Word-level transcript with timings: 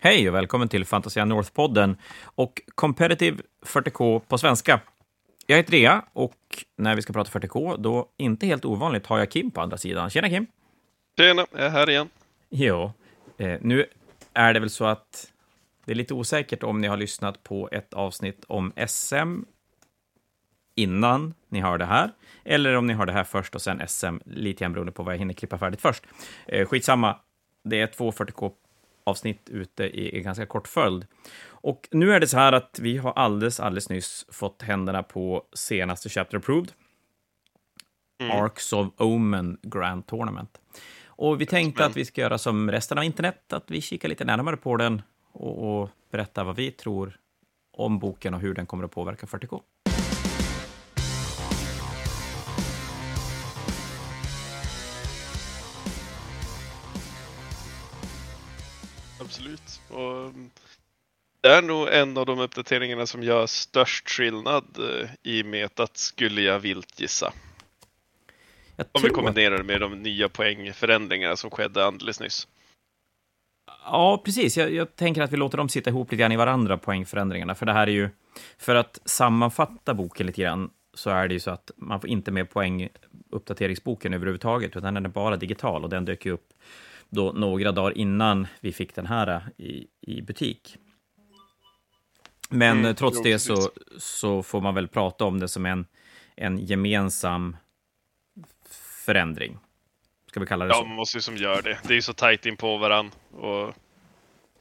Hej 0.00 0.28
och 0.28 0.34
välkommen 0.34 0.68
till 0.68 0.84
Fantasia 0.84 1.24
North-podden 1.24 1.96
och 2.24 2.62
Competitive 2.74 3.42
40K 3.62 4.20
på 4.28 4.38
svenska. 4.38 4.80
Jag 5.46 5.56
heter 5.56 5.72
Rea 5.72 6.04
och 6.12 6.64
när 6.76 6.96
vi 6.96 7.02
ska 7.02 7.12
prata 7.12 7.38
40K, 7.38 7.76
då 7.78 8.08
inte 8.16 8.46
helt 8.46 8.64
ovanligt 8.64 9.06
har 9.06 9.18
jag 9.18 9.30
Kim 9.30 9.50
på 9.50 9.60
andra 9.60 9.76
sidan. 9.76 10.10
Tjena 10.10 10.28
Kim! 10.28 10.46
Tjena, 11.18 11.46
jag 11.52 11.60
är 11.60 11.70
här 11.70 11.90
igen. 11.90 12.08
Jo, 12.50 12.92
eh, 13.38 13.58
nu 13.60 13.86
är 14.32 14.54
det 14.54 14.60
väl 14.60 14.70
så 14.70 14.84
att 14.84 15.32
det 15.84 15.92
är 15.92 15.96
lite 15.96 16.14
osäkert 16.14 16.62
om 16.62 16.80
ni 16.80 16.88
har 16.88 16.96
lyssnat 16.96 17.42
på 17.42 17.68
ett 17.72 17.94
avsnitt 17.94 18.44
om 18.48 18.72
SM 18.88 19.42
innan 20.74 21.34
ni 21.48 21.60
hör 21.60 21.78
det 21.78 21.84
här, 21.86 22.10
eller 22.44 22.74
om 22.74 22.86
ni 22.86 22.94
hör 22.94 23.06
det 23.06 23.12
här 23.12 23.24
först 23.24 23.54
och 23.54 23.62
sen 23.62 23.82
SM, 23.88 24.16
lite 24.24 24.60
grann 24.64 24.72
beroende 24.72 24.92
på 24.92 25.02
vad 25.02 25.14
jag 25.14 25.18
hinner 25.18 25.34
klippa 25.34 25.58
färdigt 25.58 25.80
först. 25.80 26.04
Eh, 26.46 26.66
skitsamma, 26.66 27.16
det 27.64 27.80
är 27.80 27.86
två 27.86 28.10
40K 28.10 28.52
avsnitt 29.06 29.48
ute 29.48 29.84
i, 29.84 30.18
i 30.18 30.20
ganska 30.20 30.46
kort 30.46 30.68
följd. 30.68 31.06
Och 31.46 31.88
nu 31.90 32.12
är 32.12 32.20
det 32.20 32.26
så 32.26 32.36
här 32.36 32.52
att 32.52 32.78
vi 32.82 32.96
har 32.96 33.12
alldeles, 33.12 33.60
alldeles 33.60 33.88
nyss 33.88 34.26
fått 34.28 34.62
händerna 34.62 35.02
på 35.02 35.44
senaste 35.52 36.08
Chapter 36.08 36.36
Approved. 36.36 36.72
Mm. 38.20 38.38
Arcs 38.38 38.72
of 38.72 38.88
Omen 38.96 39.58
Grand 39.62 40.06
Tournament. 40.06 40.60
Och 41.06 41.40
vi 41.40 41.46
tänkte 41.46 41.86
att 41.86 41.96
vi 41.96 42.04
ska 42.04 42.20
göra 42.20 42.38
som 42.38 42.70
resten 42.70 42.98
av 42.98 43.04
internet, 43.04 43.52
att 43.52 43.70
vi 43.70 43.80
kikar 43.80 44.08
lite 44.08 44.24
närmare 44.24 44.56
på 44.56 44.76
den 44.76 45.02
och, 45.32 45.82
och 45.82 45.90
berätta 46.10 46.44
vad 46.44 46.56
vi 46.56 46.70
tror 46.70 47.18
om 47.72 47.98
boken 47.98 48.34
och 48.34 48.40
hur 48.40 48.54
den 48.54 48.66
kommer 48.66 48.84
att 48.84 48.90
påverka 48.90 49.26
40K. 49.26 49.62
Och 59.96 60.32
det 61.40 61.48
är 61.48 61.62
nog 61.62 61.88
en 61.88 62.18
av 62.18 62.26
de 62.26 62.38
uppdateringarna 62.38 63.06
som 63.06 63.22
gör 63.22 63.46
störst 63.46 64.10
skillnad 64.10 64.64
eh, 64.78 65.08
i 65.22 65.42
metat, 65.42 65.96
skulle 65.96 66.40
jag 66.40 66.58
vilt 66.58 67.00
gissa. 67.00 67.32
Jag 68.76 68.86
Om 68.92 69.02
vi 69.02 69.10
kombinerar 69.10 69.58
det 69.58 69.64
med 69.64 69.80
de 69.80 70.02
nya 70.02 70.28
poängförändringarna 70.28 71.36
som 71.36 71.50
skedde 71.50 71.84
alldeles 71.84 72.20
nyss. 72.20 72.48
Ja, 73.84 74.22
precis. 74.24 74.56
Jag, 74.56 74.72
jag, 74.72 74.96
tänker 74.96 75.22
att 75.22 75.32
vi 75.32 75.36
låter 75.36 75.58
dem 75.58 75.68
sitta 75.68 75.90
ihop 75.90 76.10
lite 76.10 76.20
grann 76.20 76.32
i 76.32 76.36
varandra, 76.36 76.78
poängförändringarna. 76.78 77.54
För 77.54 77.66
det 77.66 77.72
här 77.72 77.86
är 77.86 77.92
ju, 77.92 78.08
för 78.58 78.74
att 78.74 78.98
sammanfatta 79.04 79.94
boken 79.94 80.26
lite 80.26 80.42
grann, 80.42 80.70
så 80.94 81.10
är 81.10 81.28
det 81.28 81.34
ju 81.34 81.40
så 81.40 81.50
att 81.50 81.70
man 81.76 82.00
får 82.00 82.10
inte 82.10 82.30
med 82.30 82.50
poäng 82.50 82.88
uppdateringsboken 83.30 84.14
överhuvudtaget, 84.14 84.76
utan 84.76 84.94
den 84.94 85.04
är 85.04 85.10
bara 85.10 85.36
digital 85.36 85.84
och 85.84 85.90
den 85.90 86.04
dök 86.04 86.26
ju 86.26 86.32
upp 86.32 86.52
då 87.08 87.32
några 87.32 87.72
dagar 87.72 87.98
innan 87.98 88.46
vi 88.60 88.72
fick 88.72 88.94
den 88.94 89.06
här 89.06 89.28
eh, 89.28 89.66
i, 89.66 89.86
i 90.00 90.22
butik. 90.22 90.76
Men 92.48 92.78
mm, 92.78 92.94
trots 92.94 93.22
det 93.22 93.38
så, 93.38 93.70
så 93.98 94.42
får 94.42 94.60
man 94.60 94.74
väl 94.74 94.88
prata 94.88 95.24
om 95.24 95.40
det 95.40 95.48
som 95.48 95.66
en, 95.66 95.86
en 96.36 96.58
gemensam 96.58 97.56
förändring. 99.04 99.58
Ska 100.26 100.40
vi 100.40 100.46
kalla 100.46 100.64
det 100.64 100.70
ja, 100.70 100.74
så? 100.74 100.82
Ja, 100.82 100.86
man 100.86 100.96
måste 100.96 101.16
ju 101.16 101.22
som 101.22 101.36
gör 101.36 101.62
det. 101.62 101.78
Det 101.82 101.92
är 101.92 101.94
ju 101.94 102.02
så 102.02 102.12
tajt 102.12 102.46
in 102.46 102.56
på 102.56 102.78
varann. 102.78 103.10
Och 103.32 103.74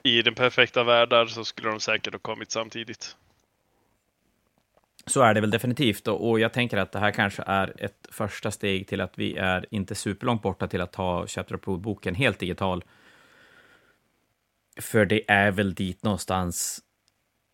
I 0.04 0.22
den 0.22 0.36
perfekta 0.36 0.84
världen 0.84 1.28
så 1.28 1.46
skulle 1.46 1.70
de 1.70 1.80
säkert 1.80 2.14
ha 2.14 2.20
kommit 2.20 2.52
samtidigt. 2.52 3.16
Så 5.08 5.22
är 5.22 5.34
det 5.34 5.42
väl 5.42 5.52
definitivt, 5.52 6.08
och 6.08 6.40
jag 6.40 6.54
tänker 6.54 6.78
att 6.78 6.92
det 6.92 7.00
här 7.00 7.12
kanske 7.12 7.44
är 7.48 7.84
ett 7.84 8.08
första 8.12 8.52
steg 8.52 8.88
till 8.88 9.02
att 9.02 9.20
vi 9.20 9.36
är 9.36 9.66
inte 9.72 9.96
superlångt 9.96 10.42
borta 10.42 10.68
till 10.68 10.82
att 10.82 10.94
ta 10.94 11.28
Chapter 11.28 11.56
Approved-boken 11.56 12.16
helt 12.16 12.40
digital. 12.40 12.84
För 14.82 15.06
det 15.06 15.32
är 15.32 15.52
väl 15.52 15.74
dit 15.74 16.04
någonstans 16.04 16.82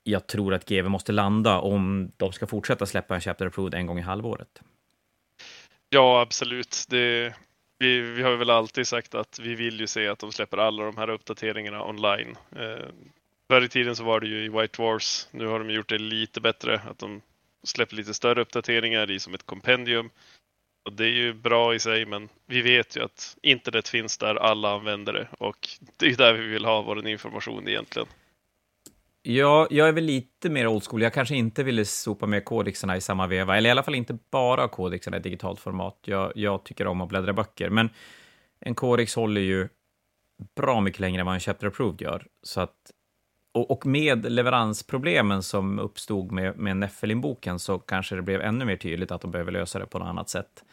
jag 0.04 0.28
tror 0.28 0.54
att 0.54 0.70
GV 0.70 0.90
måste 0.90 1.12
landa 1.12 1.60
om 1.60 2.12
de 2.18 2.32
ska 2.32 2.48
fortsätta 2.48 2.86
släppa 2.86 3.16
en 3.16 3.22
Chapter 3.22 3.46
Approved 3.46 3.74
en 3.74 3.86
gång 3.86 4.00
i 4.00 4.02
halvåret. 4.02 4.62
Ja, 5.90 6.22
absolut. 6.22 6.86
Det, 6.90 7.34
vi, 7.80 8.02
vi 8.02 8.24
har 8.24 8.36
väl 8.36 8.50
alltid 8.50 8.88
sagt 8.88 9.16
att 9.16 9.40
vi 9.40 9.56
vill 9.56 9.80
ju 9.80 9.88
se 9.88 10.08
att 10.08 10.20
de 10.20 10.32
släpper 10.32 10.58
alla 10.58 10.84
de 10.84 10.98
här 10.98 11.10
uppdateringarna 11.10 11.86
online. 11.86 12.38
Eh, 12.56 12.88
förr 13.48 13.62
i 13.62 13.70
tiden 13.70 13.96
så 13.96 14.04
var 14.04 14.20
det 14.20 14.28
ju 14.28 14.46
i 14.46 14.50
White 14.50 14.82
Wars. 14.82 15.28
Nu 15.32 15.48
har 15.48 15.60
de 15.60 15.70
gjort 15.70 15.90
det 15.90 15.98
lite 15.98 16.42
bättre, 16.42 16.82
att 16.90 17.00
de 17.00 17.22
släpper 17.64 17.96
lite 17.96 18.14
större 18.14 18.42
uppdateringar 18.42 19.12
i 19.12 19.20
som 19.20 19.34
ett 19.34 19.46
kompendium. 19.46 20.10
Och 20.86 20.94
det 20.94 21.06
är 21.06 21.10
ju 21.12 21.34
bra 21.34 21.76
i 21.76 21.80
sig, 21.80 22.06
men 22.06 22.30
vi 22.46 22.62
vet 22.62 22.98
ju 22.98 23.04
att 23.04 23.38
internet 23.42 23.88
finns 23.88 24.18
där 24.18 24.36
alla 24.36 24.74
använder 24.76 25.14
det 25.14 25.28
och 25.40 25.70
det 25.98 26.06
är 26.06 26.16
där 26.16 26.34
vi 26.34 26.48
vill 26.48 26.66
ha 26.66 26.82
vår 26.82 27.08
information 27.08 27.68
egentligen. 27.68 28.08
Ja, 29.24 29.68
jag 29.70 29.88
är 29.88 29.92
väl 29.92 30.04
lite 30.04 30.50
mer 30.50 30.68
old 30.68 30.84
school. 30.84 31.02
Jag 31.02 31.14
kanske 31.14 31.36
inte 31.36 31.64
ville 31.64 31.86
sopa 31.86 32.26
med 32.26 32.46
kodexarna 32.46 32.98
i 32.98 33.02
samma 33.02 33.28
veva, 33.28 33.58
eller 33.58 33.70
i 33.70 33.72
alla 33.72 33.84
fall 33.84 33.96
inte 33.96 34.18
bara 34.32 34.68
kodexarna 34.68 35.18
i 35.18 35.20
digitalt 35.20 35.60
format. 35.60 36.00
Jag, 36.06 36.32
jag 36.36 36.64
tycker 36.64 36.88
om 36.88 37.02
att 37.02 37.10
bläddra 37.10 37.34
böcker, 37.34 37.70
men 37.70 37.90
en 38.60 38.76
kodex 38.76 39.16
håller 39.16 39.42
ju 39.42 39.70
bra 40.56 40.82
mycket 40.82 41.00
längre 41.00 41.20
än 41.20 41.26
vad 41.26 41.36
en 41.36 41.40
chapter 41.40 41.68
approved 41.68 42.02
gör. 42.02 42.28
Så 42.44 42.62
att 42.62 42.76
och, 43.52 43.72
och, 43.72 43.86
med 43.86 44.32
leveransproblemen 44.32 45.44
som 45.44 45.80
uppstod 45.80 46.32
med, 46.32 46.58
med 46.58 46.78
Neffelin-boken 46.78 47.60
så 47.60 47.80
kanske 47.80 48.16
det 48.16 48.22
blev 48.22 48.42
ännu 48.42 48.66
mer 48.66 48.76
tydligt 48.76 49.12
att 49.12 49.22
de 49.22 49.32
behöver 49.32 49.52
lösa 49.52 49.80
det 49.80 49.86
på 49.86 50.00
något 50.00 50.08
annat 50.08 50.30
sätt. 50.30 50.64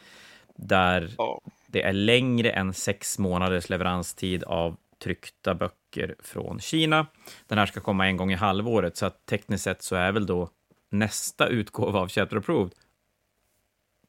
Där 0.55 1.15
oh. 1.17 1.39
det 1.67 1.83
är 1.83 1.93
längre 1.93 2.49
än 2.49 2.73
sex 2.73 3.19
månaders 3.19 3.69
leveranstid 3.69 4.43
av 4.43 4.77
tryckta 5.03 5.55
böcker 5.55 6.15
från 6.19 6.59
Kina. 6.59 7.07
Den 7.47 7.57
här 7.57 7.65
ska 7.65 7.79
komma 7.79 8.07
en 8.07 8.17
gång 8.17 8.31
i 8.31 8.35
halvåret, 8.35 8.97
så 8.97 9.05
att 9.05 9.25
tekniskt 9.25 9.63
sett 9.63 9.83
så 9.83 9.95
är 9.95 10.11
väl 10.11 10.25
då 10.25 10.49
nästa 10.89 11.47
utgåva 11.47 11.99
av 11.99 12.07
Chapter 12.09 12.37
Approved 12.37 12.73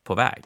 på 0.04 0.14
väg. 0.14 0.44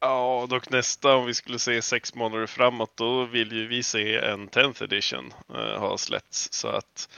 Ja, 0.00 0.46
dock 0.50 0.70
nästa, 0.70 1.16
om 1.16 1.26
vi 1.26 1.34
skulle 1.34 1.58
se 1.58 1.82
sex 1.82 2.14
månader 2.14 2.46
framåt, 2.46 2.92
då 2.94 3.24
vill 3.24 3.52
ju 3.52 3.66
vi 3.66 3.82
se 3.82 4.16
en 4.16 4.48
10th 4.48 4.84
edition 4.84 5.32
uh, 5.50 5.78
ha 5.78 5.98
släppts. 5.98 6.52
Så 6.52 6.68
att 6.68 7.08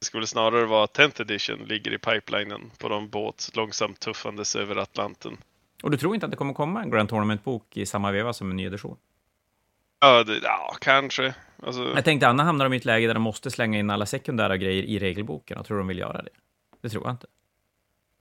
det 0.00 0.06
skulle 0.06 0.26
snarare 0.26 0.66
vara 0.66 0.86
10th 0.86 1.22
edition 1.22 1.58
ligger 1.58 1.92
i 1.94 1.98
pipelinen 1.98 2.70
på 2.78 2.88
de 2.88 3.08
båt 3.08 3.50
långsamt 3.54 4.00
tuffandes 4.00 4.56
över 4.56 4.76
Atlanten. 4.76 5.36
Och 5.82 5.90
du 5.90 5.96
tror 5.96 6.14
inte 6.14 6.26
att 6.26 6.30
det 6.30 6.36
kommer 6.36 6.54
komma 6.54 6.82
en 6.82 6.90
Grand 6.90 7.08
Tournament-bok 7.08 7.76
i 7.76 7.86
samma 7.86 8.12
veva 8.12 8.32
som 8.32 8.50
en 8.50 8.56
ny 8.56 8.66
edition? 8.66 8.96
Ja, 10.00 10.24
det, 10.24 10.38
ja 10.42 10.76
kanske. 10.80 11.34
Alltså... 11.62 11.92
Jag 11.94 12.04
tänkte, 12.04 12.28
Anna 12.28 12.44
hamnar 12.44 12.64
de 12.64 12.72
i 12.72 12.76
ett 12.76 12.84
läge 12.84 13.06
där 13.06 13.14
de 13.14 13.22
måste 13.22 13.50
slänga 13.50 13.78
in 13.78 13.90
alla 13.90 14.06
sekundära 14.06 14.56
grejer 14.56 14.82
i 14.82 14.98
regelboken 14.98 15.58
och 15.58 15.66
tror 15.66 15.78
de 15.78 15.86
vill 15.86 15.98
göra 15.98 16.22
det? 16.22 16.30
Det 16.80 16.88
tror 16.88 17.04
jag 17.04 17.12
inte. 17.12 17.26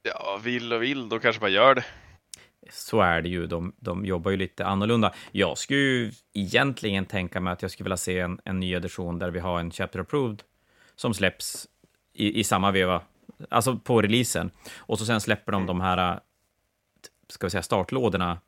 Ja, 0.04 0.40
vill 0.44 0.74
och 0.74 0.84
vill, 0.84 1.09
då 1.09 1.19
kanske 1.19 1.42
man 1.42 1.52
gör 1.52 1.75
det 1.75 1.84
så 2.72 3.02
är 3.02 3.22
det 3.22 3.30
ju. 3.30 3.48
De, 3.48 3.74
de 3.80 4.06
jobbar 4.06 4.32
ju 4.32 4.38
lite 4.38 4.66
annorlunda. 4.66 5.14
Jag 5.32 5.58
skulle 5.58 5.80
ju 5.80 6.12
egentligen 6.34 7.06
tänka 7.06 7.40
mig 7.40 7.54
att 7.54 7.62
jag 7.62 7.72
skulle 7.72 7.86
vilja 7.86 7.98
se 7.98 8.20
en, 8.20 8.40
en 8.44 8.60
ny 8.60 8.74
edition 8.74 9.20
där 9.20 9.32
vi 9.32 9.40
har 9.40 9.60
en 9.60 9.72
Chapter 9.72 10.00
Approved 10.00 10.44
som 10.96 11.14
släpps 11.14 11.68
i, 12.14 12.40
i 12.40 12.44
samma 12.44 12.72
veva, 12.72 13.02
alltså 13.50 13.78
på 13.78 14.02
releasen. 14.02 14.52
Och 14.78 15.00
så 15.00 15.06
sen 15.06 15.22
släpper 15.22 15.52
de 15.52 15.66
de 15.66 15.82
här, 15.82 16.20
ska 17.30 17.48
vi 17.48 17.52
säga, 17.52 17.64
startlådorna 17.64 18.40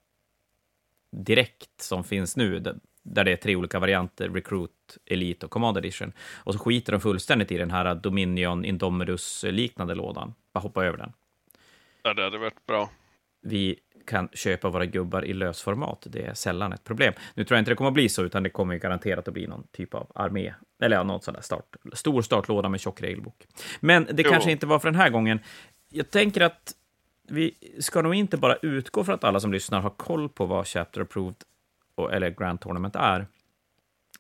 direkt 1.12 1.82
som 1.82 2.04
finns 2.04 2.38
nu, 2.38 2.60
där 3.04 3.24
det 3.24 3.32
är 3.32 3.36
tre 3.36 3.56
olika 3.56 3.80
varianter, 3.80 4.30
Recruit, 4.30 4.98
Elite 5.06 5.46
och 5.46 5.52
Command 5.52 5.78
Edition. 5.78 6.14
Och 6.34 6.54
så 6.54 6.60
skiter 6.60 6.92
de 6.92 7.02
fullständigt 7.02 7.52
i 7.52 7.58
den 7.58 7.72
här 7.72 7.96
Dominion 7.96 8.66
Indominus-liknande 8.66 9.96
lådan. 9.96 10.34
Bara 10.54 10.60
hoppa 10.60 10.86
över 10.86 10.98
den. 10.98 11.14
Ja, 12.04 12.14
det 12.14 12.24
hade 12.24 12.38
varit 12.38 12.66
bra. 12.66 12.90
Vi 13.42 13.80
kan 14.10 14.30
köpa 14.34 14.70
våra 14.70 14.86
gubbar 14.86 15.26
i 15.26 15.34
lösformat. 15.34 16.08
Det 16.10 16.26
är 16.26 16.34
sällan 16.34 16.74
ett 16.74 16.84
problem. 16.84 17.14
Nu 17.34 17.44
tror 17.44 17.56
jag 17.56 17.62
inte 17.62 17.72
det 17.72 17.76
kommer 17.76 17.88
att 17.88 17.94
bli 17.94 18.10
så, 18.10 18.24
utan 18.24 18.44
det 18.44 18.50
kommer 18.50 18.76
garanterat 18.76 19.28
att 19.28 19.34
bli 19.34 19.48
någon 19.48 19.68
typ 19.72 19.94
av 19.94 20.12
armé, 20.16 20.54
eller 20.82 20.96
ja, 20.98 21.04
någon 21.04 21.22
sån 21.22 21.34
där 21.34 21.42
start, 21.42 21.76
stor 21.94 22.22
startlåda 22.22 22.70
med 22.70 22.80
tjock 22.80 23.02
regelbok. 23.02 23.48
Men 23.80 24.08
det 24.12 24.24
jo. 24.24 24.32
kanske 24.32 24.52
inte 24.52 24.66
var 24.66 24.80
för 24.80 24.92
den 24.92 25.00
här 25.00 25.10
gången. 25.10 25.40
Jag 25.90 26.10
tänker 26.10 26.42
att 26.42 26.74
vi 27.30 27.54
ska 27.80 28.02
nog 28.02 28.16
inte 28.16 28.38
bara 28.38 28.56
utgå 28.56 29.04
för 29.04 29.14
att 29.14 29.24
alla 29.24 29.40
som 29.40 29.52
lyssnar 29.52 29.82
har 29.82 29.90
koll 29.90 30.30
på 30.30 30.46
vad 30.46 30.68
Chapter 30.68 31.02
Approved 31.02 31.36
eller 32.12 32.30
Grand 32.30 32.62
Tournament 32.62 32.96
är. 32.96 33.28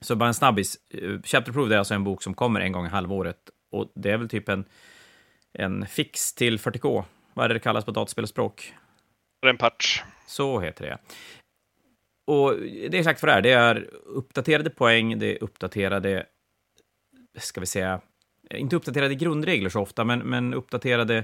Så 0.01 0.15
bara 0.15 0.27
en 0.27 0.33
snabbis. 0.33 0.77
Eh, 0.89 1.21
Chapter 1.23 1.51
Approved 1.51 1.73
är 1.73 1.77
alltså 1.77 1.93
en 1.93 2.03
bok 2.03 2.23
som 2.23 2.33
kommer 2.33 2.59
en 2.59 2.71
gång 2.71 2.85
i 2.85 2.89
halvåret 2.89 3.49
och 3.71 3.91
det 3.95 4.11
är 4.11 4.17
väl 4.17 4.29
typ 4.29 4.49
en, 4.49 4.65
en 5.53 5.85
fix 5.85 6.33
till 6.33 6.59
40K. 6.59 7.03
Vad 7.33 7.45
är 7.45 7.49
det 7.49 7.55
det 7.55 7.59
kallas 7.59 7.85
på 7.85 7.91
dataspelspråk? 7.91 8.73
En 9.47 9.57
patch. 9.57 10.03
Så 10.27 10.59
heter 10.59 10.85
det. 10.85 10.97
Och 12.27 12.59
det 12.59 12.85
är 12.85 12.95
exakt 12.95 13.23
vad 13.23 13.43
det 13.43 13.51
är. 13.51 13.73
Det 13.73 13.79
är 13.79 13.89
uppdaterade 14.05 14.69
poäng, 14.69 15.19
det 15.19 15.35
är 15.35 15.43
uppdaterade, 15.43 16.25
ska 17.37 17.59
vi 17.59 17.65
säga, 17.67 18.01
inte 18.49 18.75
uppdaterade 18.75 19.15
grundregler 19.15 19.69
så 19.69 19.81
ofta, 19.81 20.03
men, 20.03 20.19
men 20.19 20.53
uppdaterade 20.53 21.23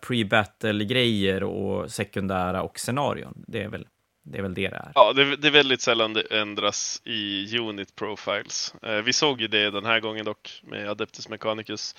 pre-battle-grejer 0.00 1.42
och 1.42 1.90
sekundära 1.90 2.62
och 2.62 2.78
scenarion. 2.78 3.44
Det 3.46 3.62
är 3.62 3.68
väl 3.68 3.86
det 4.22 4.38
är 4.38 4.42
väl 4.42 4.54
det 4.54 4.68
det 4.68 4.76
är. 4.76 4.92
Ja, 4.94 5.12
det, 5.12 5.36
det 5.36 5.48
är 5.48 5.52
väldigt 5.52 5.80
sällan 5.80 6.12
det 6.12 6.22
ändras 6.22 7.02
i 7.04 7.58
unit 7.58 7.94
profiles. 7.94 8.74
Eh, 8.82 8.96
vi 8.96 9.12
såg 9.12 9.40
ju 9.40 9.48
det 9.48 9.70
den 9.70 9.84
här 9.84 10.00
gången 10.00 10.24
dock 10.24 10.62
med 10.62 10.88
Adeptus 10.88 11.28
Mechanicus. 11.28 11.94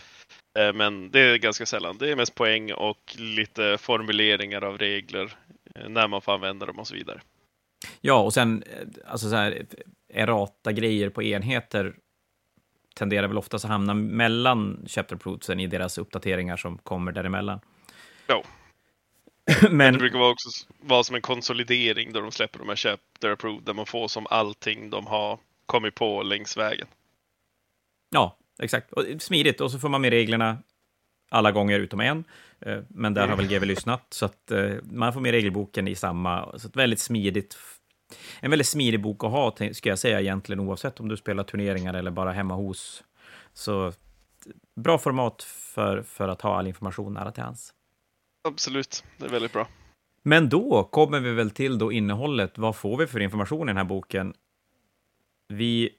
Eh, 0.60 0.74
men 0.74 1.12
det 1.12 1.20
är 1.20 1.38
ganska 1.38 1.66
sällan. 1.66 1.98
Det 1.98 2.12
är 2.12 2.16
mest 2.16 2.36
poäng 2.36 2.74
och 2.74 3.16
lite 3.18 3.78
formuleringar 3.78 4.64
av 4.64 4.78
regler 4.78 5.34
eh, 5.76 5.90
när 5.90 6.08
man 6.08 6.22
får 6.22 6.34
använda 6.34 6.66
dem 6.66 6.80
och 6.80 6.88
så 6.88 6.94
vidare. 6.94 7.22
Ja, 8.02 8.20
och 8.20 8.34
sen 8.34 8.64
eh, 8.64 9.12
alltså 9.12 9.30
så 9.30 9.36
här, 9.36 9.66
errata 10.14 10.72
grejer 10.72 11.10
på 11.10 11.24
enheter 11.24 11.96
tenderar 12.96 13.28
väl 13.28 13.38
oftast 13.38 13.66
att 13.66 13.72
hamna 13.72 13.94
mellan 13.94 14.86
chapter 14.88 15.16
approvesen 15.16 15.60
i 15.60 15.68
deras 15.68 15.98
uppdateringar 15.98 16.58
som 16.58 16.78
kommer 16.78 17.12
däremellan. 17.12 17.60
Ja. 18.28 18.44
Men 19.72 19.94
Det 19.94 20.00
brukar 20.00 20.20
vara 20.20 20.32
också 20.32 20.50
vara 20.82 21.04
som 21.04 21.16
en 21.16 21.22
konsolidering 21.22 22.14
där 22.14 22.22
de 22.22 22.32
släpper 22.32 22.60
de 22.60 22.70
här 22.70 22.76
chapter 22.76 23.32
approved 23.32 23.64
där 23.64 23.74
man 23.74 23.86
får 23.86 24.08
som 24.08 24.28
allting 24.30 24.90
de 24.90 25.08
har 25.08 25.40
kommit 25.66 25.96
på 25.96 26.24
längs 26.24 26.58
vägen. 26.58 26.88
ja, 28.10 28.38
exakt. 28.60 28.92
Och 28.94 29.06
smidigt, 29.20 29.62
och 29.62 29.72
så 29.72 29.80
får 29.80 29.90
man 29.90 30.02
med 30.02 30.10
reglerna 30.10 30.58
alla 31.30 31.52
gånger 31.52 31.80
utom 31.80 32.00
en. 32.00 32.24
Eh, 32.60 32.80
Men 32.88 33.14
där 33.14 33.28
har 33.28 33.38
väl 33.38 33.48
GW 33.48 33.66
lyssnat, 33.66 34.06
så 34.10 34.26
att 34.26 34.52
eh, 34.52 34.72
man 34.84 35.14
får 35.14 35.22
med 35.22 35.32
regelboken 35.32 35.88
i 35.88 35.96
samma, 35.96 36.60
så 36.60 36.70
väldigt 36.74 37.00
smidigt 37.00 37.58
en 38.40 38.50
väldigt 38.50 38.68
smidig 38.68 39.02
bok 39.02 39.24
att 39.24 39.32
ha, 39.32 39.56
ska 39.72 39.90
jag 39.90 40.00
säga 40.00 40.22
egentligen, 40.22 40.60
oavsett 40.60 41.00
om 41.00 41.10
du 41.10 41.18
spelar 41.18 41.44
turneringar 41.44 41.94
eller 41.94 42.12
bara 42.12 42.32
hemma 42.32 42.54
hos. 42.54 43.04
Så 43.54 43.94
bra 44.76 44.98
format 44.98 45.44
för, 45.44 46.02
för 46.02 46.28
att 46.28 46.42
ha 46.42 46.58
all 46.58 46.68
information 46.68 47.14
nära 47.14 47.32
till 47.32 47.44
hands. 47.44 47.74
Absolut, 48.48 49.04
det 49.18 49.26
är 49.26 49.30
väldigt 49.30 49.54
bra. 49.54 49.68
Men 50.24 50.50
då 50.50 50.84
kommer 50.84 51.20
vi 51.20 51.32
väl 51.32 51.52
till 51.52 51.78
då 51.78 51.92
innehållet. 51.92 52.58
Vad 52.58 52.76
får 52.76 52.98
vi 52.98 53.08
för 53.08 53.20
information 53.20 53.70
i 53.70 53.70
den 53.70 53.78
här 53.78 53.84
boken? 53.84 54.34
Vi 55.48 55.90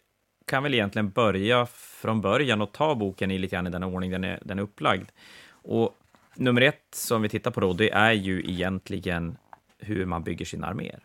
kan 0.46 0.62
väl 0.62 0.74
egentligen 0.74 1.10
börja 1.10 1.66
från 1.66 2.20
början 2.20 2.60
och 2.60 2.72
ta 2.72 2.94
boken 2.94 3.30
i 3.30 3.38
lite 3.38 3.56
grann 3.56 3.66
i 3.66 3.70
den 3.70 3.82
ordning 3.82 4.10
den 4.10 4.24
är, 4.24 4.38
den 4.44 4.58
är 4.58 4.62
upplagd. 4.62 5.08
Och 5.48 5.96
nummer 6.34 6.60
ett 6.60 6.86
som 6.94 7.22
vi 7.22 7.28
tittar 7.28 7.50
på 7.50 7.60
då, 7.60 7.72
det 7.72 7.90
är 7.90 8.12
ju 8.12 8.40
egentligen 8.40 9.36
hur 9.78 10.06
man 10.06 10.22
bygger 10.22 10.44
sina 10.44 10.66
arméer. 10.66 11.00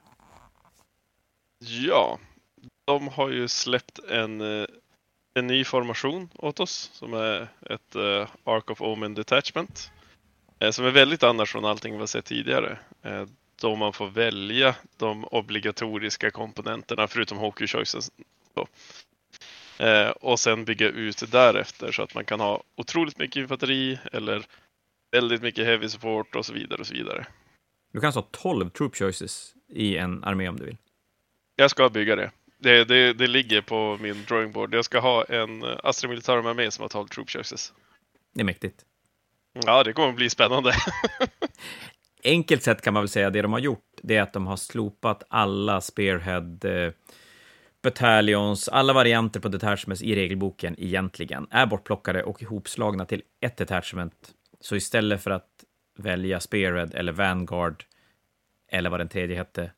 Ja, 1.59 2.19
de 2.85 3.07
har 3.07 3.30
ju 3.30 3.47
släppt 3.47 4.00
en, 4.09 4.42
eh, 4.42 4.68
en 5.33 5.47
ny 5.47 5.63
formation 5.63 6.30
åt 6.35 6.59
oss 6.59 6.89
som 6.94 7.13
är 7.13 7.47
ett 7.62 7.95
eh, 7.95 8.30
Ark 8.44 8.69
of 8.71 8.81
Omen 8.81 9.13
Detachment. 9.13 9.92
Eh, 10.59 10.71
Som 10.71 10.85
är 10.85 10.91
väldigt 10.91 11.23
annars 11.23 11.51
från 11.51 11.65
allting 11.65 11.94
vi 11.94 12.00
har 12.00 12.07
sett 12.07 12.25
tidigare. 12.25 12.79
eh, 13.03 13.25
Då 13.61 13.75
man 13.75 13.94
får 13.94 14.07
välja 14.07 14.75
de 14.97 15.25
obligatoriska 15.25 16.31
komponenterna 16.31 17.07
förutom 17.07 17.38
Hockey 17.38 17.67
Choices. 17.67 18.11
Då. 18.53 18.67
Eh, 19.85 20.09
Och 20.09 20.39
sen 20.39 20.65
bygga 20.65 20.88
ut 20.89 21.31
därefter 21.31 21.91
så 21.91 22.01
att 22.03 22.15
man 22.15 22.25
kan 22.25 22.39
ha 22.39 22.63
otroligt 22.75 23.17
mycket 23.19 23.35
infanteri 23.35 24.00
eller 24.11 24.45
väldigt 25.11 25.41
mycket 25.41 25.65
heavy 25.65 25.89
support 25.89 26.35
och 26.35 26.45
så 26.45 26.53
vidare 26.53 26.79
och 26.79 26.88
så 26.88 26.94
vidare. 26.94 27.25
Du 27.91 28.00
kan 28.00 28.07
alltså 28.07 28.19
ha 28.19 28.27
12 28.31 28.69
troop 28.69 28.95
choices 28.95 29.53
i 29.69 29.97
en 29.97 30.23
armé 30.23 30.50
om 30.50 30.57
du 30.59 30.65
vill. 30.65 30.77
Jag 31.56 31.71
ska 31.71 31.89
bygga 31.89 32.15
det. 32.15 32.31
Det, 32.57 32.83
det, 32.83 33.13
det 33.13 33.27
ligger 33.27 33.61
på 33.61 33.97
min 34.01 34.25
drawing 34.27 34.51
board. 34.51 34.73
Jag 34.73 34.85
ska 34.85 35.00
ha 35.00 35.23
en 35.23 35.63
Astra 35.83 36.09
Militarum 36.09 36.45
armé 36.45 36.71
som 36.71 36.81
har 36.81 36.89
12 36.89 37.07
troop 37.07 37.29
choices. 37.29 37.73
Det 38.33 38.41
är 38.41 38.45
mäktigt. 38.45 38.85
Ja, 39.53 39.83
det 39.83 39.93
kommer 39.93 40.13
bli 40.13 40.29
spännande. 40.29 40.73
enkelt 42.23 42.63
sett 42.63 42.81
kan 42.81 42.93
man 42.93 43.03
väl 43.03 43.09
säga 43.09 43.29
det 43.29 43.41
de 43.41 43.53
har 43.53 43.59
gjort, 43.59 43.85
det 44.03 44.15
är 44.15 44.21
att 44.21 44.33
de 44.33 44.47
har 44.47 44.57
slopat 44.57 45.23
alla 45.29 45.81
Spearhead 45.81 46.57
eh, 46.63 46.91
Battalions, 47.83 48.69
alla 48.69 48.93
varianter 48.93 49.39
på 49.39 49.47
detachments 49.47 50.01
i 50.01 50.15
regelboken 50.15 50.75
egentligen 50.77 51.47
är 51.51 51.65
bortplockade 51.65 52.23
och 52.23 52.41
ihopslagna 52.41 53.05
till 53.05 53.21
ett 53.41 53.57
detachment. 53.57 54.33
Så 54.59 54.75
istället 54.75 55.23
för 55.23 55.31
att 55.31 55.63
välja 55.97 56.39
Spearhead 56.39 56.89
eller 56.93 57.11
Vanguard 57.11 57.83
eller 58.71 58.89
vad 58.89 58.99
den 58.99 59.09
tredje 59.09 59.35
hette, 59.35 59.71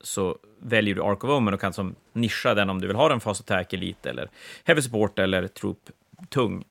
så 0.00 0.38
väljer 0.60 0.94
du 0.94 1.02
Ark 1.02 1.24
of 1.24 1.30
Omen 1.30 1.54
och 1.54 1.60
kan 1.60 1.72
som 1.72 1.94
nischa 2.12 2.54
den 2.54 2.70
om 2.70 2.80
du 2.80 2.86
vill 2.86 2.96
ha 2.96 3.08
den 3.08 3.20
Fast 3.20 3.40
Attack 3.40 3.72
Elite 3.72 4.10
eller 4.10 4.28
Heavy 4.64 4.82
Support 4.82 5.18
eller 5.18 5.48
Troop 5.48 5.90
Tung. 6.30 6.64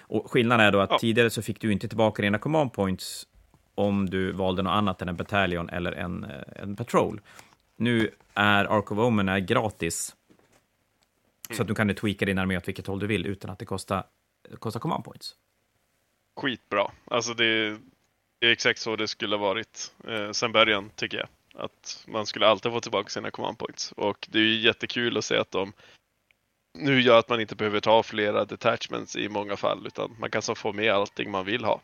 Och 0.00 0.30
skillnaden 0.30 0.66
är 0.66 0.72
då 0.72 0.80
att 0.80 0.90
Ja. 0.90 0.98
tidigare 0.98 1.30
så 1.30 1.42
fick 1.42 1.60
du 1.60 1.72
inte 1.72 1.88
tillbaka 1.88 2.22
dina 2.22 2.38
command 2.38 2.72
points 2.72 3.26
om 3.74 4.10
du 4.10 4.32
valde 4.32 4.62
något 4.62 4.70
annat 4.70 5.02
än 5.02 5.08
en 5.08 5.16
bataljon 5.16 5.68
eller 5.68 5.92
en, 5.92 6.24
eh, 6.24 6.62
en 6.62 6.76
patrol. 6.76 7.20
Nu 7.76 8.10
är 8.34 8.64
Ark 8.64 8.92
of 8.92 8.98
Omen 8.98 9.28
är 9.28 9.38
gratis. 9.38 10.16
Så 11.50 11.62
att 11.62 11.68
du 11.68 11.74
kan 11.74 11.94
tweaka 11.94 12.24
din 12.26 12.38
armé 12.38 12.56
åt 12.56 12.68
vilket 12.68 12.86
håll 12.86 12.98
du 12.98 13.06
vill 13.06 13.26
utan 13.26 13.50
att 13.50 13.58
det 13.58 13.64
kostar, 13.64 14.04
kostar 14.58 14.80
command 14.80 15.04
points. 15.04 15.34
Skitbra. 16.36 16.90
Alltså 17.04 17.34
det, 17.34 17.78
det 18.38 18.46
är 18.46 18.52
exakt 18.52 18.80
så 18.80 18.96
det 18.96 19.08
skulle 19.08 19.36
ha 19.36 19.40
varit 19.40 19.92
eh, 20.08 20.30
sen 20.30 20.52
början, 20.52 20.90
tycker 20.94 21.18
jag. 21.18 21.28
Att 21.64 22.04
man 22.08 22.26
skulle 22.26 22.46
alltid 22.46 22.72
få 22.72 22.80
tillbaka 22.80 23.08
sina 23.08 23.30
command 23.30 23.58
points. 23.58 23.92
Och 23.92 24.28
det 24.30 24.38
är 24.38 24.42
ju 24.42 24.60
jättekul 24.60 25.16
att 25.16 25.24
se 25.24 25.36
att 25.36 25.50
de 25.50 25.72
nu 26.74 27.00
gör 27.00 27.18
att 27.18 27.28
man 27.28 27.40
inte 27.40 27.56
behöver 27.56 27.80
ta 27.80 28.02
flera 28.02 28.44
detachments 28.44 29.16
i 29.16 29.28
många 29.28 29.56
fall, 29.56 29.86
utan 29.86 30.16
man 30.18 30.30
kan 30.30 30.42
så 30.42 30.54
få 30.54 30.72
med 30.72 30.92
allting 30.92 31.30
man 31.30 31.44
vill 31.44 31.64
ha. 31.64 31.80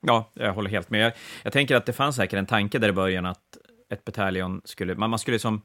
Ja, 0.00 0.30
jag 0.34 0.52
håller 0.52 0.70
helt 0.70 0.90
med. 0.90 1.00
Jag, 1.00 1.12
jag 1.42 1.52
tänker 1.52 1.76
att 1.76 1.86
det 1.86 1.92
fanns 1.92 2.16
säkert 2.16 2.38
en 2.38 2.46
tanke 2.46 2.78
där 2.78 2.88
i 2.88 2.92
början 2.92 3.26
att 3.26 3.58
ett 3.90 4.04
bataljon 4.04 4.60
skulle, 4.64 4.94
man, 4.94 5.10
man 5.10 5.18
skulle 5.18 5.38
som, 5.38 5.62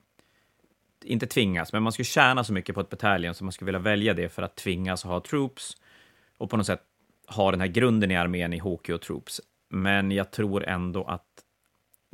inte 1.03 1.27
tvingas, 1.27 1.73
men 1.73 1.83
man 1.83 1.91
skulle 1.91 2.05
tjäna 2.05 2.43
så 2.43 2.53
mycket 2.53 2.75
på 2.75 2.81
ett 2.81 2.89
bataljon 2.89 3.33
så 3.33 3.43
man 3.43 3.51
skulle 3.51 3.65
vilja 3.65 3.79
välja 3.79 4.13
det 4.13 4.29
för 4.29 4.41
att 4.41 4.55
tvingas 4.55 5.03
ha 5.03 5.19
troops 5.19 5.77
och 6.37 6.49
på 6.49 6.57
något 6.57 6.65
sätt 6.65 6.81
ha 7.27 7.51
den 7.51 7.59
här 7.61 7.67
grunden 7.67 8.11
i 8.11 8.15
armén 8.15 8.53
i 8.53 8.59
HQ 8.59 8.89
och 8.89 9.01
troops. 9.01 9.41
Men 9.69 10.11
jag 10.11 10.31
tror 10.31 10.65
ändå 10.65 11.03
att 11.03 11.27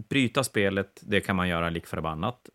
bryta 0.09 0.43
spelet, 0.43 1.01
det 1.01 1.21
kan 1.21 1.35
man 1.35 1.47
göra 1.47 1.69
lik 1.69 1.87
förbannat. 1.87 2.49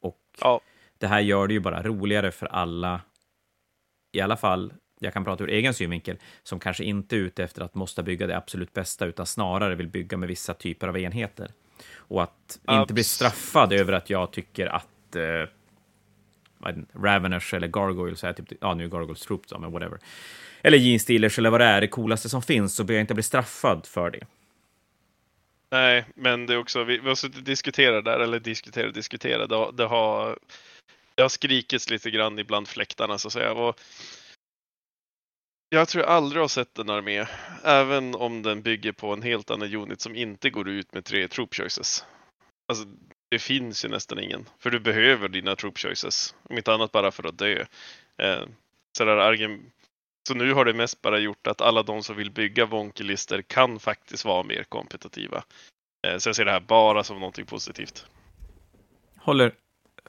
Och 0.00 0.20
Ja, 0.40 0.60
det 0.98 1.06
här 1.06 1.20
gör 1.20 1.46
det 1.46 1.54
ju 1.54 1.60
bara 1.60 1.82
roligare 1.82 2.30
för 2.30 2.46
alla, 2.46 3.00
i 4.12 4.20
alla 4.20 4.36
fall, 4.36 4.72
jag 5.00 5.12
kan 5.12 5.24
prata 5.24 5.44
ur 5.44 5.50
egen 5.50 5.74
synvinkel, 5.74 6.16
som 6.42 6.60
kanske 6.60 6.84
inte 6.84 7.16
är 7.16 7.20
ute 7.20 7.44
efter 7.44 7.62
att 7.62 7.74
måste 7.74 8.02
bygga 8.02 8.26
det 8.26 8.36
absolut 8.36 8.72
bästa, 8.72 9.06
utan 9.06 9.26
snarare 9.26 9.74
vill 9.74 9.88
bygga 9.88 10.16
med 10.16 10.28
vissa 10.28 10.54
typer 10.54 10.88
av 10.88 10.98
enheter. 10.98 11.50
Och 11.96 12.22
att 12.22 12.60
inte 12.70 12.94
bli 12.94 13.02
Abs- 13.02 13.06
straffad 13.14 13.72
över 13.72 13.92
att 13.92 14.10
jag 14.10 14.30
tycker 14.32 14.66
att 14.66 15.16
eh, 15.16 15.48
Raveners 16.94 17.54
eller 17.54 17.68
Gargoyles 17.68 18.24
är 18.24 18.32
typ, 18.32 18.52
ja 18.60 18.74
nu 18.74 18.84
är 18.84 18.88
Gargoyles 18.88 19.20
Troops, 19.20 19.48
ja, 19.52 19.58
men 19.58 19.72
whatever. 19.72 19.98
Eller 20.62 20.78
Gene 20.78 20.98
Stealers 20.98 21.38
eller 21.38 21.50
vad 21.50 21.60
det 21.60 21.64
är, 21.66 21.80
det 21.80 21.88
coolaste 21.88 22.28
som 22.28 22.42
finns, 22.42 22.74
så 22.76 22.84
bör 22.84 22.94
jag 22.94 23.00
inte 23.00 23.14
bli 23.14 23.22
straffad 23.22 23.86
för 23.86 24.10
det. 24.10 24.26
Nej, 25.70 26.04
men 26.14 26.46
det 26.46 26.54
är 26.54 26.58
också, 26.58 26.84
vi, 26.84 26.98
vi 26.98 27.08
har 27.08 27.14
suttit 27.14 27.36
och 27.38 27.42
diskuterat 27.44 28.04
där, 28.04 28.20
eller 28.20 28.40
diskuterat 28.40 28.94
diskuterat. 28.94 29.48
Det, 29.48 29.56
har- 29.56 29.72
det, 29.72 29.84
har, 29.84 30.38
det 31.18 31.22
har 31.24 31.28
skrikits 31.28 31.90
lite 31.90 32.10
grann 32.10 32.38
ibland 32.38 32.68
fläktarna 32.68 33.18
så 33.18 33.28
att 33.28 33.32
säga. 33.32 33.52
Och 33.52 33.80
jag 35.68 35.88
tror 35.88 36.04
jag 36.04 36.12
aldrig 36.12 36.42
har 36.42 36.48
sett 36.48 36.78
en 36.78 36.90
armé, 36.90 37.26
även 37.64 38.14
om 38.14 38.42
den 38.42 38.62
bygger 38.62 38.92
på 38.92 39.12
en 39.12 39.22
helt 39.22 39.50
annan 39.50 39.74
unit 39.74 40.00
som 40.00 40.16
inte 40.16 40.50
går 40.50 40.68
ut 40.68 40.94
med 40.94 41.04
tre 41.04 41.28
troop 41.28 41.54
choices. 41.54 42.04
Alltså, 42.68 42.84
det 43.30 43.38
finns 43.38 43.84
ju 43.84 43.88
nästan 43.88 44.18
ingen, 44.18 44.48
för 44.58 44.70
du 44.70 44.80
behöver 44.80 45.28
dina 45.28 45.56
troop 45.56 45.78
choices, 45.78 46.34
om 46.42 46.56
inte 46.56 46.72
annat 46.72 46.92
bara 46.92 47.10
för 47.10 47.28
att 47.28 47.38
dö. 47.38 47.64
Eh, 48.22 48.42
så, 48.98 49.04
där 49.04 49.16
argen... 49.16 49.72
så 50.28 50.34
nu 50.34 50.52
har 50.52 50.64
det 50.64 50.74
mest 50.74 51.02
bara 51.02 51.18
gjort 51.18 51.46
att 51.46 51.60
alla 51.60 51.82
de 51.82 52.02
som 52.02 52.16
vill 52.16 52.30
bygga 52.30 52.66
vonkelister 52.66 53.42
kan 53.42 53.80
faktiskt 53.80 54.24
vara 54.24 54.42
mer 54.42 54.64
kompetitiva. 54.64 55.44
Eh, 56.06 56.18
Så 56.18 56.28
jag 56.28 56.36
ser 56.36 56.44
det 56.44 56.52
här 56.52 56.60
bara 56.60 57.04
som 57.04 57.18
någonting 57.18 57.46
positivt. 57.46 58.06
Håller 59.16 59.54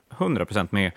100% 0.09 0.67
med. 0.71 0.91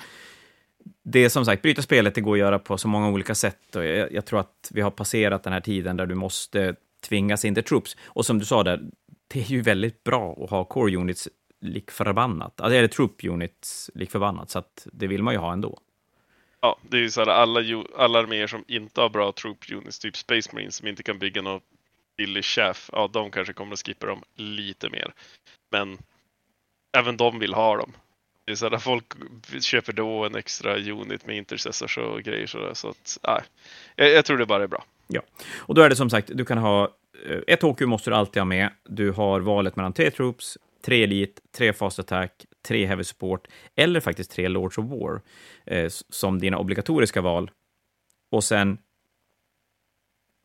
Det 1.02 1.24
är 1.24 1.28
som 1.28 1.44
sagt, 1.44 1.62
bryta 1.62 1.82
spelet, 1.82 2.14
det 2.14 2.20
går 2.20 2.32
att 2.32 2.38
göra 2.38 2.58
på 2.58 2.78
så 2.78 2.88
många 2.88 3.08
olika 3.08 3.34
sätt. 3.34 3.76
Och 3.76 3.84
jag, 3.84 4.12
jag 4.12 4.26
tror 4.26 4.40
att 4.40 4.70
vi 4.74 4.80
har 4.80 4.90
passerat 4.90 5.42
den 5.42 5.52
här 5.52 5.60
tiden 5.60 5.96
där 5.96 6.06
du 6.06 6.14
måste 6.14 6.74
tvingas 7.00 7.44
in 7.44 7.54
till 7.54 7.64
troops. 7.64 7.96
Och 8.04 8.26
som 8.26 8.38
du 8.38 8.44
sa 8.44 8.62
där, 8.62 8.80
det 9.28 9.40
är 9.40 9.44
ju 9.44 9.62
väldigt 9.62 10.04
bra 10.04 10.44
att 10.44 10.50
ha 10.50 10.64
core 10.64 10.96
units 10.96 11.28
lik 11.60 11.90
förbannat. 11.90 12.60
Alltså, 12.60 12.76
eller 12.76 12.88
troop 12.88 13.24
units 13.24 13.90
lik 13.94 14.10
förbannat, 14.10 14.50
så 14.50 14.58
att 14.58 14.86
det 14.92 15.06
vill 15.06 15.22
man 15.22 15.34
ju 15.34 15.40
ha 15.40 15.52
ändå. 15.52 15.78
Ja, 16.60 16.78
det 16.82 16.96
är 16.96 17.00
ju 17.00 17.10
så 17.10 17.20
här 17.20 17.28
alla, 17.28 17.84
alla 17.96 18.18
arméer 18.18 18.46
som 18.46 18.64
inte 18.68 19.00
har 19.00 19.08
bra 19.08 19.32
troop 19.32 19.58
units, 19.72 19.98
typ 19.98 20.16
Space 20.16 20.50
Marines 20.52 20.76
som 20.76 20.88
inte 20.88 21.02
kan 21.02 21.18
bygga 21.18 21.42
något 21.42 21.62
billig 22.16 22.44
chaff, 22.44 22.90
ja 22.92 23.10
de 23.12 23.30
kanske 23.30 23.52
kommer 23.52 23.72
att 23.72 23.86
skippa 23.86 24.06
dem 24.06 24.22
lite 24.34 24.90
mer. 24.90 25.14
Men 25.70 25.98
även 26.92 27.16
de 27.16 27.38
vill 27.38 27.54
ha 27.54 27.76
dem. 27.76 27.92
Det 28.52 28.56
sådär, 28.56 28.78
folk 28.78 29.04
köper 29.60 29.92
då 29.92 30.24
en 30.24 30.34
extra 30.34 30.76
unit 30.76 31.26
med 31.26 31.36
intercessors 31.36 31.98
och 31.98 32.22
grejer 32.22 32.46
sådär. 32.46 32.74
Så 32.74 32.88
att, 32.88 33.18
nej. 33.26 33.40
Jag, 33.96 34.10
jag 34.10 34.24
tror 34.24 34.38
det 34.38 34.46
bara 34.46 34.62
är 34.62 34.66
bra. 34.66 34.84
Ja, 35.08 35.20
Och 35.56 35.74
då 35.74 35.82
är 35.82 35.88
det 35.88 35.96
som 35.96 36.10
sagt, 36.10 36.30
du 36.34 36.44
kan 36.44 36.58
ha... 36.58 36.90
Eh, 37.28 37.38
ett 37.46 37.62
HQ 37.62 37.80
måste 37.80 38.10
du 38.10 38.16
alltid 38.16 38.40
ha 38.40 38.44
med. 38.44 38.70
Du 38.84 39.10
har 39.10 39.40
valet 39.40 39.76
mellan 39.76 39.92
tre 39.92 40.10
troops, 40.10 40.58
tre 40.84 41.02
elit, 41.02 41.40
tre 41.56 41.72
Fast 41.72 41.98
Attack, 41.98 42.44
tre 42.66 42.86
Heavy 42.86 43.04
Support 43.04 43.48
eller 43.76 44.00
faktiskt 44.00 44.30
tre 44.30 44.48
Lords 44.48 44.78
of 44.78 44.84
War 44.84 45.20
eh, 45.66 45.88
som 46.08 46.38
dina 46.38 46.58
obligatoriska 46.58 47.20
val. 47.20 47.50
Och 48.30 48.44
sen 48.44 48.78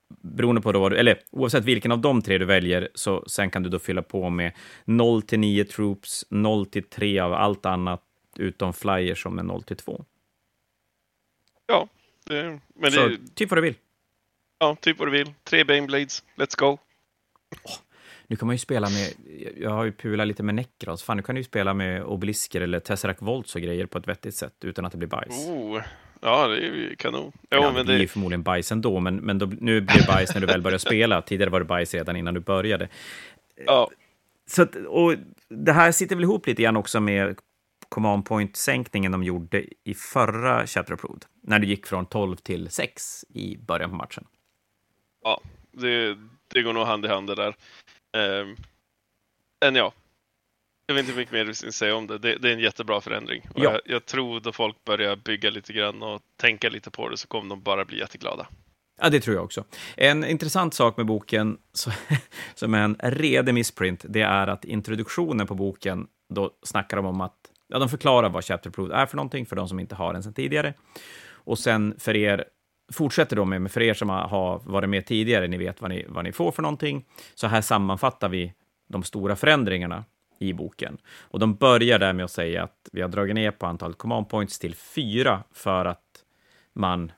beroende 0.10 0.62
på 0.62 0.72
då 0.72 0.80
vad 0.80 0.92
du, 0.92 0.98
eller 0.98 1.20
oavsett 1.32 1.66
vilken 1.66 1.92
av 1.92 2.00
de 2.00 2.22
tre 2.22 2.38
du 2.38 2.46
väljer, 2.46 2.90
så 2.94 3.24
sen 3.28 3.50
kan 3.50 3.64
du 3.64 3.70
då 3.70 3.80
fylla 3.80 4.02
på 4.02 4.30
med 4.30 4.52
0 4.86 5.22
till 5.22 5.40
9 5.40 5.66
troops, 5.66 6.26
0 6.30 6.66
till 6.66 6.84
3 6.84 7.20
av 7.20 7.34
allt 7.34 7.66
annat, 7.66 8.04
utom 8.38 8.74
flyers 8.74 9.24
som 9.24 9.40
är 9.40 9.44
0 9.44 9.64
till 9.64 9.78
2. 9.78 10.06
Ja, 11.66 11.88
det, 12.26 12.60
men 12.76 12.92
Så 12.92 13.08
det, 13.08 13.18
typ 13.36 13.50
vad 13.50 13.58
du 13.58 13.62
vill. 13.62 13.76
ja, 14.60 14.76
typ 14.82 15.00
vad 15.00 15.08
du 15.08 15.12
vill. 15.12 15.34
Tre 15.44 15.64
Baneblades, 15.64 16.24
let's 16.36 16.60
go. 16.60 16.78
Nu 18.28 18.36
kan 18.36 18.48
man 18.48 18.54
ju 18.54 18.60
spela 18.60 18.90
med, 18.90 19.14
jag 19.58 19.70
har 19.70 19.86
ju 19.86 19.92
pulat 19.92 20.28
lite 20.28 20.44
med 20.44 20.56
Necros, 20.56 21.04
fan 21.04 21.18
nu 21.18 21.24
kan 21.24 21.36
du 21.36 21.40
ju 21.42 21.46
spela 21.46 21.74
med 21.74 22.04
obelisker 22.04 22.62
eller 22.62 22.80
Tesseract 22.80 23.22
Volts 23.22 23.56
och 23.56 23.62
grejer 23.62 23.86
på 23.86 23.98
ett 23.98 24.08
vettigt 24.08 24.36
sätt 24.36 24.56
utan 24.62 24.86
att 24.86 24.92
det 24.92 24.98
blir 24.98 25.08
bajs. 25.10 25.48
Oh, 25.48 25.82
ja, 26.21 26.47
det 26.47 26.55
är 26.55 26.62
ju 26.62 26.95
kanon. 26.95 27.31
Jo, 27.33 27.41
ja, 27.50 27.67
det 27.67 27.74
men 27.74 27.86
blir 27.86 27.95
ju 27.95 28.01
det, 28.01 28.07
förmodligen 28.07 28.43
bajs 28.43 28.71
ändå, 28.71 29.00
men, 29.00 29.15
men 29.15 29.38
då, 29.38 29.45
nu 29.45 29.81
blir 29.81 29.97
det 30.01 30.07
bajs 30.07 30.33
när 30.33 30.41
du 30.41 30.47
väl 30.47 30.62
börjar 30.62 30.77
spela. 30.77 31.21
Tidigare 31.21 31.50
var 31.50 31.59
det 31.59 31.65
bajs 31.65 31.93
redan 31.93 32.15
innan 32.15 32.33
du 32.33 32.39
började. 32.39 32.89
ja, 33.65 33.89
Så 34.45 34.62
att, 34.62 34.75
och 34.75 35.13
det 35.50 35.71
här 35.71 35.91
sitter 35.91 36.15
väl 36.15 36.24
ihop 36.24 36.47
lite 36.47 36.62
grann 36.62 36.77
också 36.77 37.00
med 37.00 37.39
command 37.89 38.25
point-sänkningen 38.25 39.12
de 39.12 39.24
gjorde 39.24 39.65
i 39.83 39.93
förra 39.93 40.67
Shatter 40.67 40.93
Approved, 40.93 41.25
när 41.41 41.59
du 41.59 41.67
gick 41.67 41.88
från 41.88 42.05
12 42.05 42.36
till 42.36 42.69
6 42.69 43.25
i 43.29 43.57
början 43.57 43.89
på 43.89 43.95
matchen. 43.95 44.25
ja 45.24 45.41
det, 45.71 46.17
det 46.53 46.62
går 46.62 46.74
nog 46.74 46.86
hand 46.86 47.05
i 47.05 47.07
hand 47.07 47.27
det 47.27 47.36
där. 47.36 47.55
Um, 48.41 48.55
men 49.62 49.75
ja, 49.75 49.93
jag 50.88 50.96
vet 50.96 51.06
inte 51.06 51.17
mycket 51.17 51.34
mer 51.34 51.46
du 51.46 51.53
ska 51.53 51.72
säga 51.72 51.96
om 51.96 52.08
det. 52.08 52.17
Det, 52.17 52.36
det 52.36 52.50
är 52.50 52.53
en 52.53 52.60
jättebra 52.60 53.01
förändring. 53.01 53.41
Ja. 53.56 53.63
jag, 53.63 53.82
jag 53.86 54.06
tror 54.06 54.39
då 54.39 54.51
folk 54.51 54.84
börjar 54.86 55.15
bygga 55.15 55.50
lite 55.50 55.74
grann 55.74 56.03
och 56.03 56.22
tänka 56.41 56.70
lite 56.70 56.91
på 56.91 57.10
det 57.10 57.17
så 57.17 57.27
kommer 57.27 57.50
de 57.50 57.62
bara 57.62 57.86
bli 57.86 58.00
jätteglada. 58.00 58.48
Ja, 59.01 59.10
det 59.10 59.20
tror 59.20 59.36
jag 59.36 59.46
också. 59.46 59.63
En 59.98 60.24
intressant 60.25 60.74
sak 60.74 60.98
med 60.98 61.06
boken, 61.06 61.58
som 62.56 62.74
är 62.74 62.82
en 62.84 62.96
redig 63.03 63.53
missprint, 63.53 64.06
det 64.10 64.22
är 64.22 64.48
att 64.48 64.65
introduktionen 64.65 65.48
på 65.48 65.56
boken, 65.56 66.08
då 66.34 66.51
snackar 66.63 66.98
de 66.98 67.06
om 67.06 67.22
att, 67.22 67.36
ja, 67.67 67.79
de 67.79 67.89
förklarar 67.89 68.29
vad 68.29 68.46
Chapter 68.46 68.70
Approved 68.70 68.98
är 68.98 69.06
för 69.06 69.15
någonting, 69.17 69.46
för 69.46 69.56
de 69.56 69.67
som 69.67 69.79
inte 69.79 69.96
har 69.96 70.13
den 70.13 70.24
sedan 70.24 70.34
tidigare. 70.34 70.74
Och 71.32 71.60
sen 71.60 71.96
för 72.00 72.15
er, 72.15 72.46
fortsätter 72.94 73.36
de 73.36 73.50
med, 73.50 73.62
men 73.62 73.70
för 73.70 73.82
er 73.82 73.94
som 73.94 74.10
har- 74.10 74.27
har 74.27 74.60
varit 74.65 74.89
med 74.89 75.06
tidigare, 75.06 75.48
ni 75.48 75.58
vet 75.58 75.82
vad 75.82 75.89
ni, 75.91 76.06
vad 76.08 76.24
ni 76.24 76.32
får 76.32 76.51
för 76.51 76.62
någonting. 76.62 77.06
Så 77.36 77.48
här 77.48 77.62
sammanfattar 77.62 78.29
vi 78.29 78.53
de 78.89 79.03
stora 79.03 79.36
förändringarna 79.36 80.03
i 80.39 80.53
boken. 80.53 80.98
Och 81.20 81.39
de 81.39 81.56
börjar 81.56 82.00
där 82.00 82.13
med 82.13 82.25
att 82.25 82.32
säga 82.32 82.63
att 82.63 82.89
vi 82.91 83.01
har 83.01 83.10
dragit 83.10 83.36
ner 83.36 83.51
på 83.51 83.65
antalet 83.65 83.98
command 83.98 84.29
points 84.29 84.60
till 84.60 84.75
fyra 84.75 85.44
för 85.51 85.86
att 85.86 86.24
man 86.74 87.12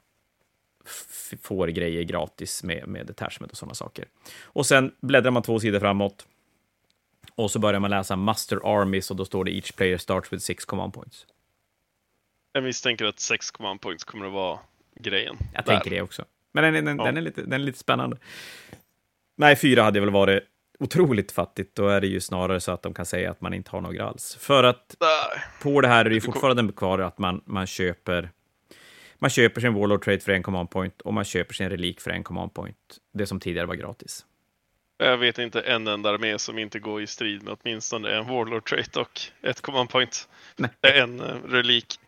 får 1.42 1.68
grejer 1.68 2.04
gratis 2.04 2.64
med, 2.64 2.88
med 2.88 3.06
detachment 3.06 3.52
och 3.52 3.58
sådana 3.58 3.74
saker. 3.74 4.06
Och 4.44 4.66
sen 4.66 4.92
bläddrar 5.02 5.32
man 5.32 5.44
två 5.44 5.60
sidor 5.60 5.80
framåt 5.80 6.28
och 7.36 7.52
så 7.52 7.60
börjar 7.60 7.80
man 7.80 7.90
läsa 7.92 8.16
Master 8.16 8.82
Armies 8.82 9.12
och 9.12 9.18
då 9.18 9.26
står 9.26 9.44
det 9.44 9.52
Each 9.52 9.72
player 9.76 9.98
starts 9.98 10.34
with 10.34 10.44
six 10.44 10.66
command 10.66 10.94
points. 10.94 11.26
Jag 12.54 12.64
misstänker 12.64 13.06
att 13.06 13.20
6 13.20 13.52
command 13.52 13.82
points 13.82 14.04
kommer 14.04 14.26
att 14.26 14.34
vara 14.34 14.60
grejen. 14.96 15.38
Jag 15.54 15.66
där. 15.66 15.74
tänker 15.74 15.90
det 15.90 16.02
också. 16.02 16.26
Men 16.52 16.64
den, 16.64 16.76
är- 16.76 16.82
den, 16.82 16.98
Ja. 16.98 17.04
den, 17.06 17.18
är 17.18 17.22
lite, 17.22 17.42
den 17.42 17.54
är 17.54 17.60
lite 17.60 17.80
spännande. 17.80 18.18
Nej, 19.38 19.56
fyra 19.56 19.84
hade 19.84 20.00
väl 20.00 20.10
varit 20.10 20.44
otroligt 20.80 21.32
fattigt. 21.32 21.76
Då 21.76 21.88
är 21.88 22.02
det 22.02 22.08
ju 22.08 22.20
snarare 22.20 22.60
så 22.60 22.72
att 22.72 22.82
de 22.82 22.94
kan 22.94 23.06
säga 23.06 23.32
att 23.32 23.42
man 23.42 23.54
inte 23.54 23.72
har 23.72 23.82
några 23.82 24.06
alls. 24.06 24.38
För 24.40 24.64
att 24.64 24.96
på 25.62 25.82
det 25.82 25.88
här 25.88 26.06
är 26.06 26.10
det 26.10 26.16
ju 26.16 26.22
fortfarande 26.22 26.74
kvar 26.74 27.00
att 27.00 27.18
man, 27.18 27.42
man 27.46 27.68
köper 27.68 28.30
man 29.20 29.30
köper 29.30 29.62
sin 29.62 29.74
Warlord 29.74 30.04
Trade 30.04 30.20
för 30.20 30.32
en 30.32 30.44
command 30.44 30.70
point 30.70 31.02
och 31.02 31.14
man 31.14 31.26
köper 31.26 31.54
sin 31.54 31.70
relik 31.70 32.02
för 32.02 32.12
en 32.12 32.24
command 32.24 32.54
point. 32.54 32.78
Det 33.14 33.28
som 33.28 33.40
tidigare 33.40 33.68
var 33.68 33.76
gratis. 33.76 34.26
Jag 34.98 35.18
vet 35.18 35.38
inte 35.38 35.62
en 35.62 35.88
enda 35.88 36.10
armé 36.10 36.40
som 36.40 36.60
inte 36.60 36.80
går 36.80 37.02
i 37.02 37.08
strid 37.08 37.44
med 37.44 37.58
åtminstone 37.62 38.10
en 38.10 38.28
Warlord 38.28 38.70
trait 38.70 38.96
och 38.96 39.22
ett 39.42 39.62
command 39.62 39.90
point. 39.90 40.30
Nej. 40.56 40.72
En 40.82 41.20
eh, 41.20 41.36
relik. 41.48 42.00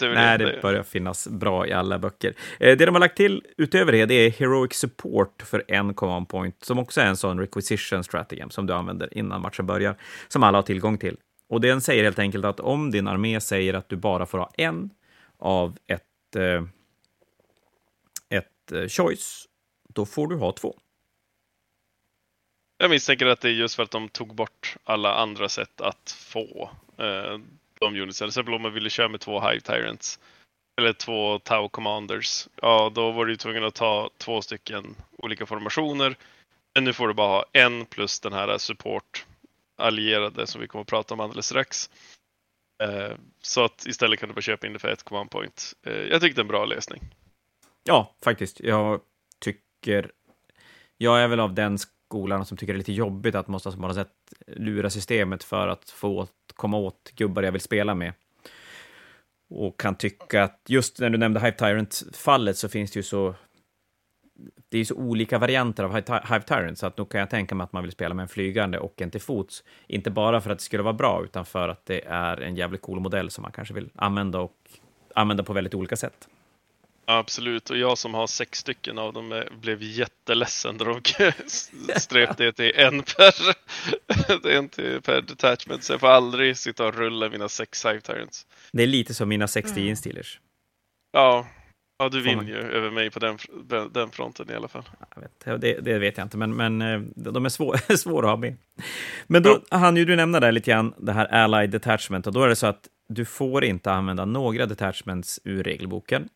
Nej, 0.00 0.38
det, 0.38 0.58
börjar 0.62 0.82
finnas 0.82 1.28
bra 1.28 1.66
i 1.66 1.72
alla 1.72 1.98
böcker. 1.98 2.34
Eh, 2.60 2.76
Det 2.76 2.86
de 2.86 2.94
har 2.94 3.00
lagt 3.00 3.16
till 3.16 3.46
utöver 3.56 3.92
det, 3.92 4.06
det 4.06 4.14
är 4.14 4.30
Heroic 4.30 4.74
Support 4.74 5.42
för 5.42 5.64
en 5.68 5.94
command 5.94 6.28
point, 6.28 6.64
som 6.64 6.78
också 6.78 7.00
är 7.00 7.06
en 7.06 7.16
sån 7.16 7.40
requisition 7.40 8.04
stratagem 8.04 8.50
som 8.50 8.66
du 8.66 8.72
använder 8.72 9.18
innan 9.18 9.40
matchen 9.40 9.66
börjar, 9.66 9.96
som 10.28 10.42
alla 10.42 10.58
har 10.58 10.62
tillgång 10.62 10.98
till. 10.98 11.16
Och 11.48 11.60
den 11.60 11.80
säger 11.80 12.04
helt 12.04 12.18
enkelt 12.18 12.44
att 12.44 12.60
om 12.60 12.90
din 12.90 13.08
armé 13.08 13.40
säger 13.40 13.74
att 13.74 13.88
du 13.88 13.96
bara 13.96 14.26
får 14.26 14.38
ha 14.38 14.50
en 14.56 14.90
av 15.38 15.76
ett, 15.86 16.36
eh, 16.36 16.64
ett 18.38 18.72
eh, 18.72 18.88
choice, 18.88 19.46
då 19.94 20.06
får 20.06 20.26
du 20.28 20.36
ha 20.36 20.52
två. 20.52 20.74
Jag 22.78 22.90
misstänker 22.90 23.26
att 23.26 23.40
det 23.40 23.48
är 23.48 23.52
just 23.52 23.74
för 23.74 23.82
att 23.82 23.90
de 23.90 24.08
tog 24.08 24.34
bort 24.34 24.76
alla 24.84 25.14
andra 25.14 25.48
sätt 25.48 25.80
att 25.80 26.10
få 26.10 26.70
de 27.80 28.00
unitsen. 28.00 28.24
Till 28.24 28.30
exempel 28.30 28.54
om 28.54 28.62
man 28.62 28.72
ville 28.72 28.90
köra 28.90 29.08
med 29.08 29.20
två 29.20 29.40
Hive 29.40 29.60
Tyrants 29.60 30.20
eller 30.78 30.92
två 30.92 31.38
Tau 31.38 31.68
Commanders. 31.68 32.48
Ja, 32.62 32.92
då 32.94 33.10
var 33.10 33.26
du 33.26 33.36
tvungen 33.36 33.64
att 33.64 33.74
ta 33.74 34.10
två 34.18 34.42
stycken 34.42 34.94
olika 35.16 35.46
formationer. 35.46 36.16
Men 36.74 36.84
nu 36.84 36.92
får 36.92 37.08
du 37.08 37.14
bara 37.14 37.28
ha 37.28 37.44
en 37.52 37.86
plus 37.86 38.20
den 38.20 38.32
här 38.32 38.58
support 38.58 39.26
allierade 39.76 40.46
som 40.46 40.60
vi 40.60 40.66
kommer 40.66 40.82
att 40.82 40.88
prata 40.88 41.14
om 41.14 41.20
alldeles 41.20 41.46
strax. 41.46 41.90
Eh, 42.82 43.12
så 43.42 43.64
att 43.64 43.86
istället 43.86 44.20
kan 44.20 44.28
du 44.28 44.34
bara 44.34 44.40
köpa 44.40 44.66
in 44.66 44.72
det 44.72 44.78
för 44.78 44.88
ett 44.88 45.02
command 45.02 45.30
point. 45.30 45.72
Eh, 45.86 45.92
jag 45.92 46.20
tyckte 46.20 46.40
det 46.40 46.40
är 46.40 46.44
en 46.44 46.48
bra 46.48 46.64
lösning. 46.64 47.02
Ja, 47.84 48.14
faktiskt. 48.24 48.60
Jag 48.60 49.00
tycker... 49.38 50.10
Jag 50.96 51.20
är 51.20 51.28
väl 51.28 51.40
av 51.40 51.54
den 51.54 51.78
skolan 52.08 52.46
som 52.46 52.56
tycker 52.56 52.72
det 52.72 52.76
är 52.76 52.78
lite 52.78 52.92
jobbigt 52.92 53.34
att 53.34 53.48
måste 53.48 53.68
alltså 53.68 53.80
på 53.80 53.86
något 53.86 53.96
sätt 53.96 54.12
lura 54.46 54.90
systemet 54.90 55.44
för 55.44 55.68
att 55.68 55.90
få 55.90 56.26
komma 56.54 56.76
åt 56.76 57.12
gubbar 57.14 57.42
jag 57.42 57.52
vill 57.52 57.60
spela 57.60 57.94
med. 57.94 58.12
Och 59.50 59.80
kan 59.80 59.94
tycka 59.94 60.42
att 60.42 60.60
just 60.68 61.00
när 61.00 61.10
du 61.10 61.18
nämnde 61.18 61.40
Hive 61.40 61.56
Tyrant-fallet 61.56 62.56
så 62.56 62.68
finns 62.68 62.90
det 62.90 62.98
ju 62.98 63.02
så... 63.02 63.34
Det 64.68 64.76
är 64.76 64.78
ju 64.78 64.84
så 64.84 64.94
olika 64.94 65.38
varianter 65.38 65.84
av 65.84 65.94
Hive 65.94 66.22
Hive 66.28 66.42
Tyrant, 66.42 66.78
så 66.78 66.86
att 66.86 66.98
nog 66.98 67.10
kan 67.10 67.20
jag 67.20 67.30
tänka 67.30 67.54
mig 67.54 67.64
att 67.64 67.72
man 67.72 67.82
vill 67.82 67.92
spela 67.92 68.14
med 68.14 68.22
en 68.22 68.28
flygande 68.28 68.78
och 68.78 69.02
en 69.02 69.10
till 69.10 69.20
fots. 69.20 69.64
Inte 69.86 70.10
bara 70.10 70.40
för 70.40 70.50
att 70.50 70.58
det 70.58 70.64
skulle 70.64 70.82
vara 70.82 70.94
bra, 70.94 71.24
utan 71.24 71.44
för 71.44 71.68
att 71.68 71.86
det 71.86 72.04
är 72.06 72.40
en 72.40 72.56
jävligt 72.56 72.82
cool 72.82 73.00
modell 73.00 73.30
som 73.30 73.42
man 73.42 73.52
kanske 73.52 73.74
vill 73.74 73.90
använda 73.94 74.40
och 74.40 74.56
använda 75.14 75.44
på 75.44 75.52
väldigt 75.52 75.74
olika 75.74 75.96
sätt. 75.96 76.28
Absolut, 77.10 77.70
och 77.70 77.76
jag 77.76 77.98
som 77.98 78.14
har 78.14 78.26
sex 78.26 78.58
stycken 78.58 78.98
av 78.98 79.12
dem 79.12 79.32
eh, 79.32 79.42
blev 79.60 79.82
jätteledsen 79.82 80.76
när 80.76 80.84
de 80.84 81.00
ströp 82.00 82.36
det 82.36 82.52
till 82.52 82.72
en 82.74 83.02
per, 83.02 83.56
det 84.42 84.52
är 84.54 84.58
en 84.58 84.68
till 84.68 85.00
per 85.02 85.20
detachment. 85.20 85.84
Så 85.84 85.92
jag 85.92 86.00
får 86.00 86.08
aldrig 86.08 86.56
sitta 86.56 86.86
och 86.86 86.94
rulla 86.94 87.28
mina 87.28 87.48
sex 87.48 87.86
Hive 87.86 88.00
Tyrants. 88.00 88.46
Det 88.72 88.82
är 88.82 88.86
lite 88.86 89.14
som 89.14 89.28
mina 89.28 89.48
60 89.48 89.80
mm. 89.80 89.96
Steelers. 89.96 90.40
Ja, 91.12 91.46
ja 91.98 92.08
du 92.08 92.22
vinner 92.22 92.44
ju 92.44 92.56
över 92.56 92.90
mig 92.90 93.10
på 93.10 93.18
den, 93.18 93.38
den, 93.92 94.10
fronten 94.10 94.50
i 94.50 94.54
alla 94.54 94.68
fall. 94.68 94.84
Jag 95.14 95.22
vet, 95.22 95.60
det, 95.60 95.80
det 95.80 95.98
vet 95.98 96.16
jag 96.16 96.24
inte, 96.24 96.36
men, 96.36 96.56
men 96.56 96.82
eh, 96.82 97.00
de 97.14 97.44
är 97.44 97.48
svår, 97.48 97.96
svåra 97.96 98.26
att 98.26 98.32
ha 98.32 98.36
med. 98.36 98.56
Men 99.26 99.42
då 99.42 99.60
hann 99.70 99.96
ju 99.96 100.04
du 100.04 100.16
nämna 100.16 100.40
där 100.40 100.52
lite 100.52 100.70
grann, 100.70 100.94
det 100.96 101.12
här 101.12 101.26
Allied 101.26 101.70
Detachment, 101.70 102.26
och 102.26 102.32
då 102.32 102.42
är 102.42 102.48
det 102.48 102.56
så 102.56 102.66
att 102.66 102.88
du 103.08 103.24
får 103.24 103.64
inte 103.64 103.92
använda 103.92 104.24
några 104.24 104.66
detachments 104.66 105.40
ur 105.44 105.62
regelboken 105.62 106.28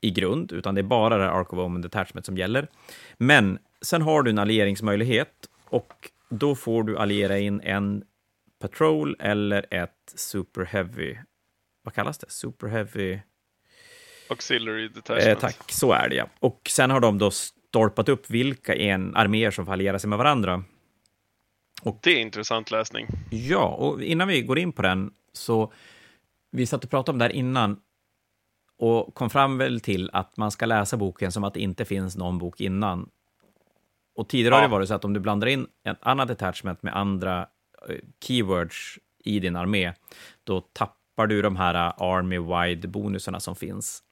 i 0.00 0.10
grund, 0.10 0.52
utan 0.52 0.74
det 0.74 0.80
är 0.80 0.82
bara 0.82 1.18
det 1.18 1.24
här 1.24 1.40
Ark 1.40 1.52
of 1.52 1.58
Omen 1.58 1.82
Detachment 1.82 2.26
som 2.26 2.36
gäller. 2.36 2.68
Men 3.16 3.58
sen 3.82 4.02
har 4.02 4.22
du 4.22 4.30
en 4.30 4.38
allieringsmöjlighet 4.38 5.32
och 5.64 6.10
då 6.28 6.54
får 6.54 6.82
du 6.82 6.98
alliera 6.98 7.38
in 7.38 7.60
en 7.60 8.04
Patrol 8.60 9.16
eller 9.18 9.66
ett 9.70 10.12
Super 10.14 10.64
Heavy. 10.64 11.16
Vad 11.82 11.94
kallas 11.94 12.18
det? 12.18 12.30
Super 12.30 12.66
Heavy? 12.66 13.18
Auxiliary 14.30 14.88
Detachment. 14.88 15.26
Eh, 15.26 15.38
tack, 15.38 15.72
så 15.72 15.92
är 15.92 16.08
det 16.08 16.14
ja. 16.14 16.28
Och 16.40 16.60
sen 16.70 16.90
har 16.90 17.00
de 17.00 17.18
då 17.18 17.30
stolpat 17.30 18.08
upp 18.08 18.30
vilka 18.30 18.74
en 18.74 19.16
arméer 19.16 19.50
som 19.50 19.66
får 19.66 19.72
alliera 19.72 19.98
sig 19.98 20.10
med 20.10 20.18
varandra. 20.18 20.64
Det 22.02 22.10
är 22.10 22.20
intressant 22.20 22.70
läsning. 22.70 23.06
Ja, 23.30 23.66
och 23.66 24.02
innan 24.02 24.28
vi 24.28 24.42
går 24.42 24.58
in 24.58 24.72
på 24.72 24.82
den 24.82 25.10
så 25.32 25.72
vi 26.50 26.66
satt 26.66 26.84
och 26.84 26.90
pratade 26.90 27.12
om 27.14 27.18
det 27.18 27.24
här 27.24 27.32
innan 27.32 27.80
och 28.78 29.14
kom 29.14 29.30
fram 29.30 29.58
väl 29.58 29.80
till 29.80 30.10
att 30.12 30.36
man 30.36 30.50
ska 30.50 30.66
läsa 30.66 30.96
boken 30.96 31.32
som 31.32 31.44
att 31.44 31.54
det 31.54 31.60
inte 31.60 31.84
finns 31.84 32.16
någon 32.16 32.38
bok 32.38 32.60
innan. 32.60 33.08
Och 34.14 34.28
tidigare 34.28 34.54
har 34.54 34.60
Ja. 34.62 34.68
det 34.68 34.72
varit 34.72 34.88
så 34.88 34.94
att 34.94 35.04
om 35.04 35.12
du 35.12 35.20
blandar 35.20 35.46
in 35.46 35.66
ett 35.84 35.98
annat 36.00 36.30
attachment 36.30 36.82
med 36.82 36.96
andra 36.96 37.48
eh, 37.88 37.96
keywords 38.24 38.98
i 39.24 39.40
din 39.40 39.56
armé, 39.56 39.92
då 40.44 40.60
tappar 40.60 41.26
du 41.26 41.42
de 41.42 41.56
här 41.56 41.74
eh, 41.74 41.92
army-wide 41.98 42.86
bonusarna 42.86 43.40
som 43.40 43.56
finns. 43.56 44.02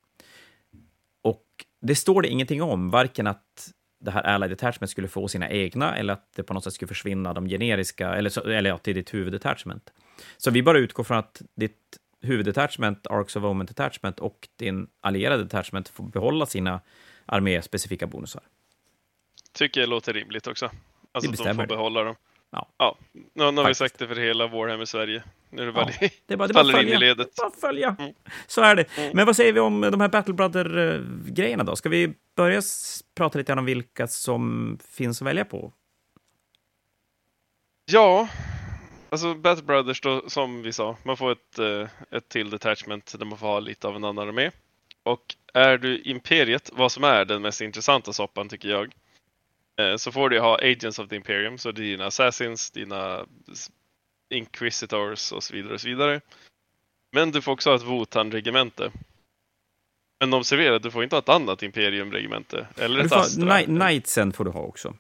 Och 1.23 1.45
det 1.81 1.95
står 1.95 2.23
det 2.23 2.29
ingenting 2.29 2.63
om, 2.63 2.91
varken 2.91 3.27
att 3.27 3.73
det 4.01 4.11
här 4.11 4.23
Allied 4.23 4.51
Detachment 4.51 4.91
skulle 4.91 5.09
få 5.09 5.29
sina 5.29 5.51
egna 5.51 5.97
eller 5.97 6.13
att 6.13 6.33
det 6.37 6.43
på 6.43 6.55
något 6.55 6.65
sätt 6.65 6.73
skulle 6.73 6.89
försvinna 6.89 7.33
de 7.35 7.49
generiska, 7.49 8.15
eller, 8.15 8.49
eller 8.49 8.71
ja, 8.71 8.79
till 8.79 8.95
ditt 8.95 9.15
huvuddetachment. 9.15 9.93
Så 10.37 10.51
vi 10.51 10.63
bara 10.63 10.79
utgår 10.79 11.05
från 11.05 11.19
att 11.19 11.43
ditt 11.57 11.99
huvuddetachment, 12.27 13.07
Arcs 13.07 13.37
of 13.37 13.45
Omen 13.45 13.67
Detachment 13.67 14.21
och 14.21 14.49
din 14.57 14.87
allierade 15.01 15.43
detachment 15.43 15.89
får 15.89 16.05
behålla 16.05 16.47
sina 16.47 16.81
arméspecifika 17.27 18.07
bonusar. 18.07 18.43
Tycker 19.53 19.81
jag 19.81 19.91
låter 19.91 20.13
rimligt 20.13 20.47
också. 20.47 20.71
Alltså 21.13 21.31
att 21.31 21.37
de 21.37 21.55
får 21.55 21.63
det. 21.63 21.67
behålla 21.67 22.03
dem. 22.03 22.15
Ja. 22.51 22.69
ja. 22.79 22.97
Nu, 23.35 23.45
har 23.45 23.69
vi 23.69 23.75
sagt 23.75 23.99
det 23.99 24.09
för 24.09 24.17
hela 24.17 24.47
Warhammer 24.47 24.85
Sverige. 24.85 25.23
Nu 25.51 25.63
är 25.63 25.67
det 25.67 25.73
bara 25.73 25.91
Ja, 26.01 26.09
det 26.27 26.35
är 26.35 26.39
bara, 26.39 26.49
det 26.49 26.55
faller 26.55 26.83
in 26.83 26.89
i 26.89 26.99
ledet. 26.99 27.35
Bara 27.37 27.51
följa. 27.51 27.97
Mm. 27.99 28.15
Så 28.47 28.63
är 28.63 28.77
det. 28.77 28.99
Mm. 28.99 29.11
Men 29.15 29.27
vad 29.27 29.37
säger 29.37 29.53
vi 29.53 29.61
om 29.61 29.81
de 29.81 30.01
här 30.01 30.09
Battle 30.09 30.35
Brother-grejerna 30.35 31.65
då? 31.65 31.77
Ska 31.77 31.89
vi 31.89 32.15
börja 32.37 32.63
prata 33.15 33.39
lite 33.39 33.51
grann 33.51 33.59
om 33.59 33.65
vilka 33.65 34.07
som 34.07 34.79
finns 34.91 35.23
att 35.23 35.27
välja 35.27 35.45
på? 35.45 35.73
Ja, 37.85 38.29
alltså 39.11 39.35
Battle 39.35 39.65
Brothers 39.65 40.01
då, 40.01 40.29
som 40.29 40.63
vi 40.63 40.73
sa, 40.73 40.97
man 41.03 41.17
får 41.17 41.33
ett, 41.33 41.59
eh, 41.59 41.89
ett 42.11 42.29
till 42.29 42.51
detachment 42.51 43.15
där 43.19 43.27
man 43.27 43.39
får 43.39 43.47
ha 43.47 43.61
lite 43.61 43.89
av 43.89 43.97
en 43.97 44.05
annan 44.05 44.29
armé. 44.29 44.51
Och 45.03 45.37
är 45.55 45.79
du 45.79 45.99
Imperiet, 46.01 46.71
vad 46.73 46.93
som 46.93 47.05
är 47.05 47.25
den 47.25 47.43
mest 47.43 47.61
intressanta 47.61 48.13
soppan 48.13 48.49
tycker 48.49 48.69
jag, 48.69 48.93
eh, 49.81 49.97
så 49.97 50.13
får 50.13 50.29
du 50.31 50.41
ha 50.41 50.59
Agents 50.63 50.99
of 50.99 51.09
the 51.09 51.17
Imperium, 51.17 51.59
så 51.59 51.73
det 51.73 51.81
är 51.81 51.85
dina 51.85 52.07
Assassins, 52.07 52.71
dina 52.71 53.27
Inquisitors 54.31 55.33
och 55.33 55.43
så 55.43 55.55
vidare 55.55 55.75
och 55.75 55.81
så 55.81 55.89
vidare. 55.89 56.21
Men 57.13 57.31
du 57.31 57.43
får 57.43 57.53
också 57.53 57.71
ha 57.71 57.77
ett 57.77 57.83
Wotan-regemente. 57.83 58.91
Men 60.21 60.35
observera, 60.35 60.79
du 60.79 60.91
får 60.91 61.03
inte 61.05 61.17
ha 61.17 61.21
ett 61.21 61.29
annat 61.29 61.63
Imperium-regemente. 61.63 62.67
Eller 62.77 62.99
Du 63.01 63.07
ett 63.07 63.13
Astra. 63.13 63.45
Kni- 63.49 63.65
Knightsen 63.65 64.33
får 64.33 64.45
du 64.45 64.51
ha 64.51 64.61
också. 64.61 64.95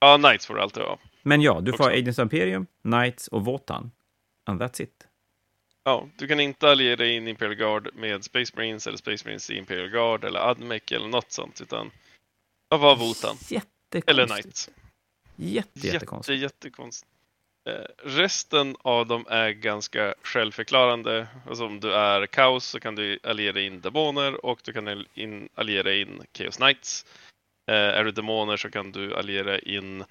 Ja, 0.00 0.18
Knights 0.18 0.46
får 0.46 0.54
du 0.54 0.60
alltid 0.60 0.82
ha. 0.82 0.98
Men 1.28 1.42
ja, 1.42 1.60
du 1.60 1.72
får 1.72 1.84
Också. 1.84 1.98
Agents 1.98 2.18
of 2.18 2.22
Imperium, 2.22 2.66
Knights 2.82 3.28
och 3.28 3.44
Votan. 3.44 3.90
And 4.46 4.62
that's 4.62 4.82
it. 4.82 5.06
Ja, 5.84 6.08
du 6.18 6.26
kan 6.26 6.40
inte 6.40 6.70
alliera 6.70 7.06
in 7.06 7.28
Imperial 7.28 7.54
Guard 7.54 7.88
med 7.94 8.24
Space 8.24 8.52
Marines 8.56 8.86
eller 8.86 8.98
Space 8.98 9.24
Marines 9.24 9.50
i 9.50 9.56
Imperial 9.56 9.88
Guard 9.88 10.24
eller 10.24 10.40
Admec 10.40 10.82
eller 10.92 11.08
något 11.08 11.32
sånt, 11.32 11.60
utan 11.60 11.90
ja, 12.68 12.76
var 12.76 12.96
Votan. 12.96 13.36
Jättekonstigt. 13.48 14.10
Eller 14.10 14.26
Knights. 14.26 14.70
Jätte, 15.36 15.68
Jätte, 15.74 15.86
jättekonstigt. 15.86 16.42
jättekonstigt. 16.42 17.12
Eh, 17.68 18.08
resten 18.10 18.76
av 18.82 19.06
dem 19.06 19.24
är 19.28 19.50
ganska 19.50 20.14
självförklarande. 20.22 21.26
Alltså 21.48 21.66
om 21.66 21.80
du 21.80 21.94
är 21.94 22.26
kaos 22.26 22.64
så 22.64 22.80
kan 22.80 22.94
du 22.94 23.18
alliera 23.22 23.60
in 23.60 23.80
demoner 23.80 24.44
och 24.44 24.60
du 24.64 24.72
kan 24.72 25.04
in, 25.14 25.48
alliera 25.54 25.94
in 25.94 26.22
Chaos 26.38 26.56
Knights. 26.56 27.06
Eh, 27.70 27.74
är 27.74 28.04
du 28.04 28.10
demoner 28.10 28.56
så 28.56 28.70
kan 28.70 28.92
du 28.92 29.16
alliera 29.16 29.58
in 29.58 30.04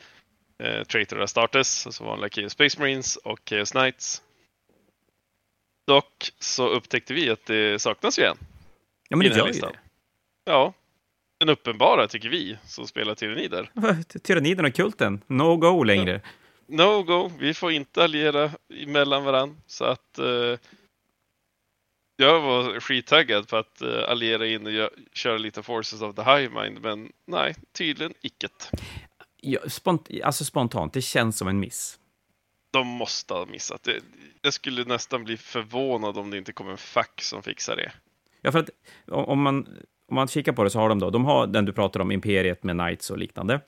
eh, 0.64 0.84
Traitor 0.84 1.22
Astartes, 1.22 1.86
alltså 1.86 2.04
vanliga 2.04 2.30
Chaos 2.30 2.52
Space 2.52 2.80
Marines 2.80 3.16
och 3.16 3.40
Chaos 3.50 3.72
Knights. 3.72 4.22
Dock 5.88 6.32
så 6.40 6.70
upptäckte 6.70 7.14
vi 7.14 7.30
att 7.30 7.46
det 7.46 7.82
saknas 7.82 8.20
ju 8.20 8.24
en. 8.24 8.38
Ja, 9.10 9.18
men 9.18 9.30
det 9.30 9.38
gör 9.38 9.48
ju 9.48 9.54
det. 9.54 9.80
Ja, 10.46 10.74
den 11.40 11.50
uppenbara 11.50 12.08
tycker 12.08 12.30
vi 12.30 12.58
som 12.66 12.88
spelar 12.88 13.16
Tyranider. 13.16 13.72
Tyranniden 14.24 14.66
och 14.66 14.74
kulten, 14.74 15.22
no 15.28 15.56
go 15.58 15.84
längre. 15.84 16.22
No 16.68 17.04
go, 17.04 17.32
vi 17.40 17.54
får 17.54 17.72
inte 17.72 18.04
alliera 18.04 18.52
mellan 18.88 19.24
varann. 19.24 19.58
Så 19.68 19.86
att 19.86 20.20
eh, 20.20 20.60
jag 22.16 22.42
var 22.42 22.80
skittaggad 22.80 23.48
på 23.48 23.58
att 23.58 23.82
eh, 23.82 24.10
alliera 24.10 24.48
in 24.48 24.68
och 24.68 24.90
köra 25.14 25.38
lite 25.38 25.64
Forces 25.64 26.02
of 26.02 26.16
the 26.16 26.22
High 26.22 26.54
Mind, 26.54 26.82
men 26.82 27.12
nej, 27.26 27.56
tydligen 27.72 28.14
icket. 28.22 28.72
Ja, 29.50 29.60
spont 29.70 30.10
alltså 30.24 30.46
spontant, 30.46 30.94
det 30.94 31.02
känns 31.02 31.38
som 31.38 31.48
en 31.48 31.60
miss. 31.60 32.00
De 32.72 32.88
måste 32.88 33.34
ha 33.34 33.46
missat 33.46 33.84
det. 33.84 34.00
Jag 34.42 34.54
skulle 34.54 34.84
nästan 34.84 35.24
bli 35.24 35.38
förvånad 35.38 36.18
om 36.18 36.30
det 36.30 36.38
inte 36.38 36.52
kommer 36.52 36.72
en 36.72 36.78
fack 36.78 37.22
som 37.22 37.44
fixar 37.44 37.76
det. 37.76 37.92
Ja, 38.42 38.52
för 38.52 38.60
att 38.60 38.70
om 39.08 39.42
man, 39.42 39.68
om 40.08 40.16
man 40.16 40.28
kikar 40.28 40.54
på 40.54 40.64
det 40.64 40.70
så 40.70 40.80
har 40.80 40.90
de 40.90 41.00
då, 41.00 41.10
de 41.10 41.26
har 41.26 41.48
den 41.48 41.66
du 41.66 41.74
pratar 41.74 42.00
om, 42.00 42.12
Imperiet 42.12 42.64
med 42.64 42.76
Knights 42.76 43.10
och 43.10 43.18
liknande. 43.18 43.62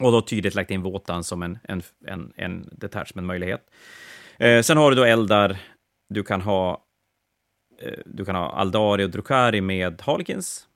Och 0.00 0.12
då 0.12 0.22
tydligt 0.22 0.54
lagt 0.54 0.70
in 0.70 0.82
Votan 0.82 1.24
som 1.24 1.42
en, 1.42 1.58
en, 1.62 1.82
en, 2.06 2.32
en 2.36 2.68
detachment-möjlighet. 2.72 3.70
Eh, 4.38 4.62
sen 4.62 4.76
har 4.76 4.90
du 4.90 4.96
då 4.96 5.04
eldar, 5.04 5.58
du 6.08 6.22
kan 6.22 6.40
ha 6.40 6.84
eh, 7.80 7.98
du 8.06 8.24
kan 8.24 8.34
ha 8.34 8.50
Aldari 8.52 9.04
och 9.04 9.10
Drukari 9.10 9.60
med 9.60 10.02
Harlequins. 10.02 10.68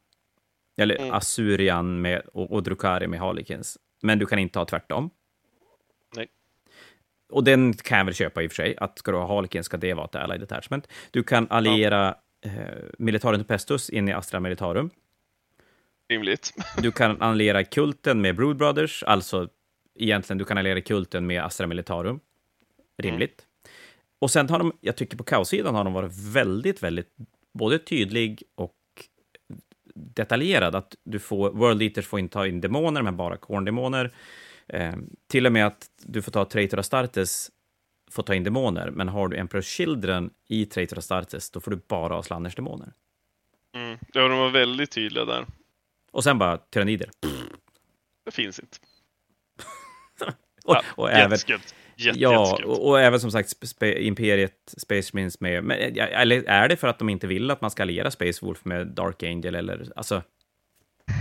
Eller 0.81 0.97
Mm. 0.97 1.15
Assyrian 1.15 2.01
med, 2.01 2.23
och, 2.33 2.53
och 2.53 2.63
Drukari 2.63 3.07
med 3.07 3.21
Harlequins. 3.21 3.79
Men 4.03 4.19
du 4.19 4.27
kan 4.27 4.39
inte 4.39 4.59
ha 4.59 4.67
tvärtom. 4.67 5.11
Nej. 6.17 6.27
Och 7.29 7.45
den 7.45 7.73
kan 7.73 7.99
jag 7.99 8.05
väl 8.05 8.15
köpa 8.15 8.43
i 8.43 8.47
och 8.47 8.51
för 8.51 8.57
sig, 8.57 8.77
att 8.77 8.99
ska 8.99 9.11
du 9.11 9.19
ha 9.19 9.27
Harlequins 9.27 9.67
ska 9.67 9.77
det 9.77 9.95
vara 9.95 10.05
ett 10.05 10.15
Allied 10.15 10.41
Detachment. 10.41 10.89
Du 11.11 11.23
kan 11.23 11.47
alliera 11.51 12.17
eh, 12.45 12.53
Militarum 12.99 13.45
Pestus 13.45 13.91
in 13.91 14.09
i 14.09 14.13
Astra 14.13 14.41
Militarum. 14.41 14.91
Rimligt. 16.09 16.53
Du 16.83 16.93
kan 16.93 17.23
alliera 17.23 17.65
kulten 17.65 18.21
med 18.21 18.37
Brood 18.37 18.57
Brothers, 18.57 19.03
alltså 19.03 19.49
egentligen 19.95 20.39
du 20.39 20.45
kan 20.45 20.59
alliera 20.59 20.81
kulten 20.81 21.27
med 21.27 21.45
Astra 21.45 21.67
Militarum. 21.67 22.21
Rimligt. 22.99 23.47
Och 24.19 24.31
sen 24.31 24.49
har 24.49 24.59
de, 24.59 24.73
jag 24.81 24.97
tycker 24.97 25.17
på 25.17 25.25
kaossidan 25.25 25.75
har 25.75 25.85
de 25.85 25.93
varit 25.93 26.13
väldigt, 26.17 26.83
väldigt 26.83 27.09
både 27.53 27.79
tydlig 27.79 28.43
och 28.55 28.76
detaljerad. 29.97 30.75
Att 30.75 30.95
du 31.05 31.19
får, 31.19 31.51
World 31.51 31.83
Eaters 31.83 32.07
får 32.07 32.19
inte 32.19 32.33
ta 32.33 32.47
in 32.47 32.61
demoner, 32.61 33.03
men 33.03 33.17
bara 33.17 33.37
korndemoner. 33.37 34.13
Eh, 34.69 34.95
till 35.27 35.47
och 35.47 35.53
med 35.53 35.67
att 35.67 35.91
du 36.03 36.23
får 36.23 36.33
ta 36.33 36.45
Traitor 36.45 36.79
Astartes, 36.79 37.51
får 38.11 38.23
ta 38.23 38.35
in 38.35 38.45
demoner, 38.45 38.91
men 38.91 39.09
har 39.09 39.29
du 39.29 39.37
Emperor's 39.37 39.77
Children 39.77 40.31
i 40.49 40.67
Traitor 40.67 40.99
Astartes, 40.99 41.51
då 41.51 41.61
får 41.61 41.71
du 41.71 41.81
bara 41.89 42.15
ha 42.15 42.23
Slanners 42.23 42.55
demoner. 42.55 42.93
Mm. 43.75 43.99
Ja, 44.13 44.29
de 44.29 44.39
var 44.39 44.51
väldigt 44.51 44.91
tydliga 44.91 45.25
där. 45.25 45.47
Och 46.11 46.25
sen 46.25 46.39
bara 46.39 46.59
tyrannider. 46.59 47.11
Det 48.25 48.31
finns 48.31 48.59
inte. 48.59 48.79
Och, 50.65 50.75
Ja, 50.75 50.83
och 50.87 51.11
även. 51.11 51.39
Jätte, 51.99 52.19
Ja, 52.19 52.59
och, 52.65 52.89
och 52.89 53.01
även 53.01 53.21
som 53.21 53.31
sagt 53.31 53.49
sp- 53.49 53.67
spe, 53.67 54.03
Imperiet, 54.03 54.75
Space 54.77 55.11
Marines 55.13 55.41
med... 55.41 55.65
Men, 55.65 55.99
eller 55.99 56.45
är 56.49 56.69
det 56.69 56.77
för 56.77 56.89
att 56.89 56.99
de 56.99 57.09
inte 57.09 57.27
vill 57.27 57.51
att 57.51 57.61
man 57.61 57.71
ska 57.71 57.83
alliera 57.83 58.11
Space 58.11 58.45
Wolf 58.45 58.65
med 58.65 58.87
Dark 58.87 59.23
Angel 59.23 59.55
eller... 59.55 59.87
Alltså... 59.97 60.23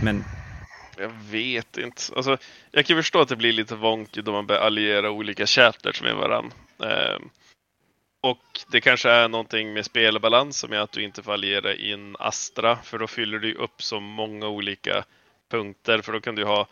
Men 0.03 0.23
Jag 0.97 1.11
vet 1.31 1.77
inte. 1.77 2.01
Alltså, 2.15 2.37
jag 2.71 2.85
kan 2.85 2.97
förstå 2.97 3.21
att 3.21 3.29
det 3.29 3.35
blir 3.35 3.53
lite 3.53 3.75
wonky 3.75 4.21
då 4.21 4.31
man 4.31 4.47
börjar 4.47 4.61
alliera 4.61 5.11
olika 5.11 5.45
chapters 5.45 6.01
med 6.01 6.15
varandra. 6.15 6.55
Ehm, 6.83 7.29
och 8.21 8.59
det 8.71 8.81
kanske 8.81 9.09
är 9.09 9.27
någonting 9.27 9.73
med 9.73 9.85
spelbalans 9.85 10.57
som 10.57 10.73
är 10.73 10.77
att 10.77 10.91
du 10.91 11.03
inte 11.03 11.23
får 11.23 11.33
alliera 11.33 11.75
in 11.75 12.15
Astra, 12.19 12.77
för 12.83 12.97
då 12.97 13.07
fyller 13.07 13.39
du 13.39 13.53
upp 13.53 13.81
så 13.81 13.99
många 13.99 14.47
olika 14.47 15.03
punkter, 15.51 16.01
för 16.01 16.13
då 16.13 16.21
kan 16.21 16.35
du 16.35 16.43
ha 16.43 16.67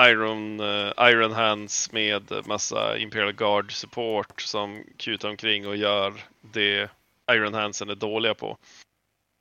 Iron, 0.00 0.60
eh, 0.60 0.92
Iron 0.98 1.32
Hands 1.32 1.92
med 1.92 2.32
massa 2.46 2.98
Imperial 2.98 3.32
Guard 3.32 3.72
support 3.72 4.40
som 4.40 4.84
kutar 4.96 5.28
omkring 5.28 5.66
och 5.66 5.76
gör 5.76 6.14
det 6.40 6.90
Iron 7.32 7.54
Handsen 7.54 7.90
är 7.90 7.94
dåliga 7.94 8.34
på. 8.34 8.58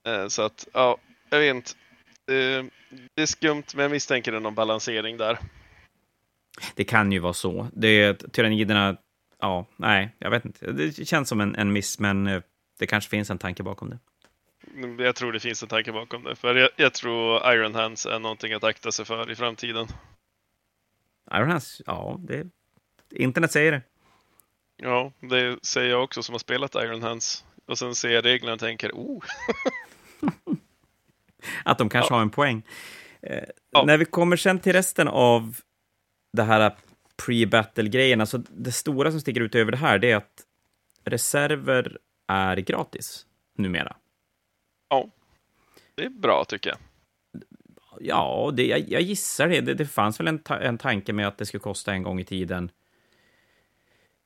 Eh, 0.08 0.28
så 0.28 0.42
att, 0.42 0.68
ja, 0.74 0.98
jag 1.30 1.40
vet 1.40 1.56
inte. 1.56 1.72
Eh, 2.28 2.66
det 3.16 3.22
är 3.22 3.26
skumt, 3.26 3.64
men 3.74 3.84
jag 3.84 3.92
misstänker 3.92 4.32
det 4.32 4.38
är 4.38 4.42
någon 4.42 4.56
balansering 4.56 5.18
där. 5.18 5.38
det 6.76 6.84
kan 6.84 7.12
ju 7.12 7.20
vara 7.20 7.34
så. 7.34 7.68
Det, 7.74 8.14
tyranniderna... 8.34 8.98
Ja, 9.40 9.66
nej, 9.76 10.16
jag 10.20 10.30
vet 10.30 10.46
inte. 10.46 10.72
Det 10.72 11.08
känns 11.08 11.30
som 11.30 11.42
en, 11.42 11.56
en 11.56 11.74
miss, 11.74 12.00
men 12.00 12.42
det 12.80 12.88
kanske 12.88 13.10
finns 13.10 13.30
en 13.30 13.38
tanke 13.38 13.64
bakom 13.64 13.90
det. 13.90 14.00
Jag 15.04 15.16
tror 15.16 15.32
det 15.32 15.40
finns 15.40 15.64
en 15.64 15.70
tanke 15.70 15.92
bakom 15.92 16.24
det. 16.24 16.36
För 16.36 16.56
jag, 16.56 16.70
jag 16.76 16.94
tror 16.94 17.54
Iron 17.54 17.76
Hands 17.76 18.06
är 18.06 18.20
någonting 18.20 18.54
att 18.54 18.64
akta 18.64 18.92
sig 18.92 19.06
för 19.06 19.32
i 19.32 19.36
framtiden. 19.36 19.88
Iron 21.34 21.50
Hands, 21.50 21.82
ja, 21.86 22.20
det... 22.24 22.48
Internet 23.12 23.52
säger 23.52 23.72
det. 23.72 23.82
Ja, 24.78 25.12
det 25.20 25.66
säger 25.66 25.90
jag 25.90 26.04
också 26.04 26.24
som 26.24 26.34
har 26.34 26.40
spelat 26.40 26.76
Iron 26.76 27.02
Hands. 27.04 27.46
Och 27.66 27.78
sen 27.78 27.96
ser 27.96 28.10
jag 28.10 28.26
reglerna 28.26 28.54
och 28.54 28.60
tänker, 28.60 28.92
oh, 28.92 29.24
Att 31.66 31.78
de 31.78 31.90
kanske 31.90 32.14
Ja. 32.14 32.16
har 32.18 32.22
en 32.22 32.30
poäng. 32.30 32.64
Eh, 33.22 33.44
Ja. 33.72 33.84
När 33.86 33.98
vi 33.98 34.06
kommer 34.06 34.38
sen 34.38 34.60
till 34.60 34.74
resten 34.74 35.08
av 35.08 35.56
det 36.34 36.44
här 36.44 36.76
pre-battle-grejen, 37.18 38.22
alltså 38.22 38.38
det 38.38 38.72
stora 38.72 39.12
som 39.12 39.22
sticker 39.22 39.42
ut 39.42 39.56
över 39.56 39.72
det 39.72 39.78
här, 39.78 40.00
det 40.00 40.12
är 40.12 40.16
att 40.16 40.44
reserver 41.04 41.98
är 42.28 42.58
gratis 42.58 43.26
numera. 43.58 43.96
det 45.96 46.06
är 46.06 46.10
bra 46.10 46.46
tycker 46.46 46.70
jag. 46.70 46.78
Ja, 48.02 48.52
det, 48.54 48.66
jag, 48.68 48.80
jag 48.80 49.02
gissar 49.02 49.48
det. 49.48 49.62
det. 49.62 49.74
Det 49.74 49.86
fanns 49.86 50.20
väl 50.20 50.28
en, 50.28 50.40
ta 50.40 50.58
en 50.58 50.78
tanke 50.78 51.14
med 51.14 51.28
att 51.28 51.38
det 51.38 51.46
skulle 51.46 51.62
kosta 51.62 51.94
en 51.94 52.04
gång 52.04 52.20
i 52.20 52.24
tiden. 52.24 52.72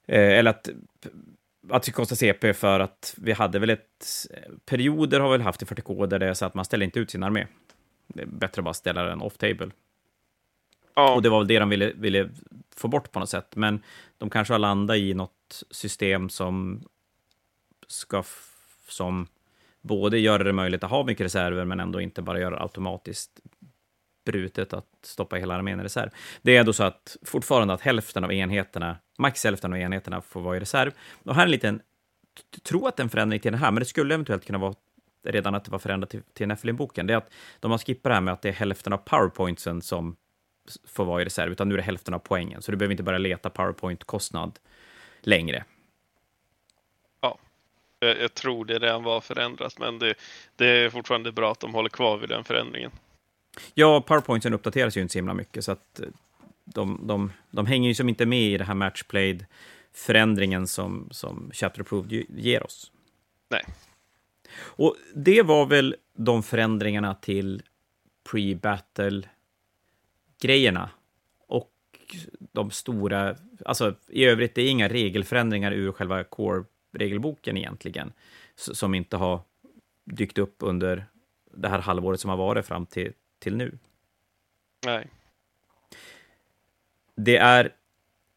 Eh, 0.08 0.40
eller 0.40 0.50
att, 0.50 0.70
att 1.70 1.82
det 1.82 1.86
skulle 1.86 1.96
kosta 1.96 2.16
CP 2.16 2.54
för 2.54 2.80
att 2.80 3.16
vi 3.18 3.32
hade 3.32 3.60
väl 3.60 3.70
ett... 3.70 4.06
Perioder 4.66 5.20
har 5.20 5.30
vi 5.30 5.38
väl 5.38 5.42
haft 5.42 5.62
i 5.62 5.66
40K 5.66 6.08
där 6.08 6.20
det 6.20 6.28
är 6.28 6.34
så 6.34 6.46
att 6.46 6.54
man 6.54 6.66
ställer 6.66 6.86
inte 6.86 7.00
ut 7.00 7.12
sin 7.12 7.24
armé. 7.24 7.48
Det 8.08 8.22
är 8.22 8.26
bättre 8.26 8.60
att 8.60 8.66
bara 8.66 8.74
ställa 8.74 9.04
den 9.04 9.22
off-table. 9.22 9.72
Ja, 10.94 11.14
Och 11.16 11.22
det 11.22 11.30
var 11.30 11.40
väl 11.40 11.48
det 11.48 11.60
de 11.60 11.70
ville, 11.70 11.92
ville 11.96 12.30
få 12.76 12.88
bort 12.88 13.12
på 13.12 13.20
något 13.20 13.30
sätt. 13.30 13.56
Men 13.56 13.84
de 14.18 14.30
kanske 14.30 14.54
har 14.54 14.60
landat 14.60 14.98
i 14.98 15.14
något 15.14 15.64
system 15.72 16.30
som 16.30 16.84
ska 17.88 18.24
som 18.88 19.28
både 19.82 20.20
gör 20.20 20.40
det 20.40 20.54
möjligt 20.54 20.84
att 20.84 20.90
ha 20.90 21.04
mycket 21.04 21.26
reserver, 21.26 21.66
men 21.66 21.80
ändå 21.80 22.02
inte 22.02 22.22
bara 22.22 22.40
gör 22.40 22.52
det 22.52 22.62
automatiskt 22.62 23.40
brutet 24.32 24.74
att 24.74 24.86
stoppa 25.02 25.36
hela 25.36 25.56
armén 25.56 25.80
i 25.80 25.84
reserv. 25.84 26.10
Det 26.42 26.58
är 26.58 26.64
då 26.64 26.74
så 26.74 26.84
att 26.84 27.18
fortfarande 27.26 27.74
att 27.74 27.82
hälften 27.82 28.24
av 28.24 28.34
enheterna, 28.34 28.98
max 29.18 29.44
hälften 29.44 29.74
av 29.74 29.80
enheterna 29.80 30.22
får 30.22 30.42
vara 30.42 30.58
i 30.58 30.60
reserv. 30.60 30.92
Och 31.24 31.36
här 31.36 31.42
är 31.42 31.46
en 31.46 31.52
liten, 31.52 31.82
tro 32.64 32.88
att 32.88 32.98
det 32.98 33.02
är 33.02 33.04
en 33.04 33.10
förändring 33.10 33.40
till 33.40 33.52
den 33.52 33.62
här, 33.62 33.72
men 33.72 33.80
det 33.80 33.86
skulle 33.86 34.14
eventuellt 34.14 34.46
kunna 34.46 34.58
vara 34.58 34.74
redan 35.24 35.56
att 35.56 35.66
det 35.66 35.72
var 35.72 35.80
förändrat 35.80 36.10
till, 36.10 36.22
till 36.34 36.48
Nephilim-boken. 36.48 37.08
Det 37.08 37.14
är 37.14 37.18
att 37.18 37.34
de 37.60 37.72
har 37.72 37.78
skippat 37.78 38.10
det 38.10 38.14
här 38.14 38.22
med 38.22 38.34
att 38.34 38.42
det 38.42 38.50
är 38.50 38.54
hälften 38.54 38.94
av 38.94 38.98
powerpointsen 38.98 39.82
som 39.82 40.16
får 40.88 41.06
vara 41.06 41.22
i 41.22 41.26
reserv, 41.26 41.52
utan 41.52 41.70
nu 41.70 41.76
är 41.76 41.78
det 41.78 41.84
hälften 41.84 42.14
av 42.14 42.20
poängen. 42.20 42.62
Så 42.62 42.72
du 42.72 42.78
behöver 42.78 42.94
inte 42.94 43.04
börja 43.04 43.20
leta 43.20 43.50
powerpoint-kostnad 43.50 44.60
längre. 45.22 45.64
jag, 48.00 48.22
jag 48.22 48.34
tror 48.34 48.66
det 48.66 48.80
redan 48.80 49.04
var 49.04 49.22
förändrat, 49.22 49.80
men 49.80 50.00
det, 50.00 50.14
det 50.56 50.68
är 50.68 50.90
fortfarande 50.90 51.32
bra 51.32 51.52
att 51.52 51.60
de 51.60 51.74
håller 51.74 51.90
kvar 51.90 52.18
vid 52.18 52.30
den 52.30 52.44
förändringen. 52.44 52.92
Ja, 53.74 54.02
powerpointsen 54.02 54.54
uppdateras 54.54 54.98
ju 54.98 55.02
inte 55.02 55.12
så 55.12 55.18
himla 55.18 55.34
mycket, 55.34 55.66
så 55.66 55.72
att 55.72 56.00
eh, 56.00 56.08
de, 56.66 57.08
de, 57.08 57.32
de 57.52 57.66
hänger 57.66 57.90
ju 57.90 57.96
som 57.96 58.10
inte 58.10 58.26
med 58.26 58.52
i 58.52 58.58
det 58.58 58.64
här 58.64 58.74
matchplayed-förändringen 58.74 60.68
som, 60.68 61.08
som 61.12 61.52
Chapter 61.54 61.82
Approved 61.82 62.26
ger 62.30 62.64
oss. 62.64 62.92
Nej. 63.50 63.66
Och 64.60 64.96
det 65.16 65.42
var 65.42 65.66
väl 65.66 65.96
de 66.14 66.44
förändringarna 66.44 67.16
till 67.16 67.62
pre-battle-grejerna. 68.32 70.90
Och 71.48 71.72
de 72.52 72.72
stora, 72.72 73.36
alltså 73.66 73.96
i 74.08 74.26
övrigt, 74.26 74.56
det 74.56 74.62
är 74.62 74.70
inga 74.70 74.90
regelförändringar 74.90 75.72
ur 75.72 75.92
själva 75.92 76.24
core-regelboken 76.24 77.58
egentligen, 77.58 78.14
som 78.56 78.96
inte 78.96 79.18
har 79.18 79.42
dykt 80.06 80.38
upp 80.38 80.56
under 80.60 81.06
det 81.54 81.68
här 81.68 81.80
halvåret 81.80 82.20
som 82.20 82.30
har 82.30 82.38
varit 82.38 82.66
fram 82.66 82.86
till, 82.86 83.14
till 83.40 83.56
nu. 83.56 83.78
Nej. 84.86 85.08
Det 87.16 87.38
är 87.38 87.74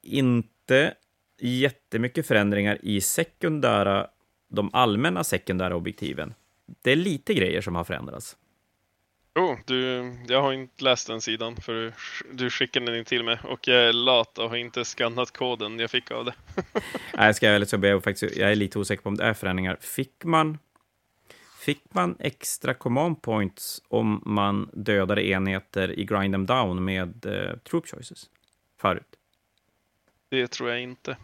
inte 0.03 0.95
jättemycket 1.38 2.27
förändringar 2.27 2.79
i 2.83 3.01
sekundära, 3.01 4.07
de 4.49 4.71
allmänna 4.73 5.25
sekundära 5.25 5.77
objektiven. 5.77 6.35
Det 6.83 6.93
är 6.93 6.97
lite 6.97 7.35
grejer 7.35 7.61
som 7.61 7.75
har 7.75 7.85
förändrats. 7.85 8.37
Oh, 9.35 9.59
du, 9.65 10.12
jag 10.29 10.43
har 10.43 10.53
inte 10.53 10.85
läst 10.85 11.07
den 11.07 11.21
sidan 11.21 11.57
för 11.57 11.73
du, 11.73 11.93
du 12.33 12.51
skickade 12.51 12.97
den 12.97 13.05
till 13.05 13.25
mig 13.25 13.38
och 13.45 13.69
jag 13.69 13.77
är 13.77 13.93
lat 13.93 14.38
och 14.38 14.49
har 14.49 14.57
inte 14.57 14.85
skannat 14.85 15.31
koden 15.31 15.79
jag 15.79 15.91
fick 15.91 16.11
av 16.11 16.25
det. 16.25 16.35
Nej, 17.15 17.27
jag 17.27 17.37
ska 17.37 17.49
ärligt 17.49 17.69
så 17.69 17.79
jag, 17.83 18.05
faktiskt, 18.05 18.37
jag 18.37 18.53
är 18.53 18.55
lite 18.55 18.79
osäker 18.79 19.03
på 19.03 19.09
om 19.09 19.17
det 19.17 19.25
är 19.25 19.35
förändringar. 19.35 19.77
Fick 19.81 20.25
man, 20.25 20.59
fick 21.62 21.94
man 21.94 22.16
extra 22.18 22.75
command 22.75 23.22
points 23.22 23.83
om 23.88 24.22
man 24.27 24.70
dödade 24.72 25.27
enheter 25.27 25.98
i 25.98 26.05
Grind 26.05 26.35
them 26.35 26.46
down 26.46 26.85
med 26.85 27.27
eh, 27.27 27.57
troop 27.59 27.87
choices 27.88 28.31
förut? 28.81 29.16
Det 30.31 30.46
tror 30.46 30.70
jag 30.70 30.81
inte. 30.81 31.16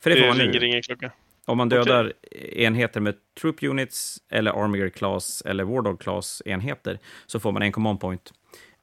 För 0.00 0.10
det, 0.10 0.16
Det, 0.16 0.22
får 0.22 0.28
man 0.28 0.38
ringer 0.38 0.60
nu. 0.60 0.66
ingen 0.66 0.82
klocka. 0.82 1.12
Om 1.44 1.58
man 1.58 1.68
dödar 1.68 2.12
enheter 2.52 3.00
med 3.00 3.14
Troop 3.40 3.62
Units 3.62 4.18
eller 4.28 4.64
Armiger 4.64 4.88
Class 4.88 5.42
eller 5.46 5.64
Wardog 5.64 6.00
Class 6.00 6.42
enheter 6.44 6.98
så 7.26 7.40
får 7.40 7.52
man 7.52 7.62
en 7.62 7.72
command 7.72 8.00
point. 8.00 8.32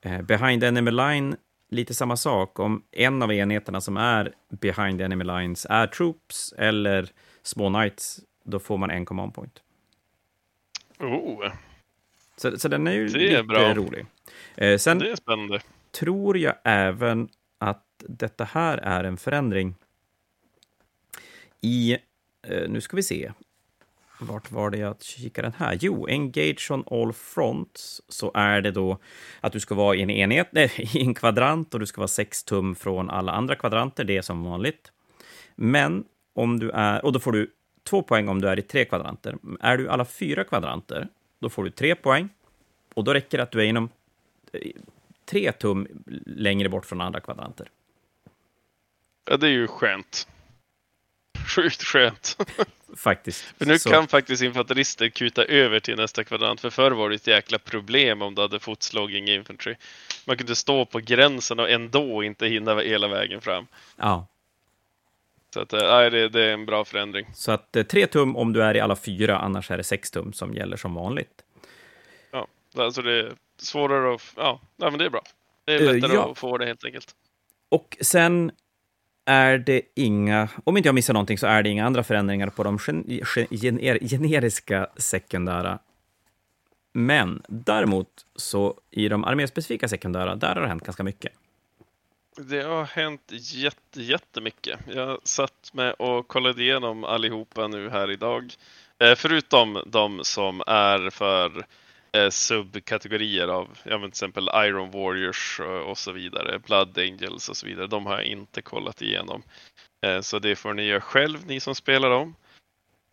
Eh, 0.02 0.22
behind 0.22 0.64
Enemy 0.64 0.92
Line, 0.92 1.36
lite 1.70 1.94
samma 1.94 2.18
sak. 2.18 2.60
Om 2.60 2.84
en 2.92 3.24
av 3.24 3.34
enheterna 3.34 3.82
som 3.82 3.98
är 3.98 4.34
Behind 4.62 5.02
Enemy 5.02 5.24
Lines 5.24 5.68
är 5.70 5.88
Troops 5.88 6.54
eller 6.58 7.10
Small 7.44 7.74
Knights, 7.74 8.20
då 8.46 8.60
får 8.60 8.78
man 8.78 8.90
en 8.92 9.06
command 9.06 9.34
point. 9.34 9.63
Oh, 11.04 11.52
Så, 12.38 12.60
så 12.60 12.68
den 12.68 12.88
är 12.88 12.92
ju 12.92 13.08
Det 13.08 13.26
är 13.26 13.30
lite 13.30 13.44
bra. 13.44 13.74
rolig. 13.74 14.06
Eh, 14.56 14.78
sen 14.78 15.00
det 15.00 15.12
är 15.12 15.16
spännande. 15.16 15.62
tror 15.92 16.38
jag 16.38 16.56
även 16.64 17.30
att 17.58 17.86
detta 17.98 18.44
här 18.44 18.78
är 18.78 19.04
en 19.04 19.18
förändring 19.18 19.76
i, 21.62 21.94
eh, 22.48 22.70
nu 22.70 22.82
ska 22.82 22.96
vi 22.96 23.04
se, 23.04 23.32
vart 24.20 24.52
var 24.52 24.70
det 24.70 24.78
jag 24.78 25.02
kikade 25.02 25.46
den 25.48 25.56
här? 25.68 25.78
Jo, 25.82 26.08
Engage 26.10 26.72
on 26.72 26.84
all 26.92 27.14
fronts, 27.14 28.02
så 28.10 28.32
är 28.34 28.62
det 28.62 28.72
då 28.72 28.98
att 29.42 29.54
du 29.54 29.60
ska 29.60 29.76
vara 29.76 29.96
i 29.96 30.02
en 30.02 30.10
enhet, 30.10 30.48
nej, 30.52 30.72
i 30.94 31.02
en 31.02 31.14
kvadrant 31.14 31.74
och 31.74 31.80
du 31.80 31.86
ska 31.86 32.02
vara 32.02 32.08
sex 32.08 32.44
tum 32.44 32.76
från 32.76 33.10
alla 33.10 33.32
andra 33.32 33.56
kvadranter, 33.56 34.04
det 34.04 34.18
är 34.18 34.22
som 34.22 34.44
vanligt. 34.44 34.92
Men 35.56 36.06
om 36.36 36.60
du 36.60 36.70
är, 36.72 37.06
och 37.06 37.14
då 37.14 37.20
får 37.20 37.32
du 37.32 37.52
två 37.84 38.04
poäng 38.04 38.30
om 38.30 38.42
du 38.42 38.48
är 38.48 38.60
i 38.60 38.62
tre 38.62 38.86
kvadranter. 38.86 39.36
Är 39.60 39.78
du 39.78 39.84
i 39.86 39.88
alla 39.88 40.06
fyra 40.06 40.44
kvadranter, 40.44 41.08
då 41.40 41.50
får 41.50 41.64
du 41.64 41.70
tre 41.70 41.96
poäng. 41.96 42.30
Och 42.94 43.04
då 43.04 43.14
räcker 43.14 43.38
det 43.38 43.44
att 43.44 43.52
du 43.52 43.60
är 43.60 43.66
inom 43.66 43.90
eh, 44.54 44.72
tre 45.26 45.52
tum 45.52 45.88
längre 46.26 46.70
bort 46.70 46.86
från 46.86 47.02
andra 47.02 47.20
kvadranter. 47.20 47.70
Ja, 49.30 49.38
det 49.38 49.48
är 49.48 49.52
ju 49.52 49.68
skönt. 49.68 50.28
Sjukt 51.56 51.84
skönt. 51.84 52.38
Faktiskt. 52.96 53.42
För 53.42 53.66
nu 53.66 53.80
Så- 53.80 53.90
kan 53.90 54.08
faktiskt 54.08 54.44
infanterister 54.44 55.10
kuta 55.10 55.44
över 55.46 55.80
till 55.80 55.96
nästa 55.96 56.24
kvadrant. 56.24 56.62
För 56.62 56.70
förr 56.70 56.92
var 56.92 57.10
det 57.10 57.16
ett 57.16 57.28
jäkla 57.28 57.60
problem 57.60 58.22
om 58.22 58.36
du 58.36 58.42
hade 58.42 58.60
fotslogging 58.60 59.28
infantry. 59.28 59.76
Man 60.28 60.38
kunde 60.38 60.56
stå 60.56 60.86
på 60.86 61.00
gränsen 61.00 61.60
och 61.60 61.70
ändå 61.70 62.24
inte 62.24 62.48
hinna 62.48 62.80
hela 62.80 63.08
vägen 63.08 63.42
fram. 63.42 63.68
Ja, 63.96 64.28
Så 65.54 65.60
att, 65.62 65.74
eh, 65.74 65.80
nej, 65.82 66.10
det, 66.10 66.30
det 66.30 66.44
är 66.44 66.54
en 66.54 66.66
bra 66.66 66.86
förändring. 66.86 67.26
så 67.34 67.52
att 67.52 67.76
eh, 67.76 67.84
tre 67.84 68.08
tum 68.08 68.36
om 68.36 68.54
du 68.54 68.64
är 68.64 68.76
i 68.76 68.80
alla 68.80 68.96
fyra, 68.96 69.38
annars 69.38 69.72
är 69.72 69.78
det 69.78 69.84
sex 69.84 70.12
tum 70.12 70.34
som 70.34 70.54
gäller 70.54 70.78
som 70.78 70.94
vanligt. 70.94 71.44
Ja, 72.32 72.48
alltså 72.78 73.02
det 73.02 73.20
är 73.20 73.34
svårare 73.58 74.16
att... 74.16 74.22
Ja, 74.36 74.62
nej, 74.76 74.92
men 74.92 75.00
det 75.00 75.06
är 75.06 75.10
bra. 75.10 75.22
Det 75.66 75.74
är 75.74 75.82
Eh, 75.82 75.94
lättare 75.94 76.14
ja. 76.14 76.32
att 76.32 76.38
få 76.38 76.58
det 76.58 76.66
helt 76.66 76.86
enkelt. 76.86 77.16
Och 77.70 77.98
sen 78.02 78.52
är 79.26 79.58
det 79.58 79.82
inga, 79.96 80.50
om 80.64 80.78
inte 80.78 80.88
jag 80.88 80.96
missar 80.96 81.14
någonting, 81.14 81.38
så 81.38 81.48
är 81.48 81.64
det 81.64 81.70
inga 81.70 81.86
andra 81.86 82.04
förändringar 82.04 82.48
på 82.48 82.64
de 82.64 82.80
gen, 82.88 83.48
gener, 83.50 84.00
generiska 84.08 84.88
sekundära. 84.98 85.80
Men 86.94 87.44
däremot, 87.48 88.08
så 88.36 88.80
i 88.92 89.08
de 89.08 89.24
arméspecifika 89.24 89.88
sekundära, 89.88 90.36
där 90.36 90.56
har 90.56 90.62
det 90.62 90.68
hänt 90.68 90.84
ganska 90.84 91.04
mycket. 91.04 91.34
Det 92.36 92.64
har 92.64 92.84
hänt 92.84 93.32
jätte, 93.32 94.02
jättemycket. 94.02 94.80
Jag 94.88 95.20
satt 95.24 95.74
med 95.74 95.94
och 95.94 96.28
kollade 96.28 96.64
igenom 96.64 97.04
allihopa 97.04 97.68
nu 97.68 97.90
här 97.90 98.12
idag. 98.12 98.54
Eh, 99.00 99.16
förutom 99.16 99.84
de 99.86 100.24
som 100.24 100.62
är 100.68 101.10
för 101.10 101.66
eh, 102.12 102.30
subkategorier 102.30 103.48
av 103.48 103.78
ja, 103.84 103.98
men 103.98 104.02
till 104.02 104.08
exempel 104.08 104.50
Iron 104.54 104.92
Warriors 104.92 105.60
och, 105.60 105.90
och 105.90 105.98
så 105.98 106.12
vidare, 106.12 106.60
Blood 106.60 106.98
Angels 106.98 107.50
och 107.50 107.58
så 107.58 107.66
vidare. 107.66 107.88
De 107.88 108.06
har 108.06 108.14
jag 108.14 108.26
inte 108.26 108.62
kollat 108.62 109.02
igenom. 109.02 109.44
Eh, 110.06 110.22
så 110.22 110.40
det 110.40 110.56
får 110.56 110.74
ni 110.74 110.84
göra 110.84 111.02
själv, 111.02 111.46
ni 111.48 111.60
som 111.60 111.76
spelar 111.76 112.10
dem. 112.10 112.36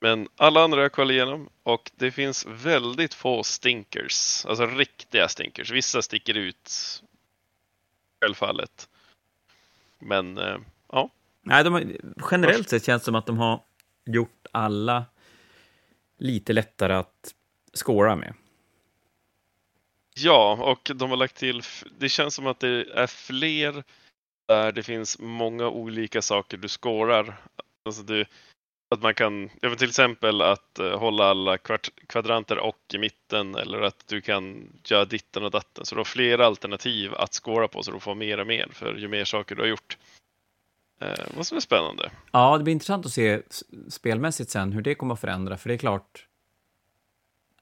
Men 0.01 0.29
alla 0.37 0.65
andra 0.65 0.77
har 0.77 0.83
jag 0.83 0.93
kollat 0.93 1.13
igenom 1.13 1.49
och 1.63 1.91
det 1.95 2.11
finns 2.11 2.47
väldigt 2.47 3.15
få 3.15 3.43
stinkers, 3.43 4.47
alltså 4.47 4.67
riktiga 4.67 5.29
stinkers. 5.29 5.71
Vissa 5.71 6.03
sticker 6.03 6.35
ut, 6.35 6.71
självfallet. 8.21 8.89
Men 10.01 10.39
eh, 10.39 10.57
ja, 10.93 11.11
Nej, 11.43 11.65
de 11.65 11.73
har, 11.73 11.97
generellt 12.31 12.69
sett 12.69 12.85
känns 12.85 13.03
det 13.03 13.05
som 13.05 13.15
att 13.15 13.27
de 13.27 13.39
har 13.39 13.63
gjort 14.07 14.47
alla 14.53 15.05
lite 16.19 16.53
lättare 16.53 16.95
att 16.95 17.35
skåra 17.75 18.17
med. 18.17 18.35
ja, 20.17 20.59
och 20.61 20.91
de 20.95 21.11
har 21.11 21.17
lagt 21.17 21.37
till, 21.37 21.63
det 21.99 22.09
känns 22.09 22.35
som 22.35 22.47
att 22.47 22.61
det 22.61 22.87
är 22.95 23.07
fler 23.07 23.85
där 24.49 24.73
det 24.73 24.83
finns 24.83 25.19
många 25.19 25.69
olika 25.69 26.23
saker 26.23 26.57
du 26.57 26.69
skårar. 26.69 27.41
Alltså 27.85 28.03
du, 28.03 28.25
att 28.91 29.03
man 29.03 29.15
kan, 29.15 29.51
ja, 29.61 29.75
till 29.75 29.89
exempel 29.89 30.43
att 30.43 30.79
eh, 30.79 30.99
hålla 30.99 31.25
alla 31.25 31.59
kvart, 31.59 31.91
kvadranter 32.07 32.59
och 32.59 32.79
i 32.95 32.99
mitten 32.99 33.55
eller 33.55 33.83
att 33.83 34.05
du 34.07 34.21
kan 34.21 34.73
göra 34.85 35.05
ditten 35.05 35.45
och 35.45 35.51
datten. 35.51 35.85
Så 35.85 35.95
du 35.95 35.99
har 35.99 36.05
flera 36.05 36.47
alternativ 36.47 37.15
att 37.15 37.35
skåra 37.35 37.69
på 37.69 37.83
så 37.83 37.91
du 37.91 38.01
får 38.01 38.15
mer 38.15 38.41
och 38.41 38.47
mer 38.47 38.69
för 38.73 38.95
ju 38.95 39.09
mer 39.09 39.25
saker 39.25 39.55
du 39.55 39.63
har 39.63 39.69
gjort. 39.69 39.99
Eh, 41.01 41.27
vad 41.37 41.47
som 41.47 41.57
är 41.57 41.61
spännande. 41.61 42.11
Ja, 42.33 42.59
det 42.59 42.65
blir 42.65 42.73
intressant 42.73 43.07
att 43.07 43.13
se 43.13 43.43
spelmässigt 43.89 44.51
sen 44.51 44.73
hur 44.73 44.83
det 44.83 44.95
kommer 44.95 45.15
att 45.15 45.21
förändra, 45.21 45.57
för 45.57 45.69
det 45.69 45.75
är 45.75 45.79
klart 45.79 46.27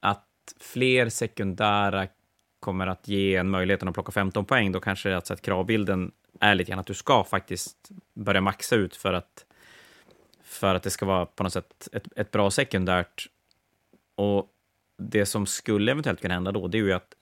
att 0.00 0.54
fler 0.60 1.08
sekundära 1.08 2.06
kommer 2.60 2.86
att 2.86 3.08
ge 3.08 3.36
en 3.36 3.50
möjligheten 3.50 3.88
att 3.88 3.94
plocka 3.94 4.12
15 4.12 4.44
poäng, 4.44 4.72
då 4.72 4.80
kanske 4.80 5.08
det 5.08 5.12
är 5.12 5.16
alltså 5.16 5.34
att 5.34 5.42
kravbilden 5.42 6.12
är 6.40 6.54
lite 6.54 6.70
grann 6.70 6.78
att 6.78 6.86
du 6.86 6.94
ska 6.94 7.24
faktiskt 7.24 7.88
börja 8.14 8.40
maxa 8.40 8.76
ut 8.76 8.96
för 8.96 9.12
att, 9.12 9.44
för 10.48 10.74
att 10.74 10.82
det 10.82 10.90
ska 10.90 11.06
vara 11.06 11.26
på 11.26 11.42
något 11.42 11.52
sätt 11.52 11.88
ett, 11.92 12.08
ett 12.16 12.30
bra 12.30 12.50
sekundärt. 12.50 13.28
Och 14.14 14.48
det 14.96 15.26
som 15.26 15.46
skulle 15.46 15.92
eventuellt 15.92 16.20
kunna 16.20 16.34
hända 16.34 16.52
då, 16.52 16.68
det 16.68 16.78
är 16.78 16.82
ju 16.82 16.92
att 16.92 17.14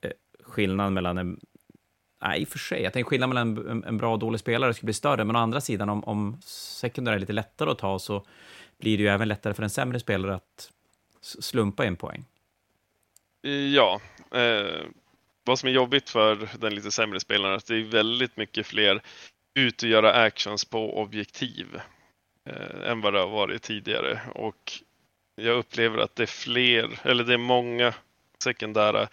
eh, 0.00 0.10
skillnaden 0.44 0.94
mellan 0.94 1.18
en 1.18 1.40
Nej, 2.22 2.40
i 2.40 2.44
och 2.44 2.48
för 2.48 2.58
sig. 2.58 2.82
Jag 2.82 2.92
tänker 2.92 3.08
skillnaden 3.08 3.54
mellan 3.54 3.70
en, 3.70 3.84
en 3.84 3.96
bra 3.96 4.12
och 4.12 4.18
dålig 4.18 4.40
spelare 4.40 4.74
skulle 4.74 4.86
bli 4.86 4.94
större, 4.94 5.24
men 5.24 5.36
å 5.36 5.38
andra 5.38 5.60
sidan, 5.60 5.88
om, 5.88 6.04
om 6.04 6.40
sekundär 6.44 7.12
är 7.12 7.18
lite 7.18 7.32
lättare 7.32 7.70
att 7.70 7.78
ta, 7.78 7.98
så 7.98 8.26
blir 8.78 8.96
det 8.96 9.02
ju 9.02 9.08
även 9.08 9.28
lättare 9.28 9.54
för 9.54 9.62
en 9.62 9.70
sämre 9.70 10.00
spelare 10.00 10.34
att 10.34 10.70
slumpa 11.20 11.84
en 11.84 11.96
poäng. 11.96 12.24
Ja. 13.74 14.00
Eh, 14.34 14.84
vad 15.44 15.58
som 15.58 15.68
är 15.68 15.72
jobbigt 15.72 16.10
för 16.10 16.48
den 16.58 16.74
lite 16.74 16.90
sämre 16.90 17.20
spelaren 17.20 17.52
är 17.52 17.56
att 17.56 17.66
det 17.66 17.76
är 17.76 17.84
väldigt 17.84 18.36
mycket 18.36 18.66
fler 18.66 19.02
ut 19.54 19.82
och 19.82 19.88
göra 19.88 20.12
actions 20.12 20.64
på 20.64 21.00
objektiv 21.00 21.80
eh, 22.46 22.90
än 22.90 23.00
vad 23.00 23.12
det 23.12 23.18
har 23.18 23.28
varit 23.28 23.62
tidigare. 23.62 24.20
Och 24.34 24.72
jag 25.36 25.56
upplever 25.56 25.98
att 25.98 26.16
det 26.16 26.22
är 26.22 26.26
fler, 26.26 27.00
eller 27.02 27.24
det 27.24 27.34
är 27.34 27.38
många 27.38 27.94
sekundära 28.42 29.08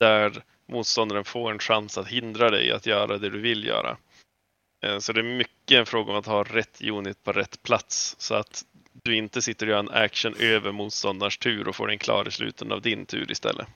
där 0.00 0.42
motståndaren 0.66 1.24
får 1.24 1.50
en 1.50 1.58
chans 1.58 1.98
att 1.98 2.08
hindra 2.08 2.50
dig 2.50 2.72
att 2.72 2.86
göra 2.86 3.18
det 3.18 3.30
du 3.30 3.40
vill 3.40 3.64
göra. 3.64 3.96
Eh, 4.84 4.98
så 4.98 5.12
det 5.12 5.20
är 5.20 5.38
mycket 5.38 5.78
en 5.78 5.86
fråga 5.86 6.12
om 6.12 6.18
att 6.18 6.26
ha 6.26 6.44
rätt 6.44 6.82
unit 6.82 7.22
på 7.22 7.32
rätt 7.32 7.62
plats 7.62 8.16
så 8.18 8.34
att 8.34 8.64
du 9.02 9.16
inte 9.16 9.42
sitter 9.42 9.66
och 9.66 9.70
gör 9.70 9.78
en 9.78 9.90
action 9.90 10.34
över 10.40 10.72
motståndarens 10.72 11.38
tur 11.38 11.68
och 11.68 11.76
får 11.76 11.86
den 11.86 11.98
klar 11.98 12.28
i 12.28 12.30
slutet 12.30 12.70
av 12.70 12.82
din 12.82 13.06
tur 13.06 13.32
istället. 13.32 13.66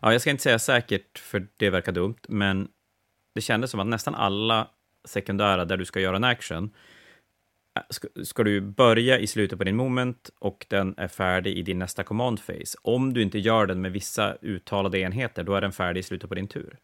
Ja, 0.00 0.12
jag 0.12 0.20
ska 0.20 0.30
inte 0.30 0.42
säga 0.42 0.58
säkert, 0.58 1.18
för 1.18 1.46
det 1.56 1.70
verkar 1.70 1.92
dumt, 1.92 2.18
men 2.28 2.68
det 3.34 3.40
kändes 3.40 3.70
som 3.70 3.80
att 3.80 3.86
nästan 3.86 4.14
alla 4.14 4.68
sekundära 5.08 5.64
där 5.64 5.76
du 5.76 5.84
ska 5.84 6.00
göra 6.00 6.16
en 6.16 6.24
action, 6.24 6.70
ska, 7.90 8.08
ska, 8.24 8.44
du 8.44 8.60
börja 8.60 9.18
i 9.18 9.26
slutet 9.26 9.58
på 9.58 9.64
din 9.64 9.76
moment 9.76 10.30
och 10.38 10.66
den 10.68 10.94
är 10.96 11.08
färdig 11.08 11.58
i 11.58 11.62
din 11.62 11.78
nästa 11.78 12.04
command 12.04 12.46
phase. 12.46 12.78
Om 12.82 13.12
du 13.12 13.22
inte 13.22 13.38
gör 13.38 13.66
den 13.66 13.80
med 13.80 13.92
vissa 13.92 14.36
uttalade 14.42 14.98
enheter, 14.98 15.44
då 15.44 15.54
är 15.54 15.60
den 15.60 15.72
färdig 15.72 16.00
i 16.00 16.02
slutet 16.02 16.28
på 16.28 16.34
din 16.34 16.48
tur. 16.48 16.78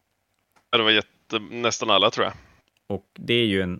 Ja, 0.71 0.77
det 0.77 0.83
var 0.83 0.91
jätte, 0.91 1.39
nästan 1.39 1.89
alla 1.89 2.11
tror 2.11 2.25
jag. 2.25 2.33
Och 2.87 3.05
det 3.13 3.33
är 3.33 3.45
ju 3.45 3.61
en... 3.61 3.79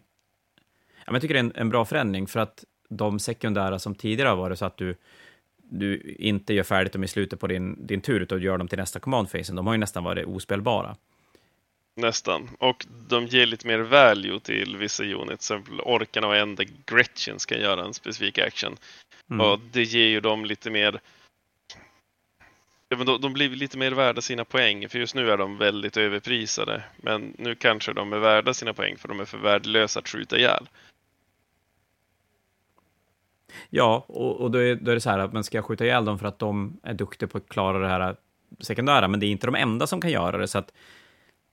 Ja, 1.05 1.13
jag 1.13 1.21
tycker 1.21 1.33
det 1.33 1.39
är 1.39 1.43
en, 1.43 1.51
en 1.55 1.69
bra 1.69 1.85
förändring, 1.85 2.27
för 2.27 2.39
att 2.39 2.63
de 2.89 3.19
sekundära 3.19 3.79
som 3.79 3.95
tidigare 3.95 4.29
har 4.29 4.35
varit 4.35 4.59
så 4.59 4.65
att 4.65 4.77
du, 4.77 4.95
du 5.57 6.15
inte 6.19 6.53
gör 6.53 6.63
färdigt 6.63 6.93
dem 6.93 7.03
i 7.03 7.07
slutet 7.07 7.39
på 7.39 7.47
din, 7.47 7.87
din 7.87 8.01
tur, 8.01 8.19
utan 8.19 8.41
gör 8.41 8.57
dem 8.57 8.67
till 8.67 8.79
nästa 8.79 8.99
command 8.99 9.31
phase, 9.31 9.53
de 9.53 9.67
har 9.67 9.73
ju 9.73 9.77
nästan 9.77 10.03
varit 10.03 10.27
ospelbara. 10.27 10.95
Nästan. 11.95 12.49
Och 12.59 12.85
de 13.07 13.25
ger 13.25 13.45
lite 13.45 13.67
mer 13.67 13.79
value 13.79 14.39
till 14.39 14.77
vissa 14.77 15.03
units. 15.03 15.47
Till 15.47 15.55
exempel 15.55 15.79
orkarna 15.79 16.27
och 16.27 16.35
en 16.35 16.55
där 16.55 16.67
Gretchen 16.85 17.39
ska 17.39 17.57
göra 17.57 17.85
en 17.85 17.93
specifik 17.93 18.37
action. 18.37 18.77
Mm. 19.29 19.47
Och 19.47 19.59
det 19.71 19.83
ger 19.83 20.07
ju 20.07 20.19
dem 20.19 20.45
lite 20.45 20.69
mer 20.69 20.99
de, 22.87 23.21
de 23.21 23.33
blir 23.33 23.49
lite 23.49 23.77
mer 23.77 23.91
värda 23.91 24.21
sina 24.21 24.45
poäng, 24.45 24.89
för 24.89 24.99
just 24.99 25.15
nu 25.15 25.31
är 25.31 25.37
de 25.37 25.57
väldigt 25.57 25.97
överprisade. 25.97 26.83
Men 26.97 27.33
nu 27.37 27.55
kanske 27.55 27.93
de 27.93 28.13
är 28.13 28.17
värda 28.17 28.53
sina 28.53 28.73
poäng, 28.73 28.97
för 28.97 29.07
de 29.07 29.19
är 29.19 29.25
för 29.25 29.37
värdelösa 29.37 29.99
att 29.99 30.09
skjuta 30.09 30.37
ihjäl. 30.37 30.69
Ja, 33.69 34.05
och, 34.07 34.41
och 34.41 34.51
då, 34.51 34.59
är, 34.59 34.75
då 34.75 34.91
är 34.91 34.95
det 34.95 35.01
så 35.01 35.09
här 35.09 35.19
att 35.19 35.33
man 35.33 35.43
ska 35.43 35.61
skjuta 35.61 35.85
ihjäl 35.85 36.05
dem 36.05 36.19
för 36.19 36.27
att 36.27 36.39
de 36.39 36.79
är 36.83 36.93
duktiga 36.93 37.29
på 37.29 37.37
att 37.37 37.49
klara 37.49 37.79
det 37.79 37.87
här 37.87 38.15
sekundära, 38.59 39.07
men 39.07 39.19
det 39.19 39.25
är 39.25 39.29
inte 39.29 39.47
de 39.47 39.55
enda 39.55 39.87
som 39.87 40.01
kan 40.01 40.11
göra 40.11 40.37
det. 40.37 40.47
Så 40.47 40.57
att 40.57 40.71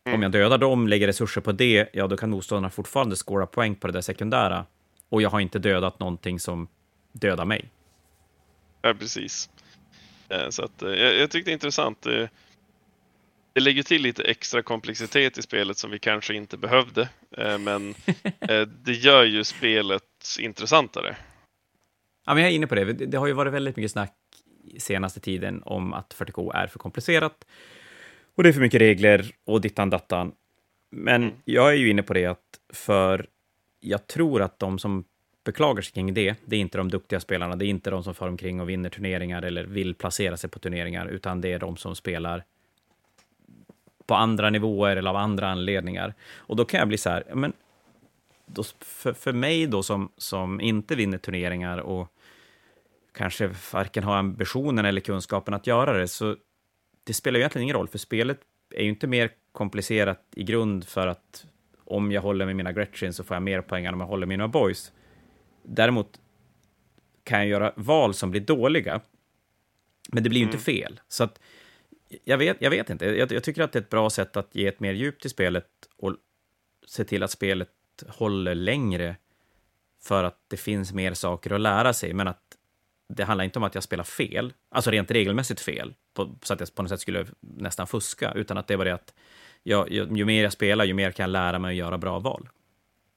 Mm. 0.05 0.15
Om 0.17 0.23
jag 0.23 0.33
dödar 0.33 0.59
dem, 0.59 0.89
lägger 0.89 1.07
resurser 1.07 1.41
på 1.41 1.53
det, 1.53 1.89
ja 1.93 2.07
då 2.07 2.17
kan 2.17 2.31
motståndarna 2.31 2.71
fortfarande 2.71 3.17
skåra 3.17 3.47
poäng 3.47 3.75
på 3.75 3.87
det 3.87 3.93
där 3.93 4.01
sekundära. 4.01 4.67
Och 5.09 5.23
jag 5.23 5.31
har 5.31 5.41
inte 5.41 5.59
dödat 5.59 6.01
någonting 6.01 6.41
som 6.41 6.69
dödar 7.13 7.45
mig. 7.45 7.71
Ja, 8.83 8.95
precis. 8.95 9.51
Eh, 10.29 10.49
så 10.49 10.65
att, 10.65 10.83
eh, 10.83 10.91
jag, 10.91 11.15
jag 11.15 11.31
tyckte 11.31 11.51
det 11.51 11.53
är 11.53 11.55
intressant. 11.55 12.03
Det, 12.03 12.29
det 13.53 13.61
lägger 13.61 13.83
till 13.83 14.03
lite 14.03 14.23
extra 14.23 14.63
komplexitet 14.63 15.39
i 15.39 15.43
spelet 15.43 15.79
som 15.79 15.91
vi 15.91 15.99
kanske 15.99 16.35
inte 16.35 16.57
behövde. 16.57 17.09
Eh, 17.39 17.59
men 17.59 17.95
det 18.83 18.93
gör 18.93 19.25
ju 19.25 19.45
spelet 19.45 20.03
intressantare. 20.41 21.17
Ja, 22.27 22.35
men 22.35 22.43
jag 22.43 22.53
är 22.53 22.57
inne 22.57 22.67
på 22.67 22.75
det. 22.75 22.93
Det 22.93 23.17
har 23.17 23.27
ju 23.27 23.33
varit 23.33 23.53
väldigt 23.53 23.77
mycket 23.77 23.93
snack 23.93 24.15
senaste 24.79 25.21
tiden 25.21 25.63
om 25.63 25.93
att 25.93 26.15
40K 26.15 26.55
är 26.55 26.67
för 26.67 26.79
komplicerat 26.79 27.45
och 28.35 28.43
det 28.43 28.49
är 28.49 28.53
för 28.53 28.61
mycket 28.61 28.81
regler 28.81 29.35
och 29.45 29.61
dittan 29.61 29.91
dattan. 29.91 30.33
Men 30.91 31.23
mm. 31.23 31.35
jag 31.45 31.69
är 31.69 31.77
ju 31.77 31.91
inne 31.91 32.03
på 32.03 32.15
det 32.15 32.27
att 32.27 32.61
för 32.73 33.27
jag 33.81 34.07
tror 34.07 34.43
att 34.43 34.59
de 34.59 34.79
som 34.79 35.05
beklagar 35.45 35.83
sig 35.83 35.93
kring 35.93 36.15
det, 36.15 36.35
det 36.45 36.57
är 36.57 36.61
inte 36.61 36.79
de 36.79 36.91
duktiga 36.91 37.21
spelarna, 37.21 37.57
det 37.57 37.67
är 37.67 37.69
inte 37.69 37.91
de 37.91 38.05
som 38.05 38.15
far 38.15 38.29
omkring 38.29 38.61
och 38.61 38.69
vinner 38.69 38.91
turneringar 38.91 39.43
eller 39.43 39.65
vill 39.65 39.95
placera 39.95 40.37
sig 40.37 40.51
på 40.51 40.59
turneringar, 40.59 41.07
utan 41.07 41.41
det 41.41 41.53
är 41.53 41.59
de 41.59 41.77
som 41.77 41.97
spelar 41.97 42.45
på 44.07 44.15
andra 44.15 44.51
nivåer 44.51 44.97
eller 44.97 45.11
av 45.11 45.17
andra 45.17 45.51
anledningar. 45.51 46.15
Och 46.35 46.57
då 46.57 46.65
kan 46.65 46.79
jag 46.79 46.89
bli 46.89 46.99
så 46.99 47.11
här, 47.11 47.25
men 47.35 47.53
då, 48.47 48.63
för, 48.81 49.13
för 49.13 49.33
mig 49.33 49.67
då 49.67 49.83
som, 49.83 50.13
som 50.17 50.61
inte 50.61 50.95
vinner 50.95 51.19
turneringar 51.19 51.79
och 51.79 52.09
kanske 53.15 53.51
varken 53.73 54.05
har 54.05 54.17
ambitionen 54.17 54.85
eller 54.85 55.01
kunskapen 55.01 55.55
att 55.55 55.67
göra 55.67 55.99
det, 55.99 56.09
så 56.09 56.37
det 57.05 57.15
spelar 57.15 57.39
ju 57.39 57.41
egentligen 57.41 57.63
ingen 57.63 57.77
roll, 57.77 57.89
för 57.89 57.99
spelet 57.99 58.41
är 58.71 58.83
ju 58.83 58.89
inte 58.89 59.07
mer 59.07 59.31
komplicerat 59.53 60.25
i 60.35 60.43
grund 60.43 60.85
för 60.85 61.07
att 61.07 61.47
om 61.85 62.13
jag 62.13 62.23
håller 62.23 62.47
med 62.47 62.57
mina 62.57 62.73
Gretchen 62.73 63.13
så 63.13 63.25
får 63.25 63.35
jag 63.35 63.43
mer 63.43 63.61
poäng 63.61 63.85
än 63.85 63.95
om 63.95 64.01
jag 64.01 64.07
håller 64.07 64.27
med 64.27 64.39
mina 64.39 64.49
boys. 64.49 64.93
Däremot 65.63 66.21
kan 67.25 67.39
jag 67.39 67.49
göra 67.49 67.73
val 67.77 68.15
som 68.15 68.31
blir 68.31 68.41
dåliga, 68.41 69.01
men 70.09 70.23
det 70.23 70.29
blir 70.29 70.41
ju 70.41 70.45
mm. 70.45 70.55
inte 70.55 70.65
fel. 70.65 71.01
Så 71.09 71.25
att, 71.25 71.41
jag, 72.25 72.39
vet, 72.39 72.57
jag 72.61 72.71
vet 72.71 72.91
inte, 72.91 73.05
jag, 73.05 73.33
jag, 73.33 73.45
tycker 73.45 73.63
att 73.63 73.73
det 73.73 73.79
är 73.79 73.83
ett 73.83 73.91
bra 73.91 74.11
sätt 74.11 74.37
att 74.37 74.55
ge 74.55 74.67
ett 74.67 74.81
mer 74.81 74.93
djup 74.93 75.21
till 75.21 75.31
spelet 75.31 75.69
och 75.97 76.17
se 76.87 77.05
till 77.05 77.23
att 77.23 77.31
spelet 77.31 77.69
håller 78.09 78.55
längre 78.55 79.17
för 80.03 80.25
att 80.25 80.39
det 80.49 80.57
finns 80.57 80.93
mer 80.93 81.15
saker 81.15 81.51
att 81.51 81.61
lära 81.61 81.93
sig, 81.93 82.13
men 82.13 82.29
att 82.29 82.43
det 83.09 83.25
handlar 83.25 83.45
inte 83.45 83.59
om 83.59 83.63
att 83.63 83.75
jag 83.75 83.85
spelar 83.85 84.05
fel, 84.05 84.53
alltså 84.69 84.91
rent 84.91 85.11
regelmässigt 85.11 85.61
fel, 85.61 85.95
på, 86.15 86.35
så 86.43 86.53
att 86.53 86.61
jag 86.61 86.75
på 86.75 86.83
något 86.83 86.91
sätt 86.91 87.01
skulle 87.01 87.27
nästan 87.41 87.87
fuska, 87.87 88.33
utan 88.33 88.59
att 88.59 88.67
det 88.67 88.77
var 88.77 88.85
det 88.85 88.95
att 88.95 89.15
jag, 89.63 89.91
ju 89.91 90.25
mer 90.25 90.43
jag 90.43 90.53
spelar, 90.53 90.85
ju 90.85 90.95
mer 90.95 91.13
kan 91.13 91.25
jag 91.25 91.31
lära 91.31 91.59
mig 91.59 91.69
att 91.69 91.77
göra 91.77 91.99
bra 91.99 92.19
val. 92.19 92.49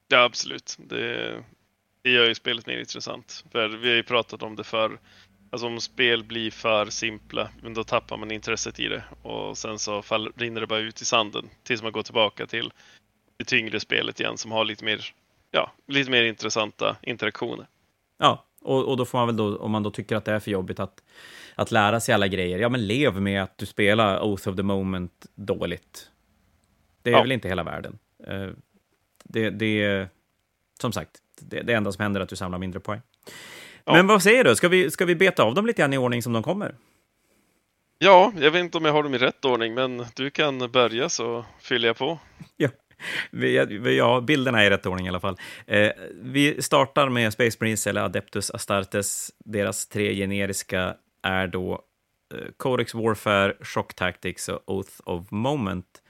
Ja, 0.08 0.24
absolut. 0.24 0.76
Det, 0.78 1.44
det 2.02 2.10
gör 2.10 2.28
ju 2.28 2.34
spelet 2.34 2.66
mer 2.66 2.78
intressant. 2.78 3.44
För 3.52 3.68
vi 3.68 3.88
har 3.88 3.96
ju 3.96 4.02
pratat 4.02 4.42
om 4.42 4.56
det 4.56 4.64
för 4.64 4.98
Alltså 5.50 5.66
om 5.66 5.80
spel 5.80 6.24
blir 6.24 6.50
för 6.50 6.86
simpla, 6.86 7.48
men 7.62 7.74
då 7.74 7.84
tappar 7.84 8.16
man 8.16 8.30
intresset 8.30 8.80
i 8.80 8.88
det 8.88 9.04
och 9.22 9.58
sen 9.58 9.78
så 9.78 10.02
fall, 10.02 10.32
rinner 10.36 10.60
det 10.60 10.66
bara 10.66 10.78
ut 10.78 11.02
i 11.02 11.04
sanden 11.04 11.50
tills 11.62 11.82
man 11.82 11.92
går 11.92 12.02
tillbaka 12.02 12.46
till 12.46 12.72
det 13.36 13.44
tyngre 13.44 13.80
spelet 13.80 14.20
igen 14.20 14.38
som 14.38 14.52
har 14.52 14.64
lite 14.64 14.84
mer, 14.84 15.14
ja, 15.50 15.72
lite 15.86 16.10
mer 16.10 16.22
intressanta 16.22 16.96
interaktioner. 17.02 17.66
Ja, 18.18 18.45
och, 18.62 18.84
och 18.84 18.96
då 18.96 19.04
får 19.04 19.18
man 19.18 19.26
väl 19.26 19.36
då, 19.36 19.56
om 19.56 19.70
man 19.70 19.82
då 19.82 19.90
tycker 19.90 20.16
att 20.16 20.24
det 20.24 20.32
är 20.32 20.40
för 20.40 20.50
jobbigt 20.50 20.80
att, 20.80 21.02
att 21.54 21.70
lära 21.70 22.00
sig 22.00 22.14
alla 22.14 22.28
grejer, 22.28 22.58
ja 22.58 22.68
men 22.68 22.86
lev 22.86 23.20
med 23.22 23.42
att 23.42 23.58
du 23.58 23.66
spelar 23.66 24.20
Oath 24.20 24.48
of 24.48 24.56
the 24.56 24.62
Moment 24.62 25.26
dåligt. 25.34 26.10
Det 27.02 27.10
är 27.10 27.14
ja. 27.14 27.22
väl 27.22 27.32
inte 27.32 27.48
hela 27.48 27.62
världen. 27.62 27.98
Eh, 28.26 28.48
det, 29.24 29.50
det 29.50 30.08
som 30.80 30.92
sagt, 30.92 31.10
det, 31.40 31.62
det 31.62 31.72
enda 31.72 31.92
som 31.92 32.02
händer 32.02 32.20
är 32.20 32.22
att 32.22 32.28
du 32.28 32.36
samlar 32.36 32.58
mindre 32.58 32.80
poäng. 32.80 33.00
Ja. 33.84 33.92
Men 33.92 34.06
vad 34.06 34.22
säger 34.22 34.44
du, 34.44 34.56
ska 34.56 34.68
vi, 34.68 34.90
ska 34.90 35.04
vi 35.04 35.14
beta 35.14 35.42
av 35.42 35.54
dem 35.54 35.66
lite 35.66 35.82
grann 35.82 35.92
i 35.92 35.98
ordning 35.98 36.22
som 36.22 36.32
de 36.32 36.42
kommer? 36.42 36.74
Ja, 37.98 38.32
jag 38.38 38.50
vet 38.50 38.60
inte 38.60 38.78
om 38.78 38.84
jag 38.84 38.92
har 38.92 39.02
dem 39.02 39.14
i 39.14 39.18
rätt 39.18 39.44
ordning, 39.44 39.74
men 39.74 40.06
du 40.14 40.30
kan 40.30 40.70
börja 40.70 41.08
så 41.08 41.44
fyller 41.60 41.88
jag 41.88 41.96
på. 41.96 42.18
Ja, 42.56 42.68
Ja, 43.96 44.20
bilderna 44.20 44.62
är 44.62 44.66
i 44.66 44.70
rätt 44.70 44.86
ordning 44.86 45.06
i 45.06 45.08
alla 45.08 45.20
fall. 45.20 45.36
Eh, 45.66 45.90
vi 46.14 46.62
startar 46.62 47.08
med 47.08 47.32
Space 47.32 47.56
Marines, 47.60 47.86
eller 47.86 48.00
Adeptus 48.00 48.50
Astartes. 48.50 49.30
Deras 49.44 49.86
tre 49.86 50.14
generiska 50.14 50.96
är 51.22 51.46
då 51.46 51.82
eh, 52.34 52.50
Codex 52.56 52.94
Warfare, 52.94 53.54
Shock 53.60 53.94
Tactics 53.94 54.48
och 54.48 54.62
Oath 54.66 54.92
of 55.04 55.30
Moment. 55.30 56.02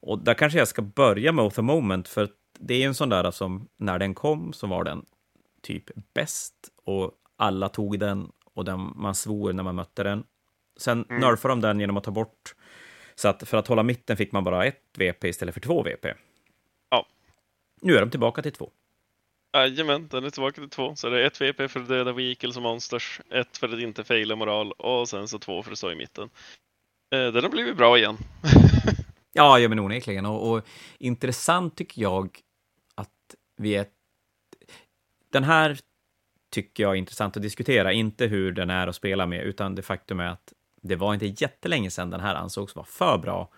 Och 0.00 0.18
där 0.18 0.34
kanske 0.34 0.58
jag 0.58 0.68
ska 0.68 0.82
börja 0.82 1.32
med 1.32 1.44
Oath 1.44 1.60
of 1.60 1.64
Moment, 1.64 2.08
för 2.08 2.28
det 2.58 2.82
är 2.82 2.86
en 2.86 2.94
sån 2.94 3.08
där 3.08 3.30
som 3.30 3.68
när 3.76 3.98
den 3.98 4.14
kom 4.14 4.52
så 4.52 4.66
var 4.66 4.84
den 4.84 5.04
typ 5.62 5.90
bäst 6.14 6.54
och 6.84 7.10
alla 7.36 7.68
tog 7.68 7.98
den 7.98 8.30
och 8.54 8.64
den, 8.64 8.92
man 8.96 9.14
svor 9.14 9.52
när 9.52 9.62
man 9.62 9.74
mötte 9.74 10.02
den. 10.02 10.24
Sen 10.76 11.04
mm. 11.08 11.20
nerfade 11.20 11.52
de 11.52 11.60
den 11.60 11.80
genom 11.80 11.96
att 11.96 12.04
ta 12.04 12.10
bort 12.10 12.54
så 13.16 13.28
att 13.28 13.48
för 13.48 13.56
att 13.56 13.68
hålla 13.68 13.82
mitten 13.82 14.16
fick 14.16 14.32
man 14.32 14.44
bara 14.44 14.66
ett 14.66 14.82
VP 14.98 15.28
istället 15.28 15.54
för 15.54 15.60
två 15.60 15.82
VP. 15.82 16.14
Ja. 16.90 17.06
Nu 17.80 17.96
är 17.96 18.00
de 18.00 18.10
tillbaka 18.10 18.42
till 18.42 18.52
två. 18.52 18.70
Jajamän, 19.54 20.08
den 20.08 20.24
är 20.24 20.30
tillbaka 20.30 20.60
till 20.60 20.70
två. 20.70 20.96
Så 20.96 21.10
det 21.10 21.22
är 21.22 21.26
ett 21.26 21.40
VP 21.40 21.68
för 21.68 21.80
att 21.80 21.88
döda 21.88 22.12
vehicles 22.12 22.56
och 22.56 22.62
monsters, 22.62 23.20
ett 23.30 23.56
för 23.56 23.68
att 23.68 23.80
inte 23.80 24.04
faila 24.04 24.36
moral 24.36 24.72
och 24.72 25.08
sen 25.08 25.28
så 25.28 25.38
två 25.38 25.62
för 25.62 25.72
att 25.72 25.78
stå 25.78 25.92
i 25.92 25.94
mitten. 25.94 26.30
Eh, 27.10 27.32
den 27.32 27.42
har 27.42 27.50
blivit 27.50 27.76
bra 27.76 27.98
igen. 27.98 28.16
ja, 29.32 29.58
ja, 29.58 29.68
men 29.68 29.78
onekligen. 29.78 30.26
Och, 30.26 30.52
och 30.52 30.66
intressant 30.98 31.76
tycker 31.76 32.02
jag 32.02 32.38
att 32.94 33.34
vi 33.56 33.74
är... 33.74 33.86
Den 35.32 35.44
här 35.44 35.78
tycker 36.50 36.82
jag 36.82 36.92
är 36.92 36.96
intressant 36.96 37.36
att 37.36 37.42
diskutera, 37.42 37.92
inte 37.92 38.26
hur 38.26 38.52
den 38.52 38.70
är 38.70 38.86
att 38.86 38.96
spela 38.96 39.26
med, 39.26 39.42
utan 39.44 39.74
det 39.74 39.82
faktum 39.82 40.20
är 40.20 40.28
att 40.28 40.52
det 40.84 40.96
var 40.96 41.14
inte 41.14 41.26
jättelänge 41.26 41.90
sedan 41.90 42.10
den 42.10 42.20
här 42.20 42.34
ansågs 42.34 42.76
vara 42.76 42.86
för 42.86 43.18
bra 43.18 43.48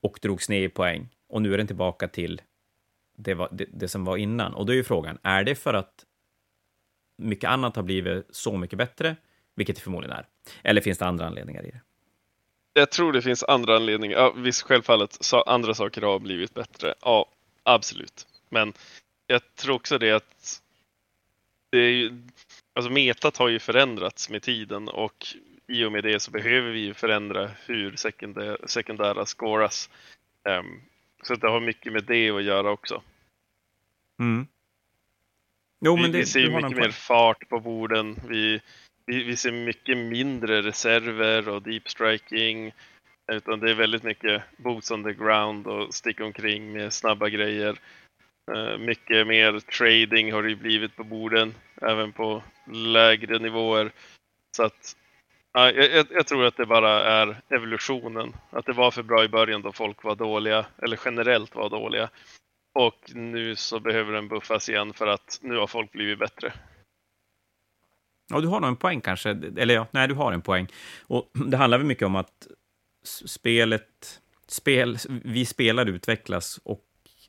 och 0.00 0.18
drogs 0.22 0.48
ner 0.48 0.62
i 0.62 0.68
poäng. 0.68 1.08
och 1.28 1.42
nu 1.42 1.54
är 1.54 1.58
den 1.58 1.66
tillbaka 1.66 2.08
till 2.08 2.42
det, 3.16 3.34
var, 3.34 3.48
det, 3.52 3.66
det, 3.72 3.88
som 3.88 4.04
var 4.04 4.16
innan. 4.16 4.54
Och 4.54 4.66
då 4.66 4.72
är 4.72 4.76
ju 4.76 4.84
frågan, 4.84 5.18
är 5.22 5.44
det 5.44 5.54
för 5.54 5.74
att 5.74 6.04
mycket 7.16 7.50
annat 7.50 7.76
har 7.76 7.82
blivit 7.82 8.26
så 8.30 8.56
mycket 8.56 8.78
bättre, 8.78 9.16
vilket 9.54 9.76
det 9.76 9.82
förmodligen 9.82 10.16
är, 10.16 10.26
eller 10.62 10.80
finns 10.80 10.98
det 10.98 11.06
andra 11.06 11.26
anledningar 11.26 11.62
i 11.66 11.70
det? 11.70 11.80
Jag 12.72 12.90
tror 12.90 13.12
det 13.12 13.22
finns 13.22 13.44
andra 13.44 13.76
anledningar. 13.76 14.18
Ja, 14.18 14.32
visst, 14.36 14.62
självfallet, 14.62 15.16
så 15.20 15.42
andra 15.42 15.74
saker 15.74 16.02
har 16.02 16.18
blivit 16.18 16.54
bättre. 16.54 16.94
Ja, 17.00 17.26
absolut. 17.62 18.26
Men 18.48 18.72
jag 19.26 19.54
tror 19.54 19.74
också 19.74 19.98
det 19.98 20.12
att 20.12 20.62
det 21.70 21.78
är 21.78 21.90
ju, 21.90 22.22
alltså 22.72 22.92
metat 22.92 23.36
har 23.36 23.48
ju 23.48 23.58
förändrats 23.58 24.30
med 24.30 24.42
tiden 24.42 24.88
och 24.88 25.26
i 25.68 25.84
och 25.84 25.92
med 25.92 26.04
det 26.04 26.20
så 26.20 26.30
behöver 26.30 26.70
vi 26.70 26.78
ju 26.78 26.94
förändra 26.94 27.50
hur 27.66 27.96
sekundära, 27.96 28.68
sekundära 28.68 29.26
scoras. 29.26 29.90
Um, 30.44 30.80
så 31.22 31.34
det 31.34 31.48
har 31.48 31.60
mycket 31.60 31.92
med 31.92 32.04
det 32.04 32.30
att 32.30 32.42
göra 32.42 32.70
också. 32.70 33.02
Mm. 34.20 34.46
Jo, 35.80 35.96
vi, 35.96 36.02
det, 36.02 36.18
vi 36.18 36.26
ser 36.26 36.40
ju 36.40 36.50
mycket 36.50 36.76
mer 36.76 36.90
fart 36.90 37.48
på 37.48 37.60
borden. 37.60 38.16
Vi, 38.28 38.60
vi, 39.06 39.24
vi, 39.24 39.36
ser 39.36 39.52
mycket 39.52 39.98
mindre 39.98 40.62
reserver 40.62 41.48
och 41.48 41.62
deep 41.62 41.88
striking. 41.88 42.72
Utan 43.32 43.60
det 43.60 43.70
är 43.70 43.74
väldigt 43.74 44.02
mycket 44.02 44.42
boots 44.56 44.90
on 44.90 45.04
the 45.04 45.12
ground 45.12 45.66
och 45.66 45.94
sticka 45.94 46.24
omkring 46.24 46.72
med 46.72 46.92
snabba 46.92 47.28
grejer. 47.28 47.80
Uh, 48.50 48.78
mycket 48.78 49.26
mer 49.26 49.60
trading 49.60 50.32
har 50.32 50.42
det 50.42 50.48
ju 50.48 50.56
blivit 50.56 50.96
på 50.96 51.04
borden, 51.04 51.54
även 51.82 52.12
på 52.12 52.42
lägre 52.72 53.38
nivåer. 53.38 53.92
Så 54.56 54.62
att 54.62 54.96
Ja, 55.58 55.72
jag, 55.72 56.06
jag, 56.10 56.26
tror 56.26 56.44
att 56.44 56.56
det 56.56 56.66
bara 56.66 57.04
är 57.04 57.42
evolutionen. 57.48 58.32
Att 58.50 58.66
det 58.66 58.72
var 58.72 58.90
för 58.90 59.02
bra 59.02 59.24
i 59.24 59.28
början 59.28 59.62
då 59.62 59.72
folk 59.72 60.04
var 60.04 60.14
dåliga, 60.14 60.66
eller 60.82 61.00
generellt 61.04 61.54
var 61.54 61.70
dåliga. 61.70 62.10
Och 62.74 63.10
nu 63.14 63.56
så 63.56 63.80
behöver 63.80 64.12
den 64.12 64.28
buffas 64.28 64.68
igen 64.68 64.92
för 64.92 65.06
att 65.06 65.38
nu 65.42 65.56
har 65.56 65.66
folk 65.66 65.92
blivit 65.92 66.18
bättre. 66.18 66.52
Ja, 68.30 68.40
du 68.40 68.46
har 68.46 68.60
nog 68.60 68.68
en 68.68 68.76
poäng 68.76 69.00
kanske. 69.00 69.30
Eller 69.56 69.74
ja, 69.74 69.86
nej, 69.90 70.08
du 70.08 70.14
har 70.14 70.32
en 70.32 70.42
poäng. 70.42 70.68
Och 71.06 71.30
det 71.46 71.56
handlar 71.56 71.78
väl 71.78 71.86
mycket 71.86 72.06
om 72.06 72.16
att 72.16 72.46
spelet, 73.26 74.20
spel, 74.46 74.98
vi 75.24 75.46
spelar 75.46 75.86
utvecklas 75.86 76.60
och 76.64 76.84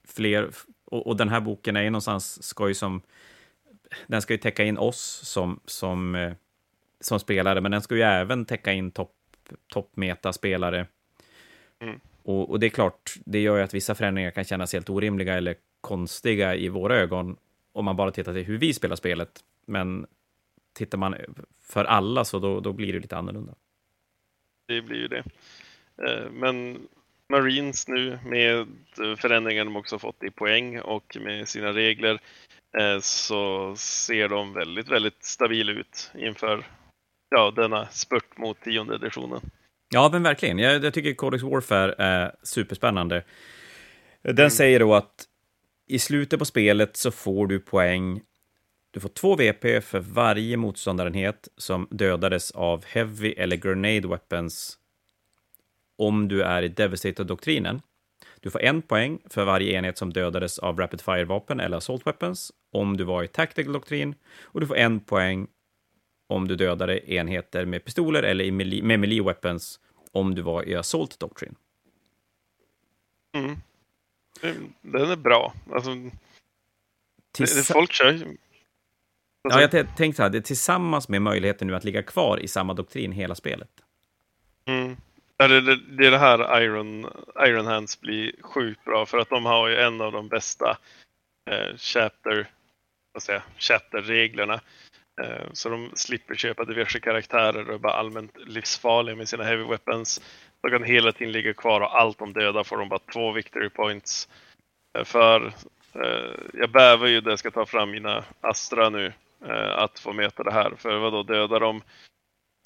fler, 0.07 0.49
och, 0.85 1.07
och 1.07 1.17
den 1.17 1.29
här 1.29 1.41
boken 1.41 1.75
är 1.75 1.81
ju 1.81 1.89
någonstans, 1.89 2.43
ska 2.43 2.67
ju 2.67 2.73
som, 2.73 3.01
den 4.07 4.21
ska 4.21 4.33
ju 4.33 4.37
täcka 4.37 4.63
in 4.63 4.77
oss 4.77 5.21
som, 5.23 5.59
som 5.65 6.15
eh, 6.15 6.33
som 6.99 7.19
spelare, 7.19 7.61
men 7.61 7.71
den 7.71 7.81
ska 7.81 7.95
ju 7.95 8.01
även 8.01 8.45
täcka 8.45 8.73
in 8.73 8.91
topp 8.91 9.15
top 9.67 9.95
spelare 10.33 10.87
mm. 11.79 11.99
och, 12.23 12.49
och, 12.49 12.59
det 12.59 12.65
är 12.65 12.69
klart, 12.69 13.15
det 13.25 13.39
gör 13.39 13.57
ju 13.57 13.63
att 13.63 13.73
vissa 13.73 13.95
förändringar 13.95 14.31
kan 14.31 14.43
kännas 14.43 14.73
helt 14.73 14.89
orimliga 14.89 15.33
eller 15.33 15.55
konstiga 15.81 16.55
i 16.55 16.69
våra 16.69 16.95
ögon 16.95 17.37
om 17.71 17.85
man 17.85 17.95
bara 17.95 18.11
tittar 18.11 18.33
till 18.33 18.43
hur 18.43 18.57
vi 18.57 18.73
spelar 18.73 18.95
spelet. 18.95 19.43
Men 19.65 20.07
tittar 20.73 20.97
man 20.97 21.15
för 21.61 21.85
alla 21.85 22.25
så 22.25 22.39
då, 22.39 22.59
då 22.59 22.73
blir 22.73 22.93
det 22.93 22.99
lite 22.99 23.17
annorlunda. 23.17 23.55
Det 24.67 24.81
blir 24.81 24.97
ju 24.97 25.07
det. 25.07 25.23
Eh, 26.03 26.31
men 26.31 26.87
Marines 27.29 27.87
nu 27.87 28.19
med 28.25 28.67
förändringar 29.17 29.65
de 29.65 29.75
också 29.75 29.99
fått 29.99 30.23
i 30.23 30.31
poäng 30.31 30.79
och 30.79 31.17
med 31.21 31.49
sina 31.49 31.73
regler 31.73 32.19
eh, 32.77 32.99
så 32.99 33.75
ser 33.75 34.29
de 34.29 34.53
väldigt, 34.53 34.87
väldigt 34.87 35.23
stabila 35.23 35.71
ut 35.71 36.11
inför 36.15 36.65
ja, 37.29 37.51
denna 37.51 37.87
spurt 37.87 38.37
mot 38.37 38.61
tionde 38.61 38.95
editionen. 38.95 39.41
Ja, 39.89 40.09
men 40.11 40.23
verkligen. 40.23 40.59
Jag, 40.59 40.83
jag 40.83 40.93
tycker 40.93 41.13
Codex 41.13 41.43
Warfare 41.43 41.95
är 41.97 42.35
superspännande. 42.43 43.23
Den 44.21 44.37
mm. 44.39 44.49
säger 44.49 44.79
då 44.79 44.95
att 44.95 45.25
i 45.87 45.99
slutet 45.99 46.39
på 46.39 46.45
spelet 46.45 46.97
så 46.97 47.11
får 47.11 47.47
du 47.47 47.59
poäng. 47.59 48.21
Du 48.91 48.99
får 48.99 49.09
två 49.09 49.35
VP 49.35 49.81
för 49.81 49.99
varje 49.99 50.57
motståndarenhet 50.57 51.47
som 51.57 51.87
dödades 51.91 52.51
av 52.51 52.85
Heavy 52.85 53.31
eller 53.31 53.55
Grenade 53.55 54.07
Weapons 54.07 54.77
om 55.97 56.27
du 56.27 56.43
är 56.43 56.61
i 56.61 56.67
Devastator-doktrinen. 56.67 57.81
Du 58.39 58.51
får 58.51 58.61
en 58.61 58.81
poäng 58.81 59.19
för 59.29 59.45
varje 59.45 59.77
enhet 59.77 59.97
som 59.97 60.13
dödades 60.13 60.59
av 60.59 60.77
Rapid 60.77 61.01
Fire-vapen 61.01 61.59
eller 61.59 61.77
Assault 61.77 62.07
Weapons 62.07 62.51
om 62.71 62.97
du 62.97 63.03
var 63.03 63.23
i 63.23 63.27
Tactical-doktrin. 63.27 64.15
Och 64.43 64.59
du 64.59 64.67
får 64.67 64.77
en 64.77 64.99
poäng 64.99 65.47
om 66.29 66.47
du 66.47 66.55
dödade 66.55 67.11
enheter 67.11 67.65
med 67.65 67.85
pistoler 67.85 68.23
eller 68.23 68.51
med 68.81 68.99
melee 68.99 69.23
weapons 69.23 69.79
om 70.11 70.35
du 70.35 70.41
var 70.41 70.67
i 70.67 70.75
Assault 70.75 71.19
Doctrine. 71.19 71.55
Mm. 73.33 73.57
Den 74.81 75.11
är 75.11 75.15
bra. 75.15 75.53
Alltså, 75.71 75.89
Tillsa 77.31 77.73
folk 77.73 77.91
kör 77.91 78.07
alltså... 78.07 78.25
Ja, 79.41 79.61
jag 79.61 79.71
tänkte 79.71 80.13
så 80.17 80.23
här, 80.23 80.29
det 80.29 80.37
är 80.37 80.41
tillsammans 80.41 81.09
med 81.09 81.21
möjligheten 81.21 81.67
nu 81.67 81.75
att 81.75 81.83
ligga 81.83 82.03
kvar 82.03 82.37
i 82.39 82.47
samma 82.47 82.73
doktrin 82.73 83.11
hela 83.11 83.35
spelet. 83.35 83.69
Mm. 84.65 84.97
Det 85.37 86.05
är 86.05 86.11
det 86.11 86.17
här 86.17 86.61
Iron, 86.61 87.07
Iron 87.47 87.65
Hands 87.65 88.01
blir 88.01 88.31
sjukt 88.41 88.85
bra 88.85 89.05
för 89.05 89.17
att 89.17 89.29
de 89.29 89.45
har 89.45 89.67
ju 89.67 89.75
en 89.75 90.01
av 90.01 90.11
de 90.11 90.27
bästa 90.27 90.77
eh, 91.51 91.77
chapter, 91.77 92.51
vad 93.13 93.23
säger, 93.23 93.43
chapter-reglerna. 93.57 94.61
Eh, 95.19 95.47
så 95.53 95.69
de 95.69 95.91
slipper 95.95 96.35
köpa 96.35 96.65
diverse 96.65 96.99
karaktärer 96.99 97.69
och 97.69 97.73
är 97.73 97.77
bara 97.77 97.93
allmänt 97.93 98.37
livsfarliga 98.37 99.15
med 99.15 99.29
sina 99.29 99.43
heavy 99.43 99.63
weapons. 99.63 100.21
De 100.61 100.71
kan 100.71 100.83
hela 100.83 101.11
tiden 101.11 101.31
ligga 101.31 101.53
kvar 101.53 101.81
och 101.81 101.99
allt 101.99 102.19
de 102.19 102.33
dödar 102.33 102.63
får 102.63 102.77
de 102.77 102.89
bara 102.89 102.99
två 103.13 103.31
victory 103.31 103.69
points. 103.69 104.27
Eh, 104.97 105.03
för 105.03 105.53
eh, 105.93 106.33
jag 106.53 106.71
bävar 106.71 107.07
ju 107.07 107.21
när 107.21 107.29
jag 107.29 107.39
ska 107.39 107.51
ta 107.51 107.65
fram 107.65 107.91
mina 107.91 108.23
Astra 108.41 108.89
nu 108.89 109.13
att 109.75 109.99
få 109.99 110.13
möta 110.13 110.43
det 110.43 110.51
här. 110.51 110.73
För 110.77 110.97
vad 110.97 111.13
då 111.13 111.23
dödar 111.23 111.59
de 111.59 111.81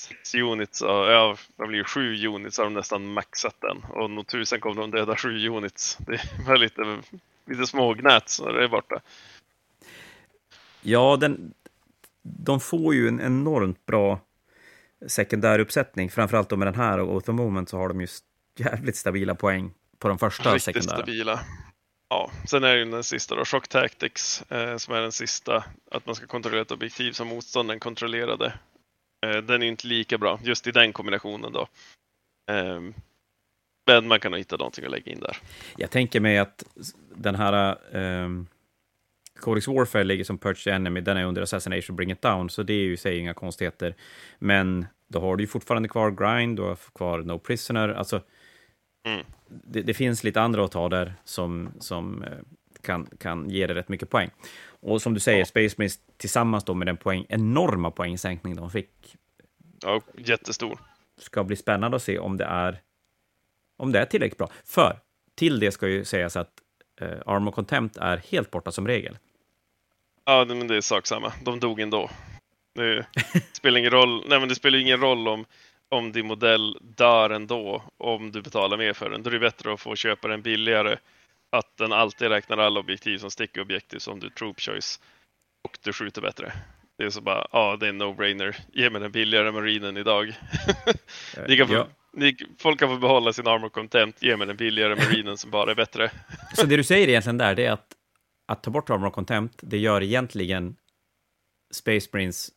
sex 0.02 0.36
units, 0.36 0.82
ja 0.82 1.38
det 1.56 1.68
blir 1.68 1.84
sju 1.84 2.28
units 2.28 2.58
har 2.58 2.66
de 2.66 2.74
nästan 2.74 3.14
maxat 3.14 3.56
den. 3.62 3.78
Och 3.90 4.10
nog 4.10 4.28
tusen 4.28 4.60
kommer 4.60 4.82
de 4.82 4.92
döda 4.92 5.16
sju 5.16 5.48
units. 5.50 5.98
Det 6.08 6.48
var 6.48 6.58
lite, 6.58 7.02
lite 7.46 7.68
smågnät 7.68 8.30
så 8.30 8.52
det 8.52 8.64
är 8.64 8.68
borta. 8.68 9.02
Ja, 10.82 11.18
den, 11.18 11.54
de 12.24 12.60
får 12.60 12.96
ju 12.96 13.08
en 13.08 13.22
enormt 13.22 13.86
bra 13.86 14.20
sekundär 15.08 15.60
uppsättning, 15.60 16.10
framförallt 16.10 16.50
då 16.50 16.56
med 16.56 16.68
den 16.68 16.76
här 16.76 17.00
och 17.00 17.26
The 17.26 17.32
Moment 17.32 17.70
så 17.70 17.78
har 17.78 17.88
de 17.88 18.02
ju 18.02 18.08
jävligt 18.58 18.96
stabila 18.96 19.36
poäng 19.36 19.74
på 20.00 20.08
de 20.08 20.20
första 20.20 20.54
Riktigt 20.56 20.64
sekundära. 20.64 20.98
stabila. 20.98 21.40
Ja, 22.10 22.32
sen 22.48 22.64
är 22.64 22.74
det 22.74 22.80
ju 22.80 22.92
den 22.92 23.04
sista 23.04 23.36
då, 23.36 23.46
Shock 23.46 23.68
Tactics, 23.68 24.44
eh, 24.52 24.78
som 24.78 24.94
är 24.96 25.02
den 25.02 25.12
sista, 25.12 25.64
att 25.92 26.06
man 26.06 26.16
ska 26.16 26.28
kontrollera 26.28 26.62
ett 26.62 26.72
objektiv 26.72 27.12
som 27.12 27.28
motståndaren 27.28 27.80
kontrollerade. 27.80 28.54
Eh, 29.26 29.38
den 29.38 29.64
är 29.64 29.68
inte 29.68 29.88
lika 29.88 30.18
bra, 30.18 30.40
just 30.44 30.68
i 30.68 30.72
den 30.72 30.94
kombinationen 30.94 31.52
då. 31.54 31.68
Eh, 32.52 32.82
men 33.88 34.08
man 34.08 34.20
kan 34.20 34.32
nog 34.32 34.40
hitta 34.40 34.58
någonting 34.58 34.86
att 34.86 34.92
lägga 34.92 35.12
in 35.12 35.20
där. 35.20 35.38
Jag 35.78 35.92
tänker 35.92 36.20
mig 36.20 36.38
att 36.38 36.64
den 37.16 37.36
här 37.36 37.78
um, 37.96 38.48
Codex 39.44 39.68
Warfare 39.68 40.04
ligger 40.04 40.24
som 40.24 40.38
Purge 40.38 40.72
Enemy, 40.72 41.02
den 41.02 41.18
är 41.18 41.26
under 41.26 41.42
Assassination 41.42 41.96
Bring 41.96 42.12
It 42.12 42.22
Down, 42.22 42.50
så 42.50 42.64
det 42.64 42.74
är 42.74 42.84
ju 42.84 42.94
i 42.94 42.98
sig 42.98 43.18
inga 43.18 43.34
konstigheter. 43.34 43.96
Men 44.40 44.86
då 45.08 45.20
har 45.20 45.36
du 45.36 45.44
ju 45.44 45.48
fortfarande 45.48 45.90
kvar 45.90 46.12
Grind, 46.12 46.58
du 46.58 46.62
har 46.62 46.76
kvar 46.96 47.20
No 47.20 47.40
Prisoner, 47.40 47.90
alltså 47.90 48.22
mm. 49.06 49.26
det, 49.48 49.82
det, 49.82 49.94
finns 49.94 50.24
lite 50.24 50.42
andra 50.42 50.66
att 50.66 50.72
ta 50.72 50.90
där 50.90 51.14
som, 51.24 51.70
som 51.80 52.24
eh, 52.24 52.30
kan, 52.82 53.08
kan 53.18 53.50
ge 53.50 53.68
dig 53.68 53.76
rätt 53.76 53.90
mycket 53.90 54.10
poäng. 54.10 54.30
Och 54.66 55.02
som 55.02 55.14
du 55.14 55.20
säger, 55.20 55.40
ja. 55.40 55.46
Space 55.46 55.76
Marines 55.78 56.00
tillsammans 56.18 56.64
då 56.64 56.74
med 56.74 56.88
den 56.88 56.98
poäng, 56.98 57.26
enorma 57.30 57.92
poängsänkning 57.92 58.56
de 58.56 58.72
fick. 58.72 59.16
Ja, 59.82 60.02
jättestor. 60.18 60.80
Ska 61.18 61.44
bli 61.44 61.56
spännande 61.56 61.98
att 61.98 62.04
se 62.04 62.20
om 62.20 62.38
det 62.38 62.46
är, 62.46 62.82
om 63.78 63.92
det 63.92 64.00
är 64.00 64.06
tillräckligt 64.06 64.38
bra. 64.38 64.50
För 64.66 65.00
till 65.36 65.60
det 65.60 65.72
ska 65.72 65.88
ju 65.88 66.06
sägas 66.06 66.38
att 66.38 66.52
eh, 67.02 67.18
Armor 67.26 67.52
Contempt 67.52 67.98
är 67.98 68.18
helt 68.18 68.52
borta 68.52 68.72
som 68.72 68.88
regel. 68.88 69.18
Ja, 70.26 70.46
men 70.46 70.68
det 70.68 70.76
är 70.76 70.82
sak 70.82 71.08
samma. 71.08 71.34
De 71.44 71.60
dog 71.60 71.80
ändå. 71.80 72.10
Det 72.76 73.06
spelar 73.54 73.80
ingen 73.80 73.92
roll, 73.92 74.26
nej, 74.28 74.40
men 74.40 74.50
det 74.50 74.56
spelar 74.56 74.80
ingen 74.80 75.00
roll 75.00 75.28
om, 75.28 75.46
om 75.90 76.12
din 76.12 76.28
modell 76.28 76.78
dör 76.82 77.30
ändå 77.30 77.84
om 77.98 78.32
du 78.32 78.42
betalar 78.42 78.78
mer 78.78 78.94
för 78.94 79.10
den. 79.10 79.24
Då 79.24 79.30
är 79.30 79.34
det 79.34 79.40
bättre 79.40 79.74
att 79.74 79.80
få 79.80 79.96
köpa 79.96 80.28
den 80.28 80.42
billigare. 80.42 80.98
Att 81.52 81.78
den 81.78 81.92
alltid 81.92 82.28
räknar 82.28 82.58
alla 82.58 82.80
objektiv 82.80 83.18
som 83.18 83.32
stickobjektiv 83.32 84.00
som 84.00 84.20
du 84.20 84.30
troop 84.30 84.60
choice 84.60 85.00
och 85.64 85.78
du 85.84 85.94
skjuter 85.94 86.22
bättre. 86.22 86.54
Det 86.98 87.04
är 87.04 87.10
så 87.10 87.22
bara, 87.22 87.48
ja 87.52 87.78
det 87.80 87.86
är 87.86 87.90
en 87.90 88.02
no-brainer. 88.02 88.56
Ge 88.74 88.90
mig 88.90 89.02
den 89.02 89.12
billigare 89.12 89.52
marinen 89.52 89.98
idag. 89.98 90.34
ni 91.48 91.58
kan 91.58 91.68
få, 91.68 91.74
ja. 91.74 91.88
ni, 92.14 92.38
folk 92.60 92.80
kan 92.80 92.90
få 92.90 92.98
behålla 92.98 93.34
sin 93.34 93.48
armor 93.48 93.70
content, 93.70 94.24
ge 94.24 94.38
mig 94.38 94.48
den 94.48 94.58
billigare 94.58 94.96
marinen 94.96 95.38
som 95.38 95.52
bara 95.52 95.72
är 95.72 95.76
bättre. 95.76 96.12
så 96.56 96.66
det 96.66 96.78
du 96.78 96.84
säger 96.84 97.08
egentligen 97.08 97.38
där, 97.38 97.56
det 97.56 97.66
är 97.66 97.72
att 97.72 97.88
att 98.46 98.64
ta 98.64 98.72
bort 98.72 98.90
Armor 98.90 99.10
Contempt, 99.10 99.60
det 99.62 99.78
gör 99.78 100.04
egentligen 100.04 100.76
Space 101.74 102.10
Marines 102.14 102.52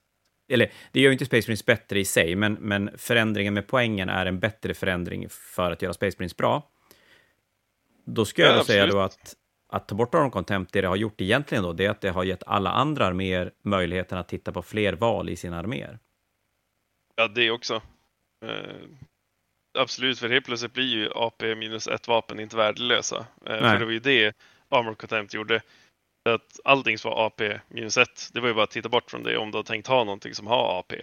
eller 0.49 0.72
det 0.93 1.01
gör 1.01 1.09
ju 1.09 1.12
inte 1.12 1.26
Space 1.26 1.49
Marines 1.49 1.66
bättre 1.66 2.01
i 2.01 2.05
sig, 2.05 2.37
men, 2.37 2.53
men 2.53 2.91
förändringen 2.99 3.55
med 3.55 3.66
poängen 3.66 4.09
är 4.09 4.26
en 4.26 4.41
bättre 4.41 4.74
förändring 4.74 5.28
för 5.28 5.70
att 5.70 5.82
göra 5.82 5.93
Space 5.93 6.16
Marines 6.18 6.37
bra. 6.37 6.70
Då 8.05 8.24
skulle 8.24 8.47
jag 8.47 8.57
Ja, 8.57 8.64
säga 8.64 8.87
då 8.87 9.01
att, 9.01 9.34
att 9.68 9.89
ta 9.89 9.95
bort 9.95 10.14
Aron 10.14 10.30
Contempt, 10.30 10.72
det 10.72 10.80
det 10.80 10.89
har 10.89 10.97
gjort 10.97 11.20
egentligen 11.20 11.64
då, 11.64 11.72
det 11.72 11.87
är 11.87 11.91
att 11.91 12.01
det 12.01 12.11
har 12.11 12.24
gett 12.24 12.43
alla 12.47 12.70
andra 12.70 13.07
arméer 13.07 13.53
möjligheten 13.62 14.18
att 14.18 14.28
titta 14.28 14.53
på 14.53 14.62
fler 14.62 14.93
val 14.93 15.28
i 15.28 15.37
sina 15.37 15.59
arméer. 15.59 15.99
Ja, 17.14 17.28
det 17.28 17.51
också. 17.51 17.82
Eh, 18.45 18.89
absolut, 19.78 20.18
för 20.18 20.28
helt 20.28 20.47
plötsligt 20.47 20.72
blir 20.72 20.97
ju 20.97 21.11
AP 21.14 21.55
minus 21.55 21.89
ett 21.89 22.09
vapen 22.09 22.41
inte 22.41 22.57
värdelösa. 22.57 23.26
Eh, 23.47 23.59
för 23.59 23.78
det 23.78 23.84
var 23.84 23.93
ju 23.93 24.01
det 24.01 24.37
Armor 24.69 24.95
Contempt 24.95 25.35
gjorde. 25.35 25.62
Att 26.29 26.61
allting 26.64 26.99
som 26.99 27.11
var 27.11 27.27
AP 27.27 27.61
minus 27.69 27.97
ett, 27.97 28.31
det 28.33 28.41
var 28.41 28.49
ju 28.49 28.55
bara 28.55 28.64
att 28.64 28.71
titta 28.71 28.89
bort 28.89 29.11
från 29.11 29.23
det 29.23 29.37
om 29.39 29.51
du 29.51 29.59
har 29.59 29.62
tänkt 29.62 29.87
ha 29.87 30.05
någonting 30.05 30.35
som 30.35 30.47
har 30.47 30.79
AP. 30.79 30.97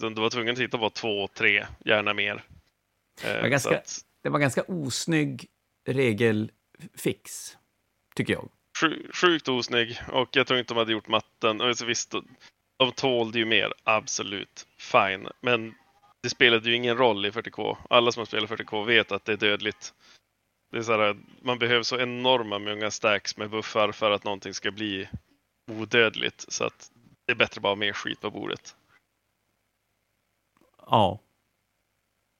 Du 0.00 0.08
var 0.14 0.30
tvungen 0.30 0.52
att 0.52 0.58
titta 0.58 0.78
på 0.78 0.90
två, 0.90 1.28
tre, 1.28 1.66
gärna 1.84 2.14
mer. 2.14 2.44
Eh, 3.24 3.40
var 3.40 3.48
ganska- 3.48 3.70
så 3.70 3.74
att, 3.76 4.00
Det 4.22 4.28
var 4.28 4.38
ganska 4.38 4.62
osnygg 4.62 5.46
regelfix, 5.88 7.56
tycker 8.14 8.32
jag. 8.32 8.48
sju- 8.80 9.10
sjukt 9.12 9.48
osnygg 9.48 9.98
och 10.12 10.28
jag 10.36 10.46
tror 10.46 10.58
inte 10.58 10.74
de 10.74 10.78
hade 10.78 10.92
gjort 10.92 11.08
matten. 11.08 11.60
Och 11.60 11.78
så 11.78 11.84
visst, 11.84 12.14
de 12.78 12.92
tålde 12.92 13.38
ju 13.38 13.44
mer, 13.44 13.72
absolut. 13.84 14.66
Fine. 14.78 15.28
Men 15.40 15.74
det 16.22 16.30
spelade 16.30 16.68
ju 16.70 16.74
ingen 16.76 16.96
roll 16.96 17.26
i 17.26 17.30
40K. 17.32 17.78
Alla 17.90 18.12
som 18.12 18.20
har 18.20 18.26
spelat 18.26 18.50
40K 18.50 18.84
vet 18.84 19.12
att 19.12 19.24
det 19.24 19.32
är 19.32 19.36
dödligt. 19.36 19.94
Det 20.76 20.80
är 20.80 20.84
så 20.84 20.92
här, 20.92 21.16
man 21.42 21.58
behöver 21.58 21.82
så 21.82 21.98
enorma 21.98 22.58
många 22.58 22.90
stacks 22.90 23.36
med 23.36 23.50
buffar 23.50 23.92
för 23.92 24.10
att 24.10 24.24
någonting 24.24 24.54
ska 24.54 24.70
bli 24.70 25.08
odödligt. 25.70 26.44
Så 26.48 26.64
att 26.64 26.90
det 27.26 27.32
är 27.32 27.36
bättre 27.36 27.60
bara 27.60 27.68
ha 27.68 27.76
mer 27.76 27.92
skit 27.92 28.20
på 28.20 28.30
bordet. 28.30 28.76
Ja. 30.86 31.20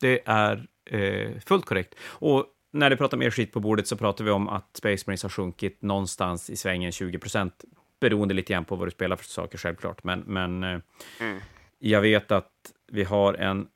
Det 0.01 0.23
är 0.27 0.67
eh, 0.91 1.39
fullt 1.41 1.65
korrekt. 1.65 1.95
Och 2.01 2.47
när 2.73 2.91
du 2.91 2.97
pratar 2.97 3.17
mer 3.17 3.31
skit 3.31 3.53
på 3.53 3.61
bordet 3.61 3.87
så 3.89 3.97
pratar 3.97 4.25
vi 4.25 4.31
om 4.31 4.49
att 4.49 4.77
Space 4.77 5.05
Marines 5.07 5.23
har 5.23 5.31
sjunkit 5.31 5.83
någonstans 5.83 6.51
i 6.51 6.57
svängen 6.57 6.93
20 6.93 7.19
procent, 7.19 7.65
beroende 8.01 8.35
lite 8.35 8.53
grann 8.53 8.65
på 8.65 8.77
vad 8.77 8.87
du 8.87 8.91
spelar 8.91 9.17
för 9.17 9.25
saker 9.25 9.59
självklart. 9.59 10.05
Men, 10.05 10.21
men 10.21 10.65
eh, 10.65 10.81
Mm. 11.21 11.41
jag 11.79 12.01
vet 12.01 12.31
att 12.31 12.53
vi 12.93 13.05
har 13.05 13.35
en... 13.35 13.69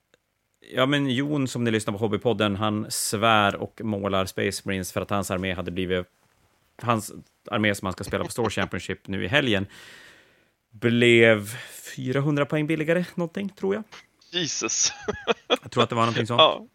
Ja, 0.60 0.86
men 0.86 1.10
Jon 1.10 1.48
som 1.48 1.64
ni 1.64 1.70
lyssnar 1.70 1.92
på 1.92 1.98
Hobbypodden, 1.98 2.56
han 2.56 2.90
svär 2.90 3.56
och 3.56 3.80
målar 3.84 4.26
Space 4.26 4.62
Marines 4.64 4.92
för 4.92 5.00
att 5.00 5.10
hans 5.10 5.30
armé 5.30 5.54
hade 5.54 5.70
blivit... 5.70 6.06
Hans 6.82 7.12
armé 7.50 7.74
som 7.74 7.86
han 7.86 7.92
ska 7.92 8.04
spela 8.04 8.24
på 8.24 8.30
Store 8.30 8.50
Championship 8.50 9.08
nu 9.08 9.24
i 9.24 9.28
helgen 9.28 9.66
blev 10.70 11.48
400 11.96 12.46
poäng 12.46 12.66
billigare, 12.66 13.04
någonting, 13.14 13.48
tror 13.48 13.74
jag. 13.74 13.84
Jesus! 14.30 14.92
Jag 15.62 15.70
tror 15.70 15.82
att 15.82 15.88
det 15.88 15.94
var 15.94 16.02
någonting 16.02 16.26
sånt. 16.26 16.38
ja. 16.40 16.66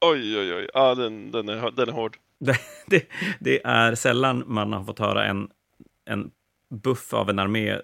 Oj, 0.00 0.38
oj, 0.38 0.54
oj. 0.54 0.68
Ja, 0.74 0.94
den, 0.94 1.30
den, 1.30 1.48
är, 1.48 1.70
den 1.70 1.88
är 1.88 1.92
hård. 1.92 2.16
Det, 2.38 2.60
det, 2.86 3.08
det 3.40 3.60
är 3.64 3.94
sällan 3.94 4.44
man 4.46 4.72
har 4.72 4.84
fått 4.84 4.98
höra 4.98 5.26
en, 5.26 5.48
en 6.04 6.30
buff 6.74 7.14
av 7.14 7.30
en 7.30 7.38
armé 7.38 7.80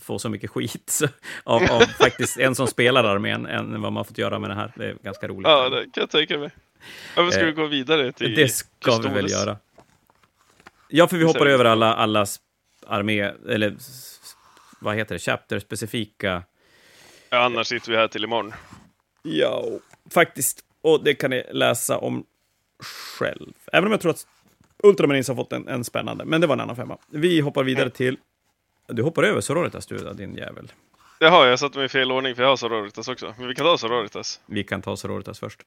få 0.00 0.18
så 0.18 0.28
mycket 0.28 0.50
skit 0.50 1.00
av, 1.44 1.62
av 1.62 1.80
faktiskt 1.80 2.38
en 2.38 2.54
som 2.54 2.66
spelar 2.66 3.04
armén 3.04 3.46
än 3.46 3.82
vad 3.82 3.92
man 3.92 4.04
fått 4.04 4.18
göra 4.18 4.38
med 4.38 4.50
det 4.50 4.54
här. 4.54 4.72
Det 4.76 4.86
är 4.86 4.94
ganska 5.02 5.28
roligt. 5.28 5.48
Ja, 5.48 5.68
det 5.68 5.82
kan 5.84 5.90
jag 6.00 6.10
tänka 6.10 6.38
mig. 6.38 6.50
Varför 7.16 7.30
ska 7.30 7.40
Eh, 7.40 7.46
vi 7.46 7.52
gå 7.52 7.66
vidare 7.66 8.12
till 8.12 8.34
det 8.34 8.48
ska 8.48 8.96
vi 8.96 9.08
väl 9.08 9.12
Custodes? 9.12 9.32
göra. 9.32 9.56
Ja, 10.88 11.08
för 11.08 11.16
vi 11.16 11.24
hoppar 11.24 11.46
över 11.46 11.64
alla 11.64 11.94
allas 11.94 12.40
armé, 12.86 13.20
eller 13.48 13.76
vad 14.80 14.96
heter 14.96 15.14
det, 15.14 15.18
chapter-specifika. 15.18 16.42
Ja, 17.30 17.38
annars 17.44 17.66
sitter 17.66 17.90
vi 17.90 17.96
här 17.96 18.08
till 18.08 18.24
imorgon. 18.24 18.52
Ja, 19.22 19.64
faktiskt. 20.14 20.60
Och 20.82 21.04
det 21.04 21.14
kan 21.14 21.30
ni 21.30 21.44
läsa 21.52 21.98
om 21.98 22.24
själv. 23.18 23.52
Även 23.72 23.84
om 23.86 23.90
jag 23.92 24.00
tror 24.00 24.10
att 24.10 24.26
Ultramarines 24.82 25.28
har 25.28 25.34
fått 25.34 25.52
en, 25.52 25.68
en 25.68 25.84
spännande, 25.84 26.24
men 26.24 26.40
det 26.40 26.46
var 26.46 26.54
en 26.54 26.60
annan 26.60 26.76
femma. 26.76 26.98
Vi 27.08 27.40
hoppar 27.40 27.64
vidare 27.64 27.90
till... 27.90 28.16
Du 28.92 29.02
hoppar 29.02 29.22
över 29.22 29.40
Sororitas 29.40 29.86
du, 29.86 30.12
din 30.12 30.36
jävel. 30.36 30.72
Jaha, 31.18 31.46
jag 31.46 31.58
satte 31.58 31.78
mig 31.78 31.86
i 31.86 31.88
fel 31.88 32.12
ordning 32.12 32.34
för 32.34 32.42
jag 32.42 32.48
har 32.50 32.56
Sororitas 32.56 33.08
också. 33.08 33.34
Men 33.38 33.48
vi 33.48 33.54
kan 33.54 33.66
ta 33.66 33.78
Sororitas. 33.78 34.40
Vi 34.46 34.64
kan 34.64 34.82
ta 34.82 34.96
Sororitas 34.96 35.38
först. 35.38 35.62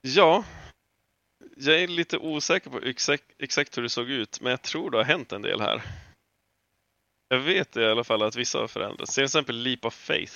Ja, 0.00 0.44
jag 1.56 1.82
är 1.82 1.88
lite 1.88 2.18
osäker 2.18 2.70
på 2.70 2.80
exakt, 2.80 3.24
exakt 3.38 3.78
hur 3.78 3.82
det 3.82 3.88
såg 3.88 4.10
ut, 4.10 4.40
men 4.40 4.50
jag 4.50 4.62
tror 4.62 4.90
det 4.90 4.96
har 4.96 5.04
hänt 5.04 5.32
en 5.32 5.42
del 5.42 5.60
här. 5.60 5.82
Jag 7.28 7.38
vet 7.38 7.76
i 7.76 7.84
alla 7.84 8.04
fall 8.04 8.22
att 8.22 8.36
vissa 8.36 8.58
har 8.58 8.68
förändrats. 8.68 9.14
Till 9.14 9.24
exempel 9.24 9.56
Leap 9.56 9.84
of 9.84 9.94
Faith. 9.94 10.34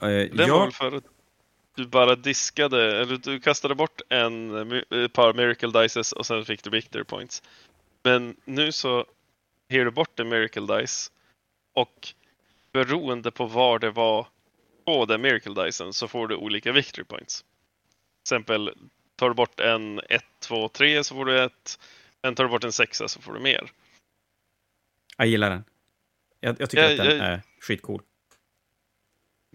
Eh, 0.00 0.08
Den 0.08 0.36
var 0.36 0.46
ja, 0.46 0.64
väl 0.64 0.72
för 0.72 0.96
att 0.96 1.04
du 1.74 1.86
bara 1.86 2.16
diskade, 2.16 3.00
eller 3.00 3.16
du 3.16 3.40
kastade 3.40 3.74
bort 3.74 4.00
en, 4.08 4.72
ett 4.72 5.12
par 5.12 5.34
Miracle 5.34 5.82
Dices 5.82 6.12
och 6.12 6.26
sen 6.26 6.44
fick 6.44 6.64
du 6.64 6.70
Victory 6.70 7.04
Points. 7.04 7.42
Men 8.04 8.36
nu 8.44 8.72
så 8.72 9.06
ger 9.68 9.84
du 9.84 9.90
bort 9.90 10.20
en 10.20 10.28
Miracle 10.28 10.80
Dice 10.80 11.10
och 11.74 12.08
beroende 12.72 13.30
på 13.30 13.46
var 13.46 13.78
det 13.78 13.90
var 13.90 14.26
på 14.86 15.04
den 15.06 15.20
Miracle 15.22 15.64
Dicen 15.64 15.92
så 15.92 16.08
får 16.08 16.28
du 16.28 16.36
olika 16.36 16.72
Victory 16.72 17.04
Points. 17.04 17.40
Till 17.40 18.22
exempel 18.34 18.74
tar 19.16 19.28
du 19.28 19.34
bort 19.34 19.60
en 19.60 20.00
1, 20.08 20.24
2, 20.40 20.68
3 20.68 21.04
så 21.04 21.14
får 21.14 21.24
du 21.24 21.40
ett. 21.44 21.78
Men 22.22 22.34
tar 22.34 22.44
du 22.44 22.50
bort 22.50 22.64
en 22.64 22.72
sexa 22.72 23.08
så 23.08 23.20
får 23.20 23.32
du 23.34 23.40
mer. 23.40 23.70
jag 25.16 25.26
gillar 25.26 25.50
den. 25.50 25.64
Jag, 26.40 26.56
jag 26.60 26.70
tycker 26.70 26.84
Ja, 26.84 26.90
att 26.90 26.96
den 27.08 27.16
jag- 27.18 27.26
är 27.26 27.42
skitcool. 27.60 28.02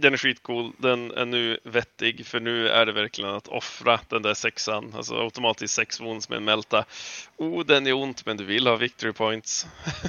Den 0.01 0.13
är 0.13 0.17
skitcool. 0.17 0.71
Den 0.77 1.11
är 1.11 1.25
nu 1.25 1.59
vettig 1.63 2.25
för 2.25 2.39
nu 2.39 2.67
är 2.67 2.85
det 2.85 2.91
verkligen 2.91 3.29
att 3.29 3.47
offra 3.47 3.99
den 4.07 4.21
där 4.21 4.33
sexan. 4.33 4.93
Alltså 4.95 5.15
automatiskt 5.15 5.73
sex 5.73 6.01
wounds 6.01 6.29
med 6.29 6.37
en 6.37 6.43
melta. 6.43 6.85
Oh, 7.37 7.65
den 7.65 7.87
är 7.87 7.93
ont 7.93 8.25
men 8.25 8.37
du 8.37 8.45
vill 8.45 8.67
ha 8.67 8.75
victory 8.75 9.13
points. 9.13 9.67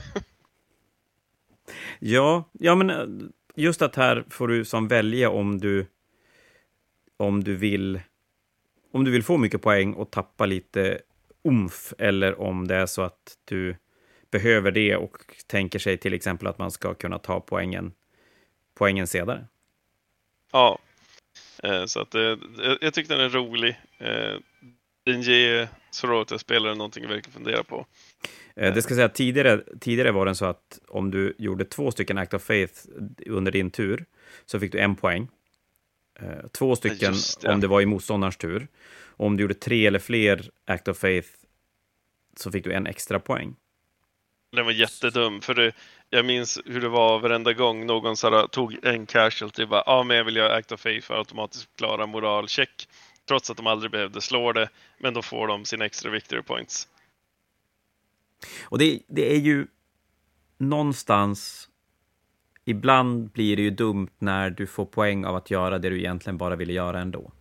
Ja, 1.99 2.51
ja, 2.53 2.74
men 2.74 2.91
eh, 2.91 3.07
just 3.55 3.82
att 3.82 3.97
här 3.97 4.24
får 4.30 4.49
du 4.49 4.64
som 4.64 4.88
välja 4.88 5.30
om 5.30 5.59
du 5.59 5.86
om 7.16 7.45
du 7.45 7.57
vill 7.57 8.01
om 8.93 9.05
du 9.05 9.11
vill 9.11 9.22
få 9.22 9.36
mycket 9.36 9.62
poäng 9.62 9.95
och 9.95 10.11
tappa 10.11 10.47
lite 10.47 11.01
umf 11.45 11.93
eller 11.99 12.41
om 12.41 12.68
det 12.68 12.74
är 12.74 12.86
så 12.86 13.03
att 13.03 13.38
du 13.45 13.76
behöver 14.30 14.70
det 14.70 14.97
och 14.97 15.16
tänker 15.47 15.78
sig 15.78 15.97
till 15.97 16.14
exempel 16.14 16.49
att 16.49 16.59
man 16.59 16.70
ska 16.70 16.95
kunna 16.95 17.18
ta 17.18 17.41
poängen 17.41 17.93
poängen 18.74 19.07
senare. 19.07 19.47
Ja. 20.51 20.78
Eh, 21.62 21.84
Så 21.86 22.01
att 22.01 22.14
eh, 22.14 22.36
jag- 22.80 22.94
tycker 22.94 23.09
den 23.16 23.20
är 23.24 23.28
rolig. 23.28 23.80
Eh, 23.98 24.34
Den 25.05 25.22
ger 25.22 25.68
Sorority-spelare 25.90 26.74
någonting 26.74 27.05
att 27.05 27.11
verkligen 27.11 27.32
fundera 27.32 27.64
på. 27.64 27.86
Eh, 28.57 28.74
Det 28.74 28.82
ska 28.82 28.94
säga 28.94 29.07
att 29.07 29.14
tidigare, 29.14 29.64
tidigare 29.80 30.12
var 30.12 30.26
den 30.26 30.34
så 30.34 30.44
att 30.44 30.78
om 30.88 31.11
du 31.11 31.34
gjorde 31.38 31.64
två 31.64 31.90
stycken 31.90 32.18
Act 32.18 32.34
of 32.34 32.42
Faith 32.42 32.74
under 33.26 33.53
din 33.53 33.70
tur 33.70 34.05
så 34.46 34.61
fick 34.61 34.72
du 34.72 34.78
en 34.78 34.96
poäng. 34.96 35.28
Eh, 36.20 36.46
Två 36.53 36.76
stycken 36.76 37.14
det. 37.42 37.48
om 37.53 37.61
det 37.61 37.66
var 37.66 37.80
i 37.80 37.86
motståndarens 37.86 38.36
tur. 38.36 38.68
Och 39.03 39.26
om 39.26 39.36
du 39.36 39.42
gjorde 39.42 39.55
tre 39.55 39.86
eller 39.86 39.98
fler 39.98 40.51
Act 40.66 40.88
of 40.88 40.98
Faith 40.98 41.28
så 42.36 42.51
fick 42.53 42.64
du 42.64 42.72
en 42.72 42.86
extra 42.86 43.20
poäng. 43.20 43.57
Den 44.51 44.64
var 44.64 44.72
jättedum 44.72 45.40
för 45.40 45.55
det, 45.55 45.72
jag 46.11 46.26
minns 46.26 46.61
hur 46.64 46.80
det 46.80 46.88
var 46.88 47.18
varenda 47.18 47.53
gång 47.53 47.86
någon 47.86 48.16
så 48.16 48.30
här, 48.30 48.46
tog 48.46 48.84
en 48.84 49.07
casualty. 49.07 49.66
Bara, 49.66 49.82
ja, 49.86 50.03
men 50.03 50.16
jag 50.16 50.24
vill 50.24 50.36
göra 50.36 50.55
Act 50.55 50.72
of 50.72 50.80
Faith 50.80 51.07
för 51.07 51.14
att 51.14 51.18
automatiskt 51.18 51.76
klara 51.76 52.07
moralcheck. 52.07 52.88
Trots 53.28 53.51
att 53.51 53.57
de 53.57 53.66
aldrig 53.66 53.92
behövde 53.92 54.20
slå 54.20 54.53
det. 54.53 54.68
Men 54.98 55.14
då 55.14 55.22
får 55.22 55.46
de 55.46 55.64
sina 55.64 55.84
extra 55.84 56.11
victory 56.11 56.42
points. 56.42 56.88
Och 58.64 58.78
det, 58.78 59.01
det 59.07 59.32
är 59.32 59.38
ju 59.38 59.66
någonstans... 60.59 61.66
Ibland 62.64 63.30
blir 63.30 63.57
det 63.57 63.62
ju 63.62 63.70
dumt 63.70 64.11
när 64.18 64.51
du 64.51 64.66
får 64.66 64.84
poäng 64.84 65.24
av 65.24 65.36
att 65.36 65.51
göra 65.51 65.78
det 65.78 65.90
du 65.90 65.98
egentligen 65.98 66.38
bara 66.38 66.57
ville 66.57 66.72
göra 66.72 67.01
ändå. 67.01 67.32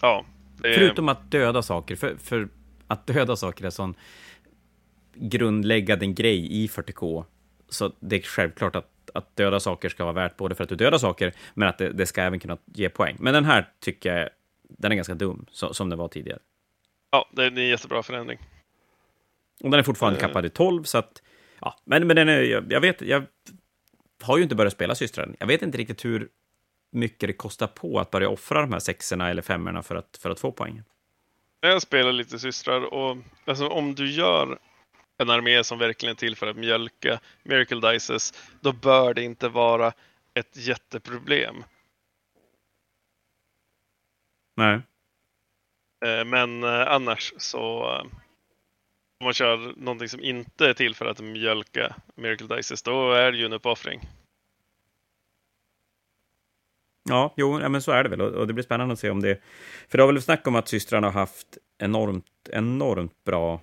Ja. 0.00 0.24
Det, 0.56 0.74
Förutom 0.74 1.08
att 1.08 1.30
döda 1.30 1.62
saker, 1.62 1.96
för, 1.96 2.16
för 2.16 2.48
att 2.86 3.06
döda 3.06 3.36
saker 3.36 3.64
är 3.64 3.70
sån 3.70 3.94
grundläggande 5.14 6.06
grej 6.06 6.64
i 6.64 6.66
40K. 6.66 7.24
Så 7.68 7.92
det 8.00 8.16
är 8.16 8.20
självklart 8.22 8.76
att, 8.76 9.10
att 9.14 9.36
döda 9.36 9.60
saker 9.60 9.88
ska 9.88 10.04
vara 10.04 10.14
värt 10.14 10.36
både 10.36 10.54
för 10.54 10.64
att 10.64 10.68
du 10.70 10.76
dödar 10.76 10.98
saker, 10.98 11.32
men 11.54 11.68
att 11.68 11.78
det, 11.78 11.92
det 11.92 12.06
ska 12.06 12.22
även 12.22 12.40
kunna 12.40 12.58
ge 12.74 12.88
poäng. 12.88 13.16
Men 13.20 13.34
den 13.34 13.44
här 13.44 13.68
tycker 13.80 14.16
jag, 14.16 14.28
den 14.68 14.92
är 14.92 14.96
ganska 14.96 15.14
dum, 15.14 15.46
så, 15.50 15.74
som 15.74 15.88
den 15.88 15.98
var 15.98 16.08
tidigare. 16.08 16.38
Ja, 17.10 17.28
det 17.32 17.42
är 17.42 17.46
en 17.46 17.68
jättebra 17.68 18.02
förändring. 18.02 18.38
Och 19.62 19.70
den 19.70 19.78
är 19.80 19.82
fortfarande 19.82 20.18
Eh. 20.20 20.26
kappad 20.26 20.46
i 20.46 20.50
12, 20.50 20.84
så 20.84 20.98
att... 20.98 21.22
Ja, 21.60 21.76
men, 21.84 22.06
men 22.06 22.16
den 22.16 22.28
är, 22.28 22.40
jag, 22.40 22.72
jag 22.72 22.80
vet, 22.80 23.02
jag 23.02 23.24
har 24.22 24.36
ju 24.36 24.42
inte 24.42 24.54
börjat 24.54 24.72
spela 24.72 24.94
systraren. 24.94 25.36
Jag 25.38 25.46
vet 25.46 25.62
inte 25.62 25.78
riktigt 25.78 26.04
hur 26.04 26.28
mycket 26.92 27.28
det 27.28 27.32
kostar 27.32 27.66
på 27.66 28.00
att 28.00 28.10
börja 28.10 28.28
offra 28.28 28.60
de 28.60 28.72
här 28.72 28.80
sexorna 28.80 29.30
eller 29.30 29.42
femmorna 29.42 29.82
för 29.82 29.94
att, 29.94 30.18
för 30.22 30.30
att 30.30 30.40
få 30.40 30.52
poängen. 30.52 30.84
Jag 31.60 31.82
spelar 31.82 32.12
lite 32.12 32.38
systrar 32.38 32.94
och 32.94 33.16
alltså, 33.44 33.68
om 33.68 33.94
du 33.94 34.10
gör 34.10 34.58
en 35.20 35.30
armé 35.30 35.64
som 35.64 35.78
verkligen 35.78 36.14
är 36.14 36.16
till 36.16 36.36
för 36.36 36.46
att 36.46 36.56
mjölka 36.56 37.20
Miracle 37.42 37.92
Dices, 37.92 38.50
då 38.60 38.72
bör 38.72 39.14
det 39.14 39.22
inte 39.22 39.48
vara 39.48 39.92
ett 40.34 40.56
jätteproblem. 40.56 41.64
Nej. 44.56 44.80
Eh, 46.04 46.24
men 46.24 46.64
eh, 46.64 46.88
annars 46.88 47.32
så 47.36 47.94
eh, 47.94 48.00
om 49.20 49.24
man 49.24 49.32
kör 49.32 49.74
någonting 49.76 50.08
som 50.08 50.20
inte 50.20 50.66
är 50.66 50.74
till 50.74 50.94
för 50.94 51.06
att 51.06 51.20
mjölka 51.20 51.96
Miracle 52.14 52.56
Dices, 52.56 52.82
då 52.82 53.12
är 53.12 53.32
det 53.32 53.38
ju 53.38 53.44
en 53.44 53.52
uppoffring. 53.52 54.00
Ja, 57.08 57.34
jo, 57.36 57.68
men 57.68 57.82
så 57.82 57.92
är 57.92 58.02
det 58.02 58.08
väl. 58.08 58.20
Och 58.20 58.46
det 58.46 58.52
blir 58.52 58.64
spännande 58.64 58.92
att 58.92 58.98
se 58.98 59.10
om 59.10 59.22
det... 59.22 59.42
För 59.88 59.98
det 59.98 60.04
har 60.04 60.12
väl 60.12 60.22
snack 60.22 60.46
om 60.46 60.56
att 60.56 60.68
systrarna 60.68 61.06
har 61.06 61.20
haft 61.20 61.58
enormt, 61.78 62.48
enormt 62.52 63.24
bra 63.24 63.60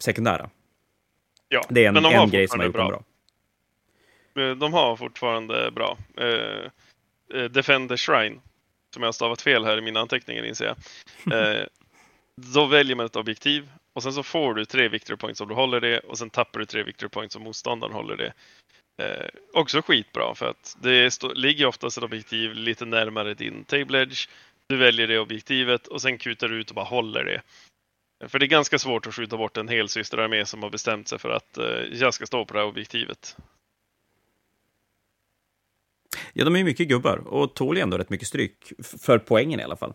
sekundära. 0.00 0.50
Ja, 1.48 1.62
Det 1.68 1.84
är 1.84 1.88
en, 1.88 1.94
men 1.94 2.02
de 2.02 2.14
en 2.14 2.30
grej 2.30 2.48
som 2.48 2.60
har 2.60 2.66
gjort 2.66 2.76
dem 2.76 2.88
bra. 2.88 3.04
Eh, 4.44 4.56
De 4.56 4.72
har 4.72 4.96
fortfarande 4.96 5.70
bra. 5.70 5.98
Eh, 6.16 6.70
eh, 7.34 7.44
Defender 7.44 7.96
Shrine, 7.96 8.40
som 8.94 9.02
jag 9.02 9.08
har 9.08 9.12
stavat 9.12 9.42
fel 9.42 9.64
här 9.64 9.78
i 9.78 9.80
mina 9.80 10.00
anteckningar 10.00 10.44
inser 10.44 10.64
jag. 10.64 10.76
Eh, 11.34 11.66
då 12.36 12.66
väljer 12.66 12.96
man 12.96 13.06
ett 13.06 13.16
objektiv 13.16 13.70
och 13.92 14.02
sen 14.02 14.12
så 14.12 14.22
får 14.22 14.54
du 14.54 14.64
tre 14.64 14.88
victory 14.88 15.16
points 15.16 15.40
om 15.40 15.48
du 15.48 15.54
håller 15.54 15.80
det 15.80 15.98
och 15.98 16.18
sen 16.18 16.30
tappar 16.30 16.60
du 16.60 16.66
tre 16.66 16.82
victory 16.82 17.08
points 17.08 17.36
om 17.36 17.42
motståndaren 17.42 17.94
håller 17.94 18.16
det. 18.16 18.32
Eh, 19.04 19.28
också 19.52 19.82
skitbra 19.82 20.34
för 20.34 20.46
att 20.46 20.76
det 20.82 21.22
ligger 21.34 21.66
oftast 21.66 21.98
ett 21.98 22.04
objektiv 22.04 22.54
lite 22.54 22.84
närmare 22.84 23.34
din 23.34 23.64
table 23.64 24.02
edge. 24.02 24.28
Du 24.66 24.76
väljer 24.76 25.06
det 25.06 25.18
objektivet 25.18 25.86
och 25.86 26.02
sen 26.02 26.18
kutar 26.18 26.48
du 26.48 26.60
ut 26.60 26.70
och 26.70 26.74
bara 26.74 26.84
håller 26.84 27.24
det. 27.24 27.42
För 28.28 28.38
det 28.38 28.44
är 28.46 28.48
ganska 28.48 28.78
svårt 28.78 29.06
att 29.06 29.14
skjuta 29.14 29.36
bort 29.36 29.56
en 29.56 29.68
hel 29.68 29.88
systerarmé 29.88 30.46
som 30.46 30.62
har 30.62 30.70
bestämt 30.70 31.08
sig 31.08 31.18
för 31.18 31.30
att 31.30 31.58
eh, 31.58 31.64
jag 31.92 32.14
ska 32.14 32.26
stå 32.26 32.44
på 32.44 32.54
det 32.54 32.60
här 32.60 32.66
objektivet. 32.66 33.36
Ja, 36.32 36.44
de 36.44 36.54
är 36.54 36.58
ju 36.58 36.64
mycket 36.64 36.88
gubbar 36.88 37.16
och 37.16 37.54
tål 37.54 37.76
ju 37.76 37.82
ändå 37.82 37.98
rätt 37.98 38.10
mycket 38.10 38.28
stryk. 38.28 38.72
För 39.00 39.18
poängen 39.18 39.60
i 39.60 39.62
alla 39.62 39.76
fall. 39.76 39.94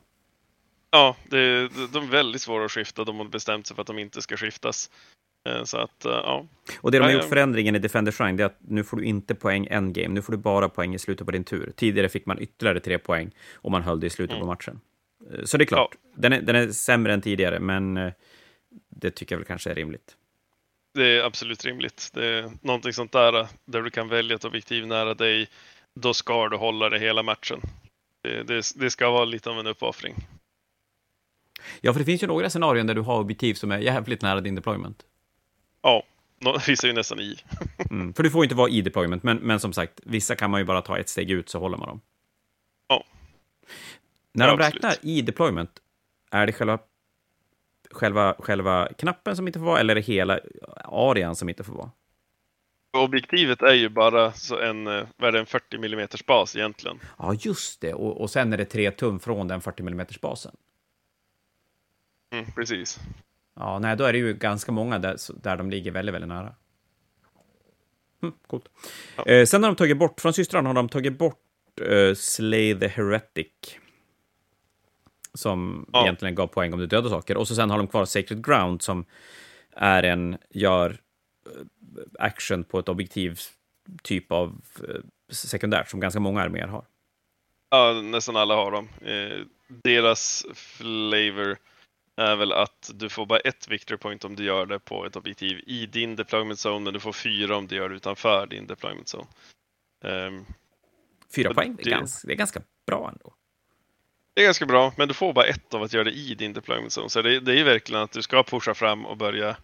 Ja, 0.91 1.15
det, 1.30 1.67
de 1.93 2.03
är 2.03 2.07
väldigt 2.11 2.41
svåra 2.41 2.65
att 2.65 2.71
skifta. 2.71 3.03
De 3.03 3.17
har 3.17 3.26
bestämt 3.26 3.67
sig 3.67 3.76
för 3.76 3.82
att 3.82 3.88
de 3.88 3.99
inte 3.99 4.21
ska 4.21 4.38
skiftas. 4.38 4.91
Eh, 5.49 5.63
Så 5.63 5.78
att, 5.78 6.05
eh, 6.05 6.11
ja. 6.11 6.45
Och 6.82 6.91
det 6.91 6.97
de 6.97 7.03
har 7.03 7.11
gjort 7.11 7.23
förändringen 7.30 7.76
i 7.76 7.80
Defender 7.80 8.11
Shrine 8.11 8.38
det 8.38 8.43
är 8.43 8.45
att 8.45 8.57
nu 8.59 8.84
får 8.84 8.97
du 8.97 9.03
inte 9.03 9.36
poäng 9.36 9.67
endgame, 9.71 10.13
nu 10.13 10.21
får 10.21 10.32
du 10.34 10.38
bara 10.38 10.69
poäng 10.69 10.95
i 10.95 10.99
slutet 10.99 11.26
på 11.26 11.32
din 11.32 11.43
tur. 11.43 11.73
Tidigare 11.76 12.09
fick 12.09 12.26
man 12.26 12.39
ytterligare 12.39 12.80
tre 12.80 12.97
poäng 12.99 13.32
om 13.55 13.71
man 13.71 13.82
höll 13.82 13.99
det 13.99 14.07
i 14.07 14.09
slutet 14.09 14.36
Mm. 14.36 14.41
på 14.41 14.47
matchen. 14.47 14.80
Eh, 15.34 15.43
Så 15.45 15.57
det 15.57 15.63
är 15.63 15.65
klart, 15.65 15.95
den, 16.15 16.34
är, 16.34 16.41
den 16.41 16.55
är 16.55 16.71
sämre 16.71 17.13
än 17.13 17.21
tidigare, 17.21 17.59
men 17.59 17.97
eh, 17.97 18.13
det 18.89 19.11
tycker 19.11 19.36
jag 19.36 19.39
väl 19.39 19.47
kanske 19.47 19.69
är 19.71 19.76
rimligt. 19.76 20.15
Det 20.93 21.17
är 21.17 21.23
absolut 21.23 21.65
rimligt. 21.65 22.09
Det 22.13 22.26
är 22.26 22.51
någonting 22.61 22.93
sånt 22.93 23.11
där 23.11 23.39
eh, 23.39 23.47
där 23.65 23.82
du 23.82 23.89
kan 23.89 24.07
välja 24.07 24.36
ett 24.36 24.45
objektiv 24.45 24.88
nära 24.88 25.13
dig. 25.13 25.47
Då 25.95 26.13
ska 26.13 26.49
du 26.49 26.57
hålla 26.57 26.89
det 26.89 26.99
hela 26.99 27.23
matchen. 27.23 27.61
Det, 28.23 28.43
det, 28.43 28.63
det 28.76 28.89
ska 28.89 29.09
vara 29.09 29.26
lite 29.26 29.49
av 29.49 29.59
en 29.59 29.67
uppoffring. 29.67 30.15
Ja, 31.82 31.93
för 31.93 31.99
det 31.99 32.05
finns 32.05 32.23
ju 32.23 32.28
några 32.28 32.49
scenarion 32.49 32.88
där 32.88 32.93
du 32.93 33.01
har 33.01 33.19
objektiv 33.19 33.53
som 33.53 33.71
är 33.71 33.78
jävligt 33.80 34.21
nära 34.21 34.41
din 34.41 34.55
deployment. 34.55 35.03
Ja, 35.82 36.03
vissa 36.67 36.88
är 36.88 36.91
ju 36.91 36.93
nästan 36.95 37.19
i. 37.19 37.36
Mm. 37.91 38.13
För 38.13 38.23
du 38.23 38.32
får 38.32 38.43
inte 38.43 38.55
vara 38.55 38.69
i 38.69 38.82
deployment, 38.82 39.23
men, 39.23 39.38
men 39.38 39.59
som 39.59 39.73
sagt, 39.73 39.99
vissa 40.03 40.36
kan 40.36 40.51
man 40.51 40.61
ju 40.61 40.65
bara 40.65 40.82
ta 40.82 40.97
ett 40.97 41.09
steg 41.09 41.32
ut 41.32 41.49
så 41.49 41.59
håller 41.59 41.78
man 41.78 41.88
dem. 41.88 42.01
Ja. 42.88 43.03
När 44.36 44.48
Ja, 44.48 44.56
de 44.56 44.64
absolut. 44.64 44.84
räknar 44.84 45.10
i 45.10 45.22
deployment, 45.22 45.72
är 46.32 46.46
det 46.46 46.54
själva, 46.54 46.80
själva, 47.92 48.36
själva 48.40 48.90
knappen 48.98 49.36
som 49.36 49.48
inte 49.48 49.60
får 49.60 49.66
vara, 49.66 49.80
eller 49.80 49.96
är 49.96 49.96
det 49.96 50.02
hela 50.06 50.40
arean 50.84 51.36
som 51.36 51.50
inte 51.50 51.64
får 51.64 51.74
vara? 51.74 51.92
Objektivet 52.98 53.62
är 53.62 53.74
ju 53.74 53.90
bara 53.90 54.32
så 54.32 54.60
en, 54.60 54.88
eh, 54.88 55.08
vad 55.18 55.28
är 55.28 55.32
det, 55.32 55.40
en 55.40 55.46
40 55.46 55.76
mm 55.76 56.08
bas 56.28 56.56
egentligen. 56.56 57.00
Ja, 57.18 57.34
just 57.40 57.82
det. 57.82 57.94
Och, 57.94 58.22
och 58.22 58.30
sen 58.30 58.54
är 58.54 58.58
det 58.58 58.66
tre 58.66 58.92
tum 58.92 59.20
från 59.20 59.48
den 59.48 59.62
40 59.62 59.82
mm 59.88 60.06
basen. 60.22 60.56
Mm, 62.34 62.46
precis. 62.52 63.00
Ja, 63.56 63.80
nej, 63.80 63.98
då 63.98 64.04
är 64.04 64.14
det 64.14 64.20
ju 64.20 64.34
ganska 64.34 64.72
många 64.72 65.00
där, 65.00 65.18
där 65.44 65.58
de 65.58 65.70
ligger 65.70 65.92
väldigt, 65.92 66.16
väldigt 66.16 66.30
nära. 66.30 66.56
Hm, 68.22 68.34
coolt. 68.48 68.66
Ja. 69.18 69.24
Eh, 69.26 69.46
sen 69.46 69.64
har 69.64 69.70
de 69.70 69.76
tagit 69.76 69.98
bort, 69.98 70.22
från 70.22 70.34
systrarna 70.34 70.70
har 70.70 70.74
de 70.74 70.90
tagit 70.90 71.18
bort 71.18 71.40
eh, 71.90 72.14
Slay 72.16 72.80
the 72.80 72.88
Heretic. 72.88 73.80
Som 75.36 75.90
Ja. 75.94 76.04
egentligen 76.04 76.36
gav 76.36 76.48
poäng 76.48 76.74
om 76.74 76.80
du 76.80 76.86
dödar 76.88 77.10
saker. 77.10 77.38
Och 77.38 77.48
så 77.48 77.56
sen 77.56 77.70
har 77.70 77.78
de 77.78 77.88
kvar 77.88 78.06
Sacred 78.06 78.46
Ground 78.46 78.82
som 78.82 79.06
är 79.72 80.04
en, 80.04 80.38
gör 80.50 80.90
eh, 81.46 81.62
action 82.20 82.64
på 82.64 82.80
ett 82.80 82.90
objektiv 82.90 83.40
typ 84.04 84.32
av 84.32 84.62
eh, 84.88 85.02
sekundärt 85.32 85.90
som 85.90 86.00
ganska 86.00 86.20
många 86.20 86.42
arméer 86.42 86.68
har. 86.68 86.86
Ja, 87.70 87.94
nästan 87.94 88.36
alla 88.36 88.56
har 88.56 88.72
dem. 88.72 88.90
Eh, 89.02 89.40
deras 89.84 90.46
flavor 90.54 91.58
är 92.18 92.36
väl 92.36 92.52
att 92.54 92.92
du 92.94 93.10
får 93.10 93.26
bara 93.26 93.40
ett 93.40 93.68
victory 93.68 93.98
point 93.98 94.26
om 94.26 94.36
du 94.36 94.44
gör 94.44 94.66
det 94.66 94.80
på 94.80 95.06
ett 95.06 95.16
objektiv 95.16 95.60
i 95.68 95.86
din 95.86 96.16
deployment 96.16 96.60
zone, 96.66 96.80
men 96.80 96.94
du 96.94 97.00
får 97.00 97.14
fyra 97.14 97.58
om 97.58 97.68
du 97.68 97.76
gör 97.76 97.90
det 97.90 97.96
utanför 97.96 98.48
din 98.48 98.68
deployment 98.68 99.08
zone. 99.16 99.28
Ehm, 100.06 100.46
Fyra 101.36 101.54
poäng, 101.54 101.76
det 101.76 101.90
är, 101.90 101.92
ganska, 101.92 102.28
det 102.28 102.34
är 102.34 102.38
ganska 102.38 102.62
bra 102.88 103.10
ändå. 103.10 103.35
Det 104.36 104.42
är 104.42 104.46
ganska 104.46 104.66
bra, 104.66 104.94
men 104.98 105.08
du 105.08 105.14
får 105.14 105.34
bara 105.34 105.46
ett 105.46 105.74
av 105.74 105.84
att 105.84 105.94
göra 105.94 106.04
det 106.04 106.12
i 106.12 106.36
din 106.36 106.54
deployment 106.54 106.98
zone. 106.98 107.10
Så 107.10 107.22
det, 107.22 107.40
det 107.40 107.52
är 107.52 107.56
ju 107.56 107.64
verkligen 107.64 108.02
att 108.02 108.12
du 108.12 108.22
ska 108.22 108.44
pusha 108.44 108.74
fram 108.74 109.06
och 109.06 109.18
börja 109.18 109.58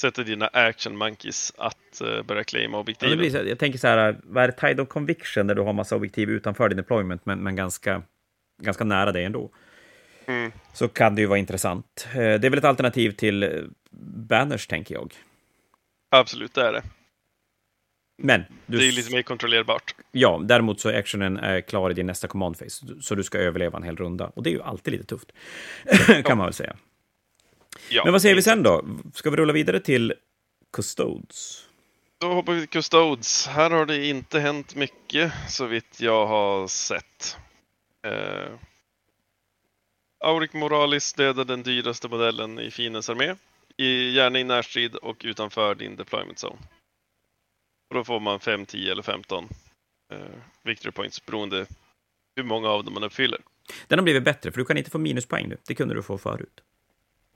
sätta 0.00 0.22
dina 0.22 0.46
action 0.46 0.96
monkeys 0.96 1.52
att 1.58 2.00
eh, 2.00 2.22
börja 2.22 2.44
claima 2.44 2.84
Ja, 3.00 3.16
blir 3.16 3.30
så, 3.30 3.36
jag 3.36 3.58
tänker 3.58 3.78
så 3.78 3.86
här, 3.88 4.16
vad 4.22 4.44
är 4.44 4.48
det, 4.48 4.52
Tide 4.68 4.82
of 4.82 4.88
Conviction, 4.88 5.46
där 5.46 5.54
du 5.54 5.62
har 5.62 5.72
massa 5.72 5.96
objektiv 5.96 6.30
utanför 6.30 6.68
din 6.68 6.76
deployment, 6.76 7.26
men, 7.26 7.38
men 7.38 7.56
ganska, 7.56 8.02
ganska 8.62 8.84
nära 8.84 9.12
dig 9.12 9.24
ändå. 9.24 9.50
Mm. 10.26 10.52
Så 10.72 10.88
kan 10.88 11.14
det 11.14 11.20
ju 11.20 11.26
vara 11.26 11.38
intressant. 11.38 12.08
Eh, 12.10 12.14
Det 12.14 12.22
är 12.46 12.50
väl 12.50 12.58
ett 12.58 12.64
alternativ 12.64 13.10
till 13.10 13.42
eh, 13.42 13.50
banners, 14.28 14.66
tänker 14.66 14.94
jag. 14.94 15.14
Absolut, 16.10 16.54
det 16.54 16.62
är 16.62 16.72
det. 16.72 16.82
Men, 18.18 18.44
du, 18.66 18.78
Det 18.78 18.88
är 18.88 18.92
lite 18.92 19.12
mer 19.12 19.22
kontrollerbart. 19.22 19.94
ja, 20.12 20.40
däremot 20.44 20.80
så 20.80 20.88
är 20.88 20.98
actionen 20.98 21.36
är 21.36 21.60
klar 21.60 21.90
i 21.90 21.94
din 21.94 22.06
nästa 22.06 22.28
command 22.28 22.58
phase, 22.58 22.86
så 23.00 23.14
du 23.14 23.24
ska 23.24 23.38
överleva 23.38 23.76
en 23.76 23.82
hel 23.82 23.96
runda. 23.96 24.32
Och 24.34 24.42
det 24.42 24.50
är 24.50 24.52
ju 24.52 24.62
alltid 24.62 24.92
lite 24.92 25.04
tufft, 25.04 25.32
kan 26.24 26.38
man 26.38 26.46
väl 26.46 26.54
säga. 26.54 26.76
Ja, 27.88 28.04
Men 28.04 28.12
vad 28.12 28.22
säger 28.22 28.34
vi 28.34 28.42
sen 28.42 28.62
då? 28.62 28.84
Ska 29.14 29.30
vi 29.30 29.36
rulla 29.36 29.52
vidare 29.52 29.80
till 29.80 30.14
Custodes? 30.72 31.62
Då 32.20 32.32
hoppar 32.32 32.52
vi 32.52 32.60
till 32.60 32.68
Custodes. 32.68 33.46
Här 33.46 33.70
har 33.70 33.86
det 33.86 34.06
inte 34.06 34.40
hänt 34.40 34.74
mycket 34.74 35.32
så 35.48 35.66
vitt 35.66 36.00
jag 36.00 36.26
har 36.26 36.66
sett. 36.66 37.36
Eh, 38.06 38.52
Auric 40.24 40.52
Morales 40.52 41.12
dödade 41.12 41.52
den 41.52 41.62
dyraste 41.62 42.08
modellen 42.08 42.58
i 42.58 42.70
fiendens 42.70 43.10
armé. 43.10 43.34
I, 43.76 44.10
gärna 44.10 44.38
i 44.38 44.44
närstrid 44.44 44.94
och 44.94 45.16
utanför 45.24 45.74
din 45.74 45.96
deployment 45.96 46.38
zone. 46.44 46.56
Och 47.88 47.94
då 47.94 48.04
får 48.04 48.20
man 48.20 48.40
5, 48.40 48.66
10 48.66 48.92
eller 48.92 49.02
15 49.02 49.48
eh, 50.12 50.18
victory 50.62 50.92
points 50.92 51.26
beroende 51.26 51.66
hur 52.36 52.42
många 52.42 52.68
av 52.68 52.84
dem 52.84 52.94
man 52.94 53.02
uppfyller. 53.02 53.40
Den 53.88 53.98
har 53.98 54.04
blivit 54.04 54.24
bättre, 54.24 54.52
för 54.52 54.58
du 54.58 54.64
kan 54.64 54.76
inte 54.76 54.90
få 54.90 54.98
minuspoäng 54.98 55.48
nu. 55.48 55.58
Det 55.66 55.74
kunde 55.74 55.94
du 55.94 56.02
få 56.02 56.18
förut. 56.18 56.60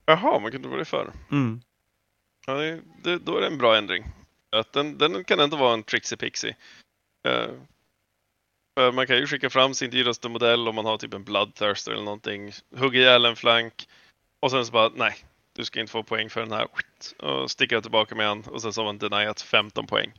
Jaha, 0.06 0.38
man 0.38 0.50
kunde 0.50 0.68
få 0.68 0.76
det 0.76 0.84
för. 0.84 1.12
Mm. 1.30 1.60
Ja, 2.46 2.54
det, 2.54 2.80
det, 3.02 3.18
då 3.18 3.36
är 3.36 3.40
det 3.40 3.46
en 3.46 3.58
bra 3.58 3.76
ändring. 3.76 4.04
Att 4.50 4.72
den, 4.72 4.98
den 4.98 5.24
kan 5.24 5.40
ändå 5.40 5.56
vara 5.56 5.74
en 5.74 5.82
Trixie 5.82 6.18
Pixie. 6.18 6.56
Eh, 7.28 7.50
man 8.92 9.06
kan 9.06 9.16
ju 9.16 9.26
skicka 9.26 9.50
fram 9.50 9.74
sin 9.74 9.90
dyraste 9.90 10.28
modell 10.28 10.68
om 10.68 10.74
man 10.74 10.84
har 10.84 10.98
typ 10.98 11.14
en 11.14 11.24
Bloodthirster 11.24 11.92
eller 11.92 12.04
någonting. 12.04 12.52
Hugga 12.76 13.00
ihjäl 13.00 13.24
en 13.24 13.36
flank. 13.36 13.88
Och 14.40 14.50
sen 14.50 14.66
så 14.66 14.72
bara, 14.72 14.88
nej, 14.94 15.14
du 15.52 15.64
ska 15.64 15.80
inte 15.80 15.92
få 15.92 16.02
poäng 16.02 16.30
för 16.30 16.40
den 16.40 16.52
här. 16.52 16.66
Och 17.18 17.50
sticka 17.50 17.80
tillbaka 17.80 18.14
med 18.14 18.26
han 18.26 18.42
och 18.42 18.62
sen 18.62 18.72
så 18.72 18.80
har 18.80 18.86
man 18.86 18.98
deniat 18.98 19.40
15 19.40 19.86
poäng. 19.86 20.12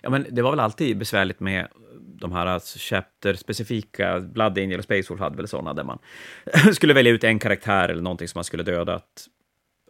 Ja, 0.00 0.10
men 0.10 0.26
det 0.30 0.42
var 0.42 0.50
väl 0.50 0.60
alltid 0.60 0.98
besvärligt 0.98 1.40
med 1.40 1.68
de 2.00 2.32
här 2.32 2.46
alltså, 2.46 2.78
chapter-specifika, 2.78 4.20
Blood 4.20 4.58
Angel 4.58 4.78
och 4.78 4.84
Space 4.84 5.08
Wolf 5.08 5.20
hade 5.20 5.36
väl 5.36 5.48
sådana, 5.48 5.74
där 5.74 5.84
man 5.84 5.98
skulle 6.74 6.94
välja 6.94 7.12
ut 7.12 7.24
en 7.24 7.38
karaktär 7.38 7.88
eller 7.88 8.02
någonting 8.02 8.28
som 8.28 8.38
man 8.38 8.44
skulle 8.44 8.62
döda. 8.62 8.94
Att 8.94 9.28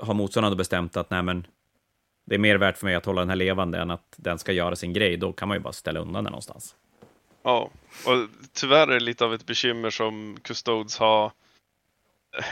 har 0.00 0.14
motståndaren 0.14 0.56
bestämt 0.56 0.96
att 0.96 1.10
nej, 1.10 1.22
men 1.22 1.46
det 2.26 2.34
är 2.34 2.38
mer 2.38 2.56
värt 2.56 2.78
för 2.78 2.86
mig 2.86 2.94
att 2.94 3.06
hålla 3.06 3.20
den 3.20 3.28
här 3.28 3.36
levande 3.36 3.78
än 3.78 3.90
att 3.90 4.14
den 4.16 4.38
ska 4.38 4.52
göra 4.52 4.76
sin 4.76 4.92
grej, 4.92 5.16
då 5.16 5.32
kan 5.32 5.48
man 5.48 5.56
ju 5.56 5.60
bara 5.60 5.72
ställa 5.72 6.00
undan 6.00 6.24
den 6.24 6.30
någonstans. 6.30 6.74
Ja, 7.42 7.70
och 8.06 8.28
tyvärr 8.52 8.88
är 8.88 8.94
det 8.94 9.00
lite 9.00 9.24
av 9.24 9.34
ett 9.34 9.46
bekymmer 9.46 9.90
som 9.90 10.38
Custodes 10.42 10.98
har 10.98 11.32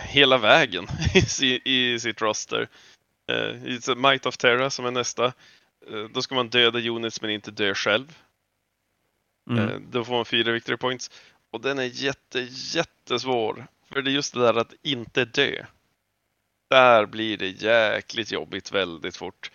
hela 0.09 0.39
vägen 0.39 0.87
i, 1.43 1.61
i 1.65 2.01
sitt 2.01 2.23
roster. 2.23 2.69
Eh, 3.31 3.97
Might 3.97 4.27
of 4.27 4.37
Terra 4.37 4.71
som 4.71 4.87
är 4.87 4.91
nästa. 4.91 5.33
Eh, 5.93 6.05
då 6.05 6.23
ska 6.23 6.35
man 6.35 6.49
döda 6.49 6.79
units 6.79 7.21
men 7.21 7.31
inte 7.31 7.51
dö 7.51 7.75
själv. 7.75 8.19
Mm. 9.51 9.69
Eh, 9.69 9.81
då 9.91 10.05
får 10.05 10.15
man 10.15 10.25
fyra 10.25 10.53
victory 10.53 10.77
points. 10.77 11.11
Och 11.51 11.61
den 11.61 11.79
är 11.79 11.85
jätte, 11.85 12.49
jättesvår. 12.51 13.67
För 13.93 14.03
det 14.03 14.11
är 14.11 14.13
just 14.13 14.35
det 14.35 14.41
där 14.41 14.55
att 14.55 14.75
inte 14.83 15.25
dö. 15.25 15.65
Där 16.71 17.07
blir 17.07 17.37
det 17.37 17.49
jäkligt 17.49 18.33
jobbigt 18.33 18.73
väldigt 18.73 19.17
fort. 19.17 19.51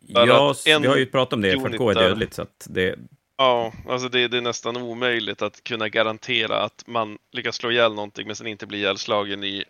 bara 0.00 0.26
Ja, 0.26 0.54
vi 0.64 0.86
har 0.86 0.96
ju 0.96 1.06
pratat 1.06 1.32
om 1.32 1.40
det, 1.40 1.60
för 1.60 1.68
gå 1.68 1.90
är 1.90 1.94
dödligt, 1.94 2.34
så 2.34 2.42
att 2.42 2.66
det, 2.70 2.98
Ja, 3.40 3.72
alltså 3.88 4.08
det, 4.08 4.28
det, 4.28 4.36
är 4.36 4.40
nästan 4.40 4.76
omöjligt 4.76 5.42
att 5.42 5.64
kunna 5.64 5.88
garantera 5.88 6.60
att 6.60 6.84
man 6.86 7.18
lyckas 7.30 7.56
slå 7.56 7.70
ihjäl 7.70 7.94
någonting 7.94 8.26
men 8.26 8.36
sen 8.36 8.46
inte 8.46 8.66
blir 8.66 8.78
ihjälslagen 8.78 9.44
i, 9.44 9.64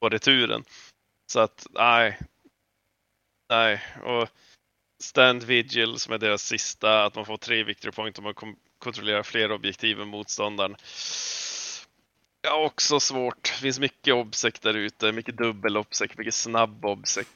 på 0.00 0.08
returen. 0.08 0.64
Så 1.26 1.40
att, 1.40 1.66
nej. 1.70 2.18
Nej, 3.48 3.82
och 4.02 4.28
Stand 4.98 5.42
Vigil 5.42 5.98
som 5.98 6.14
är 6.14 6.18
deras 6.18 6.42
sista, 6.42 7.04
att 7.04 7.14
man 7.14 7.26
får 7.26 7.36
tre 7.36 7.64
victory 7.64 7.92
point 7.92 8.18
om 8.18 8.24
man 8.24 8.34
kontrollerar 8.78 9.22
fler 9.22 9.52
objektiv 9.52 10.00
än 10.00 10.08
motståndaren. 10.08 10.76
Ja, 12.42 12.64
också 12.64 13.00
svårt. 13.00 13.42
Det 13.42 13.62
finns 13.62 13.80
mycket 13.80 14.14
obsec 14.14 14.60
där 14.60 14.74
ute, 14.74 15.12
mycket 15.12 15.36
dubbel 15.36 15.76
obsec, 15.76 16.10
mycket 16.18 16.34
snabb 16.34 16.84
obsec. 16.84 17.26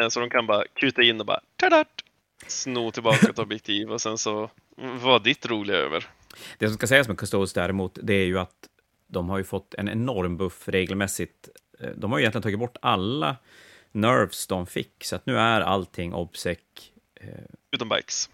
Eh, 0.00 0.08
så 0.08 0.20
de 0.20 0.30
kan 0.30 0.46
bara 0.46 0.64
kuta 0.74 1.02
in 1.02 1.20
och 1.20 1.26
bara 1.26 1.40
tadart, 1.56 2.04
sno 2.46 2.90
tillbaka 2.90 3.30
ett 3.30 3.38
objektiv 3.38 3.92
och 3.92 4.00
sen 4.00 4.18
så 4.18 4.50
mm, 4.78 4.98
var 4.98 5.20
ditt 5.20 5.46
roliga 5.46 5.76
över. 5.76 6.06
Det 6.58 6.66
som 6.66 6.74
ska 6.74 6.86
sägas 6.86 7.08
med 7.08 7.18
Custodes 7.18 7.52
däremot, 7.52 7.98
det 8.02 8.14
är 8.14 8.26
ju 8.26 8.38
att 8.38 8.68
de 9.06 9.28
har 9.28 9.38
ju 9.38 9.44
fått 9.44 9.74
en 9.74 9.88
enorm 9.88 10.36
buff 10.36 10.68
regelmässigt. 10.68 11.48
Eh, 11.80 11.90
de 11.96 12.12
har 12.12 12.18
ju 12.18 12.22
egentligen 12.22 12.42
tagit 12.42 12.58
bort 12.58 12.76
alla 12.82 13.36
nerves 13.92 14.46
de 14.46 14.66
fick, 14.66 15.04
så 15.04 15.16
att 15.16 15.26
nu 15.26 15.38
är 15.38 15.60
allting 15.60 16.14
obsec. 16.14 16.58
Eh, 17.20 17.28
utom 17.72 17.88
bikes. 17.88 18.30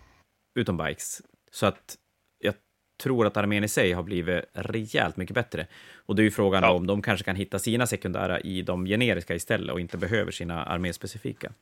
Utom 0.54 0.76
bikes. 0.76 1.22
Så 1.50 1.66
att 1.66 1.96
jag 2.38 2.54
tror 3.02 3.26
att 3.26 3.36
armén 3.36 3.64
i 3.64 3.68
sig 3.68 3.92
har 3.92 4.02
blivit 4.02 4.44
rejält 4.52 5.16
mycket 5.16 5.34
bättre. 5.34 5.66
Och 6.06 6.16
det 6.16 6.22
är 6.22 6.24
ju 6.24 6.30
frågan 6.30 6.62
ja. 6.62 6.70
om 6.70 6.86
de 6.86 7.02
kanske 7.02 7.24
kan 7.24 7.36
hitta 7.36 7.58
sina 7.58 7.86
sekundära 7.86 8.40
i 8.40 8.62
de 8.62 8.86
generiska 8.86 9.34
istället 9.34 9.72
och 9.72 9.80
inte 9.80 9.96
behöver 9.96 10.32
sina 10.32 10.64
arméspecifika. 10.64 11.52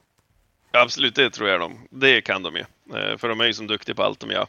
Ja, 0.73 0.83
absolut, 0.83 1.15
det 1.15 1.31
tror 1.31 1.49
jag 1.49 1.61
de. 1.61 1.79
Det 1.91 2.21
kan 2.21 2.43
de 2.43 2.57
ju. 2.57 2.65
Eh, 2.99 3.17
för 3.17 3.29
de 3.29 3.41
är 3.41 3.47
ju 3.47 3.53
som 3.53 3.67
duktiga 3.67 3.95
på 3.95 4.03
allt 4.03 4.21
de 4.21 4.31
gör. 4.31 4.47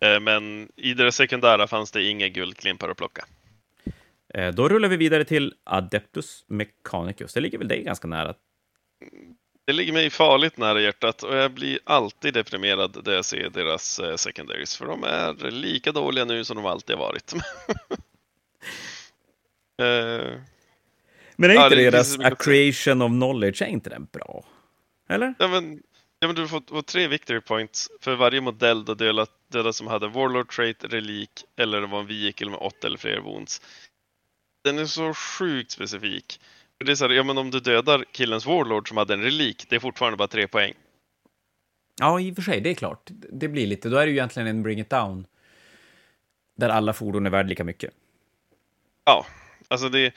Eh, 0.00 0.20
men 0.20 0.68
i 0.76 0.94
det 0.94 1.12
sekundära 1.12 1.66
fanns 1.66 1.90
det 1.90 2.02
inga 2.02 2.28
guldklimpar 2.28 2.88
att 2.88 2.96
plocka. 2.96 3.24
Eh, 4.34 4.54
då 4.54 4.68
rullar 4.68 4.88
vi 4.88 4.96
vidare 4.96 5.24
till 5.24 5.54
Adeptus 5.64 6.44
Mechanicus. 6.46 7.34
Det 7.34 7.40
ligger 7.40 7.58
väl 7.58 7.68
dig 7.68 7.82
ganska 7.82 8.08
nära? 8.08 8.34
Det 9.66 9.72
ligger 9.72 9.92
mig 9.92 10.10
farligt 10.10 10.56
nära 10.56 10.80
hjärtat 10.80 11.22
och 11.22 11.36
jag 11.36 11.52
blir 11.52 11.78
alltid 11.84 12.34
deprimerad 12.34 13.02
när 13.04 13.12
jag 13.12 13.24
ser 13.24 13.50
deras 13.50 14.00
secondaries. 14.16 14.76
För 14.76 14.86
de 14.86 15.04
är 15.04 15.50
lika 15.50 15.92
dåliga 15.92 16.24
nu 16.24 16.44
som 16.44 16.56
de 16.56 16.66
alltid 16.66 16.96
har 16.96 17.04
varit. 17.04 17.34
Men 21.36 21.50
är 21.50 21.54
inte 21.54 21.82
ja, 21.82 21.90
deras 21.90 22.18
A 22.18 22.34
Creation 22.38 23.02
of 23.02 23.10
Knowledge, 23.10 23.62
är 23.62 23.66
inte 23.66 23.90
den 23.90 24.08
bra? 24.12 24.44
Eller? 25.08 25.34
Ja, 25.38 25.48
men, 25.48 25.82
ja, 26.18 26.26
men 26.26 26.36
du 26.36 26.48
får, 26.48 26.62
får 26.68 26.82
tre 26.82 27.08
victory 27.08 27.40
points 27.40 27.88
för 28.00 28.14
varje 28.14 28.40
modell 28.40 28.84
du 28.84 28.94
dödat, 28.94 29.30
dödat 29.48 29.76
som 29.76 29.86
hade 29.86 30.08
Warlord 30.08 30.52
Trait, 30.52 30.84
Relik 30.84 31.30
eller 31.56 31.82
var 31.82 32.00
en 32.00 32.06
vehicle 32.06 32.50
med 32.50 32.58
åtta 32.58 32.86
eller 32.86 32.98
fler 32.98 33.20
wounds. 33.20 33.62
Den 34.64 34.78
är 34.78 34.84
så 34.84 35.14
sjukt 35.14 35.70
specifik. 35.70 36.40
Det 36.84 36.92
är 36.92 36.96
så 36.96 37.08
här, 37.08 37.14
ja 37.14 37.22
men 37.22 37.38
om 37.38 37.50
du 37.50 37.60
dödar 37.60 38.04
killens 38.12 38.46
Warlord 38.46 38.88
som 38.88 38.96
hade 38.96 39.14
en 39.14 39.22
relik, 39.22 39.66
det 39.68 39.76
är 39.76 39.80
fortfarande 39.80 40.16
bara 40.16 40.28
tre 40.28 40.48
poäng. 40.48 40.74
Ja, 42.00 42.20
i 42.20 42.32
och 42.32 42.34
för 42.34 42.42
sig, 42.42 42.60
det 42.60 42.70
är 42.70 42.74
klart. 42.74 43.10
Det 43.32 43.48
blir 43.48 43.66
lite, 43.66 43.88
då 43.88 43.96
är 43.96 44.06
det 44.06 44.10
ju 44.10 44.16
egentligen 44.16 44.48
en 44.48 44.62
bring 44.62 44.80
it 44.80 44.90
down. 44.90 45.26
Där 46.56 46.68
alla 46.68 46.92
fordon 46.92 47.26
är 47.26 47.30
värda 47.30 47.48
lika 47.48 47.64
mycket. 47.64 47.90
Ja, 49.04 49.26
alltså 49.68 49.88
det, 49.88 50.14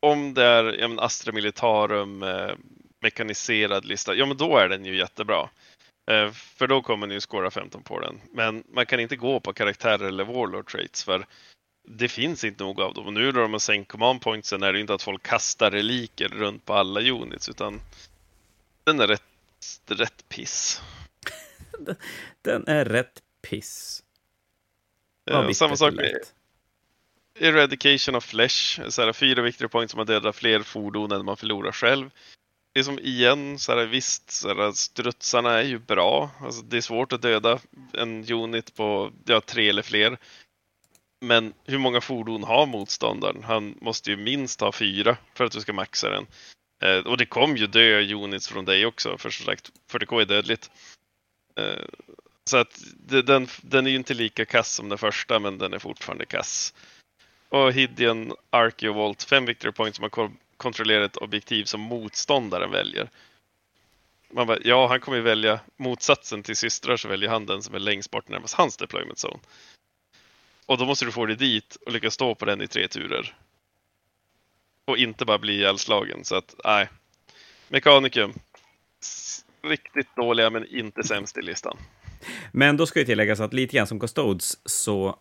om 0.00 0.34
det 0.34 0.44
är 0.44 0.80
ja, 0.80 0.88
men 0.88 0.98
Astra 0.98 1.32
Militarum, 1.32 2.22
eh, 2.22 2.50
mekaniserad 3.00 3.84
lista, 3.84 4.14
ja 4.14 4.26
men 4.26 4.36
då 4.36 4.56
är 4.56 4.68
den 4.68 4.84
ju 4.84 4.96
jättebra. 4.96 5.48
Eh, 6.10 6.30
för 6.30 6.66
då 6.66 6.82
kommer 6.82 7.06
ni 7.06 7.14
ju 7.14 7.20
skåra 7.20 7.50
15 7.50 7.82
på 7.82 8.00
den. 8.00 8.20
Men 8.32 8.64
man 8.68 8.86
kan 8.86 9.00
inte 9.00 9.16
gå 9.16 9.40
på 9.40 9.52
karaktärer 9.52 10.04
eller 10.04 10.24
warlord 10.24 10.70
traits 10.70 11.04
för 11.04 11.26
det 11.84 12.08
finns 12.08 12.44
inte 12.44 12.64
nog 12.64 12.80
av 12.80 12.94
dem. 12.94 13.06
Och 13.06 13.12
nu 13.12 13.32
när 13.32 13.40
de 13.40 13.52
har 13.52 13.58
sänkt 13.58 13.88
command 13.88 14.20
pointsen 14.20 14.62
är 14.62 14.72
det 14.72 14.80
inte 14.80 14.94
att 14.94 15.02
folk 15.02 15.22
kastar 15.22 15.70
reliker 15.70 16.28
runt 16.28 16.64
på 16.64 16.74
alla 16.74 17.00
units 17.00 17.48
utan 17.48 17.80
den 18.84 19.00
är 19.00 19.06
rätt, 19.06 19.22
rätt 19.86 20.28
piss. 20.28 20.80
den 22.42 22.66
är 22.66 22.84
rätt 22.84 23.22
piss. 23.42 24.02
Ja, 25.24 25.54
samma 25.54 25.76
sak 25.76 25.94
med 25.94 26.18
Eradication 27.34 28.14
of 28.14 28.24
Flesh, 28.24 28.88
så 28.88 29.02
här, 29.02 29.12
fyra 29.12 29.42
victory 29.42 29.68
points 29.68 29.90
som 29.90 29.98
man 29.98 30.06
dödar 30.06 30.32
fler 30.32 30.62
fordon 30.62 31.12
än 31.12 31.24
man 31.24 31.36
förlorar 31.36 31.72
själv 31.72 32.10
det 32.72 32.80
är 32.80 32.84
som 32.84 32.98
igen, 32.98 33.58
så 33.58 33.72
här, 33.72 33.86
visst, 33.86 34.30
så 34.30 34.48
här, 34.48 34.72
strutsarna 34.72 35.58
är 35.58 35.62
ju 35.62 35.78
bra. 35.78 36.30
Alltså, 36.40 36.62
det 36.62 36.76
är 36.76 36.80
svårt 36.80 37.12
att 37.12 37.22
döda 37.22 37.58
en 37.92 38.32
unit 38.32 38.74
på 38.74 39.12
ja, 39.24 39.40
tre 39.40 39.68
eller 39.68 39.82
fler. 39.82 40.18
Men 41.22 41.54
hur 41.64 41.78
många 41.78 42.00
fordon 42.00 42.44
har 42.44 42.66
motståndaren? 42.66 43.44
Han 43.44 43.78
måste 43.80 44.10
ju 44.10 44.16
minst 44.16 44.60
ha 44.60 44.72
fyra 44.72 45.16
för 45.34 45.44
att 45.44 45.52
du 45.52 45.60
ska 45.60 45.72
maxa 45.72 46.10
den. 46.10 46.26
Eh, 46.82 47.06
och 47.06 47.16
det 47.16 47.26
kom 47.26 47.56
ju 47.56 47.66
dö 47.66 48.14
units 48.14 48.48
från 48.48 48.64
dig 48.64 48.86
också, 48.86 49.18
för 49.18 49.30
som 49.30 49.46
sagt 49.46 49.72
40k 49.90 50.20
är 50.20 50.24
dödligt. 50.24 50.70
Eh, 51.56 51.84
så 52.44 52.56
att 52.56 52.80
det, 52.96 53.22
den, 53.22 53.48
den 53.62 53.86
är 53.86 53.90
ju 53.90 53.96
inte 53.96 54.14
lika 54.14 54.44
kass 54.44 54.74
som 54.74 54.88
den 54.88 54.98
första, 54.98 55.38
men 55.38 55.58
den 55.58 55.72
är 55.72 55.78
fortfarande 55.78 56.26
kass. 56.26 56.74
Och 57.48 57.72
Hidden 57.72 58.32
Archeovolt, 58.50 59.22
fem 59.22 59.46
victory 59.46 59.72
points 59.72 59.96
som 59.96 60.02
har 60.12 60.30
kontrollerat 60.56 61.10
ett 61.10 61.22
objektiv 61.22 61.64
som 61.64 61.80
motståndaren 61.80 62.70
väljer. 62.70 63.10
Man 64.32 64.46
bara, 64.46 64.58
ja, 64.64 64.88
han 64.88 65.00
kommer 65.00 65.18
ju 65.18 65.24
välja 65.24 65.60
motsatsen 65.76 66.42
till 66.42 66.56
systrar 66.56 66.96
så 66.96 67.08
väljer 67.08 67.30
han 67.30 67.46
den 67.46 67.62
som 67.62 67.74
är 67.74 67.78
längst 67.78 68.10
bort 68.10 68.28
närmast 68.28 68.54
hans 68.54 68.76
deployment 68.76 69.24
zone. 69.24 69.40
Och 70.72 70.78
då 70.78 70.86
måste 70.86 71.04
du 71.04 71.12
få 71.12 71.26
dig 71.26 71.36
dit 71.36 71.76
och 71.86 71.92
lyckas 71.92 72.14
stå 72.14 72.34
på 72.34 72.44
den 72.44 72.62
i 72.62 72.66
tre 72.66 72.88
turer. 72.88 73.34
Och 74.84 74.98
inte 74.98 75.24
bara 75.24 75.38
bli 75.38 75.52
ihjälslagen. 75.52 76.24
Så 76.24 76.36
att, 76.36 76.54
nej. 76.64 76.88
Mekanikum. 77.68 78.32
Riktigt 79.62 80.16
dåliga 80.16 80.50
men 80.50 80.66
inte 80.66 81.02
sämst 81.02 81.38
i 81.38 81.42
listan. 81.42 81.76
Men 82.52 82.76
då 82.76 82.86
ska 82.86 82.98
ju 82.98 83.04
tilläggas 83.04 83.40
att 83.40 83.52
lite 83.52 83.76
grann 83.76 83.86
som 83.86 84.00
Custodes 84.00 84.68
så 84.68 85.18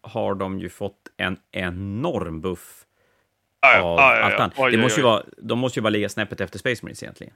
har 0.00 0.34
de 0.34 0.60
ju 0.60 0.68
fått 0.68 1.08
en 1.16 1.38
enorm 1.50 2.40
buff 2.40 2.84
ah, 3.60 3.80
av 3.80 3.98
ja, 3.98 4.30
ja. 4.30 4.50
Oj, 4.56 4.72
det 4.72 4.78
måste 4.78 5.00
ju 5.00 5.04
vara, 5.04 5.24
de 5.36 5.58
måste 5.58 5.78
ju 5.78 5.82
bara 5.82 5.90
ligga 5.90 6.08
snäppet 6.08 6.40
efter 6.40 6.58
Space 6.58 6.84
Marines 6.84 7.02
egentligen. 7.02 7.34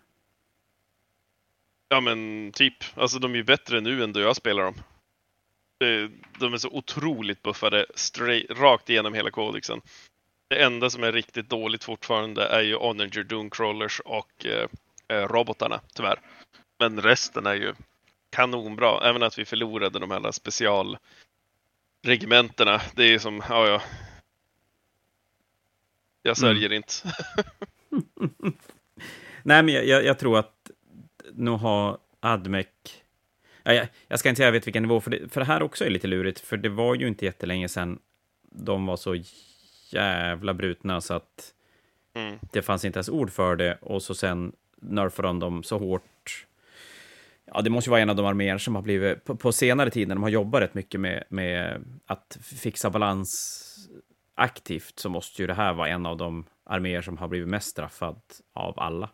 Ja, 1.89 2.01
men 2.01 2.53
typ. 2.53 2.75
Alltså, 2.95 3.19
de 3.19 3.33
är 3.33 3.37
ju 3.37 3.45
bättre 3.45 3.81
nu 3.81 4.05
än 4.05 4.13
då 4.13 4.21
jag 4.21 4.37
spelar 4.37 4.63
dem. 4.63 4.75
De 6.39 6.55
är 6.55 6.59
så 6.59 6.69
otroligt 6.69 7.43
buffade 7.43 7.87
straight, 7.95 8.51
rakt 8.51 8.91
igenom 8.91 9.15
hela 9.15 9.31
kodexen. 9.31 9.81
Det 10.49 10.63
enda 10.63 10.91
som 10.91 11.05
är 11.05 11.13
riktigt 11.13 11.51
dåligt 11.51 11.85
fortfarande 11.85 12.47
är 12.47 12.63
ju 12.63 12.77
Onager 12.77 13.23
Dooncrawlers 13.23 14.01
och 14.01 14.47
eh, 14.47 14.69
eh, 15.09 15.29
robotarna, 15.29 15.81
tyvärr. 15.95 16.21
Men 16.79 17.03
resten 17.03 17.47
är 17.47 17.55
ju 17.55 17.75
kanonbra. 18.31 19.09
Även 19.09 19.23
att 19.23 19.39
vi 19.39 19.45
förlorade 19.45 19.99
de 19.99 20.11
här 20.11 20.33
specialregementena. 20.33 22.81
Det 22.95 23.15
är 23.15 23.19
som, 23.19 23.43
ja, 23.49 23.69
ja, 23.69 23.83
jag 26.23 26.37
sörjer 26.37 26.67
mm. 26.67 26.77
inte. 26.77 26.95
Nej, 29.43 29.63
men 29.63 29.75
jag, 29.75 30.05
jag, 30.05 30.19
tror 30.19 30.39
att 30.39 30.71
nu 31.33 31.51
har 31.51 31.99
Admec... 32.21 32.67
Ja, 33.69 33.75
jag, 33.75 33.89
jag, 34.09 34.19
ska 34.19 34.29
inte 34.29 34.37
säga 34.37 34.47
jag 34.47 34.53
vet 34.53 34.67
vilken 34.67 34.83
nivå, 34.83 35.01
för 35.01 35.11
det, 35.11 35.33
för 35.33 35.41
det 35.41 35.47
här 35.47 35.63
också 35.63 35.85
är 35.85 35.91
lite 35.91 36.07
lurigt, 36.07 36.41
för 36.41 36.57
det 36.57 36.69
var 36.69 36.95
ju 36.95 37.09
inte 37.09 37.25
jättelänge 37.25 37.69
sedan 37.69 37.99
de 38.51 38.87
var 38.87 38.97
så 38.97 39.17
jävla 39.91 40.55
brutna 40.55 41.01
så 41.01 41.15
att 41.15 41.55
mm. 42.15 42.39
det 42.53 42.63
fanns 42.63 42.85
inte 42.85 42.97
ens 42.97 43.09
ord 43.09 43.31
för 43.31 43.57
det, 43.57 43.79
och 43.81 44.03
så 44.03 44.15
sen 44.15 44.53
nerfade 44.77 45.29
de 45.29 45.39
dem 45.39 45.63
så 45.63 45.79
hårt. 45.79 46.47
Ja, 47.45 47.61
det 47.61 47.71
måste 47.71 47.89
ju 47.89 47.91
vara 47.91 48.01
en 48.01 48.11
av 48.11 48.17
de 48.17 48.27
arméer 48.27 48.59
som 48.59 48.75
har 48.75 48.83
blivit, 48.83 49.25
på, 49.25 49.37
på 49.37 49.53
senare 49.53 49.91
tid, 49.91 50.09
när 50.09 50.15
de 50.15 50.23
har 50.23 50.31
jobbat 50.31 50.63
rätt 50.63 50.75
mycket 50.75 51.01
med, 51.01 51.25
med 51.29 51.85
att 52.07 52.39
fixa 52.43 52.91
balans 52.91 53.65
aktivt 54.35 54.99
så 54.99 55.09
måste 55.09 55.43
ju 55.43 55.47
det 55.47 55.55
här 55.55 55.73
vara 55.73 55.89
en 55.89 56.07
av 56.07 56.17
de 56.17 56.47
arméer 56.65 57.03
som 57.03 57.19
har 57.19 57.29
blivit 57.29 57.49
mest 57.49 57.69
straffad 57.69 58.21
av 58.53 58.81
alla. 58.81 59.11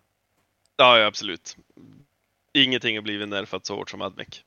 Ja, 0.76 0.98
ja 0.98 1.06
absolut. 1.06 1.56
Ingenting 2.54 2.96
har 2.96 3.02
blivit 3.02 3.28
nerfat 3.28 3.66
så 3.66 3.76
hårt 3.76 3.90
som 3.90 4.02
Admec. 4.02 4.44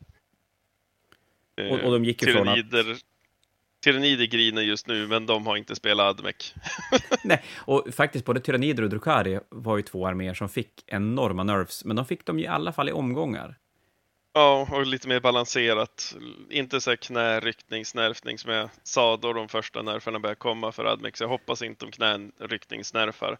Och, 1.71 1.79
och 1.79 1.91
de 1.91 2.05
gick 2.05 2.23
ju 2.23 2.33
från 2.33 2.47
att... 2.47 2.57
Tyrannider 3.83 4.25
griner 4.25 4.61
just 4.61 4.87
nu, 4.87 5.07
men 5.07 5.25
de 5.25 5.47
har 5.47 5.57
inte 5.57 5.75
spelat 5.75 6.05
Admec. 6.05 6.53
Nej, 7.23 7.43
och 7.55 7.87
faktiskt 7.93 8.25
både 8.25 8.39
Tyrannider 8.39 8.83
och 8.83 8.89
Drukari 8.89 9.39
var 9.49 9.77
ju 9.77 9.83
två 9.83 10.07
arméer 10.07 10.33
som 10.33 10.49
fick 10.49 10.83
enorma 10.87 11.43
nerfs, 11.43 11.85
men 11.85 11.95
de 11.95 12.05
fick 12.05 12.25
dem 12.25 12.39
i 12.39 12.47
alla 12.47 12.73
fall 12.73 12.89
i 12.89 12.91
omgångar. 12.91 13.57
Ja, 14.33 14.67
och 14.71 14.85
lite 14.85 15.07
mer 15.07 15.19
balanserat. 15.19 16.15
Inte 16.49 16.81
så 16.81 16.89
här 16.89 16.97
knäryckningsnerfning 16.97 18.37
som 18.37 18.51
jag 18.51 18.69
sa 18.83 19.17
då 19.17 19.33
de 19.33 19.49
första 19.49 19.81
nerferna 19.81 20.19
började 20.19 20.39
komma 20.39 20.71
för 20.71 20.85
Admex. 20.85 21.21
Jag 21.21 21.27
hoppas 21.27 21.61
inte 21.61 21.85
de 21.85 21.91
knäryckningsnerfar. 21.91 23.37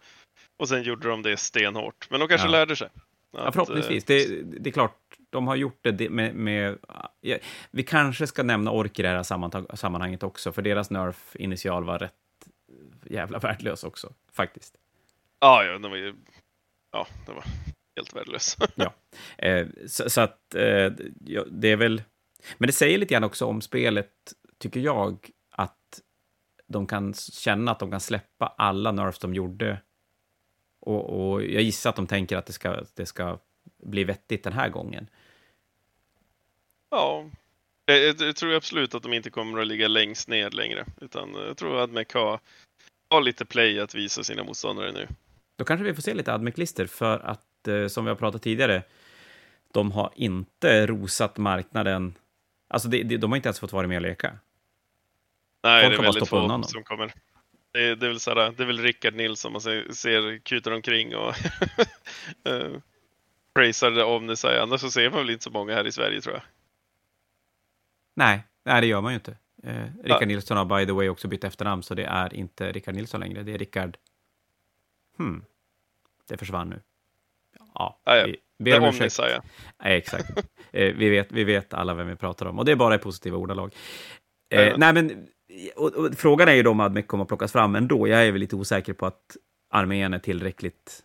Och 0.57 0.70
sen 0.70 0.84
gjorde 0.84 1.09
de 1.09 1.22
det 1.22 1.38
stenhårt. 1.38 2.07
Men 2.09 2.20
de 2.20 2.28
kanske 2.28 2.47
ja. 2.47 2.51
lärde 2.51 2.76
sig. 2.76 2.89
Att, 3.38 3.45
ja, 3.45 3.51
förhoppningsvis. 3.51 4.03
Det, 4.03 4.41
det, 4.43 4.69
är 4.69 4.71
klart, 4.71 5.17
de 5.29 5.47
har 5.47 5.55
gjort 5.55 5.79
det 5.81 6.09
med... 6.09 6.35
med 6.35 6.77
ja, 7.21 7.38
vi 7.71 7.83
kanske 7.83 8.27
ska 8.27 8.43
nämna 8.43 8.71
Ork 8.71 8.99
i 8.99 9.01
det 9.01 9.07
här 9.07 9.75
sammanhanget 9.75 10.23
också, 10.23 10.51
för 10.51 10.61
deras 10.61 10.89
Nerf-initial 10.89 11.83
var 11.83 11.99
rätt 11.99 12.13
jävla 13.05 13.39
värdelös 13.39 13.83
också, 13.83 14.13
faktiskt. 14.31 14.75
Ja, 15.39 15.63
ja, 15.63 15.71
den 15.71 15.91
var 15.91 15.97
ju... 15.97 16.15
Ja, 16.91 17.07
den 17.25 17.35
var 17.35 17.43
helt 17.95 18.15
värdelös. 18.15 18.57
ja, 18.75 18.93
eh, 19.38 19.67
så, 19.88 20.09
så, 20.09 20.21
att 20.21 20.55
eh, 20.55 20.91
det 21.51 21.67
är 21.67 21.75
väl... 21.75 22.01
Men 22.57 22.67
det 22.67 22.73
säger 22.73 22.97
lite 22.97 23.13
grann 23.13 23.23
också 23.23 23.45
om 23.45 23.61
spelet, 23.61 24.11
tycker 24.57 24.79
jag, 24.79 25.29
att 25.51 26.01
de 26.67 26.88
kan 26.88 27.13
känna 27.13 27.71
att 27.71 27.79
de 27.79 27.91
kan 27.91 27.99
släppa 27.99 28.47
alla 28.57 28.91
Nerfs 28.91 29.19
de 29.19 29.33
gjorde. 29.33 29.81
Och, 30.88 31.31
och 31.31 31.43
jag 31.43 31.61
gissar 31.61 31.89
att 31.89 31.95
de 31.95 32.07
tänker 32.07 32.38
att 32.38 32.45
det 32.45 32.53
ska, 32.53 32.83
det 32.95 33.05
ska 33.05 33.39
bli 33.83 34.03
vettigt 34.03 34.43
den 34.43 34.53
här 34.53 34.69
gången. 34.69 35.09
Ja, 36.89 37.25
jag, 37.85 38.21
jag, 38.21 38.35
tror 38.35 38.53
absolut 38.53 38.95
att 38.95 39.03
de 39.03 39.13
inte 39.13 39.29
kommer 39.29 39.61
att 39.61 39.67
ligga 39.67 39.88
längst 39.88 40.27
ner 40.27 40.51
längre. 40.51 40.85
Utan 41.01 41.33
jag 41.33 41.57
tror 41.57 41.75
att 41.75 41.83
Admec 41.83 42.13
har, 42.13 42.39
har 43.09 43.21
lite 43.21 43.45
play 43.45 43.79
att 43.79 43.95
visa 43.95 44.23
sina 44.23 44.43
motståndare 44.43 44.91
nu. 44.91 45.07
Då 45.55 45.65
kanske 45.65 45.83
vi 45.83 45.93
får 45.93 46.01
se 46.01 46.13
lite 46.13 46.33
Admec-lister, 46.33 46.85
för 46.85 47.19
att 47.19 47.67
eh, 47.67 47.88
som 47.88 48.05
vi 48.05 48.09
har 48.09 48.15
pratat 48.15 48.41
tidigare, 48.41 48.83
de 49.73 49.91
har 49.91 50.11
inte 50.15 50.88
rosat 50.88 51.38
marknaden. 51.38 52.15
Alltså, 52.67 52.89
de, 52.89 53.03
de 53.03 53.31
har 53.31 53.35
inte 53.35 53.47
ens 53.47 53.59
fått 53.59 53.73
vara 53.73 53.88
med 53.88 53.95
och 53.95 54.01
leka. 54.01 54.38
Nej, 55.63 55.83
Folk 55.83 55.97
det 55.97 56.01
är 56.01 56.03
väldigt 56.03 56.29
få 56.29 56.63
som 56.63 56.83
kommer. 56.83 57.13
Det 57.78 57.95
det 57.95 58.05
är 58.05 58.09
väl 58.09 58.19
såhär, 58.19 58.51
det 58.57 58.63
är 58.63 58.67
väl 58.67 58.80
Rickard 58.80 59.13
Nilsson 59.13 59.51
man 59.51 59.61
ser, 59.61 59.91
ser 59.91 60.38
kutar 60.38 60.71
omkring 60.71 61.15
och 61.15 61.34
uh, 62.49 62.78
praisar 63.55 63.91
det 63.91 64.03
om 64.03 64.28
det 64.28 64.38
säger. 64.38 64.61
Annars 64.61 64.82
så 64.82 64.91
ser 64.91 65.09
man 65.09 65.19
väl 65.19 65.30
inte 65.30 65.43
så 65.43 65.51
många 65.51 65.73
här 65.73 65.88
i 65.88 65.91
Sverige 65.91 66.21
tror 66.21 66.36
jag. 66.36 66.43
Nej, 68.15 68.43
nej 68.65 68.82
det 68.82 68.88
gör 68.88 69.01
man 69.01 69.11
ju 69.11 69.15
inte. 69.15 69.38
Eh, 69.63 69.84
Rickard 70.03 70.21
ja. 70.21 70.25
Nilsson 70.25 70.57
har 70.57 70.65
by 70.65 70.86
the 70.86 70.91
way 70.91 71.09
också 71.09 71.28
bytt 71.28 71.43
efternamn, 71.43 71.84
så 71.84 71.95
det 71.95 72.03
är 72.03 72.34
inte 72.34 72.71
Rickard 72.71 72.95
Nilsson 72.95 73.19
längre. 73.19 73.43
Det 73.43 73.53
är 73.53 73.57
Rickard... 73.57 73.97
Hmm. 75.17 75.45
Det 76.28 76.38
försvann 76.38 76.69
nu. 76.69 76.82
Ja, 77.73 78.01
ja, 78.03 78.15
ja. 78.15 78.25
Vi 78.57 78.71
ber 78.71 78.80
om 78.80 78.89
ursäkt. 78.89 79.19
Ja, 79.19 79.41
exakt. 79.80 80.30
eh, 80.71 80.93
vi, 80.93 81.09
vet, 81.09 81.32
vi 81.32 81.43
vet 81.43 81.73
alla 81.73 81.93
vem 81.93 82.07
vi 82.07 82.15
pratar 82.15 82.45
om, 82.45 82.59
och 82.59 82.65
det 82.65 82.71
är 82.71 82.75
bara 82.75 82.95
i 82.95 82.97
positiva 82.97 83.38
ordalag. 83.38 83.75
Eh. 84.49 84.78
Nej, 84.78 84.93
men 84.93 85.28
och, 85.75 85.93
och, 85.95 86.15
frågan 86.15 86.47
är 86.47 86.53
ju 86.53 86.63
då 86.63 86.71
om 86.71 86.79
Admec 86.79 87.05
kommer 87.07 87.23
att 87.23 87.27
plockas 87.27 87.51
fram 87.51 87.75
ändå. 87.75 88.07
Jag 88.07 88.25
är 88.25 88.31
väl 88.31 88.41
lite 88.41 88.55
osäker 88.55 88.93
på 88.93 89.05
att 89.05 89.37
armén 89.69 90.13
är 90.13 90.19
tillräckligt... 90.19 91.03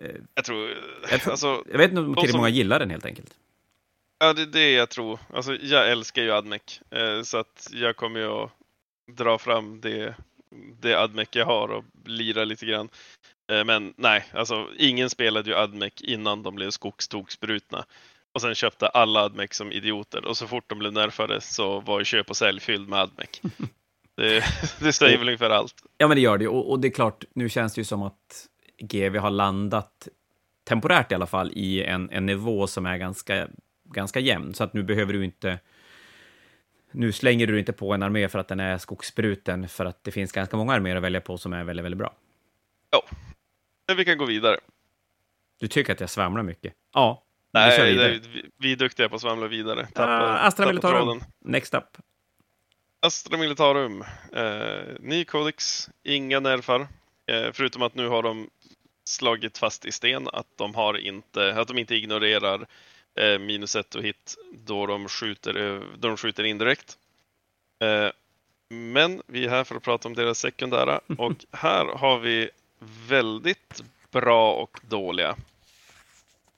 Eh, 0.00 0.10
jag 0.34 0.44
tror... 0.44 0.70
Jag, 1.10 1.28
alltså, 1.28 1.64
jag 1.70 1.78
vet 1.78 1.90
inte 1.90 2.00
om 2.00 2.06
tillräckligt 2.06 2.30
som... 2.30 2.38
många 2.38 2.48
gillar 2.48 2.78
den 2.78 2.90
helt 2.90 3.06
enkelt. 3.06 3.34
Ja, 4.18 4.32
det 4.32 4.42
är 4.42 4.46
det 4.46 4.72
jag 4.72 4.90
tror. 4.90 5.18
Alltså, 5.34 5.54
jag 5.54 5.90
älskar 5.90 6.22
ju 6.22 6.30
Admec, 6.30 6.80
eh, 6.90 7.22
så 7.22 7.38
att 7.38 7.68
jag 7.72 7.96
kommer 7.96 8.20
ju 8.20 8.26
att 8.26 8.50
dra 9.06 9.38
fram 9.38 9.80
det, 9.80 10.14
det 10.80 10.94
Admec 10.94 11.28
jag 11.32 11.46
har 11.46 11.68
och 11.68 11.84
lira 12.04 12.44
lite 12.44 12.66
grann. 12.66 12.88
Eh, 13.50 13.64
men 13.64 13.94
nej, 13.96 14.24
alltså 14.32 14.68
ingen 14.76 15.10
spelade 15.10 15.50
ju 15.50 15.56
Admec 15.56 15.92
innan 16.00 16.42
de 16.42 16.54
blev 16.54 16.70
skogstogsbrutna. 16.70 17.84
Och 18.32 18.40
sen 18.40 18.54
köpte 18.54 18.88
alla 18.88 19.20
Admec 19.20 19.54
som 19.54 19.72
idioter 19.72 20.24
och 20.24 20.36
så 20.36 20.46
fort 20.46 20.64
de 20.66 20.78
blev 20.78 20.92
nerfade 20.92 21.40
så 21.40 21.80
var 21.80 21.98
ju 21.98 22.04
köp 22.04 22.30
och 22.30 22.36
sälj 22.36 22.60
fylld 22.60 22.88
med 22.88 22.98
Admec. 22.98 23.40
det, 24.16 24.44
det 24.80 24.92
säger 24.92 25.18
väl 25.18 25.28
ungefär 25.28 25.50
allt. 25.50 25.74
Ja, 25.98 26.08
men 26.08 26.14
det 26.14 26.20
gör 26.20 26.38
det 26.38 26.48
och, 26.48 26.70
och 26.70 26.80
det 26.80 26.88
är 26.88 26.92
klart, 26.92 27.24
nu 27.34 27.48
känns 27.48 27.74
det 27.74 27.80
ju 27.80 27.84
som 27.84 28.02
att 28.02 28.48
GV 28.78 29.16
har 29.16 29.30
landat 29.30 30.08
temporärt 30.64 31.12
i 31.12 31.14
alla 31.14 31.26
fall 31.26 31.50
i 31.54 31.84
en, 31.84 32.10
en 32.10 32.26
nivå 32.26 32.66
som 32.66 32.86
är 32.86 32.96
ganska, 32.96 33.48
ganska 33.84 34.20
jämn. 34.20 34.54
Så 34.54 34.64
att 34.64 34.72
nu 34.72 34.82
behöver 34.82 35.12
du 35.12 35.24
inte... 35.24 35.58
Nu 36.94 37.12
slänger 37.12 37.46
du 37.46 37.58
inte 37.58 37.72
på 37.72 37.92
en 37.94 38.02
armé 38.02 38.28
för 38.28 38.38
att 38.38 38.48
den 38.48 38.60
är 38.60 38.78
skogsbruten, 38.78 39.68
för 39.68 39.86
att 39.86 40.04
det 40.04 40.10
finns 40.10 40.32
ganska 40.32 40.56
många 40.56 40.72
arméer 40.72 40.96
att 40.96 41.02
välja 41.02 41.20
på 41.20 41.38
som 41.38 41.52
är 41.52 41.64
väldigt, 41.64 41.84
väldigt 41.84 41.98
bra. 41.98 42.14
Ja, 42.90 43.02
men 43.86 43.96
vi 43.96 44.04
kan 44.04 44.18
gå 44.18 44.24
vidare. 44.24 44.56
Du 45.60 45.68
tycker 45.68 45.92
att 45.92 46.00
jag 46.00 46.10
svamlar 46.10 46.42
mycket? 46.42 46.74
Ja, 46.94 47.21
Nej, 47.52 47.94
det, 47.94 48.20
vi 48.58 48.72
är 48.72 48.76
duktiga 48.76 49.08
på 49.08 49.14
att 49.14 49.20
svamla 49.20 49.46
vidare. 49.46 49.86
Tappa, 49.86 50.24
uh, 50.24 50.44
Astra 50.44 50.66
Militarum, 50.66 51.24
next 51.44 51.74
up. 51.74 51.84
Astra 53.00 53.38
Militarum, 53.38 54.04
eh, 54.32 54.82
ny 55.00 55.24
kodex, 55.24 55.90
inga 56.02 56.40
nerfar. 56.40 56.80
Eh, 57.26 57.52
förutom 57.52 57.82
att 57.82 57.94
nu 57.94 58.08
har 58.08 58.22
de 58.22 58.50
slagit 59.04 59.58
fast 59.58 59.84
i 59.84 59.92
sten 59.92 60.28
att 60.28 60.46
de, 60.56 60.74
har 60.74 60.98
inte, 60.98 61.60
att 61.60 61.68
de 61.68 61.78
inte 61.78 61.94
ignorerar 61.94 62.66
eh, 63.20 63.38
minus 63.38 63.76
ett 63.76 63.94
och 63.94 64.02
hit 64.02 64.34
då 64.52 64.86
de 64.86 65.08
skjuter, 65.08 65.82
då 65.98 66.08
de 66.08 66.16
skjuter 66.16 66.44
indirekt. 66.44 66.98
Eh, 67.82 68.10
men 68.68 69.22
vi 69.26 69.44
är 69.44 69.50
här 69.50 69.64
för 69.64 69.76
att 69.76 69.82
prata 69.82 70.08
om 70.08 70.14
deras 70.14 70.38
sekundära 70.38 71.00
och 71.18 71.32
här 71.50 71.84
har 71.84 72.18
vi 72.18 72.50
väldigt 73.08 73.82
bra 74.10 74.52
och 74.52 74.80
dåliga. 74.82 75.36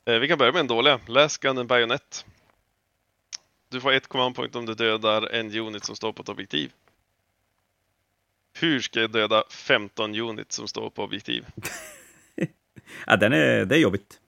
Eh, 0.07 0.19
vi 0.19 0.29
kan 0.29 0.39
börja 0.39 0.53
med 0.53 0.61
en 0.61 0.67
dåliga. 0.67 1.01
Läs 1.07 1.45
and 1.45 1.67
Bayonet. 1.67 2.25
Du 3.69 3.81
får 3.81 3.93
ett 3.93 4.07
command 4.07 4.37
point 4.37 4.57
om 4.57 4.67
du 4.67 4.75
dödar 4.75 5.29
en 5.33 5.59
unit 5.59 5.85
som 5.85 5.97
står 5.97 6.13
på 6.13 6.23
ett 6.23 6.29
objektiv. 6.29 6.73
Hur 8.59 8.81
ska 8.81 9.01
jag 9.01 9.11
döda 9.11 9.45
15 9.51 10.15
unit 10.15 10.53
som 10.53 10.69
står 10.69 10.91
på 10.91 11.03
objektiv? 11.03 11.47
ja, 13.07 13.17
den 13.17 13.33
är, 13.33 13.65
det 13.65 13.77
är 13.77 13.79
jobbigt. 13.79 14.21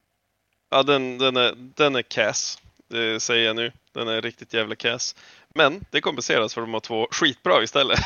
Ja, 0.71 0.83
den, 0.83 1.19
den, 1.19 1.37
är, 1.37 1.55
den 1.57 1.97
är 1.97 2.03
cass. 2.03 2.59
Det 2.89 3.21
säger 3.21 3.47
jag 3.47 3.57
nu. 3.57 3.73
Den 3.93 4.09
är 4.09 4.23
riktigt 4.23 4.55
jävla 4.55 4.75
cass. 4.75 5.17
Men 5.49 5.85
det 5.91 6.01
kompenseras 6.01 6.55
för 6.55 6.61
att 6.61 6.67
de 6.67 6.73
har 6.73 6.81
två 6.81 7.09
skitbra 7.11 7.63
istället. 7.63 8.01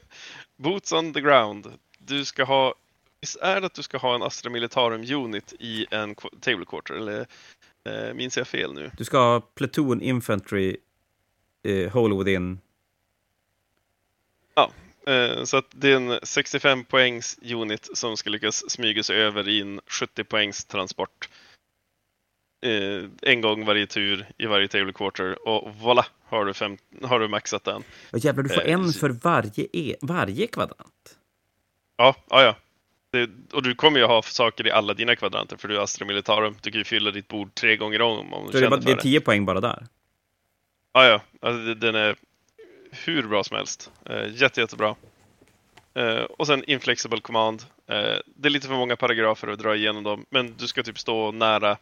Boots 0.56 0.92
on 0.92 1.12
the 1.12 1.20
ground. 1.20 1.72
Du 1.98 2.24
ska 2.24 2.44
ha 2.44 2.74
Visst 3.20 3.36
är 3.36 3.60
det 3.60 3.66
att 3.66 3.74
du 3.74 3.82
ska 3.82 3.98
ha 3.98 4.14
en 4.14 4.22
Astra 4.22 4.50
Militarum 4.50 5.04
Unit 5.12 5.52
i 5.58 5.86
en 5.90 6.14
Table 6.14 6.64
Quarter? 6.66 6.94
Eller 6.94 7.26
eh, 7.84 8.14
minns 8.14 8.36
jag 8.36 8.48
fel 8.48 8.72
nu? 8.74 8.90
Du 8.96 9.04
ska 9.04 9.18
ha 9.18 9.40
Platoon 9.40 10.02
Infantry 10.02 10.76
eh, 11.62 11.92
Hole 11.92 12.24
Within. 12.24 12.60
Ja, 14.54 14.70
eh, 15.06 15.44
så 15.44 15.56
att 15.56 15.66
det 15.70 15.92
är 15.92 15.96
en 15.96 16.18
65 16.22 16.84
poängs 16.84 17.38
unit 17.42 17.88
som 17.94 18.16
ska 18.16 18.30
lyckas 18.30 18.70
smyga 18.70 19.02
sig 19.02 19.16
över 19.16 19.48
i 19.48 19.60
en 19.60 19.80
70 19.86 20.24
poängs 20.24 20.64
transport. 20.64 21.28
Eh, 22.62 23.04
en 23.22 23.40
gång 23.40 23.64
varje 23.64 23.86
tur 23.86 24.26
i 24.38 24.46
varje 24.46 24.68
Table 24.68 24.92
Quarter 24.92 25.48
och 25.48 25.74
voilà, 25.74 26.04
har 26.24 26.44
du, 26.44 26.54
fem, 26.54 26.78
har 27.02 27.20
du 27.20 27.28
maxat 27.28 27.64
den. 27.64 27.82
Ja, 28.10 28.18
jävlar, 28.18 28.42
du 28.42 28.48
får 28.48 28.68
eh, 28.68 28.74
en 28.74 28.92
för 28.92 29.10
varje, 29.10 29.66
e 29.72 29.96
varje 30.00 30.46
kvadrant. 30.46 31.18
Ja, 31.96 32.16
ja, 32.30 32.42
ja. 32.42 32.56
Det, 33.12 33.30
och 33.52 33.62
du 33.62 33.74
kommer 33.74 33.98
ju 33.98 34.06
ha 34.06 34.22
saker 34.22 34.66
i 34.66 34.70
alla 34.70 34.94
dina 34.94 35.16
kvadranter 35.16 35.56
för 35.56 35.68
du 35.68 35.76
är 35.76 35.80
Astra 35.80 36.06
Militarum. 36.06 36.56
Du 36.62 36.70
kan 36.70 36.78
ju 36.78 36.84
fylla 36.84 37.10
ditt 37.10 37.28
bord 37.28 37.54
tre 37.54 37.76
gånger 37.76 38.02
om. 38.02 38.32
om 38.32 38.46
du 38.46 38.60
det, 38.60 38.66
är 38.66 38.70
bara, 38.70 38.80
det 38.80 38.92
är 38.92 38.96
10 38.96 39.20
poäng 39.20 39.44
bara 39.44 39.60
där? 39.60 39.86
Ja, 40.92 41.06
ja. 41.06 41.20
Alltså, 41.40 41.74
den 41.74 41.94
är 41.94 42.16
hur 42.90 43.22
bra 43.22 43.44
som 43.44 43.56
helst. 43.56 43.90
Uh, 44.10 44.34
jätte, 44.34 44.60
jättebra. 44.60 44.96
Uh, 45.98 46.22
och 46.22 46.46
sen 46.46 46.64
Inflexible 46.64 47.20
Command. 47.20 47.62
Uh, 47.62 48.18
det 48.26 48.48
är 48.48 48.50
lite 48.50 48.66
för 48.66 48.74
många 48.74 48.96
paragrafer 48.96 49.48
att 49.48 49.58
dra 49.58 49.76
igenom 49.76 50.02
dem, 50.02 50.26
men 50.30 50.54
du 50.56 50.68
ska 50.68 50.82
typ 50.82 50.98
stå 50.98 51.32
nära, 51.32 51.76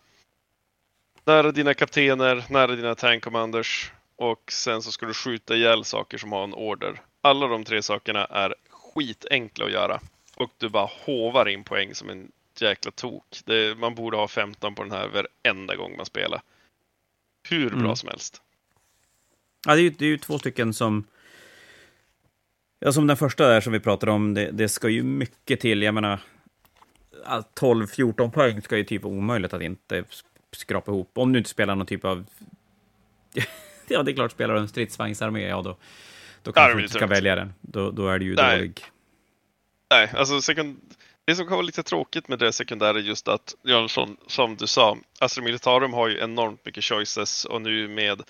nära 1.25 1.53
dina 1.53 1.75
kaptener, 1.75 2.45
nära 2.49 2.77
dina 2.77 2.95
tank 2.95 3.25
commanders 3.25 3.93
och 4.17 4.53
sen 4.53 4.83
så 4.83 4.93
ska 4.93 5.07
du 5.07 5.15
skjuta 5.15 5.57
ihjäl 5.57 5.85
saker 5.85 6.19
som 6.19 6.33
har 6.33 6.45
en 6.45 6.55
order. 6.55 7.01
Alla 7.21 7.47
de 7.47 7.65
tre 7.65 7.83
sakerna 7.83 8.25
är 8.25 8.55
skitenkla 8.71 9.65
att 9.65 9.73
göra 9.73 10.01
och 10.39 10.51
du 10.59 10.69
bara 10.69 10.91
hovar 11.07 11.49
in 11.49 11.65
poäng 11.65 11.95
som 11.95 12.11
en 12.11 12.33
jäkla 12.61 12.91
tok. 12.91 13.41
Det, 13.45 13.79
man 13.79 13.95
borde 13.95 14.17
ha 14.17 14.29
15 14.29 14.75
på 14.75 14.83
den 14.83 14.93
här 14.93 15.09
varenda 15.09 15.77
gång 15.77 15.97
man 15.97 16.07
spelar. 16.07 16.41
Hur 17.49 17.71
bra 17.71 17.79
mm. 17.79 17.97
som 17.97 18.09
helst. 18.09 18.43
Ja, 19.67 19.75
det 19.75 19.81
är, 19.81 19.83
ju, 19.83 19.91
det 19.91 20.05
är 20.05 20.09
ju 20.09 20.19
två 20.19 20.39
stycken 20.39 20.75
som... 20.75 21.05
Ja, 22.81 22.93
som 22.93 23.07
den 23.07 23.17
första 23.17 23.49
där 23.49 23.61
som 23.61 23.73
vi 23.73 23.81
pratade 23.81 24.13
om, 24.13 24.35
det, 24.35 24.51
det 24.51 24.69
ska 24.69 24.89
ju 24.89 25.03
mycket 25.03 25.61
till. 25.61 25.83
Jag 25.83 25.95
menar, 25.95 26.21
12-14 27.25 28.31
poäng 28.31 28.63
ska 28.63 28.77
ju 28.77 28.85
typ 28.85 29.03
vara 29.03 29.15
omöjligt 29.15 29.53
att 29.53 29.63
inte 29.63 30.05
skrapa 30.53 30.91
ihop. 30.93 31.11
Om 31.15 31.33
du 31.33 31.39
inte 31.39 31.51
spelar 31.51 31.75
någon 31.75 31.87
typ 31.87 32.05
av... 32.05 32.27
ja, 33.89 34.03
det 34.03 34.11
är 34.11 34.15
klart, 34.15 34.33
spelar 34.33 34.55
du 34.55 34.61
en 34.61 34.69
stridsvagnsarmé, 34.69 35.49
ja 35.49 35.63
då, 35.63 35.77
då 36.43 36.53
kanske 36.53 36.79
du 36.79 36.83
inte 36.83 36.95
ska 36.95 37.07
välja 37.07 37.37
den. 37.37 37.55
Då, 37.61 37.91
då 37.91 38.09
är 38.09 38.19
det 38.19 38.25
ju 38.25 38.35
Nej. 38.35 38.57
dålig. 38.57 38.85
Nej, 39.91 40.11
alltså 40.15 40.41
sekund... 40.43 40.81
det 41.25 41.37
som 41.37 41.47
kan 41.47 41.57
vara 41.57 41.67
lite 41.67 41.83
tråkigt 41.83 42.29
med 42.29 42.39
det 42.39 42.53
sekundära 42.53 42.99
är 42.99 43.03
just 43.03 43.29
att, 43.29 43.55
Jönsson, 43.65 44.17
som 44.27 44.57
du 44.57 44.67
sa, 44.67 44.99
Astra 45.19 45.45
Militarum 45.45 45.93
har 45.93 46.09
ju 46.09 46.19
enormt 46.19 46.65
mycket 46.65 46.85
choices 46.85 47.45
och 47.45 47.63
nu 47.63 47.89
med 47.89 48.23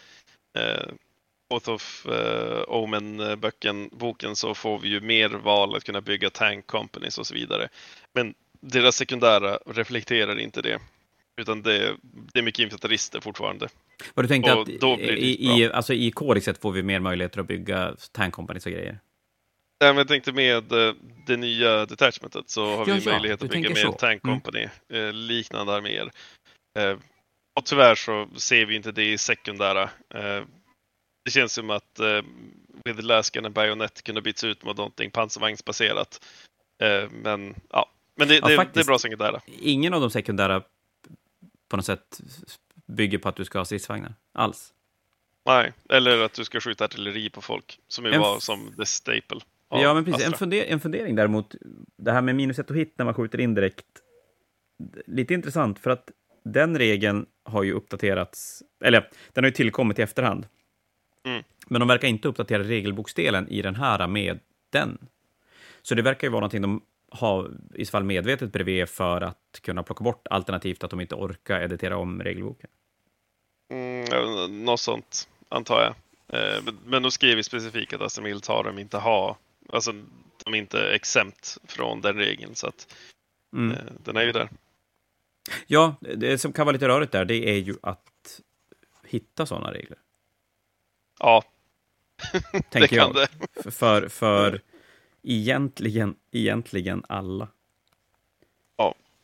eh, 0.59 0.89
Oath 1.51 1.71
of 1.71 2.07
eh, 2.07 2.63
Omen-boken 2.69 3.91
boken 3.93 4.37
så 4.37 4.55
får 4.55 4.79
vi 4.79 4.89
ju 4.89 5.01
mer 5.01 5.29
val 5.29 5.77
att 5.77 5.85
kunna 5.85 6.01
bygga 6.01 6.31
tank 6.31 6.67
companies 6.67 7.19
och 7.19 7.27
så 7.27 7.35
vidare. 7.35 7.69
Men 8.15 8.35
deras 8.61 8.97
sekundära 8.97 9.59
reflekterar 9.67 10.41
inte 10.41 10.63
det. 10.63 10.79
Utan 11.41 11.63
det, 11.63 11.97
det 12.33 12.39
är 12.39 12.43
mycket 12.43 12.63
infanterister 12.63 13.21
fortfarande. 13.21 13.69
Vad 14.15 14.25
du 14.25 14.29
tänkte 14.29 14.55
Och 14.55 14.63
att 14.63 14.69
i, 14.69 15.47
i, 15.47 15.71
alltså 15.73 15.95
i 15.95 16.11
Kodexet 16.11 16.59
får 16.59 16.73
vi 16.73 16.83
mer 16.83 17.01
möjligheter 17.01 17.41
att 17.41 17.47
bygga 17.47 17.95
tank 18.13 18.35
companies 18.35 18.67
och 18.67 18.73
grejer? 18.73 18.99
Nej, 19.81 19.91
men 19.91 19.97
jag 19.97 20.09
tänkte 20.09 20.33
med 20.33 20.73
eh, 20.73 20.95
det 21.27 21.37
nya 21.37 21.87
detachmentet 21.87 22.51
så 22.51 22.77
har 22.77 22.89
Ja, 22.89 22.95
vi 22.95 23.01
ja, 23.05 23.13
möjlighet 23.13 23.43
att 23.43 23.51
bygga 23.51 23.71
mer 23.71 23.93
tank 23.93 24.25
Mm. 24.25 24.41
company, 24.41 24.69
eh, 24.89 25.13
liknande 25.13 25.75
arméer. 25.75 26.11
Eh, 26.79 26.97
och 27.55 27.65
tyvärr 27.65 27.95
så 27.95 28.29
ser 28.37 28.67
vi 28.67 28.77
inte 28.77 28.93
det 28.93 29.13
i 29.13 29.19
sekundära. 29.19 29.91
Det 31.25 31.31
känns 31.31 31.53
som 31.53 31.71
att 31.71 32.01
With 32.85 33.03
Laskan 33.03 33.45
och 33.45 33.51
Bayonet 33.53 34.03
kunde 34.03 34.23
byts 34.23 34.45
ut 34.45 34.65
mot 34.65 34.77
någonting 34.77 35.11
pansarvagnsbaserat. 35.11 36.25
Men 37.11 37.55
ja, 37.71 37.91
men 38.17 38.29
det, 38.29 38.35
Ja, 38.35 38.49
det, 38.49 38.69
det 38.73 38.81
är 38.81 38.85
bra 38.85 38.99
sekundära. 38.99 39.41
Ingen 39.61 39.95
av 39.95 40.01
de 40.01 40.11
sekundära 40.11 40.63
på 41.69 41.77
något 41.77 41.87
sätt 41.87 42.21
bygger 42.87 43.19
på 43.19 43.29
att 43.29 43.37
du 43.37 43.45
ska 43.45 43.59
ha 43.59 43.65
stridsvagnar 43.65 44.15
alls. 44.33 44.73
Nej, 45.47 45.73
eller 45.89 46.23
att 46.23 46.33
du 46.35 46.45
ska 46.45 46.61
skjuta 46.61 46.85
artilleri 46.85 47.31
på 47.31 47.41
folk, 47.43 47.79
som 47.89 48.05
ju 48.05 48.19
var 48.19 48.41
som 48.41 48.75
the 48.77 48.87
staple. 48.87 49.41
Ja, 49.71 49.95
men 49.95 50.05
precis. 50.05 50.27
En, 50.27 50.33
funder, 50.33 50.65
en 50.65 50.81
fundering 50.81 51.17
däremot, 51.17 51.55
det 51.97 52.13
här 52.13 52.23
med 52.23 52.37
minus 52.37 52.59
ett 52.59 52.71
och 52.71 52.77
hit 52.77 52.95
när 52.97 53.05
man 53.05 53.15
skjuter 53.15 53.41
indirekt. 53.41 53.87
Lite 55.07 55.35
intressant, 55.35 55.79
för 55.79 55.91
att 55.91 56.11
den 56.45 56.79
regeln 56.79 57.27
har 57.45 57.63
ju 57.63 57.73
uppdaterats, 57.73 58.63
eller 58.85 59.09
den 59.33 59.45
har 59.45 59.49
ju 59.49 59.55
tillkommit 59.55 59.99
i 59.99 60.03
efterhand. 60.03 60.47
Mm. 61.27 61.43
Men 61.67 61.81
de 61.81 61.89
verkar 61.89 62.09
inte 62.09 62.29
uppdatera 62.29 62.63
regelboksdelen 62.63 63.49
i 63.49 63.63
den 63.63 63.75
här 63.75 64.07
med 64.07 64.39
den. 64.71 64.99
Så 65.83 65.95
det 65.95 66.03
verkar 66.03 66.27
ju 66.27 66.31
vara 66.31 66.41
någonting 66.41 66.63
de 66.63 66.83
har 67.11 67.51
i 67.75 67.85
så 67.85 67.91
fall 67.91 68.05
medvetet 68.05 68.53
bredvid 68.53 68.89
för 68.89 69.21
att 69.21 69.61
kunna 69.63 69.83
plocka 69.83 70.05
bort, 70.05 70.27
alternativt 70.31 70.85
att 70.85 70.91
de 70.91 71.01
inte 71.01 71.15
orkar 71.15 71.61
editera 71.61 71.97
om 71.97 72.23
regelboken. 72.23 72.71
Mm, 73.71 74.65
något 74.65 74.81
sånt, 74.81 75.29
antar 75.49 75.81
jag. 75.81 75.95
Eh, 76.41 76.63
men- 76.85 77.03
då 77.03 77.11
skriver 77.11 77.43
specifikt 77.43 77.93
att 77.93 78.01
Astra 78.01 78.25
Militarum 78.25 78.79
inte 78.79 78.99
har, 78.99 79.37
alltså 79.73 79.93
de 80.45 80.55
är 80.55 80.59
inte 80.59 80.93
exempt 80.95 81.59
från 81.65 82.01
den 82.01 82.17
regeln, 82.17 82.55
så 82.55 82.67
att 82.67 82.95
Mm. 83.53 83.71
eh, 83.77 83.93
den 84.05 84.17
är 84.17 84.23
ju 84.23 84.33
där. 84.33 84.49
Ja, 85.67 85.97
det 86.01 86.39
som 86.39 86.53
kan 86.53 86.67
vara 86.67 86.73
lite 86.73 86.89
rörigt 86.89 87.13
där, 87.13 87.25
det 87.25 87.35
är 87.51 87.57
ju 87.59 87.75
att 87.83 88.41
hitta 89.05 89.47
sådana 89.47 89.73
regler. 89.73 89.99
Ja, 91.19 91.45
Tänker 92.53 92.81
det 92.81 92.89
kan 92.89 92.97
jag. 92.99 93.15
det. 93.15 93.71
För, 93.71 94.09
för, 94.09 94.61
egentligen, 95.23 96.17
egentligen 96.31 97.05
alla. 97.09 97.49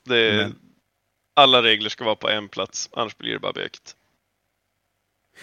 det 0.06 0.36
Men- 0.36 0.60
Alla 1.36 1.62
regler 1.62 1.88
ska 1.88 2.04
vara 2.04 2.16
på 2.16 2.28
en 2.28 2.48
plats, 2.48 2.88
annars 2.92 3.16
blir 3.16 3.32
det 3.32 3.38
bara 3.38 3.52
bökigt. 3.52 3.96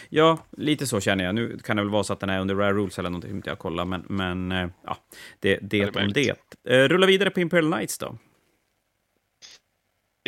Ja, 0.10 0.40
lite 0.58 0.88
så 0.88 1.00
känner 1.00 1.24
jag. 1.24 1.36
Nu 1.36 1.58
kan 1.58 1.78
det 1.78 1.84
väl 1.84 1.90
vara 1.92 2.04
så 2.04 2.14
att 2.14 2.20
den 2.20 2.30
är 2.30 2.40
under 2.40 2.56
Rare 2.56 2.74
Rules 2.74 3.00
eller 3.00 3.10
någonting 3.10 3.30
som 3.30 3.38
inte 3.38 3.50
jag 3.50 3.60
kollar, 3.60 3.86
men, 3.86 4.06
men 4.10 4.52
eh, 4.52 4.70
ja, 4.86 4.98
det, 5.40 5.60
det 5.62 5.80
det 5.80 5.86
om 5.86 5.92
det. 5.94 6.00
möjligt. 6.00 6.56
Eh, 6.70 6.78
rulla 6.78 7.08
vidare 7.08 7.30
på 7.30 7.40
Imperial 7.40 7.72
Knights 7.74 7.98
då. 7.98 8.18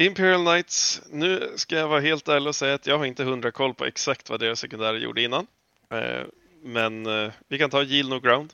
Imperial 0.01 0.45
Knights, 0.45 1.01
nu 1.11 1.53
ska 1.55 1.75
jag 1.75 1.87
vara 1.87 1.99
helt 1.99 2.27
ärlig 2.27 2.47
och 2.47 2.55
säga 2.55 2.73
att 2.73 2.87
jag 2.87 2.97
har 2.97 3.05
inte 3.05 3.23
hundra 3.23 3.51
koll 3.51 3.73
på 3.73 3.85
exakt 3.85 4.29
vad 4.29 4.39
deras 4.39 4.59
sekundära 4.59 4.97
gjorde 4.97 5.21
innan. 5.21 5.47
Eh, 5.91 6.23
Men 6.63 7.07
vi 7.47 7.57
kan 7.57 7.69
ta 7.69 7.83
Yield 7.83 8.09
No 8.09 8.19
Ground. 8.19 8.53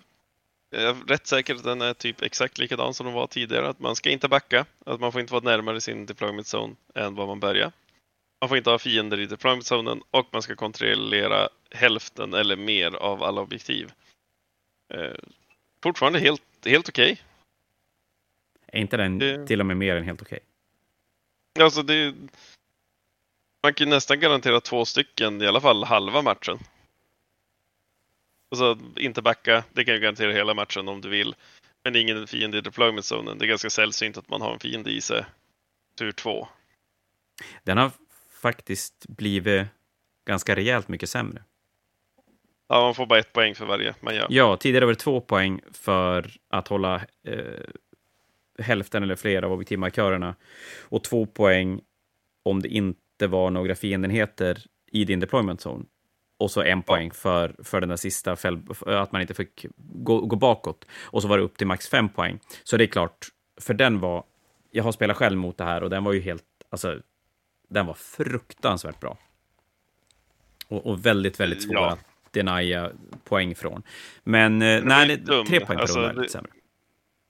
Jag 0.71 0.83
är 0.83 0.93
rätt 1.07 1.27
säker 1.27 1.55
att 1.55 1.63
den 1.63 1.81
är 1.81 1.93
typ 1.93 2.21
exakt 2.21 2.57
likadan 2.57 2.93
som 2.93 3.05
de 3.05 3.13
var 3.15 3.27
tidigare. 3.27 3.69
Att 3.69 3.79
man 3.79 3.95
ska 3.95 4.09
inte 4.09 4.27
backa, 4.27 4.65
att 4.85 4.99
man 4.99 5.11
får 5.11 5.21
inte 5.21 5.33
vara 5.33 5.43
närmare 5.43 5.81
sin 5.81 6.05
deployment 6.05 6.47
zone 6.53 6.75
än 6.95 7.15
vad 7.15 7.27
man 7.27 7.39
börjar. 7.39 7.71
Man 8.41 8.49
får 8.49 8.57
inte 8.57 8.69
ha 8.69 8.79
fiender 8.79 9.19
i 9.19 9.25
deployment 9.25 9.65
zonen 9.65 10.01
och 10.11 10.27
man 10.31 10.41
ska 10.41 10.55
kontrollera 10.55 11.49
hälften 11.71 12.33
eller 12.33 12.55
mer 12.55 12.95
av 12.95 13.23
alla 13.23 13.41
objektiv. 13.41 13.91
Eh, 14.93 15.15
Fortfarande 15.83 16.19
helt, 16.19 16.41
helt 16.65 16.89
okej. 16.89 17.21
Är 18.67 18.79
inte 18.79 18.97
den 18.97 19.19
Det- 19.19 19.47
till 19.47 19.59
och 19.59 19.65
med 19.65 19.77
mer 19.77 19.95
än 19.95 20.03
helt 20.03 20.21
okej? 20.21 20.39
Alltså 21.59 21.83
det... 21.83 22.15
Man 23.63 23.73
kan 23.73 23.87
ju 23.87 23.93
nästan 23.93 24.19
garantera 24.19 24.61
två 24.61 24.85
stycken, 24.85 25.41
i 25.41 25.47
alla 25.47 25.61
fall 25.61 25.83
halva 25.83 26.21
matchen. 26.21 26.59
Alltså 28.51 28.77
inte 28.95 29.21
backa, 29.21 29.63
det 29.73 29.85
kan 29.85 29.93
ju 29.93 29.99
garantera 29.99 30.31
hela 30.31 30.53
matchen 30.53 30.87
om 30.87 31.01
du 31.01 31.09
vill. 31.09 31.35
Men 31.83 31.95
ingen 31.95 32.27
fiende 32.27 32.57
i 32.57 32.61
deployment 32.61 33.05
zonen. 33.05 33.37
Det 33.37 33.45
är 33.45 33.47
ganska 33.49 33.69
sällsynt 33.69 34.17
att 34.17 34.29
man 34.29 34.41
har 34.41 34.53
en 34.53 34.59
fiende 34.59 34.91
i 34.91 35.01
sig. 35.01 35.25
Tur 35.95 36.11
två. 36.11 36.47
Den 37.63 37.77
har 37.77 37.91
faktiskt 38.41 39.05
blivit 39.07 39.67
ganska 40.27 40.55
rejält 40.55 40.87
mycket 40.87 41.09
sämre. 41.09 41.43
Ja, 42.67 42.81
man 42.81 42.95
får 42.95 43.05
bara 43.05 43.19
ett 43.19 43.33
poäng 43.33 43.55
för 43.55 43.65
varje 43.65 43.95
man 43.99 44.15
gör. 44.15 44.27
Ja, 44.29 44.57
tidigare 44.57 44.85
var 44.85 44.93
det 44.93 44.99
två 44.99 45.21
poäng 45.21 45.61
för 45.71 46.31
att 46.49 46.67
hålla 46.67 46.95
eh, 47.27 47.63
hälften 48.59 49.03
eller 49.03 49.15
fler 49.15 49.41
av 49.41 49.51
objektivmarkörerna 49.51 50.35
och 50.81 51.03
två 51.03 51.25
poäng 51.25 51.81
om 52.43 52.61
det 52.61 52.69
inte 52.69 53.27
var 53.27 53.51
några 53.51 53.75
fiendenheter 53.75 54.61
i 54.91 55.05
din 55.05 55.19
deployment 55.19 55.59
zone. 55.65 55.85
Och 56.39 56.51
så 56.51 56.61
en 56.61 56.81
poäng 56.81 57.11
för, 57.11 57.55
för 57.63 57.81
den 57.81 57.89
där 57.89 57.95
sista, 57.95 58.31
att 58.85 59.11
man 59.11 59.21
inte 59.21 59.33
fick 59.33 59.65
gå, 59.77 60.21
gå 60.21 60.35
bakåt. 60.35 60.85
Och 61.01 61.21
så 61.21 61.27
var 61.27 61.37
det 61.37 61.43
upp 61.43 61.57
till 61.57 61.67
max 61.67 61.89
fem 61.89 62.09
poäng. 62.09 62.39
Så 62.63 62.77
det 62.77 62.83
är 62.83 62.87
klart, 62.87 63.27
för 63.61 63.73
den 63.73 63.99
var... 63.99 64.23
Jag 64.71 64.83
har 64.83 64.91
spelat 64.91 65.17
själv 65.17 65.37
mot 65.37 65.57
det 65.57 65.63
här 65.63 65.83
och 65.83 65.89
den 65.89 66.03
var 66.03 66.13
ju 66.13 66.19
helt... 66.19 66.43
Alltså, 66.69 67.01
den 67.69 67.85
var 67.85 67.93
fruktansvärt 67.93 68.99
bra. 68.99 69.17
Och, 70.67 70.85
och 70.85 71.05
väldigt, 71.05 71.39
väldigt 71.39 71.63
svår 71.63 71.75
Ja. 71.75 71.91
att 71.91 71.99
denia 72.31 72.91
poäng 73.23 73.55
från. 73.55 73.83
Men 74.23 74.61
eh, 74.61 74.81
var 74.81 74.87
nej, 74.87 75.17
det, 75.17 75.45
tre 75.45 75.59
poäng 75.59 75.65
per 75.65 75.75
Alltså, 75.75 75.99
runda 75.99 76.11
är 76.11 76.15
lite 76.15 76.31
sämre. 76.31 76.51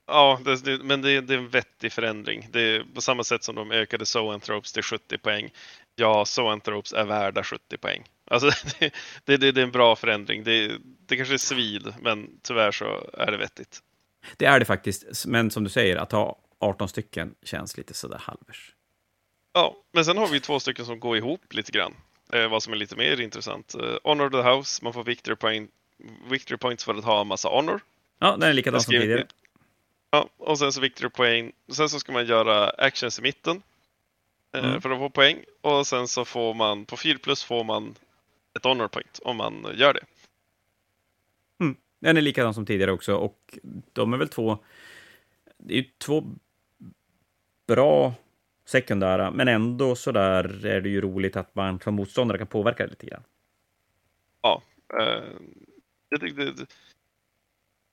Ja, 0.08 0.40
det, 0.46 0.66
det, 0.66 0.84
men 0.84 1.02
det, 1.02 1.22
det 1.22 1.34
är 1.34 1.38
en 1.38 1.50
vettig 1.50 1.94
förändring. 1.94 2.48
Det 2.52 2.62
är 2.62 2.84
på 2.96 3.02
samma 3.02 3.24
sätt 3.24 3.44
som 3.44 3.56
de 3.56 3.72
ökade 3.72 4.06
Zoanthropes 4.06 4.74
till 4.74 4.84
70 4.84 5.18
poäng. 5.18 5.50
Ja, 5.96 6.26
Zoanthropes 6.26 6.94
är 6.94 7.06
värda 7.06 7.44
70 7.44 7.78
poäng. 7.78 8.04
Alltså, 8.32 8.50
det, 9.26 9.38
det 9.38 9.48
är 9.48 9.58
en 9.58 9.72
bra 9.72 9.96
förändring. 9.96 10.44
Det, 10.44 10.72
det 11.06 11.16
kanske 11.16 11.34
är 11.34 11.38
svid, 11.38 11.94
men 12.02 12.40
tyvärr 12.44 12.72
så 12.72 13.10
är 13.14 13.32
det 13.32 13.38
vettigt. 13.38 13.80
Det 14.38 14.46
är 14.46 14.60
det 14.60 14.66
faktiskt, 14.66 15.26
men 15.26 15.52
som 15.52 15.64
du 15.64 15.70
säger, 15.70 15.96
att 15.98 16.12
ha 16.12 16.40
18 16.60 16.90
stycken 16.90 17.36
känns 17.44 17.78
lite 17.78 17.94
sådär 17.94 18.22
halvers. 18.22 18.74
Ja, 19.60 19.76
men 19.92 20.06
sen 20.06 20.18
har 20.18 20.28
vi 20.28 20.40
två 20.40 20.60
stycken 20.60 20.86
som 20.86 21.00
går 21.00 21.18
ihop 21.18 21.54
lite 21.54 21.72
grann. 21.72 21.94
Eh, 22.34 22.50
vad 22.50 22.64
som 22.64 22.74
är 22.74 22.78
lite 22.78 22.96
mer 22.96 23.22
intressant. 23.22 23.76
Eh, 23.76 23.98
honor 24.04 24.26
of 24.26 24.32
the 24.32 24.50
House, 24.50 24.84
man 24.84 24.94
får 24.94 25.04
victory, 25.04 25.36
point, 25.36 25.72
victory 26.30 26.58
points 26.58 26.84
för 26.84 26.96
att 26.96 27.04
ha 27.04 27.22
en 27.22 27.28
massa 27.28 27.50
honor. 27.50 27.82
Ja, 28.20 28.32
den 28.32 28.50
är 28.50 28.54
likadan 28.54 28.82
som 28.82 28.92
tidigare. 28.92 29.28
Ja, 30.12 30.30
och 30.38 30.60
sen 30.60 30.74
så 30.74 30.82
victory 30.82 31.10
poäng. 31.10 31.52
Sen 31.72 31.90
så 31.90 32.00
ska 32.00 32.12
man 32.12 32.26
göra 32.26 32.70
actions 32.70 33.20
i 33.20 33.22
mitten 33.22 33.62
eh, 34.56 34.66
Mm. 34.66 34.82
för 34.82 34.90
att 34.90 34.98
få 35.00 35.10
poäng. 35.10 35.44
Och 35.62 35.88
sen 35.88 36.08
så 36.08 36.26
får 36.26 36.54
man, 36.54 36.86
på 36.86 36.98
4 36.98 37.18
plus 37.24 37.44
får 37.44 37.64
man 37.64 37.96
ett 38.58 38.64
honor 38.64 38.88
point 38.88 39.20
om 39.24 39.38
man 39.38 39.68
gör 39.76 39.94
det. 39.94 40.06
Den 42.02 42.18
är 42.18 42.22
likadan 42.22 42.54
som 42.54 42.66
tidigare 42.66 42.92
också, 42.92 43.16
och 43.16 43.58
de 43.94 44.14
är 44.14 44.18
väl 44.18 44.30
två... 44.30 44.58
Det 45.58 45.74
är 45.74 45.78
ju 45.78 45.86
två 45.98 46.24
bra 47.68 48.14
sekundära, 48.70 49.32
men 49.32 49.48
ändå 49.48 49.96
så 49.96 50.12
där 50.12 50.66
är 50.66 50.82
det 50.82 50.90
ju 50.90 51.02
roligt 51.02 51.36
att 51.36 51.56
man 51.56 51.80
som 51.80 51.96
motståndare 51.96 52.38
kan 52.38 52.48
påverka 52.48 52.84
det 52.84 52.90
lite 52.90 53.06
grann. 53.06 53.24
Ja, 54.42 54.62
eh, 55.00 55.24
jag 56.10 56.22
tyckte 56.22 56.42
det, 56.46 56.52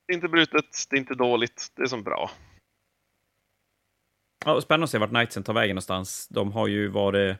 det 0.07 0.12
är 0.12 0.14
inte 0.14 0.29
brutet, 0.29 0.64
det 0.91 0.97
är 0.97 1.01
inte 1.01 1.14
dåligt, 1.14 1.72
det 1.74 1.83
är 1.83 1.87
som 1.87 2.03
bra. 2.03 2.31
Ja, 4.45 4.61
spännande 4.61 4.85
att 4.85 4.91
se 4.91 4.99
vart 4.99 5.11
Knightsen 5.11 5.43
tar 5.43 5.53
vägen 5.55 5.74
någonstans. 5.74 6.29
De 6.29 6.53
har 6.53 6.66
ju 6.66 6.89
varit 6.89 7.37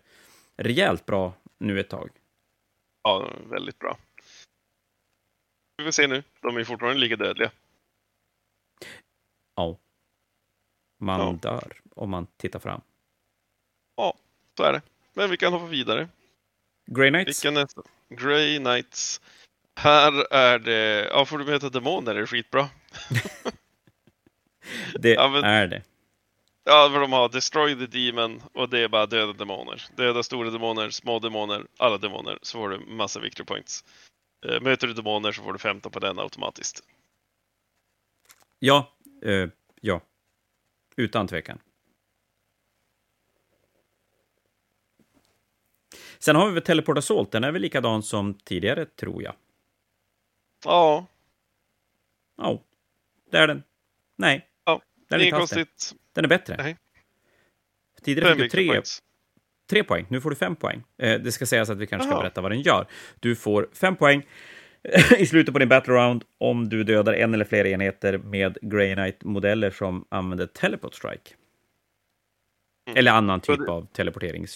rejält 0.57 1.07
bra 1.07 1.33
nu 1.59 1.81
ett 1.81 1.91
tag. 1.91 2.11
Ja, 3.03 3.31
väldigt 3.51 3.79
bra. 3.79 3.97
Vi 5.77 5.85
får 5.85 5.91
se 5.91 6.07
nu, 6.07 6.23
de 6.41 6.57
är 6.57 6.65
fortfarande 6.65 7.01
lika 7.01 7.17
dödliga. 7.17 7.51
Ja. 9.55 9.79
Man 10.99 11.21
Ja. 11.21 11.33
dör 11.51 11.81
om 11.95 12.11
man 12.11 12.27
tittar 12.37 12.59
fram. 12.59 12.81
Så 14.57 14.63
är 14.63 14.73
det. 14.73 14.83
Men 15.15 15.31
vi 15.31 15.37
kan 15.37 15.53
hoppa 15.53 15.67
vidare. 15.67 16.09
Grey 16.87 17.11
Knights? 17.11 17.45
Vilka 17.45 17.61
nästa? 17.61 17.83
Grey 18.09 18.59
Knights. 18.59 19.21
Här 19.79 20.33
är 20.35 20.59
det, 20.59 21.09
ja 21.13 21.25
får 21.25 21.39
du 21.39 21.45
möta 21.45 21.69
demoner 21.69 22.15
är 22.15 22.21
det 22.21 22.27
skitbra. 22.27 22.69
Det 24.99 25.11
Ja, 25.11 25.29
men- 25.29 25.45
är 25.45 25.67
det. 25.67 25.83
Ja, 26.65 26.91
för 26.93 27.01
de 27.01 27.13
har 27.13 27.29
Destroy 27.29 27.75
the 27.87 27.87
Demon 27.87 28.43
och 28.55 28.69
det 28.69 28.79
är 28.79 28.89
bara 28.89 29.07
döda 29.07 29.33
demoner. 29.33 29.83
Döda 29.97 30.23
stora 30.23 30.51
demoner, 30.51 30.91
små 30.91 31.19
demoner, 31.19 31.67
alla 31.77 31.99
demoner, 31.99 32.39
så 32.43 32.59
får 32.59 32.69
du 32.69 32.79
massa 32.79 33.21
victory 33.21 33.47
points. 33.47 33.85
Eh, 34.47 34.61
Möter 34.61 34.87
du 34.87 34.93
demoner 34.95 35.33
så 35.33 35.43
får 35.43 35.53
du 35.53 35.59
15 35.59 35.93
på 35.93 35.99
den 36.01 36.19
automatiskt. 36.19 36.83
Ja, 38.59 38.93
eh, 39.25 39.49
ja. 39.81 40.01
Utan 40.97 41.29
tvekan. 41.29 41.59
Sen 46.19 46.37
har 46.37 46.47
vi 46.47 46.53
väl 46.53 46.63
Teleport 46.63 46.99
Assault, 46.99 47.33
den 47.33 47.45
är 47.45 47.53
väl 47.53 47.63
likadan 47.63 48.03
som 48.03 48.35
tidigare, 48.35 48.87
tror 48.87 49.23
jag. 49.23 49.35
Ja. 50.65 51.07
Ja, 52.39 52.51
oh, 52.51 52.61
det 53.31 53.39
är 53.39 53.47
den. 53.47 53.63
Nej. 54.17 54.49
Ja, 54.65 54.83
den 55.09 55.21
är 55.21 55.25
inget 55.25 55.35
konstigt. 55.35 55.95
Den 56.13 56.25
är 56.25 56.29
bättre. 56.29 56.57
Nej. 56.59 56.77
Tidigare 58.03 58.35
fick 58.35 58.43
du 58.43 58.49
tre, 58.49 58.83
tre 59.71 59.85
poäng, 59.85 60.07
nu 60.09 60.21
får 60.21 60.31
du 60.31 60.37
fem 60.37 60.57
poäng. 60.57 60.83
Eh, 60.99 61.21
det 61.21 61.33
ska 61.33 61.47
sägas 61.47 61.71
att 61.71 61.79
vi 61.79 61.87
kanske 61.87 62.09
Aha. 62.09 62.17
ska 62.17 62.23
berätta 62.23 62.41
vad 62.41 62.51
den 62.51 62.61
gör. 62.61 62.87
Du 63.21 63.37
får 63.37 63.69
fem 63.73 63.97
poäng 63.97 64.27
i 65.19 65.27
slutet 65.27 65.53
på 65.53 65.59
din 65.59 65.69
battle 65.69 65.95
round 65.95 66.25
om 66.39 66.69
du 66.69 66.85
dödar 66.85 67.13
en 67.13 67.35
eller 67.35 67.45
flera 67.45 67.69
enheter 67.69 68.19
med 68.19 68.59
Grey 68.63 68.95
Knight-modeller 68.95 69.71
som 69.71 70.05
använder 70.09 70.47
teleport 70.47 70.95
strike. 70.95 71.31
Mm. 72.87 72.99
Eller 72.99 73.13
annan 73.13 73.41
typ 73.41 73.59
det, 73.59 73.73
av 73.73 73.87
teleporterings 73.93 74.51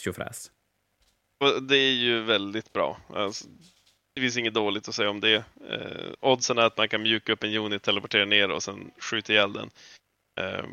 Det 1.63 1.77
är 1.77 1.93
ju 1.93 2.23
väldigt 2.23 2.73
bra. 2.73 3.01
Alltså, 3.09 3.49
det 4.15 4.21
finns 4.21 4.37
inget 4.37 4.55
dåligt 4.55 4.89
att 4.89 4.95
säga 4.95 5.11
om 5.11 5.21
det. 5.21 5.45
Eh, 5.71 6.13
oddsen 6.21 6.59
är 6.59 6.63
att 6.63 6.77
man 6.77 6.89
kan 6.89 7.03
mjuka 7.03 7.33
upp 7.33 7.45
en 7.45 7.57
unit, 7.57 7.83
teleportera 7.83 8.25
ner 8.25 8.51
och 8.51 8.63
sen 8.63 8.91
skjuta 8.99 9.33
ihjäl 9.33 9.53
den. 9.53 9.71
Eh, 10.41 10.65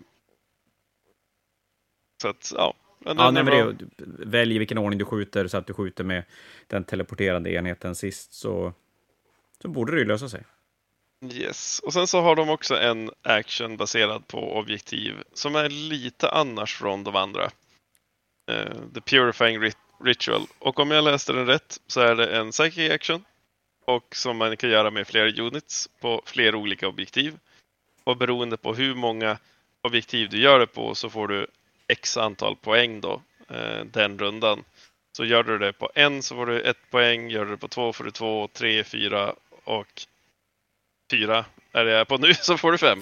så 2.22 2.28
att, 2.28 2.52
ja. 2.56 2.74
Men 3.00 3.18
ja, 3.18 3.32
nej, 3.32 3.44
men 3.44 3.78
det, 3.78 3.86
välj 4.26 4.58
vilken 4.58 4.78
ordning 4.78 5.00
du 5.00 5.06
skjuter 5.06 5.48
så 5.48 5.58
att 5.58 5.68
du 5.68 5.74
skjuter 5.74 6.04
med 6.04 6.24
den 6.68 6.84
teleporterande 6.84 7.54
enheten 7.54 7.96
sist 7.96 8.34
så, 8.34 8.74
så 9.62 9.68
borde 9.68 9.92
det 9.92 10.00
ju 10.00 10.06
lösa 10.06 10.30
sig. 10.30 10.44
Yes, 11.34 11.80
och 11.80 11.94
sen 11.94 12.08
så 12.08 12.22
har 12.22 12.36
de 12.36 12.50
också 12.50 12.78
en 12.78 13.12
action 13.22 13.78
baserad 13.78 14.28
på 14.28 14.58
objektiv 14.58 15.16
som 15.34 15.56
är 15.56 15.70
lite 15.70 16.30
annars 16.30 16.76
från 16.76 17.04
de 17.04 17.16
andra. 17.16 17.44
Uh, 18.52 18.92
The 18.94 19.02
Purifying 19.02 19.62
Rit 19.62 19.78
Ritual. 20.00 20.48
Och 20.60 20.80
om 20.80 20.92
jag 20.92 21.04
läste 21.04 21.34
den 21.34 21.46
rätt 21.46 21.80
så 21.88 22.02
är 22.02 22.16
det 22.16 22.38
en 22.38 22.52
psychic 22.52 22.92
action 22.92 23.26
och 23.86 24.16
som 24.16 24.38
man 24.38 24.58
kan 24.58 24.70
göra 24.70 24.92
med 24.92 25.08
flera 25.08 25.42
units 25.42 25.90
på 26.00 26.22
flera 26.26 26.58
olika 26.58 26.88
objektiv. 26.88 27.40
Och 28.04 28.18
beroende 28.18 28.58
på 28.58 28.74
hur 28.74 28.96
många 28.96 29.38
objektiv 29.82 30.30
du 30.30 30.40
gör 30.40 30.60
det 30.60 30.68
på 30.68 30.96
så 30.96 31.10
får 31.10 31.28
du 31.28 31.48
x 31.88 32.18
antal 32.18 32.56
poäng 32.56 33.02
då 33.02 33.22
eh, 33.50 33.86
den 33.86 34.20
rundan. 34.20 34.64
Så 35.18 35.26
gör 35.26 35.44
du 35.44 35.58
det 35.58 35.74
på 35.74 35.92
en 35.96 36.24
så 36.24 36.36
får 36.36 36.46
du 36.46 36.62
ett 36.62 36.90
poäng, 36.90 37.30
gör 37.30 37.46
du 37.46 37.52
det 37.52 37.58
på 37.58 37.68
två 37.68 37.94
får 37.94 38.04
du 38.04 38.12
två, 38.12 38.48
tre, 38.54 38.84
fyra 38.84 39.36
och 39.64 40.02
fyra 41.12 41.46
är 41.78 41.86
det 41.86 41.92
jag 41.92 42.08
på 42.08 42.18
nu 42.18 42.34
så 42.34 42.58
får 42.58 42.72
du 42.72 42.78
fem. 42.78 43.02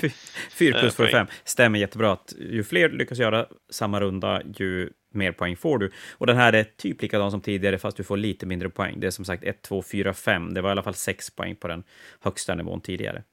Fyra 0.52 0.80
plus 0.80 0.96
får 0.96 1.04
du 1.04 1.10
fem. 1.10 1.28
Stämmer 1.44 1.80
jättebra 1.80 2.12
att 2.12 2.34
ju 2.38 2.64
fler 2.64 2.90
lyckas 2.90 3.18
göra 3.18 3.46
samma 3.70 4.02
runda, 4.02 4.42
ju 4.58 4.90
mer 5.14 5.32
poäng 5.32 5.58
får 5.58 5.78
du. 5.78 5.92
Och 6.12 6.28
den 6.28 6.38
här 6.38 6.54
är 6.54 6.64
typ 6.64 7.02
likadan 7.02 7.32
som 7.32 7.42
tidigare, 7.42 7.78
fast 7.78 7.98
du 7.98 8.04
får 8.04 8.18
lite 8.18 8.46
mindre 8.46 8.70
poäng. 8.70 9.00
Det 9.00 9.08
är 9.08 9.12
som 9.12 9.26
sagt 9.26 9.44
1, 9.44 9.62
2, 9.62 9.82
4, 9.82 10.14
5. 10.14 10.54
Det 10.54 10.62
var 10.62 10.70
i 10.70 10.72
alla 10.72 10.84
fall 10.84 10.94
6 10.94 11.36
poäng 11.36 11.56
på 11.56 11.68
den 11.68 11.84
högsta 12.20 12.56
nivån 12.56 12.82
tidigare. 12.82 13.24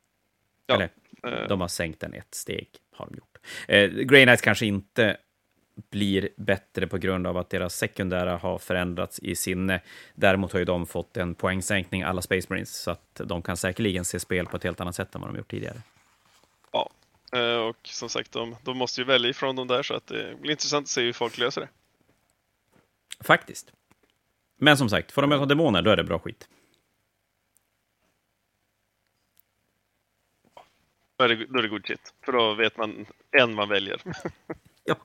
Ja. 0.67 0.75
Eller, 0.75 0.89
uh... 1.27 1.49
de 1.49 1.61
har 1.61 1.69
sänkt 1.69 2.01
den 2.01 2.15
ett 2.15 2.35
steg, 2.35 2.69
har 2.97 3.07
de 3.07 3.17
gjort. 3.17 3.39
Eh, 3.69 4.05
Grey 4.05 4.25
Knights 4.25 4.43
kanske 4.43 4.67
inte 4.67 5.17
blir 5.75 6.29
bättre 6.37 6.87
på 6.87 6.99
grund 6.99 7.27
av 7.27 7.37
att 7.37 7.51
deras 7.51 7.77
sekundära 7.77 8.37
har 8.37 8.59
förändrats 8.59 9.19
i 9.19 9.35
sinne. 9.35 9.81
Däremot 10.15 10.53
har 10.53 10.59
ju 10.59 10.65
de 10.65 10.87
fått 10.87 11.17
en 11.17 11.35
poängsänkning, 11.35 12.03
alla 12.03 12.23
Space 12.23 12.47
Marines, 12.51 12.83
så 12.83 12.91
att 12.91 13.21
de 13.25 13.43
kan 13.43 13.57
säkerligen 13.57 14.05
se 14.05 14.21
spel 14.21 14.47
på 14.47 14.57
ett 14.57 14.65
helt 14.65 14.81
annat 14.81 14.95
sätt 14.95 15.15
än 15.15 15.21
vad 15.21 15.31
de 15.31 15.37
gjort 15.37 15.51
tidigare. 15.51 15.83
Ja, 16.73 16.91
eh, 17.33 17.57
och 17.57 17.77
som 17.83 18.09
sagt, 18.09 18.33
de, 18.33 18.57
de 18.63 18.77
måste 18.77 19.01
ju 19.01 19.05
välja 19.05 19.31
ifrån 19.31 19.57
dem 19.57 19.69
där, 19.69 19.83
så 19.83 19.95
att 19.95 20.07
det 20.07 20.41
blir 20.41 20.51
intressant 20.51 20.85
att 20.85 20.89
se 20.89 21.03
hur 21.03 21.13
folk 21.13 21.39
löser 21.39 21.61
det. 21.61 21.69
Faktiskt. 23.21 23.73
Men 24.57 24.77
som 24.77 24.89
sagt, 24.89 25.13
får 25.13 25.23
de 25.23 25.29
möta 25.29 25.47
demoner, 25.47 25.83
då 25.83 25.91
är 25.91 25.97
det 25.97 26.05
bra 26.05 26.19
skit. 26.19 26.49
Då 31.17 31.25
är 31.25 31.29
det, 31.29 31.47
då 31.47 31.59
är 31.59 31.63
det 31.63 31.69
good 31.69 31.87
shit, 31.87 32.15
för 32.25 32.33
då 32.33 32.55
vet 32.55 32.77
man 32.77 33.07
en 33.31 33.55
man 33.55 33.69
väljer. 33.69 34.03
ja. 34.85 34.97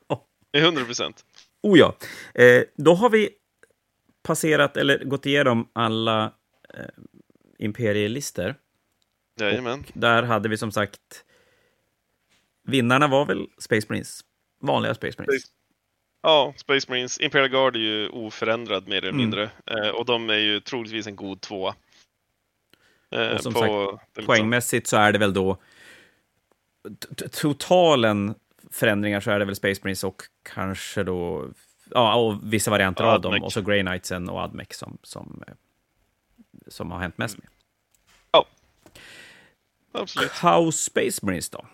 100 0.53 0.85
procent. 0.85 1.25
Oh 1.61 1.79
ja. 1.79 1.95
Eh, 2.33 2.63
då 2.75 2.93
har 2.93 3.09
vi 3.09 3.29
passerat, 4.23 4.77
eller 4.77 5.03
gått 5.03 5.25
igenom 5.25 5.69
alla 5.73 6.33
eh, 6.73 6.85
imperielister. 7.59 8.55
Jajamän. 9.39 9.79
Och 9.79 9.91
där 9.93 10.23
hade 10.23 10.49
vi 10.49 10.57
som 10.57 10.71
sagt... 10.71 11.23
Vinnarna 12.63 13.07
var 13.07 13.25
väl 13.25 13.47
Space 13.57 13.87
Marines? 13.89 14.21
Vanliga 14.61 14.95
Space 14.95 15.21
Marines? 15.21 15.41
Space. 15.41 15.53
Ja, 16.21 16.53
Space 16.57 16.89
Marines. 16.89 17.19
Imperial 17.19 17.49
Guard 17.49 17.75
är 17.75 17.79
ju 17.79 18.09
oförändrad 18.09 18.87
mer 18.87 18.97
eller 18.97 19.09
mm. 19.09 19.17
mindre. 19.17 19.49
Eh, 19.65 19.89
och 19.89 20.05
de 20.05 20.29
är 20.29 20.37
ju 20.37 20.59
troligtvis 20.59 21.07
en 21.07 21.15
god 21.15 21.41
tvåa. 21.41 21.75
Eh, 23.11 23.29
och 23.29 23.41
som 23.41 23.53
på, 23.53 23.99
sagt, 24.13 24.27
poängmässigt 24.27 24.87
så 24.87 24.97
är 24.97 25.11
det 25.11 25.19
väl 25.19 25.33
då 25.33 25.57
totalen 27.31 28.35
förändringar 28.71 29.19
så 29.19 29.31
är 29.31 29.39
det 29.39 29.45
väl 29.45 29.55
Space 29.55 29.81
Marines 29.83 30.03
och 30.03 30.23
kanske 30.43 31.03
då 31.03 31.49
ja, 31.89 32.15
och 32.15 32.53
vissa 32.53 32.71
varianter 32.71 33.03
Admec. 33.03 33.25
av 33.25 33.31
dem, 33.31 33.43
och 33.43 33.53
så 33.53 33.61
Grey 33.61 33.81
Knightsen 33.81 34.29
och 34.29 34.39
Admec 34.39 34.67
som, 34.71 34.97
som, 35.03 35.43
eh, 35.47 35.53
som 36.67 36.91
har 36.91 36.99
hänt 36.99 37.17
mest 37.17 37.37
med. 37.37 37.47
Ja, 38.31 38.45
absolut. 39.91 40.31
House 40.31 40.83
Space 40.83 41.25
Marines 41.25 41.49
då? 41.49 41.65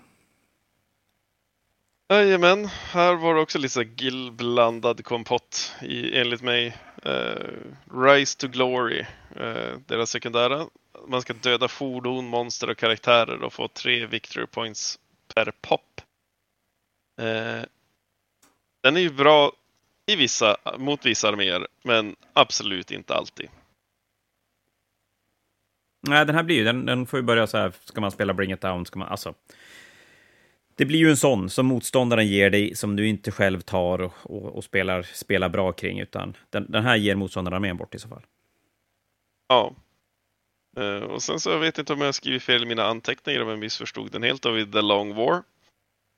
Jajamän, 2.10 2.66
här 2.66 3.16
var 3.16 3.36
det 3.36 3.41
också 3.41 3.60
lite 3.60 3.84
gillblandad 3.98 5.06
kompott 5.06 5.76
i, 5.82 6.20
enligt 6.20 6.41
mig. 6.41 6.78
Uh, 7.06 8.02
Rise 8.02 8.38
to 8.38 8.48
Glory, 8.48 9.06
uh, 9.39 9.78
deras 9.88 10.10
sekundära. 10.10 10.68
Man 11.08 11.22
ska 11.22 11.34
döda 11.34 11.68
fordon, 11.68 12.28
monster 12.28 12.70
och 12.70 12.78
karaktärer 12.78 13.44
och 13.44 13.54
få 13.54 13.68
tre 13.68 14.06
victory 14.06 14.46
points 14.46 15.00
per 15.36 15.52
pop. 15.62 16.02
Uh, 17.22 17.64
den 18.84 18.97
är 18.97 19.01
ju 19.01 19.09
bra 19.09 19.51
i 20.05 20.16
vissa, 20.16 20.57
mot 20.78 21.05
vissa 21.05 21.30
arméer, 21.30 21.68
men 21.84 22.16
absolut 22.34 22.91
inte 22.91 23.16
alltid. 23.16 23.49
Nej, 26.07 26.26
den 26.26 26.36
här 26.36 26.43
blir 26.43 26.55
ju, 26.55 26.64
den, 26.64 26.86
den 26.86 27.05
får 27.05 27.20
ju 27.20 27.24
börja 27.24 27.47
så 27.47 27.57
här, 27.57 27.74
ska 27.84 28.01
man 28.01 28.11
spela 28.11 28.34
Bring 28.34 28.51
It 28.51 28.61
Down, 28.61 28.86
ska 28.86 28.99
man, 28.99 29.07
alltså. 29.07 29.34
Det 30.76 30.86
blir 30.86 30.99
ju 30.99 31.09
en 31.09 31.18
sån 31.18 31.49
som 31.49 31.66
motståndaren 31.66 32.28
ger 32.28 32.49
dig, 32.49 32.76
som 32.76 32.95
du 32.95 33.07
inte 33.07 33.32
själv 33.32 33.61
tar 33.61 34.01
och, 34.01 34.14
och, 34.24 34.55
och 34.55 34.64
spelar, 34.64 35.01
spelar 35.03 35.49
bra 35.49 35.72
kring, 35.72 35.99
utan 35.99 36.38
den, 36.49 36.72
den 36.72 36.84
här 36.84 36.95
ger 36.95 37.16
motståndaren 37.16 37.55
armén 37.55 37.78
bort 37.78 37.95
i 37.95 37.99
så 37.99 38.07
fall. 38.07 38.26
Ja. 39.47 39.76
Uh, 40.80 41.03
och 41.03 41.24
sen 41.24 41.39
så 41.39 41.49
jag 41.49 41.59
vet 41.59 41.78
inte 41.78 41.93
om 41.93 42.01
jag 42.01 42.16
skrivit 42.16 42.43
fel 42.43 42.64
i 42.64 42.66
mina 42.66 42.84
anteckningar 42.84 43.41
om 43.41 43.49
jag 43.49 43.59
missförstod 43.59 44.11
den 44.11 44.24
helt. 44.24 44.45
Vi 44.45 44.66
The 44.66 44.82
Long 44.82 45.16
War 45.16 45.43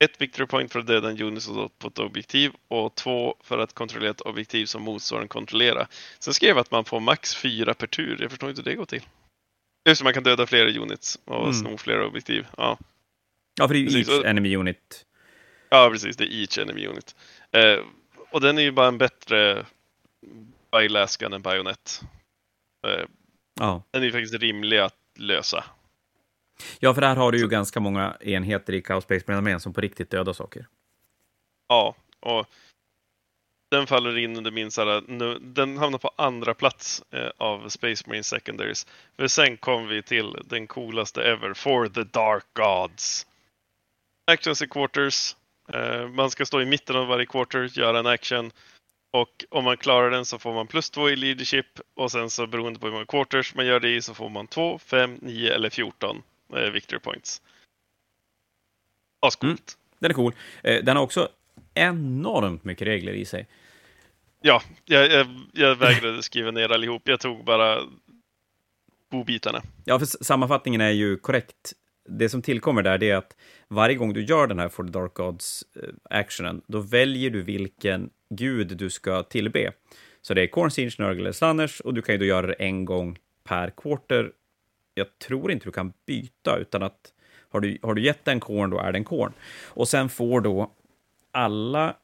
ett 0.03 0.21
victory 0.21 0.47
point 0.47 0.71
för 0.71 0.79
att 0.79 0.87
döda 0.87 1.09
en 1.09 1.21
unit 1.21 1.47
på 1.79 1.87
ett 1.87 1.99
objektiv 1.99 2.51
och 2.67 2.95
två 2.95 3.35
för 3.43 3.57
att 3.57 3.73
kontrollera 3.73 4.11
ett 4.11 4.21
objektiv 4.21 4.65
som 4.65 4.83
motståndaren 4.83 5.27
kontrollerar. 5.27 5.87
Sen 6.19 6.33
skrev 6.33 6.49
jag 6.49 6.59
att 6.59 6.71
man 6.71 6.85
får 6.85 6.99
max 6.99 7.35
fyra 7.35 7.73
per 7.73 7.87
tur. 7.87 8.17
Jag 8.21 8.29
förstår 8.31 8.49
inte 8.49 8.61
hur 8.61 8.71
det 8.71 8.75
går 8.75 8.85
till. 8.85 9.03
Just 9.89 10.03
man 10.03 10.13
kan 10.13 10.23
döda 10.23 10.47
flera 10.47 10.69
units 10.69 11.19
och 11.25 11.43
mm. 11.43 11.53
sno 11.53 11.77
flera 11.77 12.07
objektiv. 12.07 12.47
Ja, 12.57 12.77
ja 13.57 13.67
för 13.67 13.73
det 13.73 13.79
är 13.79 13.89
ju 13.89 13.99
each 13.99 14.25
enemy 14.25 14.55
unit. 14.55 15.05
Ja, 15.69 15.89
precis. 15.91 16.17
Det 16.17 16.23
är 16.23 16.41
each 16.41 16.57
enemy 16.57 16.87
unit. 16.87 17.15
Eh, 17.51 17.79
och 18.31 18.41
den 18.41 18.57
är 18.57 18.61
ju 18.61 18.71
bara 18.71 18.87
en 18.87 18.97
bättre 18.97 19.65
Bylaskan 20.71 21.33
än 21.33 21.41
Bayonet. 21.41 22.01
Eh, 22.87 23.05
ja. 23.59 23.83
Den 23.91 24.01
är 24.01 24.05
ju 24.05 24.11
faktiskt 24.11 24.33
rimlig 24.33 24.77
att 24.77 24.95
lösa. 25.15 25.63
Ja, 26.79 26.93
för 26.93 27.01
där 27.01 27.15
har 27.15 27.31
du 27.31 27.37
ju 27.37 27.47
ganska 27.47 27.79
många 27.79 28.17
enheter 28.21 28.73
i 28.73 28.81
Chaos 28.81 29.03
Space 29.03 29.25
Marine 29.27 29.59
som 29.59 29.73
på 29.73 29.81
riktigt 29.81 30.09
dödar 30.09 30.33
saker. 30.33 30.67
Ja, 31.67 31.95
och 32.19 32.47
den 33.71 33.87
faller 33.87 34.17
in 34.17 34.37
under 34.37 34.51
min 34.51 34.71
såhär, 34.71 35.03
den 35.39 35.77
hamnar 35.77 35.99
på 35.99 36.11
andra 36.15 36.53
plats 36.53 37.03
eh, 37.11 37.29
av 37.37 37.69
Space 37.69 38.03
Marine 38.07 38.23
Secondaries. 38.23 38.87
För 39.15 39.27
sen 39.27 39.57
kom 39.57 39.87
vi 39.87 40.01
till 40.01 40.37
den 40.45 40.67
coolaste 40.67 41.23
ever, 41.23 41.53
For 41.53 41.87
the 41.87 42.03
Dark 42.03 42.45
Gods. 42.53 43.27
Actions 44.31 44.61
i 44.61 44.67
quarters. 44.67 45.35
Eh, 45.73 46.07
man 46.07 46.31
ska 46.31 46.45
stå 46.45 46.61
i 46.61 46.65
mitten 46.65 46.95
av 46.95 47.07
varje 47.07 47.25
quarter, 47.25 47.79
göra 47.79 47.99
en 47.99 48.07
action. 48.07 48.51
Och 49.13 49.45
om 49.49 49.63
man 49.63 49.77
klarar 49.77 50.11
den 50.11 50.25
så 50.25 50.39
får 50.39 50.53
man 50.53 50.67
plus 50.67 50.89
två 50.89 51.09
i 51.09 51.15
leadership 51.15 51.79
och 51.95 52.11
sen 52.11 52.29
så 52.29 52.47
beroende 52.47 52.79
på 52.79 52.85
hur 52.85 52.93
många 52.93 53.05
quarters 53.05 53.55
man 53.55 53.65
gör 53.65 53.79
det 53.79 53.89
i 53.89 54.01
så 54.01 54.13
får 54.13 54.29
man 54.29 54.47
två, 54.47 54.79
fem, 54.79 55.17
nio 55.21 55.53
eller 55.53 55.69
fjorton 55.69 56.23
eh, 56.53 56.71
victory 56.71 56.99
points. 56.99 57.41
Ascoolt. 59.19 59.77
Mm, 59.77 59.99
den 59.99 60.11
är 60.11 60.15
cool. 60.15 60.33
Eh, 60.63 60.83
den 60.83 60.95
har 60.95 61.03
också 61.03 61.29
enormt 61.73 62.63
mycket 62.63 62.87
regler 62.87 63.13
i 63.13 63.25
sig. 63.25 63.47
Ja, 64.41 64.61
jag, 64.85 65.11
jag, 65.11 65.27
jag 65.53 65.75
vägrade 65.75 66.23
skriva 66.23 66.51
ner 66.51 66.71
allihop. 66.71 67.01
Jag 67.05 67.19
tog 67.19 67.43
bara 67.43 67.81
godbitarna. 69.11 69.61
Ja, 69.85 69.99
för 69.99 70.05
sammanfattningen 70.05 70.81
är 70.81 70.91
ju 70.91 71.17
korrekt. 71.17 71.73
Det 72.09 72.29
som 72.29 72.41
tillkommer 72.41 72.81
där 72.81 72.97
det 72.97 73.09
är 73.09 73.15
att 73.15 73.35
varje 73.67 73.95
gång 73.95 74.13
du 74.13 74.23
gör 74.23 74.47
den 74.47 74.59
här 74.59 74.69
For 74.69 74.83
the 74.83 74.89
Dark 74.89 75.13
Gods-actionen, 75.13 76.55
eh, 76.55 76.61
då 76.67 76.79
väljer 76.79 77.29
du 77.29 77.41
vilken 77.41 78.09
gud 78.29 78.77
du 78.77 78.89
ska 78.89 79.23
tillbe. 79.23 79.71
Så 80.21 80.33
det 80.33 80.41
är 80.41 80.47
Corn, 80.47 80.71
Siege, 80.71 80.95
Nurgle 80.99 81.21
eller 81.21 81.31
Slanners 81.31 81.79
och 81.79 81.93
du 81.93 82.01
kan 82.01 82.15
ju 82.15 82.19
då 82.19 82.25
göra 82.25 82.47
det 82.47 82.53
en 82.53 82.85
gång 82.85 83.17
per 83.43 83.69
quarter. 83.69 84.31
Jag 84.97 85.19
tror 85.19 85.51
inte 85.51 85.65
du 85.65 85.71
kan 85.71 85.93
byta, 86.05 86.57
utan 86.57 86.83
att 86.83 87.13
har 87.49 87.59
du, 87.59 87.77
har 87.81 87.93
du 87.93 88.01
gett 88.01 88.27
en 88.27 88.39
korn, 88.39 88.69
då 88.69 88.79
är 88.79 88.91
det 88.91 88.97
en 88.97 89.03
korn. 89.03 89.33
Och 89.63 89.87
sen 89.87 90.09
får 90.09 90.41
då 90.41 90.71
alla 91.31 91.95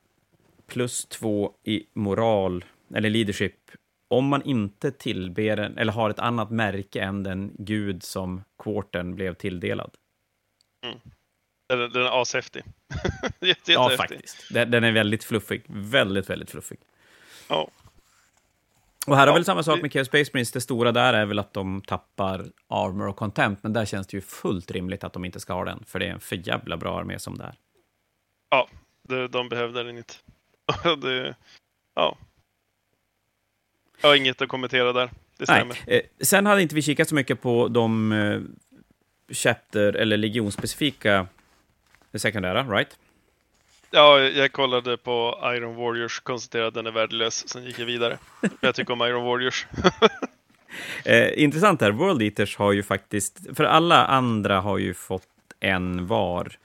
plus 0.67 1.05
två 1.05 1.51
i 1.63 1.85
moral, 1.93 2.65
eller 2.93 3.09
leadership, 3.09 3.71
om 4.07 4.27
man 4.27 4.41
inte 4.41 4.91
tillber 4.91 5.57
en, 5.57 5.77
eller 5.77 5.93
har 5.93 6.09
ett 6.09 6.19
annat 6.19 6.51
märke 6.51 7.01
än 7.01 7.23
den 7.23 7.51
gud 7.57 8.03
som 8.03 8.43
kvarten 8.63 9.15
blev 9.15 9.33
tilldelad. 9.33 9.91
Mm. 10.83 10.97
Den, 11.69 11.91
den 11.91 12.01
är 12.01 12.21
ashäftig. 12.21 12.63
Jätte, 13.39 13.71
ja, 13.71 13.89
faktiskt. 13.97 14.53
Den, 14.53 14.71
den, 14.71 14.83
är 14.83 14.91
väldigt 14.91 15.23
fluffig. 15.23 15.63
Väldigt, 15.67 16.29
väldigt 16.29 16.51
fluffig. 16.51 16.79
Ja. 17.47 17.69
Och 19.07 19.15
här 19.15 19.27
ja, 19.27 19.31
har 19.31 19.37
väl 19.37 19.45
samma 19.45 19.63
sak 19.63 19.81
med 19.81 19.93
Chaos 19.93 20.07
Space 20.07 20.31
Marines. 20.33 20.51
Det 20.51 20.61
stora 20.61 20.91
där 20.91 21.13
är 21.13 21.25
väl 21.25 21.39
att 21.39 21.53
de 21.53 21.81
tappar 21.81 22.45
armor 22.67 23.07
och 23.07 23.15
contempt, 23.15 23.63
men 23.63 23.73
där 23.73 23.85
känns 23.85 24.07
det 24.07 24.17
ju 24.17 24.21
fullt 24.21 24.71
rimligt 24.71 25.03
att 25.03 25.13
de 25.13 25.25
inte 25.25 25.39
ska 25.39 25.53
ha 25.53 25.65
den, 25.65 25.83
för 25.87 25.99
det 25.99 26.05
är 26.05 26.11
en 26.11 26.19
för 26.19 26.47
jävla 26.47 26.77
bra 26.77 26.99
armé 26.99 27.19
som 27.19 27.37
det 27.37 27.43
är. 27.43 27.55
Ja, 28.49 28.67
det, 29.07 29.27
de 29.27 29.49
behövde 29.49 29.83
den 29.83 29.97
inte. 29.97 30.13
det, 31.01 31.35
ja. 31.95 32.17
Jag 34.01 34.09
har 34.09 34.15
inget 34.15 34.41
att 34.41 34.49
kommentera 34.49 34.93
där. 34.93 35.09
Det 35.37 35.45
stämmer. 35.45 35.79
Nej. 35.87 35.97
Eh, 35.97 36.25
sen 36.25 36.45
hade 36.45 36.61
inte 36.61 36.75
vi 36.75 36.81
kikat 36.81 37.09
så 37.09 37.15
mycket 37.15 37.41
på 37.41 37.67
de 37.67 38.11
eh, 38.11 38.41
chapter 39.33 39.93
eller 39.93 40.17
legionsspecifika 40.17 41.27
sekundära, 42.13 42.63
right? 42.63 42.97
Ja, 43.93 44.19
jag 44.19 44.51
kollade 44.51 44.97
på 44.97 45.39
Iron 45.55 45.75
Warriors, 45.75 46.19
konstaterade 46.19 46.67
att 46.67 46.73
den 46.73 46.87
är 46.87 46.91
värdelös, 46.91 47.49
sen 47.49 47.63
gick 47.63 47.79
jag 47.79 47.85
vidare. 47.85 48.17
jag 48.61 48.75
tycker 48.75 48.93
om 48.93 49.01
Iron 49.01 49.23
Warriors. 49.23 49.67
eh, 51.05 51.43
intressant 51.43 51.81
här, 51.81 51.91
World 51.91 52.21
Eaters 52.21 52.57
har 52.57 52.71
ju 52.71 52.83
faktiskt, 52.83 53.39
för 53.57 53.63
alla 53.63 54.05
andra 54.05 54.61
har 54.61 54.77
ju 54.77 54.93
fått 54.93 55.27
en 55.59 56.07
var. 56.07 56.57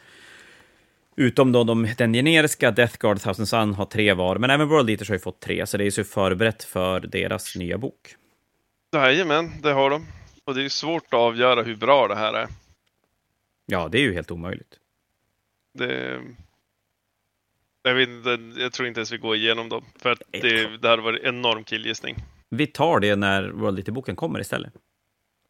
Utom 1.16 1.52
då 1.52 1.64
de, 1.64 1.88
den 1.98 2.12
generiska 2.12 2.70
Death 2.70 2.98
Guard 2.98 3.20
Thousand 3.20 3.48
Sun 3.48 3.74
har 3.74 3.86
tre 3.86 4.12
var, 4.12 4.38
men 4.38 4.50
även 4.50 4.68
World 4.68 4.90
Eaters 4.90 5.08
har 5.08 5.14
ju 5.14 5.20
fått 5.20 5.40
tre, 5.40 5.66
så 5.66 5.76
det 5.76 5.84
är 5.84 5.98
ju 5.98 6.04
förberett 6.04 6.64
för 6.64 7.00
deras 7.00 7.56
nya 7.56 7.78
bok. 7.78 8.14
Jajamän, 8.94 9.52
det 9.62 9.72
har 9.72 9.90
de. 9.90 10.06
Och 10.44 10.54
det 10.54 10.60
är 10.60 10.62
ju 10.62 10.70
svårt 10.70 11.06
att 11.06 11.20
avgöra 11.20 11.62
hur 11.62 11.76
bra 11.76 12.08
det 12.08 12.16
här 12.16 12.34
är. 12.34 12.48
Ja, 13.66 13.88
det 13.88 13.98
är 13.98 14.02
ju 14.02 14.14
helt 14.14 14.30
omöjligt. 14.30 14.74
Det... 15.74 16.20
Jag, 17.86 17.94
vet 17.94 18.08
inte, 18.08 18.60
jag 18.60 18.72
tror 18.72 18.88
inte 18.88 19.00
ens 19.00 19.12
vi 19.12 19.18
går 19.18 19.36
igenom 19.36 19.68
dem, 19.68 19.84
för 19.96 20.12
att 20.12 20.22
det, 20.30 20.76
det 20.76 20.88
hade 20.88 21.02
varit 21.02 21.22
enorm 21.22 21.64
killgissning. 21.64 22.16
Vi 22.48 22.66
tar 22.66 23.00
det 23.00 23.16
när 23.16 23.48
World 23.48 23.78
Eater-boken 23.78 24.16
kommer 24.16 24.40
istället. 24.40 24.72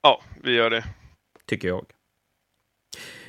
Ja, 0.02 0.22
vi 0.42 0.52
gör 0.52 0.70
det. 0.70 0.84
Tycker 1.46 1.68
jag. 1.68 1.86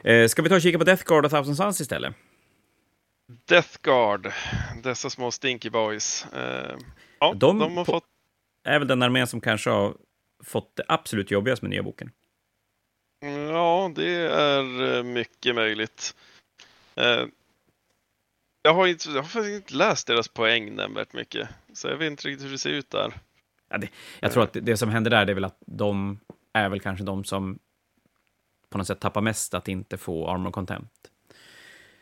Eh, 0.03 0.27
ska 0.27 0.41
vi 0.41 0.49
ta 0.49 0.55
och 0.55 0.61
kika 0.61 0.77
på 0.77 0.83
Death 0.83 1.03
Guard 1.05 1.25
och 1.25 1.31
Thousand 1.31 1.57
Suns 1.57 1.81
istället? 1.81 2.15
Death 3.45 3.77
Guard, 3.81 4.31
dessa 4.83 5.09
små 5.09 5.31
stinky 5.31 5.69
boys. 5.69 6.25
Eh, 6.33 6.77
ja, 7.19 7.33
de, 7.33 7.59
de 7.59 7.77
har 7.77 7.85
fått... 7.85 8.05
är 8.63 8.79
väl 8.79 8.87
den 8.87 9.03
armén 9.03 9.27
som 9.27 9.41
kanske 9.41 9.69
har 9.69 9.95
fått 10.43 10.75
det 10.75 10.83
absolut 10.87 11.31
jobbigast 11.31 11.61
med 11.61 11.69
nya 11.69 11.83
boken. 11.83 12.11
Ja, 13.49 13.91
det 13.95 14.11
är 14.31 14.97
eh, 14.97 15.03
mycket 15.03 15.55
möjligt. 15.55 16.15
Eh, 16.95 17.25
jag 18.67 18.73
har, 18.73 18.87
inte, 18.87 19.09
jag 19.09 19.15
har 19.15 19.23
faktiskt 19.23 19.55
inte 19.55 19.75
läst 19.75 20.07
deras 20.07 20.27
poäng 20.27 20.75
nämnvärt 20.75 21.13
mycket, 21.13 21.49
så 21.73 21.87
jag 21.87 21.97
vet 21.97 22.11
inte 22.11 22.27
riktigt 22.27 22.45
hur 22.45 22.51
det 22.51 22.57
ser 22.57 22.69
ut 22.69 22.89
där. 22.89 23.13
Ja, 23.69 23.77
det, 23.77 23.89
jag 24.19 24.31
tror 24.31 24.43
att 24.43 24.57
det 24.61 24.77
som 24.77 24.89
händer 24.89 25.11
där 25.11 25.25
det 25.25 25.31
är 25.31 25.33
väl 25.33 25.45
att 25.45 25.57
de 25.65 26.19
är 26.53 26.69
väl 26.69 26.79
kanske 26.79 27.05
de 27.05 27.23
som 27.23 27.59
på 28.69 28.77
något 28.77 28.87
sätt 28.87 28.99
tappar 28.99 29.21
mest 29.21 29.53
att 29.53 29.67
inte 29.67 29.97
få 29.97 30.29
armor 30.29 30.51
contempt. 30.51 30.91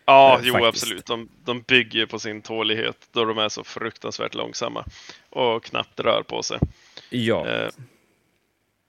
Ja, 0.06 0.40
eh, 0.40 0.42
jo 0.44 0.54
faktiskt. 0.54 0.84
absolut. 0.84 1.06
De, 1.06 1.30
de 1.44 1.62
bygger 1.62 2.06
på 2.06 2.20
sin 2.20 2.42
tålighet 2.42 3.08
då 3.12 3.26
de 3.26 3.38
är 3.38 3.50
så 3.50 3.64
fruktansvärt 3.64 4.36
långsamma 4.36 4.86
och 5.30 5.64
knappt 5.64 6.00
rör 6.00 6.24
på 6.24 6.44
sig. 6.44 6.60
Ja. 7.10 7.48
Eh, 7.48 7.70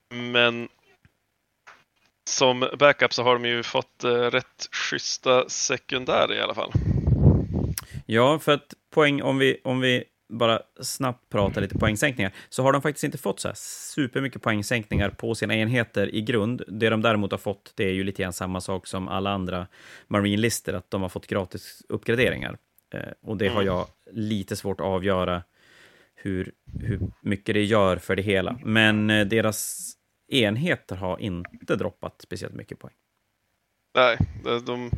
men 0.09 0.69
som 2.25 2.69
backup 2.79 3.13
så 3.13 3.23
har 3.23 3.33
de 3.33 3.45
ju 3.45 3.63
fått 3.63 4.05
eh, 4.05 4.11
rätt 4.11 4.69
schyssta 4.73 5.49
sekundärer 5.49 6.35
i 6.35 6.41
alla 6.41 6.55
fall. 6.55 6.73
Ja, 8.07 8.39
för 8.39 8.53
att 8.53 8.75
poäng, 8.91 9.23
om 9.23 9.39
vi, 9.39 9.61
om 9.65 9.81
vi 9.81 10.05
bara 10.29 10.63
snabbt 10.81 11.29
pratar 11.29 11.61
lite 11.61 11.79
poängsänkningar, 11.79 12.33
så 12.49 12.63
har 12.63 12.73
de 12.73 12.83
faktiskt 12.83 13.05
inte 13.05 13.19
fått 13.19 13.41
så 13.41 13.49
här 13.49 13.55
supermycket 13.59 14.43
poängsänkningar 14.43 15.11
på 15.11 15.35
sina 15.35 15.57
enheter 15.57 16.15
i 16.15 16.23
grund. 16.23 16.63
Det 16.69 16.91
de 16.91 17.03
däremot 17.03 17.31
har 17.31 17.39
fått, 17.39 17.73
det 17.75 17.85
är 17.85 17.93
ju 17.93 18.05
lite 18.05 18.23
grann 18.23 18.33
samma 18.33 18.61
sak 18.61 18.87
som 18.87 19.09
alla 19.09 19.31
andra 19.31 19.67
Marine-lister, 20.09 20.73
att 20.73 20.91
de 20.91 21.03
har 21.03 21.09
fått 21.09 21.27
gratis 21.27 21.83
uppgraderingar. 21.89 22.59
Eh, 22.95 23.01
och 23.23 23.37
det 23.37 23.49
har 23.49 23.63
mm. 23.63 23.67
jag 23.67 23.87
lite 24.13 24.57
svårt 24.57 24.81
att 24.81 24.87
avgöra 24.87 25.43
hur, 26.15 26.53
hur 26.81 27.01
mycket 27.21 27.55
det 27.55 27.65
gör 27.65 27.97
för 27.97 28.17
det 28.17 28.23
hela. 28.23 28.59
Men 28.65 29.11
eh, 29.11 29.27
deras 29.27 29.93
enheter 30.29 30.97
har 30.97 31.19
inte 31.19 31.77
droppat 31.77 32.21
speciellt 32.23 32.55
mycket 32.55 32.79
poäng. 32.79 32.95
Nej, 33.95 34.19
de... 34.67 34.91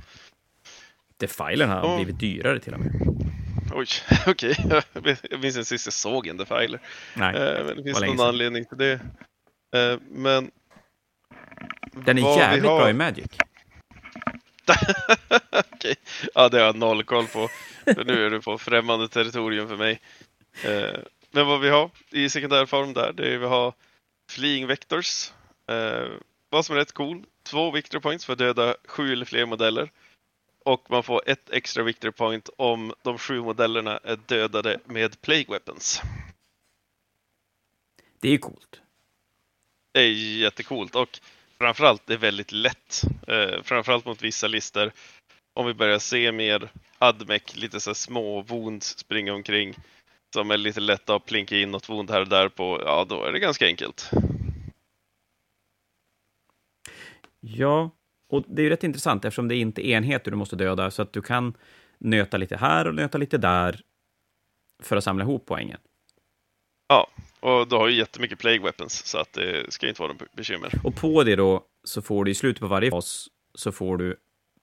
Defilen 1.19 1.69
har 1.69 1.83
oh. 1.83 1.97
blivit 1.97 2.21
dyrare 2.21 2.61
till 2.61 2.75
och 2.75 2.81
med. 2.81 2.93
Oj, 3.73 3.87
okej. 4.27 4.57
Okay. 4.67 5.17
Jag 5.31 5.41
minns 5.41 5.57
inte 5.57 5.69
sist 5.69 5.87
jag 5.87 5.93
såg 5.93 6.27
en 6.27 6.37
Defiler. 6.37 6.81
Nej, 7.15 7.37
eh, 7.37 7.65
men 7.65 7.77
det 7.77 7.83
finns 7.83 8.01
någon 8.01 8.21
anledning 8.21 8.65
till 8.65 8.79
det. 8.79 8.93
Eh, 9.77 9.99
men... 10.11 10.51
Den 11.93 12.19
är 12.19 12.39
jävligt 12.39 12.65
har... 12.65 12.79
bra 12.79 12.91
i 12.91 12.93
Magic. 12.93 13.27
okej. 15.51 15.65
Okay. 15.75 15.95
Ja, 16.35 16.49
det 16.49 16.59
har 16.59 16.67
jag 16.67 16.77
noll 16.77 17.05
koll 17.05 17.27
på. 17.27 17.49
För 17.85 18.05
nu 18.05 18.27
är 18.27 18.31
du 18.31 18.41
på 18.41 18.59
främmande 18.59 19.09
territorium 19.09 19.69
för 19.69 19.77
mig. 19.77 20.01
Eh, 20.65 21.01
men 21.31 21.47
vad 21.47 21.61
vi 21.61 21.69
har 21.69 21.91
i 22.11 22.29
sekundärform 22.29 22.93
där, 22.93 23.13
det 23.13 23.35
är 23.35 23.39
vi 23.39 23.47
har 23.47 23.73
Fleeing 24.31 24.67
Vectors. 24.67 25.33
Vad 26.51 26.65
som 26.65 26.77
är 26.77 26.81
rätt 26.81 26.93
cool. 26.93 27.25
Två 27.43 27.71
victory 27.71 28.01
points 28.01 28.25
för 28.25 28.33
att 28.33 28.39
döda 28.39 28.75
sju 28.87 29.13
eller 29.13 29.25
fler 29.25 29.47
modeller. 29.47 29.91
Och 30.69 30.91
man 30.91 31.03
får 31.03 31.23
ett 31.27 31.51
extra 31.51 31.83
victory 31.83 32.13
point 32.13 32.51
om 32.57 32.95
de 33.03 33.19
sju 33.19 33.41
modellerna 33.41 33.99
är 33.99 34.17
dödade 34.17 34.81
med 34.85 35.21
plague 35.21 35.47
weapons. 35.49 36.03
Det 38.21 38.29
är 38.29 38.39
coolt. 38.39 38.81
Det 39.93 40.01
är 40.01 40.13
jättecoolt 40.39 40.95
och 40.95 41.21
framförallt 41.59 42.07
det 42.07 42.15
är 42.15 42.19
väldigt 42.19 42.53
lätt. 42.53 43.03
Eh, 43.29 43.63
framförallt 43.63 44.05
mot 44.05 44.23
vissa 44.23 44.47
lister. 44.47 44.93
Om 45.55 45.67
vi 45.67 45.75
börjar 45.75 45.99
se 45.99 46.33
mer 46.33 46.73
admec, 46.99 47.57
lite 47.57 47.81
så 47.81 47.95
små 47.95 48.43
wounds 48.43 48.99
springa 48.99 49.35
omkring 49.35 49.75
som 50.35 50.51
är 50.51 50.57
lite 50.57 50.81
lätta 50.81 51.15
att 51.15 51.27
plinka 51.27 51.57
in 51.57 51.71
något 51.71 51.89
wound 51.89 52.11
här 52.11 52.21
och 52.21 52.29
där 52.29 52.49
på, 52.49 52.83
ja 52.85 53.05
då 53.09 53.25
är 53.25 53.33
det 53.33 53.39
ganska 53.39 53.67
enkelt. 53.67 54.11
Ja, 57.41 57.91
och 58.29 58.45
det 58.47 58.63
är 58.63 58.65
ju 58.65 58.71
rätt 58.71 58.85
intressant 58.85 59.25
eftersom 59.25 59.49
det 59.49 59.57
är 59.57 59.61
inte 59.61 59.89
enheter 59.89 60.31
du 60.31 60.37
måste 60.37 60.57
döda, 60.57 60.91
så 60.91 61.03
att 61.03 61.13
du 61.13 61.23
kan 61.23 61.55
nöta 61.99 62.37
lite 62.37 62.57
här 62.57 62.87
och 62.87 62.95
nöta 62.95 63.19
lite 63.19 63.39
där 63.39 63.81
för 64.83 64.97
att 64.97 65.05
samla 65.05 65.25
ihop 65.25 65.47
poängen. 65.47 65.79
Ja, 66.89 67.11
och 67.41 67.69
du 67.69 67.77
har 67.77 67.89
ju 67.89 67.97
jättemycket 67.97 68.39
plague 68.39 68.63
weapons, 68.63 69.07
så 69.07 69.19
att 69.19 69.33
det 69.33 69.73
ska 69.73 69.89
inte 69.89 70.03
vara 70.03 70.13
något 70.13 70.33
bekymmer. 70.33 70.75
Och 70.85 70.97
på 70.97 71.25
det 71.25 71.37
då 71.37 71.65
så 71.85 72.03
får 72.03 72.25
du 72.25 72.31
i 72.31 72.35
slutet 72.35 72.61
på 72.61 72.67
varje 72.67 72.91
fas 72.91 73.29
så 73.55 73.73
får 73.73 73.97
du 73.97 74.17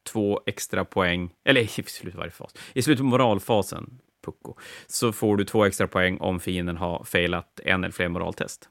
två 0.03 0.41
extra 0.45 0.85
poäng, 0.85 1.29
eller 1.43 1.61
i 1.61 1.67
slutet 1.67 2.13
på 2.13 2.17
varje 2.17 2.31
fas, 2.31 2.53
i 2.73 2.81
slutet 2.81 2.99
på 2.99 3.05
moralfasen 3.05 3.99
pucko, 4.25 4.55
så 4.87 5.11
får 5.11 5.37
du 5.37 5.43
två 5.43 5.65
extra 5.65 5.87
poäng 5.87 6.17
om 6.17 6.39
fienden 6.39 6.77
har 6.77 7.03
failat 7.03 7.59
en 7.63 7.83
eller 7.83 7.93
fler 7.93 8.07
moraltest. 8.07 8.69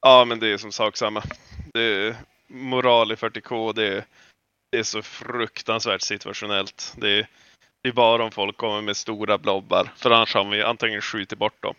Ja, 0.00 0.24
men 0.24 0.40
det 0.40 0.48
är 0.48 0.56
som 0.56 0.72
sak 0.72 0.96
samma. 0.96 1.22
Det 1.74 1.80
är 1.82 2.16
moral 2.46 3.12
i 3.12 3.14
40K, 3.14 3.72
det 3.72 3.86
är, 3.86 4.04
det 4.72 4.78
är 4.78 4.82
så 4.82 5.02
fruktansvärt 5.02 6.02
situationellt. 6.02 6.94
Det 6.96 7.18
är, 7.18 7.28
det 7.82 7.88
är 7.88 7.92
bara 7.92 8.24
om 8.24 8.30
folk 8.30 8.56
kommer 8.56 8.82
med 8.82 8.96
stora 8.96 9.38
blobbar, 9.38 9.90
för 9.96 10.10
annars 10.10 10.34
har 10.34 10.50
vi 10.50 10.62
antingen 10.62 11.00
skjutit 11.00 11.38
bort 11.38 11.62
dem. 11.62 11.74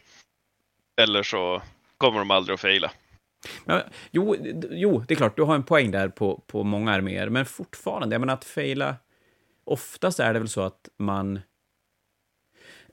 Eller 1.02 1.23
så 1.23 1.61
kommer 1.98 2.19
de 2.19 2.31
aldrig 2.31 2.53
att 2.53 2.61
faila. 2.61 2.91
Ja, 3.65 3.84
jo, 4.11 4.35
jo, 4.72 5.03
det 5.07 5.14
är 5.14 5.15
klart, 5.15 5.35
du 5.35 5.44
har 5.44 5.56
en 5.56 5.64
poäng 5.64 5.91
där 5.91 6.10
på, 6.10 6.44
på 6.48 6.64
många 6.64 6.91
arméer, 6.91 7.30
men 7.30 7.45
fortfarande, 7.45 8.14
jag 8.14 8.19
menar 8.19 8.34
att 8.34 8.45
faila, 8.45 8.95
oftast 9.64 10.19
är 10.19 10.34
det 10.34 10.39
väl 10.39 10.49
så 10.49 10.61
att 10.61 10.89
man 10.98 11.39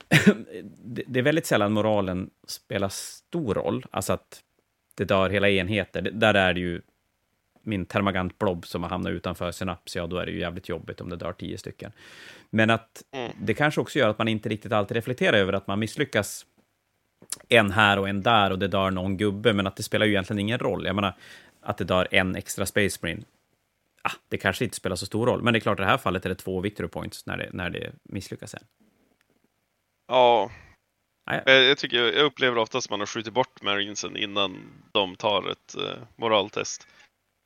det 1.07 1.19
är 1.19 1.23
väldigt 1.23 1.47
sällan 1.47 1.73
moralen 1.73 2.31
spelar 2.47 2.89
stor 2.89 3.55
roll, 3.55 3.87
alltså 3.91 4.13
att 4.13 4.43
det 4.97 5.05
dör 5.05 5.31
hela 5.31 5.49
enheter. 5.49 6.03
Där 6.03 6.35
är 6.35 6.55
det 6.55 6.61
ju 6.61 6.83
min 7.67 7.87
termagant 7.87 8.39
blob 8.39 8.67
som 8.67 8.83
har 8.83 8.91
hamnat 8.91 9.11
utanför 9.11 9.53
synaps, 9.53 9.97
ja 9.97 10.07
då 10.07 10.17
är 10.17 10.27
det 10.27 10.33
ju 10.33 10.41
jävligt 10.41 10.69
jobbigt 10.69 11.01
om 11.01 11.09
det 11.09 11.17
dör 11.17 11.33
tio 11.33 11.59
stycken. 11.59 11.93
Men 12.51 12.71
att 12.71 13.03
mm. 13.11 13.33
det 13.41 13.55
kanske 13.55 13.81
också 13.81 13.99
gör 13.99 14.09
att 14.09 14.19
man 14.19 14.29
inte 14.29 14.49
riktigt 14.49 14.73
alltid 14.73 14.95
reflekterar 14.95 15.37
över 15.37 15.53
att 15.53 15.67
man 15.67 15.79
misslyckas 15.79 16.47
en 17.49 17.71
här 17.71 17.99
och 17.99 18.09
en 18.09 18.23
där 18.23 18.51
och 18.51 18.59
det 18.59 18.69
dör 18.69 18.91
någon 18.91 19.17
gubbe, 19.17 19.53
men 19.53 19.67
att 19.67 19.77
det 19.77 19.83
spelar 19.83 20.07
ju 20.07 20.13
egentligen 20.13 20.41
ingen 20.41 20.59
roll. 20.59 20.87
Jag 20.87 20.95
menar, 20.95 21.15
att 21.61 21.79
det 21.79 21.85
dör 21.85 22.09
en 22.11 22.37
extra 22.37 22.67
Space 22.67 22.99
Marine, 23.03 23.23
ah, 24.03 24.13
det 24.29 24.39
kanske 24.39 24.65
inte 24.65 24.77
spelar 24.77 24.97
så 24.97 25.07
stor 25.07 25.27
roll, 25.27 25.43
men 25.43 25.53
det 25.53 25.59
är 25.59 25.61
klart 25.61 25.79
i 25.79 25.83
det 25.83 25.89
här 25.89 25.99
fallet 25.99 26.25
är 26.25 26.29
det 26.29 26.35
två 26.35 26.61
victory 26.61 26.89
points 26.89 27.27
när 27.27 27.37
det, 27.37 27.49
när 27.53 27.71
det 27.71 27.93
misslyckas 28.03 28.51
sen. 28.51 28.65
Ja, 30.09 30.51
Nej. 31.27 31.43
jag, 31.47 31.65
jag, 31.65 31.79
tycker, 31.79 31.97
jag 31.97 32.25
upplever 32.25 32.59
oftast 32.59 32.87
att 32.87 32.91
man 32.91 33.01
har 33.01 33.07
skjutit 33.07 33.35
bort 33.35 33.63
Marinesen 33.63 34.17
innan 34.17 34.71
de 34.93 35.17
tar 35.17 35.51
ett 35.51 35.77
eh, 35.77 36.03
moraltest. 36.17 36.87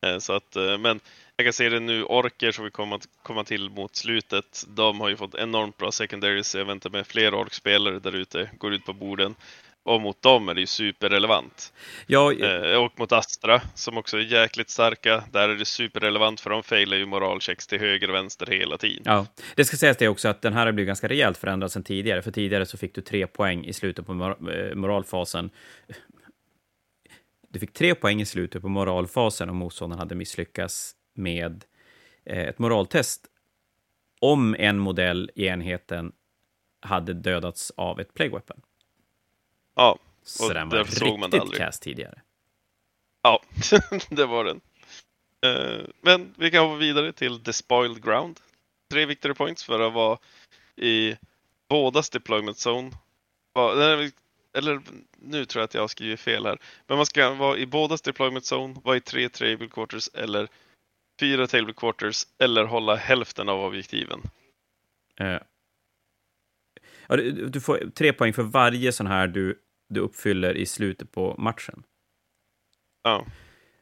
Eh, 0.07 0.19
så 0.19 0.33
att, 0.33 0.57
eh, 0.57 0.79
men 0.79 1.01
jag 1.37 1.47
kan 1.47 1.53
se 1.53 1.69
det 1.69 1.81
nu, 1.81 2.05
Orker 2.05 2.53
som 2.53 2.65
vi 2.65 2.70
kommer 2.70 3.01
komma 3.23 3.45
till 3.45 3.70
mot 3.70 3.97
slutet, 3.97 4.65
de 4.69 5.01
har 5.01 5.09
ju 5.09 5.16
fått 5.16 5.35
enormt 5.35 5.77
bra 5.77 5.93
secondaries. 5.93 6.55
Jag 6.55 6.65
väntar 6.65 6.91
med 6.91 7.07
fler 7.07 7.35
orkspelare 7.35 7.99
där 7.99 8.16
ute, 8.16 8.51
går 8.59 8.75
ut 8.75 8.85
på 8.85 8.93
borden. 8.93 9.35
Och 9.83 10.01
mot 10.01 10.23
dem 10.23 10.49
är 10.49 10.55
det 10.55 10.61
ju 10.61 10.66
superrelevant. 10.66 11.73
Ja, 12.07 12.33
Eh, 12.33 12.85
och 12.85 12.99
mot 12.99 13.12
Astra, 13.12 13.61
som 13.75 13.99
också 13.99 14.16
är 14.16 14.20
jäkligt 14.20 14.70
starka, 14.70 15.25
där 15.33 15.49
är 15.49 15.55
det 15.55 15.65
superrelevant 15.65 16.41
för 16.41 16.51
de 16.51 16.62
failar 16.62 16.97
ju 16.97 17.07
moralchecks 17.07 17.66
till 17.66 17.79
höger 17.79 18.09
och 18.09 18.15
vänster 18.15 18.47
hela 18.47 18.79
tiden. 18.79 19.03
Ja, 19.05 19.27
det 19.55 19.65
ska 19.65 19.77
sägas 19.77 19.97
det 19.97 20.09
också 20.09 20.29
att 20.29 20.43
den 20.43 20.53
här 20.53 20.66
har 20.66 20.73
blivit 20.73 20.89
ganska 20.89 21.09
rejält 21.09 21.39
förändrad 21.39 21.73
sen 21.73 21.83
tidigare. 21.83 22.23
För 22.23 22.31
tidigare 22.31 22.66
så 22.66 22.79
fick 22.79 22.95
du 22.95 23.01
tre 23.01 23.27
poäng 23.27 23.65
i 23.65 23.73
slutet 23.73 24.07
på 24.07 24.15
mor 24.15 24.75
moralfasen. 24.75 25.51
Du 27.59 27.61
fick 27.61 27.73
tre 27.73 27.95
poäng 27.95 28.21
i 28.21 28.27
slutet 28.27 28.63
på 28.63 28.69
moralfasen 28.69 29.51
om 29.51 29.57
motståndaren 29.57 29.99
hade 29.99 30.15
misslyckats 30.15 30.97
med 31.15 31.65
eh, 32.25 32.49
ett 32.49 32.59
moraltest. 32.59 33.27
Om 34.21 34.57
en 34.59 34.79
modell 34.79 35.31
i 35.35 35.47
enheten 35.47 36.13
hade 36.81 37.15
dödats 37.15 37.73
av 37.77 38.01
ett 38.01 38.15
plague 38.15 38.33
weapon. 38.33 38.61
Ja, 39.75 39.99
Så 40.23 40.47
Och 40.47 40.55
den 40.55 40.69
var 40.69 40.85
såg 40.85 41.19
man 41.19 41.31
riktigt 41.31 41.57
cast 41.59 41.83
tidigare. 41.83 42.23
ja 43.23 43.43
det 44.09 44.27
var 44.27 44.45
den. 44.45 44.61
Eh, 45.47 45.85
men 46.01 46.35
vi 46.37 46.51
kan 46.51 46.65
hoppa 46.65 46.77
vidare 46.77 47.13
till 47.13 47.45
The 47.45 47.53
Spoiled 47.53 48.05
Ground. 48.05 48.41
Tre 48.91 49.07
victory 49.07 49.35
points 49.35 49.65
för 49.65 49.81
att 49.81 49.93
vara 49.93 50.19
i 50.77 51.17
bådas 51.69 52.11
deployment 52.11 52.67
zone. 52.67 52.91
Eller 54.59 54.81
nu 55.19 55.45
tror 55.45 55.61
jag 55.61 55.65
att 55.65 55.75
jag 55.75 55.81
har 55.81 55.89
skrivit 55.89 56.21
fel 56.21 56.47
här. 56.47 56.59
Men 56.87 56.97
man 56.97 57.07
ska 57.07 57.35
vara 57.35 57.59
i 57.59 57.67
bådas 57.67 58.03
deployment 58.03 58.53
zone, 58.53 58.81
vara 58.85 58.97
i 58.97 59.01
tre 59.01 59.29
table 59.29 59.69
quarters 59.69 60.09
eller 60.15 60.49
fyra 61.21 61.47
table 61.47 61.73
quarters 61.77 62.27
eller 62.39 62.65
hålla 62.65 62.97
hälften 62.97 63.49
av 63.49 63.61
objektiven. 63.65 64.21
Eh, 65.21 65.41
ja, 67.09 67.17
du, 67.17 67.49
du 67.49 67.61
får 67.61 67.91
tre 67.95 68.13
poäng 68.13 68.33
för 68.33 68.43
varje 68.43 68.93
sån 68.93 69.07
här 69.07 69.27
du, 69.27 69.59
du 69.89 70.01
uppfyller 70.01 70.55
i 70.57 70.67
slutet 70.67 71.13
på 71.13 71.35
matchen. 71.39 71.83
Ja, 73.03 73.27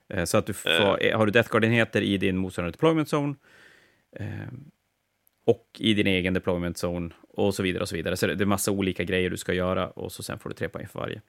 Eh, 0.09 0.24
Så 0.24 0.39
att 0.39 0.47
du 0.47 0.55
får, 0.55 1.05
eh, 1.05 1.19
har 1.19 1.27
du 1.27 1.32
Death 1.32 1.51
Guard-enheter 1.51 2.03
i 2.03 2.19
din 2.19 2.36
motsvarande 2.36 2.73
deployment 2.73 3.09
zone 3.12 3.35
eh, 4.16 4.48
och 5.47 5.66
i 5.78 5.94
din 5.94 6.06
egen 6.06 6.35
deployment 6.35 6.77
zone 6.85 7.14
och 7.28 7.55
så 7.55 7.62
vidare 7.62 7.82
och 7.82 7.89
så 7.89 7.97
vidare. 7.97 8.16
Så 8.16 8.27
det 8.27 8.44
är 8.44 8.47
massa 8.47 8.70
olika 8.70 9.05
grejer 9.05 9.31
du 9.31 9.36
ska 9.36 9.52
göra 9.52 9.90
och 9.90 10.12
så 10.12 10.23
sen 10.23 10.39
får 10.39 10.48
du 10.48 10.55
tre 10.55 10.68
poäng 10.68 10.89
för 10.89 11.01
varje. 11.01 11.23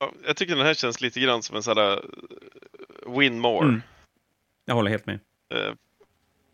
Ja, 0.00 0.12
jag 0.26 0.36
tycker 0.36 0.56
den 0.56 0.66
här 0.66 0.74
känns 0.74 1.00
lite 1.00 1.20
grann 1.20 1.42
som 1.42 1.56
en 1.56 1.62
sån 1.62 1.76
här 1.76 1.92
eh, 1.92 3.18
win 3.18 3.40
more. 3.40 3.68
Mm. 3.68 3.82
Jag 4.64 4.74
håller 4.74 4.90
helt 4.90 5.06
med. 5.06 5.20
Eh, 5.54 5.74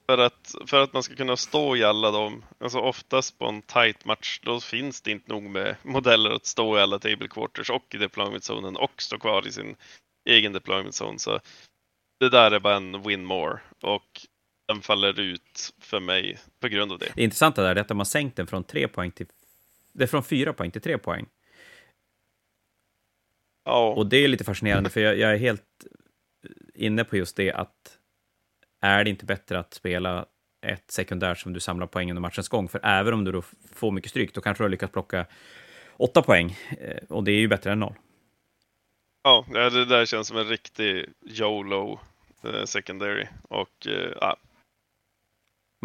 För 0.07 0.19
att, 0.19 0.55
för 0.67 0.83
att 0.83 0.93
man 0.93 1.03
ska 1.03 1.15
kunna 1.15 1.37
stå 1.37 1.77
i 1.77 1.85
alla 1.85 2.11
dem, 2.11 2.45
alltså 2.59 2.79
oftast 2.79 3.39
på 3.39 3.47
en 3.47 3.63
tight 3.63 4.05
match, 4.05 4.41
då 4.43 4.61
finns 4.61 5.03
det 5.03 5.11
inte 5.11 5.33
nog 5.33 5.43
med 5.43 5.77
modeller 5.83 6.31
att 6.31 6.47
stå 6.47 6.79
i 6.79 6.81
alla 6.81 6.99
table 6.99 7.29
quarters 7.29 7.71
och 7.71 7.95
i 7.95 7.99
deployment 7.99 8.45
zonen 8.45 8.77
och 8.77 9.03
stå 9.03 9.19
kvar 9.19 9.47
i 9.47 9.53
sin 9.53 9.77
egen 10.29 10.53
deployment 10.53 10.95
zone. 11.03 11.19
Så 11.19 11.41
det 12.21 12.29
där 12.29 12.51
är 12.51 12.61
bara 12.61 12.77
en 12.77 13.03
win 13.03 13.25
more 13.25 13.61
och 13.83 14.27
den 14.67 14.83
faller 14.83 15.21
ut 15.21 15.75
för 15.81 16.01
mig 16.01 16.39
på 16.61 16.69
grund 16.69 16.93
av 16.93 16.99
det. 16.99 17.13
Det 17.15 17.23
intressanta 17.23 17.63
där 17.63 17.77
är 17.77 17.81
att 17.81 17.89
de 17.89 17.99
har 17.99 18.05
sänkt 18.05 18.37
den 18.37 18.47
från 18.47 18.65
tre 18.65 18.89
poäng 18.89 19.11
till... 19.11 19.27
Det 19.93 20.03
är 20.05 20.09
från 20.09 20.25
fyra 20.25 20.53
poäng 20.53 20.71
till 20.71 20.83
tre 20.83 20.99
poäng. 20.99 21.27
Ja, 23.65 23.93
Och 23.93 24.07
det 24.07 24.17
är 24.17 24.29
lite 24.29 24.45
fascinerande, 24.45 24.91
för 24.91 25.01
jag, 25.01 25.19
jag 25.19 25.33
är 25.33 25.37
helt 25.37 25.63
inne 26.75 27.05
på 27.05 27.17
just 27.17 27.37
det 27.37 27.53
att 27.53 27.99
är 28.81 29.05
det 29.05 29.11
inte 29.11 29.25
bättre 29.25 29.59
att 29.59 29.75
spela 29.75 30.27
ett 30.67 30.91
sekundärt 30.91 31.39
som 31.39 31.53
du 31.53 31.61
samlar 31.61 31.87
poäng 31.87 32.11
under 32.11 32.21
matchens 32.21 32.49
gång? 32.49 32.69
För 32.69 32.81
även 32.85 33.15
om 33.15 33.25
du 33.25 33.33
då 33.33 33.43
får 33.75 33.91
mycket 33.91 34.11
stryk, 34.11 34.35
då 34.35 34.41
kanske 34.41 34.63
du 34.63 34.65
har 34.65 34.71
lyckats 34.71 34.93
plocka 34.93 35.27
åtta 35.97 36.23
poäng. 36.23 36.59
Eh, 36.81 37.03
Och 37.09 37.25
det 37.25 37.33
är 37.33 37.39
ju 37.39 37.49
bättre 37.49 37.73
än 37.73 37.81
noll. 37.81 37.95
ja, 39.23 39.45
det 39.71 39.85
där 39.85 40.07
känns 40.07 40.29
som 40.29 40.37
en 40.37 40.49
riktig 40.49 41.07
YOLO 41.27 42.01
eh, 42.45 42.65
secondary 42.65 43.27
och 43.49 43.87
eh, 43.87 44.13
ja, 44.21 44.37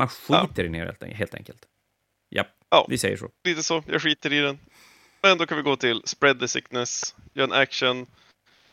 Man 0.02 0.10
skiter 0.10 0.64
i 0.64 0.68
den 0.68 0.73
helt, 0.76 1.03
en- 1.03 1.15
helt 1.15 1.34
enkelt. 1.36 1.65
Ja, 2.30 2.44
Ja. 2.69 2.86
vi 2.90 2.98
säger 2.98 3.18
så. 3.18 3.30
lite 3.44 3.64
så. 3.64 3.84
Jag 3.88 4.02
skiter 4.02 4.34
i 4.34 4.40
den. 4.40 4.60
Men 5.22 5.38
då 5.38 5.45
kan 5.45 5.57
vi 5.57 5.64
gå 5.64 5.76
till 5.76 6.02
spread 6.06 6.40
the 6.40 6.48
sickness. 6.48 7.15
Gör 7.34 7.44
en 7.44 7.52
action 7.52 8.07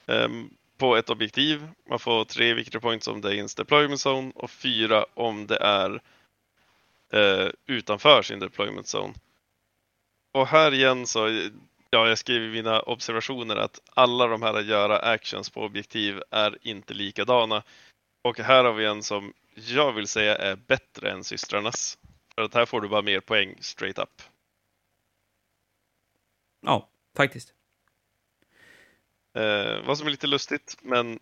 ehm, 0.06 0.50
på 0.78 0.96
ett 0.96 1.10
objektiv. 1.10 1.68
Man 1.90 1.98
får 1.98 2.24
tre 2.24 2.54
victory 2.54 2.80
points 2.80 3.08
om 3.08 3.20
det 3.20 3.28
är 3.28 3.34
in 3.34 3.48
deployment 3.56 4.00
zone 4.06 4.32
och 4.34 4.50
fyra 4.50 5.04
om 5.14 5.46
det 5.46 5.56
är 5.56 6.00
eh, 7.12 7.48
utanför 7.66 8.22
sin 8.22 8.38
deployment 8.38 8.86
zone. 8.94 9.14
Och 10.32 10.46
här 10.46 10.74
igen 10.74 11.06
så, 11.06 11.28
ja, 11.90 12.08
jag 12.08 12.18
skriver 12.18 12.46
i 12.46 12.50
mina 12.50 12.80
observationer 12.80 13.56
att 13.56 13.80
alla 13.94 14.26
de 14.26 14.42
här 14.42 14.54
att 14.54 14.66
göra 14.66 14.98
actions 14.98 15.50
på 15.50 15.62
objektiv 15.62 16.22
är 16.30 16.58
inte 16.62 16.94
likadana. 16.94 17.62
Och 18.22 18.38
här 18.38 18.64
har 18.64 18.72
vi 18.72 18.84
en 18.84 19.02
som 19.02 19.32
jag 19.66 19.92
vill 19.92 20.08
säga 20.08 20.36
är 20.36 20.56
bättre 20.56 21.10
än 21.10 21.24
systrarnas. 21.24 21.98
För 22.34 22.42
att 22.42 22.54
här 22.54 22.66
får 22.66 22.80
du 22.80 22.88
bara 22.88 23.02
mer 23.02 23.20
poäng 23.20 23.54
straight 23.60 23.98
up. 23.98 24.22
Ja, 26.60 26.88
faktiskt. 27.16 27.54
Eh, 29.34 29.86
vad 29.86 29.98
som 29.98 30.06
är 30.06 30.10
lite 30.10 30.26
lustigt, 30.26 30.76
men 30.82 31.18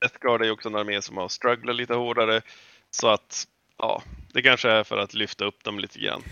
Death 0.00 0.18
Guard 0.20 0.40
är 0.40 0.44
ju 0.44 0.50
också 0.50 0.68
en 0.68 0.74
armé 0.74 1.02
som 1.02 1.16
har 1.16 1.28
strugglat 1.28 1.76
lite 1.76 1.94
hårdare. 1.94 2.42
Så 2.90 3.08
att, 3.08 3.48
ja, 3.78 4.02
det 4.32 4.42
kanske 4.42 4.70
är 4.70 4.84
för 4.84 4.96
att 4.96 5.14
lyfta 5.14 5.44
upp 5.44 5.64
dem 5.64 5.78
lite 5.78 5.98
grann. 5.98 6.22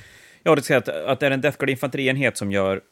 Ja, 0.43 0.55
det 0.55 0.63
ska 0.63 0.81
säga 0.81 1.03
att, 1.03 1.11
att 1.11 1.23
är 1.23 1.31
det 1.31 1.35
en 1.35 1.41
Death 1.41 1.59
Guard 1.59 1.71
infanterienhet 1.71 2.37
som 2.37 2.53
gör, 2.53 2.83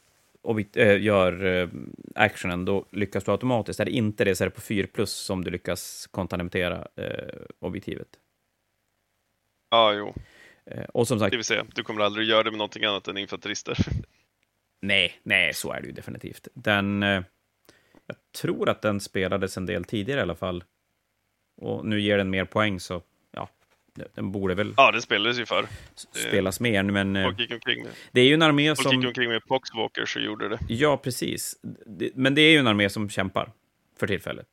objekt, 0.41 0.77
äh, 0.77 1.01
gör 1.01 1.45
äh, 1.45 1.69
actionen, 2.15 2.65
då 2.65 2.85
lyckas 2.91 3.23
du 3.23 3.31
automatiskt. 3.31 3.79
Är 3.79 3.85
det 3.85 3.91
inte 3.91 4.25
det 4.25 4.35
så 4.35 4.43
är 4.43 4.45
det 4.45 4.55
på 4.55 4.61
4 4.61 4.87
plus 4.93 5.11
som 5.11 5.43
du 5.43 5.51
lyckas 5.51 6.07
kontaminera 6.11 6.87
äh, 6.95 7.41
objektivet. 7.59 8.07
Ja, 9.69 9.93
jo, 9.93 10.13
Eh, 10.71 10.83
och 10.83 11.07
som 11.07 11.19
sagt, 11.19 11.31
det 11.31 11.37
vill 11.37 11.45
säga, 11.45 11.65
du 11.75 11.83
kommer 11.83 12.01
aldrig 12.01 12.27
göra 12.27 12.43
det 12.43 12.51
med 12.51 12.57
någonting 12.57 12.83
annat 12.83 13.07
än 13.07 13.17
infanterister. 13.17 13.77
nej, 14.81 15.19
nej, 15.23 15.53
så 15.53 15.71
är 15.71 15.81
det 15.81 15.87
ju 15.87 15.93
definitivt. 15.93 16.47
Den, 16.53 17.03
eh, 17.03 17.23
jag 18.07 18.17
tror 18.41 18.69
att 18.69 18.81
den 18.81 18.99
spelades 18.99 19.57
en 19.57 19.65
del 19.65 19.83
tidigare 19.83 20.19
i 20.19 20.23
alla 20.23 20.35
fall. 20.35 20.63
Och 21.61 21.85
nu 21.85 22.01
ger 22.01 22.17
den 22.17 22.29
mer 22.29 22.45
poäng, 22.45 22.79
så 22.79 23.01
ja, 23.31 23.49
den 24.13 24.31
borde 24.31 24.55
väl 24.55 24.73
ja, 24.77 24.91
det 24.91 25.01
spelades 25.01 25.39
ju 25.39 25.45
förr. 25.45 25.67
spelas 25.95 26.59
mer. 26.59 26.83
Men 26.83 27.15
eh, 27.15 27.23
Folk 27.23 27.39
gick 27.39 27.51
omkring 27.51 27.83
med, 27.83 27.91
det 28.11 28.21
är 28.21 28.25
ju 28.25 28.33
en 28.33 28.41
armé 28.41 28.75
folk 28.75 28.93
gick 28.93 29.01
som... 29.01 29.07
omkring 29.07 29.29
med 29.29 29.45
Poxwalkers 29.45 30.15
och 30.15 30.21
gjorde 30.21 30.49
det. 30.49 30.59
Ja, 30.67 30.97
precis. 30.97 31.55
Men 32.13 32.35
det 32.35 32.41
är 32.41 32.51
ju 32.51 32.57
en 32.57 32.67
armé 32.67 32.89
som 32.89 33.09
kämpar 33.09 33.51
för 33.99 34.07
tillfället. 34.07 34.47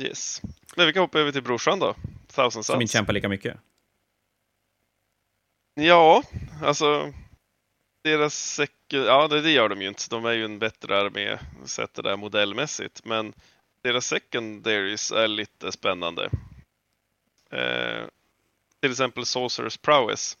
Yes. 0.00 0.42
Men 0.76 0.86
vi 0.86 0.92
kan 0.92 1.00
hoppa 1.00 1.18
över 1.18 1.32
till 1.32 1.42
brorsan 1.42 1.78
då. 1.78 1.94
Thousand 2.26 2.64
Som 2.66 2.80
inte 2.80 2.92
kämpar 2.92 3.12
lika 3.12 3.28
mycket. 3.28 3.56
Ja, 5.74 6.22
alltså 6.62 7.12
deras 8.04 8.58
sek- 8.60 8.70
ja 8.88 9.28
det, 9.28 9.40
det 9.40 9.50
gör 9.50 9.68
de 9.68 9.82
ju 9.82 9.88
inte. 9.88 10.02
De 10.10 10.24
är 10.24 10.32
ju 10.32 10.44
en 10.44 10.58
bättre 10.58 11.00
armé 11.00 11.38
sett 11.64 11.94
det 11.94 12.02
där 12.02 12.16
modellmässigt. 12.16 13.04
Men 13.04 13.32
deras 13.82 14.06
secondaries 14.06 15.12
är 15.12 15.28
lite 15.28 15.72
spännande. 15.72 16.30
Eh, 17.50 18.04
till 18.80 18.90
exempel 18.90 19.26
Sorcerers 19.26 19.76
Prowess. 19.76 20.38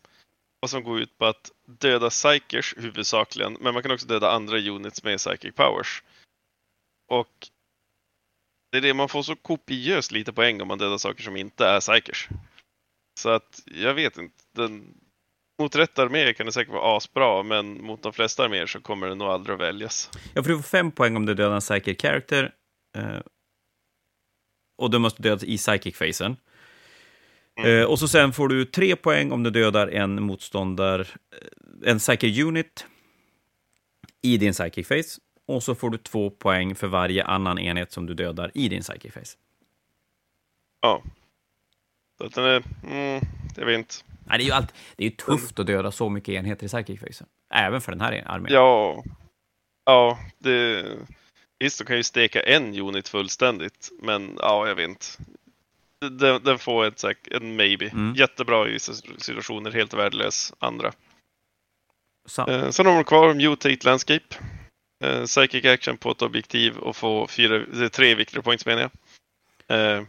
Och 0.62 0.70
som 0.70 0.84
går 0.84 1.00
ut 1.00 1.18
på 1.18 1.26
att 1.26 1.50
döda 1.64 2.10
psykers 2.10 2.74
huvudsakligen. 2.76 3.56
Men 3.60 3.74
man 3.74 3.82
kan 3.82 3.92
också 3.92 4.06
döda 4.06 4.30
andra 4.30 4.58
units 4.58 5.02
med 5.02 5.18
psychic 5.18 5.54
powers. 5.54 6.02
Och 7.08 7.48
det 8.74 8.78
är 8.78 8.82
det, 8.82 8.94
man 8.94 9.08
får 9.08 9.22
så 9.22 9.36
kopiöst 9.36 10.12
lite 10.12 10.32
poäng 10.32 10.60
om 10.60 10.68
man 10.68 10.78
dödar 10.78 10.98
saker 10.98 11.22
som 11.22 11.36
inte 11.36 11.66
är 11.66 11.80
psykers. 11.80 12.28
Så 13.20 13.28
att 13.28 13.62
jag 13.64 13.94
vet 13.94 14.18
inte. 14.18 14.34
Den, 14.52 14.94
mot 15.58 15.76
rätt 15.76 15.98
armé 15.98 16.32
kan 16.32 16.46
det 16.46 16.52
säkert 16.52 16.72
vara 16.72 16.96
asbra, 16.96 17.42
men 17.42 17.82
mot 17.82 18.02
de 18.02 18.12
flesta 18.12 18.44
arméer 18.44 18.66
så 18.66 18.80
kommer 18.80 19.08
det 19.08 19.14
nog 19.14 19.28
aldrig 19.28 19.54
att 19.54 19.60
väljas. 19.60 20.10
Ja, 20.34 20.42
för 20.42 20.50
du 20.50 20.56
får 20.56 20.62
fem 20.62 20.90
poäng 20.90 21.16
om 21.16 21.26
du 21.26 21.34
dödar 21.34 21.54
en 21.54 21.60
psychic 21.60 22.02
character. 22.02 22.52
Eh, 22.96 23.20
och 24.78 24.90
du 24.90 24.98
måste 24.98 25.22
dödas 25.22 25.44
i 25.44 25.56
psychic-fasen. 25.56 26.36
Mm. 27.58 27.80
Eh, 27.80 27.84
och 27.84 27.98
så 27.98 28.08
sen 28.08 28.32
får 28.32 28.48
du 28.48 28.64
tre 28.64 28.96
poäng 28.96 29.32
om 29.32 29.42
du 29.42 29.50
dödar 29.50 29.88
en 29.88 30.22
motståndare, 30.22 31.02
eh, 31.02 31.90
en 31.90 31.98
psychic 31.98 32.38
unit 32.38 32.86
i 34.22 34.36
din 34.36 34.52
psychic 34.52 34.88
face. 34.88 35.20
Och 35.46 35.62
så 35.62 35.74
får 35.74 35.90
du 35.90 35.98
två 35.98 36.30
poäng 36.30 36.74
för 36.74 36.86
varje 36.86 37.24
annan 37.24 37.58
enhet 37.58 37.92
som 37.92 38.06
du 38.06 38.14
dödar 38.14 38.50
i 38.54 38.68
din 38.68 38.82
psychic 38.82 39.12
face. 39.12 39.36
Ja. 40.80 41.02
Så 42.18 42.24
att 42.26 42.34
den 42.34 42.44
är, 42.44 42.62
mm, 42.84 43.24
jag 43.56 43.66
vet 43.66 43.78
inte. 43.78 43.94
Nej, 44.26 44.38
det 44.38 44.44
är 44.44 44.46
ju 44.46 44.52
allt, 44.52 44.74
det 44.96 45.04
är 45.04 45.10
ju 45.10 45.16
tufft 45.16 45.58
att 45.58 45.66
döda 45.66 45.90
så 45.92 46.08
mycket 46.08 46.34
enheter 46.34 46.66
i 46.66 46.68
psychic 46.68 47.00
face. 47.00 47.26
Även 47.54 47.80
för 47.80 47.92
den 47.92 48.00
här 48.00 48.22
armén. 48.26 48.52
Ja, 48.52 49.04
ja 49.84 50.18
det, 50.38 50.84
visst, 51.58 51.78
de 51.78 51.84
kan 51.84 51.96
ju 51.96 52.02
steka 52.02 52.42
en 52.42 52.78
unit 52.80 53.08
fullständigt, 53.08 53.90
men 54.02 54.36
ja, 54.40 54.68
jag 54.68 54.74
vet 54.74 54.88
inte. 54.88 55.06
Den, 56.10 56.42
den 56.44 56.58
får 56.58 56.84
ett, 56.84 57.04
en 57.30 57.56
maybe. 57.56 57.88
Mm. 57.88 58.14
Jättebra 58.14 58.68
i 58.68 58.72
vissa 58.72 58.92
situationer, 59.18 59.70
helt 59.70 59.94
värdelös 59.94 60.54
andra. 60.58 60.92
Så, 62.26 62.46
Eh, 62.46 62.70
sen 62.70 62.86
har 62.86 62.94
de 62.94 63.04
kvar 63.04 63.34
Mutate 63.34 63.86
Landscape. 63.86 64.36
Eh, 65.04 65.24
psychic 65.24 65.64
action 65.64 65.96
på 65.96 66.10
ett 66.10 66.22
objektiv 66.22 66.76
och 66.76 66.96
få 66.96 67.26
fyra, 67.26 67.56
eh, 67.56 67.88
tre 67.88 68.14
victory 68.14 68.42
points 68.42 68.66
menar 68.66 68.90
jag. 69.66 69.96
Eh, 69.96 70.04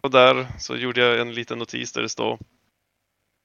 och 0.00 0.10
där 0.10 0.46
så 0.58 0.76
gjorde 0.76 1.00
jag 1.00 1.20
en 1.20 1.34
liten 1.34 1.58
notis 1.58 1.92
där 1.92 2.02
det 2.02 2.08
står 2.08 2.38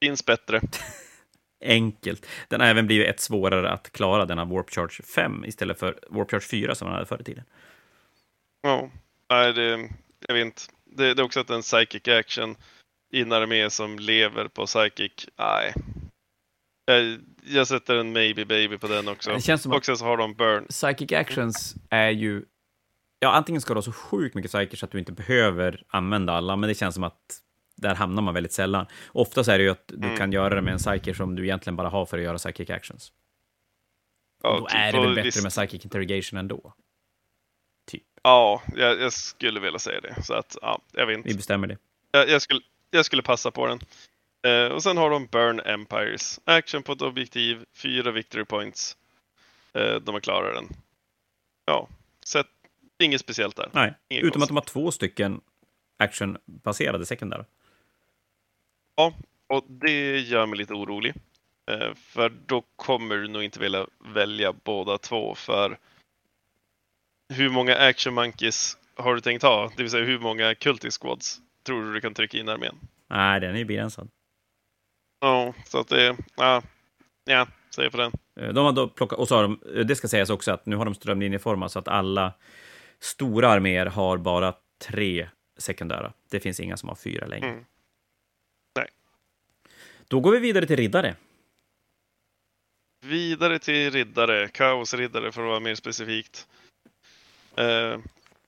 Finns 0.04 0.26
bättre. 0.26 0.62
enkelt. 1.66 2.26
Den 2.48 2.62
har 2.62 2.68
även 2.68 2.88
blivit 2.88 3.08
ett 3.08 3.20
svårare 3.20 3.72
att 3.72 3.92
klara 3.92 4.26
denna 4.26 4.46
Warp 4.46 4.70
Charge 4.70 5.04
5 5.16 5.46
istället 5.46 5.80
för 5.80 6.00
Warp 6.10 6.32
Charge 6.32 6.46
4 6.46 6.76
som 6.76 6.86
man 6.86 6.94
hade 6.94 7.06
förr 7.06 7.22
i 7.22 7.24
tiden. 7.24 7.44
Ja, 8.62 8.90
nej, 9.30 9.54
det, 9.54 9.90
jag 10.28 10.36
vet 10.36 10.46
inte. 10.46 10.62
Det, 10.86 11.14
det 11.14 11.22
är 11.22 11.26
också 11.26 11.40
att 11.40 11.50
en 11.50 11.62
psychic 11.62 12.08
action 12.08 12.56
i 13.12 13.22
en 13.22 13.32
armé 13.32 13.70
som 13.70 14.00
lever 14.00 14.48
på 14.48 14.66
psychic. 14.66 15.28
Nej. 15.36 15.74
Jag, 16.86 17.20
jag 17.44 17.68
sätter 17.68 17.96
en 17.96 18.14
maybe 18.14 18.46
baby 18.46 18.78
på 18.78 18.88
den 18.88 19.08
också. 19.08 19.34
Det 19.34 19.42
känns 19.42 19.62
som 19.62 19.72
Och 19.72 19.86
sen 19.86 19.98
så 19.98 20.06
har 20.06 20.18
de 20.18 20.34
burn. 20.34 20.66
Psychic 20.68 21.12
actions 21.12 21.76
är 21.90 22.10
ju... 22.10 22.46
Ja, 23.20 23.32
antingen 23.32 23.62
ska 23.62 23.74
du 23.74 23.78
ha 23.78 23.82
så 23.82 23.92
sjukt 23.92 24.36
mycket 24.36 24.52
psychic 24.52 24.80
så 24.80 24.86
att 24.86 24.92
du 24.92 25.00
inte 25.00 25.12
behöver 25.12 25.84
använda 25.88 26.34
alla, 26.34 26.56
men 26.56 26.68
det 26.68 26.76
känns 26.76 26.96
som 26.96 27.04
att 27.04 27.42
där 27.76 27.96
hamnar 27.96 28.22
man 28.22 28.34
väldigt 28.34 28.54
sällan. 28.54 28.86
Oftast 29.08 29.50
är 29.50 29.58
det 29.58 29.64
ju 29.64 29.70
att 29.70 29.88
du 29.88 30.06
Mm. 30.08 30.18
kan 30.18 30.32
göra 30.32 30.56
det 30.56 30.62
med 30.62 30.72
en 30.74 30.78
psychic 30.80 31.18
som 31.18 31.36
du 31.36 31.44
egentligen 31.44 31.76
bara 31.76 31.90
har 31.90 32.06
för 32.06 32.18
att 32.18 32.24
göra 32.24 32.38
psychic 32.38 32.70
actions. 32.70 33.12
Ja, 34.44 34.60
Då 34.60 34.66
typ, 34.66 34.76
är 34.76 34.92
det 34.92 35.00
väl 35.02 35.10
bättre 35.16 35.24
visst- 35.24 35.44
med 35.44 35.52
psychic 35.52 35.84
interrogation 35.86 36.40
ändå. 36.40 36.74
Typ. 37.92 38.04
Ja, 38.24 38.62
jag, 38.76 39.00
jag 39.02 39.14
skulle 39.14 39.60
vilja 39.60 39.80
säga 39.80 40.02
det. 40.02 40.24
Så 40.24 40.34
att, 40.34 40.58
ja, 40.62 40.82
jag 40.92 41.06
vet 41.08 41.18
inte. 41.18 41.30
Vi 41.30 41.36
bestämmer 41.36 41.68
det. 41.68 41.78
Jag, 42.12 42.30
jag, 42.30 42.42
skulle, 42.42 42.62
jag 42.92 43.06
skulle 43.06 43.22
passa 43.24 43.52
på 43.52 43.68
den. 43.68 43.80
Eh, 44.46 44.72
och 44.72 44.84
sen 44.84 44.98
har 44.98 45.10
de 45.10 45.26
Burn 45.28 45.60
Empires. 45.60 46.40
Action 46.46 46.84
på 46.84 46.92
ett 46.92 47.02
objektiv, 47.02 47.66
fyra 47.74 48.12
victory 48.12 48.46
points. 48.46 48.98
Eh, 49.74 49.96
de 49.96 50.14
har 50.14 50.20
klarat 50.20 50.56
den. 50.56 50.68
Ja, 51.66 51.88
så 52.26 52.40
att, 52.40 52.48
inget 53.00 53.22
speciellt 53.22 53.56
där. 53.56 53.70
Nej, 53.74 53.94
Inget 54.10 54.24
utom 54.24 54.42
att 54.42 54.50
konstigt. 54.50 54.74
de 54.74 54.80
har 54.82 54.86
två 54.86 54.92
stycken 54.92 55.42
actionbaserade 55.98 57.06
sekundära. 57.06 57.46
Ja, 58.96 59.14
och 59.48 59.66
det 59.68 60.20
gör 60.20 60.46
mig 60.46 60.58
lite 60.58 60.74
orolig. 60.74 61.14
Eh, 61.72 61.94
för 61.96 62.30
då 62.46 62.64
kommer 62.76 63.16
du 63.16 63.28
nog 63.28 63.44
inte 63.44 63.60
vilja 63.60 63.88
välja 64.00 64.54
båda 64.64 64.98
två 64.98 65.36
för 65.36 65.78
hur 67.34 67.50
många 67.50 67.76
action 67.76 68.14
monkeys 68.14 68.78
har 68.96 69.16
du 69.16 69.22
tänkt 69.22 69.42
ha? 69.42 69.72
Det 69.76 69.84
vill 69.84 69.92
säga 69.92 70.06
hur 70.06 70.20
många 70.20 70.56
cultist 70.56 71.02
squads 71.02 71.42
tror 71.64 71.84
du 71.84 71.94
du 71.94 72.02
kan 72.02 72.14
trycka 72.14 72.38
in 72.38 72.48
i 72.48 72.52
armén? 72.52 72.76
Nej, 73.08 73.40
den 73.40 73.54
är 73.56 73.60
ju 73.60 73.66
begränsad. 73.66 74.10
Ja, 75.26 75.54
så 75.66 75.80
att 75.80 75.88
det, 75.88 76.18
ja, 76.36 76.62
ja, 77.26 77.48
säger 77.76 77.90
på 77.90 77.98
den. 77.98 78.12
Eh, 78.40 78.54
De 78.54 78.66
har 78.66 78.72
då 78.72 78.88
plockat, 78.88 79.20
och 79.20 79.28
så 79.28 79.36
har 79.36 79.42
de, 79.44 79.60
eh, 79.76 79.86
det 79.86 79.96
ska 79.96 80.08
sägas 80.08 80.30
också 80.30 80.52
att 80.52 80.66
nu 80.66 80.76
har 80.76 80.86
de 80.86 80.96
strömlinjeformat 80.96 81.72
så 81.72 81.80
att 81.80 81.88
alla 81.88 82.34
stora 83.00 83.50
arméer 83.50 83.86
har 83.86 84.18
bara 84.18 84.54
tre 84.82 85.30
sekundära. 85.58 86.14
Det 86.30 86.40
finns 86.40 86.60
inga 86.60 86.78
som 86.78 86.90
har 86.90 86.96
fyra 86.96 87.28
längre. 87.28 87.48
Mm. 87.48 87.66
Nej. 88.76 88.88
Då 90.08 90.20
går 90.20 90.32
vi 90.32 90.40
vidare 90.40 90.66
till 90.66 90.76
riddare. 90.76 91.16
Vidare 93.06 93.60
till 93.60 93.92
riddare, 93.92 94.48
kaosriddare 94.48 95.32
för 95.32 95.42
att 95.42 95.48
vara 95.48 95.60
mer 95.60 95.76
specifikt. 95.76 96.48
Eh, 97.56 98.00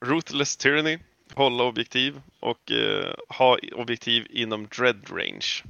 Ruthless 0.05 0.57
Tyranny, 0.57 0.99
hålla 1.33 1.63
objektiv 1.63 2.21
och 2.39 2.71
eh, 2.71 3.15
ha 3.29 3.57
objektiv 3.73 4.27
inom 4.29 4.67
dread 4.67 5.09
range. 5.11 5.63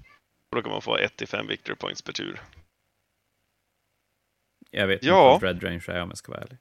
Och 0.51 0.55
då 0.55 0.61
kan 0.61 0.71
man 0.71 0.81
få 0.81 0.97
1-5 0.97 1.47
victory 1.47 1.75
points 1.75 2.01
per 2.01 2.13
tur. 2.13 2.41
Jag 4.71 4.87
vet 4.87 5.03
Ja. 5.03 5.33
inte 5.33 5.45
vad 5.45 5.53
Red 5.53 5.63
Range 5.63 5.83
är 5.87 6.01
om 6.01 6.09
jag 6.09 6.17
ska 6.17 6.31
vara 6.31 6.41
ärlig. 6.41 6.57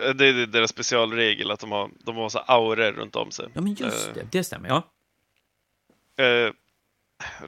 Eh, 0.00 0.10
Det 0.14 0.26
är 0.26 0.46
deras 0.46 0.70
specialregel 0.70 1.50
att 1.50 1.60
de 1.60 1.72
har, 1.72 1.90
de 1.98 2.16
har 2.16 2.28
så 2.28 2.38
auror 2.38 2.92
runt 2.92 3.16
om 3.16 3.30
sig. 3.30 3.48
Ja, 3.54 3.60
men 3.60 3.74
just 3.74 4.08
Eh, 4.08 4.14
det. 4.14 4.28
Det 4.32 4.44
stämmer, 4.44 4.68
ja. 4.68 4.82
Eh, 6.24 6.52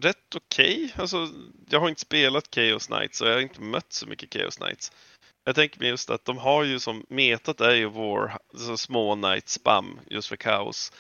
rätt 0.01 0.35
okej. 0.37 0.93
Alltså, 0.97 1.29
jag 1.69 1.81
har 1.81 1.89
inte 1.89 2.01
spelat 2.01 2.55
Chaos 2.55 2.87
Knights 2.87 3.21
och 3.21 3.29
jag 3.29 3.33
har 3.35 3.41
inte 3.41 3.61
mött 3.61 3.93
så 3.93 4.07
mycket 4.07 4.33
Chaos 4.35 4.57
Knights. 4.57 4.93
Jag 5.45 5.55
tänker 5.55 5.81
mig 5.81 5.89
just 5.89 6.11
att 6.11 6.25
de 6.25 6.39
har 6.39 6.65
ju 6.65 6.79
som 6.81 7.07
metat 7.09 7.61
är 7.61 7.75
ju 7.75 7.87
War, 7.89 8.39
så 8.57 8.77
små 8.77 9.15
Knight 9.17 9.49
spam 9.49 10.01
just 10.07 10.29
för 10.29 10.37
kaos. 10.37 10.93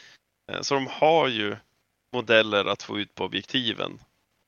Så 0.60 0.74
de 0.74 0.86
har 0.86 1.28
ju 1.28 1.56
modeller 2.12 2.64
att 2.64 2.82
få 2.82 2.98
ut 2.98 3.14
på 3.14 3.24
objektiven 3.24 3.98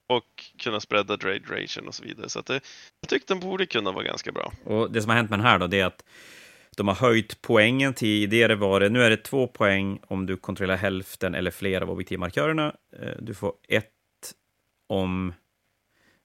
och 0.06 0.44
kunna 0.58 0.80
spreada 0.80 1.16
dread 1.16 1.50
ration 1.50 1.88
och 1.88 1.94
så 1.94 2.04
vidare. 2.04 2.28
Så 2.28 2.38
att 2.38 2.46
det, 2.46 2.60
jag 3.00 3.08
tyckte 3.08 3.34
den 3.34 3.40
borde 3.40 3.66
kunna 3.66 3.92
vara 3.92 4.04
ganska 4.04 4.32
bra. 4.32 4.52
Och 4.64 4.90
det 4.90 5.02
som 5.02 5.08
har 5.08 5.16
hänt 5.16 5.30
med 5.30 5.38
den 5.38 5.46
här 5.46 5.58
då, 5.58 5.66
det 5.66 5.80
är 5.80 5.86
att 5.86 6.04
de 6.76 6.88
har 6.88 6.94
höjt 6.94 7.42
poängen. 7.42 7.94
Tidigare 7.94 8.54
var 8.54 8.80
det, 8.80 8.88
nu 8.88 9.02
är 9.02 9.10
det 9.10 9.16
två 9.16 9.46
poäng 9.46 10.00
om 10.06 10.26
du 10.26 10.36
kontrollerar 10.36 10.76
hälften 10.76 11.34
eller 11.34 11.50
fler 11.50 11.80
av 11.80 11.90
objektivmarkörerna. 11.90 12.76
Eh, 13.00 13.12
du 13.18 13.34
får 13.34 13.52
ett 13.68 13.92
om 14.86 15.34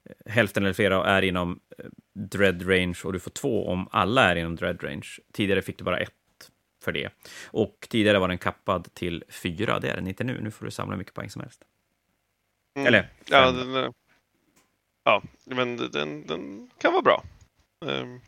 eh, 0.06 0.32
hälften 0.32 0.64
eller 0.64 0.74
flera 0.74 1.06
är 1.06 1.22
inom 1.22 1.60
eh, 1.78 1.86
dread 2.14 2.70
range 2.70 2.98
och 3.04 3.14
du 3.14 3.20
får 3.20 3.32
två 3.32 3.68
om 3.68 3.88
alla 3.92 4.32
är 4.32 4.36
inom 4.36 4.56
dread 4.56 4.84
range. 4.84 5.08
Tidigare 5.34 5.62
fick 5.62 5.78
du 5.78 5.84
bara 5.84 6.00
ett 6.00 6.12
för 6.84 6.92
det. 6.92 7.10
Och 7.46 7.88
tidigare 7.90 8.20
var 8.20 8.28
den 8.28 8.38
kappad 8.38 8.94
till 8.94 9.24
fyra, 9.30 9.80
det 9.80 9.90
är 9.90 9.96
den 9.96 10.08
inte 10.08 10.24
nu. 10.24 10.42
Nu 10.42 10.52
får 10.52 10.66
du 10.66 10.72
samla 10.72 10.94
hur 10.94 10.98
mycket 10.98 11.14
poäng 11.14 11.30
som 11.30 11.42
helst. 11.42 11.64
Mm. 12.76 12.88
Eller 12.88 13.10
Ja, 13.26 13.52
den, 13.52 13.76
eh, 13.76 13.92
ja, 15.04 15.24
men 15.46 15.78
den, 15.78 16.28
den 16.28 16.72
kan 16.78 16.94
vara 16.94 17.02
bra. 17.02 17.24
Um, 17.86 18.22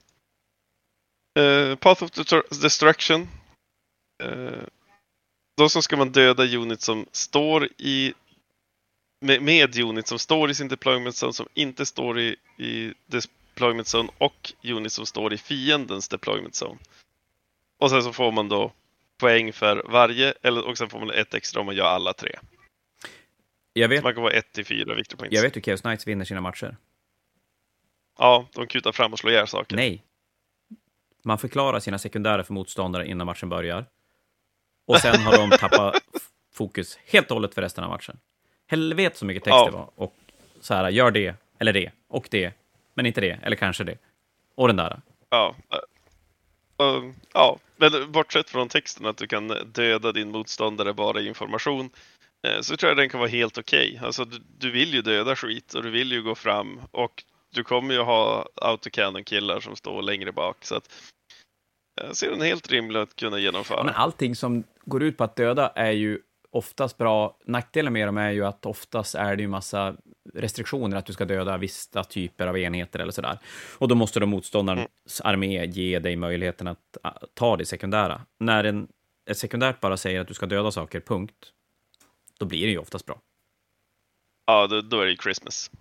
eh, 1.40 1.76
Path 1.76 2.03
of 2.03 2.11
Destruction. 2.61 3.28
Uh, 4.24 4.64
då 5.57 5.70
så 5.70 5.82
ska 5.82 5.98
man 5.98 6.11
döda 6.11 6.44
unit 6.44 6.82
som 6.82 7.06
står 7.11 7.70
i 7.78 8.14
med, 9.24 9.41
med 9.41 9.80
unit 9.80 10.07
som 10.07 10.20
står 10.20 10.49
i 10.49 10.56
sin 10.56 10.68
deployment 10.68 11.15
zone, 11.15 11.34
som 11.34 11.48
inte 11.53 11.86
står 11.86 12.20
i, 12.20 12.36
i 12.57 12.94
deployment 13.06 13.88
zone 13.95 14.10
och 14.18 14.53
unit 14.64 14.91
som 14.91 15.06
står 15.06 15.34
i 15.34 15.38
fiendens 15.38 16.07
deployment 16.07 16.64
zone. 16.64 16.80
Och 17.80 17.90
sen 17.90 18.03
så 18.03 18.14
får 18.14 18.32
man 18.32 18.49
då 18.49 18.72
poäng 19.18 19.53
för 19.53 19.84
varje, 19.90 20.34
eller, 20.41 20.68
och 20.68 20.78
sen 20.78 20.90
får 20.90 20.99
man 20.99 21.10
ett 21.10 21.34
extra 21.34 21.60
om 21.60 21.65
man 21.65 21.76
gör 21.76 21.86
alla 21.86 22.14
tre. 22.14 22.40
Jag 23.73 23.87
vet, 23.89 24.03
man 24.03 24.13
kan 24.13 24.23
vara 24.23 24.33
1 24.33 24.51
till 24.51 24.65
4 24.65 24.95
victory 24.95 25.27
jag 25.31 25.41
vet 25.41 25.55
hur 25.55 25.61
Chaos 25.61 25.81
Knights 25.81 26.07
vinner 26.07 26.25
sina 26.25 26.41
matcher. 26.41 26.77
Ja, 28.17 28.47
de 28.53 28.67
kutar 28.67 28.91
fram 28.91 29.13
och 29.13 29.19
slår 29.19 29.33
ihjäl 29.33 29.47
saker. 29.47 29.75
Nej. 29.75 30.03
Man 31.23 31.37
förklarar 31.37 31.79
sina 31.79 31.97
sekundärer 31.97 32.43
för 32.43 32.53
motståndare 32.53 33.07
innan 33.07 33.25
matchen 33.27 33.49
börjar. 33.49 33.85
Och 34.87 34.97
sen 34.97 35.21
har 35.21 35.37
de 35.37 35.57
tappat 35.57 35.95
fokus 36.53 36.99
helt 37.05 37.31
och 37.31 37.35
hållet 37.35 37.53
för 37.53 37.61
resten 37.61 37.83
av 37.83 37.89
matchen. 37.89 38.19
Helvete 38.67 39.17
så 39.17 39.25
mycket 39.25 39.43
text 39.43 39.53
Ja. 39.55 39.65
det 39.65 39.71
var. 39.71 39.89
Och 39.95 40.15
så 40.61 40.73
här, 40.73 40.89
gör 40.89 41.11
det, 41.11 41.35
eller 41.59 41.73
det, 41.73 41.91
och 42.07 42.27
det, 42.31 42.53
men 42.93 43.05
inte 43.05 43.21
det, 43.21 43.39
eller 43.43 43.55
kanske 43.55 43.83
det. 43.83 43.97
Och 44.55 44.67
den 44.67 44.75
där. 44.75 45.01
Ja. 45.29 45.55
eh, 45.71 46.85
eh, 46.87 47.03
ja, 47.33 47.57
men 47.77 48.11
bortsett 48.11 48.49
från 48.49 48.69
texten 48.69 49.05
att 49.05 49.17
du 49.17 49.27
kan 49.27 49.47
döda 49.65 50.11
din 50.11 50.31
motståndare 50.31 50.93
bara 50.93 51.21
i 51.21 51.27
information 51.27 51.89
så 52.61 52.78
tror 52.78 52.90
jag 52.90 52.98
den 52.98 53.10
kan 53.10 53.20
vara 53.20 53.30
helt 53.30 53.57
okej. 53.57 53.99
Alltså 54.03 54.26
du, 54.26 54.38
du 54.57 54.72
vill 54.72 54.94
ju 54.94 55.02
döda 55.02 55.36
skit 55.36 55.74
och 55.74 55.84
du 55.84 55.90
vill 55.90 56.11
ju 56.11 56.24
gå 56.24 56.36
fram 56.36 56.80
och 56.91 57.24
du 57.53 57.64
kommer 57.64 57.94
ju 57.94 58.02
ha 58.02 58.48
autocannon-killar 58.56 59.60
som 59.60 59.76
står 59.76 60.02
längre 60.02 60.32
bak. 60.32 60.57
Så 60.61 60.76
att 60.76 60.90
jag 62.02 62.15
ser 62.15 62.30
den 62.30 62.41
helt 62.41 62.72
rimlig 62.72 62.99
att 62.99 63.15
kunna 63.15 63.40
genomföra. 63.40 63.84
Men 63.84 63.94
allting 63.95 64.36
som 64.36 64.64
går 64.86 65.03
ut 65.03 65.18
på 65.18 65.24
att 65.24 65.36
döda 65.36 65.70
är 65.70 65.91
ju 65.91 66.20
oftast 66.52 66.98
bra. 66.98 67.38
Nackdelen 67.45 67.94
med 67.94 68.07
dem 68.07 68.18
är 68.18 68.32
ju 68.32 68.45
att 68.45 68.65
oftast 68.65 69.15
är 69.15 69.36
det 69.36 69.41
ju 69.41 69.48
massa 69.48 69.95
restriktioner 70.34 70.98
att 70.98 71.06
du 71.06 71.14
ska 71.14 71.26
döda 71.26 71.57
vissa 71.57 72.03
typer 72.03 72.48
av 72.48 72.57
enheter 72.57 72.99
eller 72.99 73.11
sådär. 73.11 73.40
Och 73.78 73.88
då 73.88 73.95
måste 73.95 74.20
då 74.20 74.26
motståndarens 74.26 75.22
armé 75.24 75.65
ge 75.65 75.99
dig 75.99 76.15
möjligheten 76.15 76.68
att 76.68 76.98
ta 77.34 77.57
det 77.57 77.65
sekundära. 77.65 78.22
När 78.40 78.64
en, 78.64 78.88
ett 79.30 79.38
sekundärt 79.38 79.80
bara 79.80 79.98
säger 79.98 80.22
att 80.22 80.28
du 80.28 80.34
ska 80.34 80.45
döda 80.45 80.72
saker, 80.72 80.99
punkt, 80.99 81.52
då 82.39 82.45
blir 82.45 82.65
det 82.65 82.72
ju 82.72 82.77
oftast 82.77 83.05
bra. 83.05 83.22
Ja, 84.45 84.68
då, 84.68 84.81
då 84.81 84.99
är 84.99 85.05
det 85.05 85.11
ju 85.11 85.18
Christmas. 85.18 85.72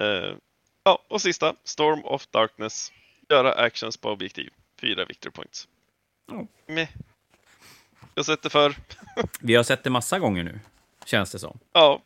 Eh, 0.00 0.36
Ja, 0.86 1.02
och 1.08 1.22
sista, 1.22 1.54
Storm 1.64 2.04
of 2.04 2.26
Darkness. 2.26 2.92
Göra 3.28 3.52
actions 3.52 3.96
på 3.96 4.10
objektiv. 4.10 4.50
Fyra 4.80 5.04
victory 5.04 5.32
points. 5.32 5.68
Meh. 6.66 6.88
Jag 8.14 8.22
har 8.22 8.24
sett 8.24 8.42
det 8.42 8.50
för. 8.50 8.74
Vi 9.40 9.54
har 9.54 9.62
sett 9.62 9.84
det 9.84 9.90
massa 9.90 10.18
gånger 10.18 10.44
nu, 10.44 10.60
känns 11.06 11.32
det 11.32 11.38
som. 11.38 11.58
Ja, 11.72 12.02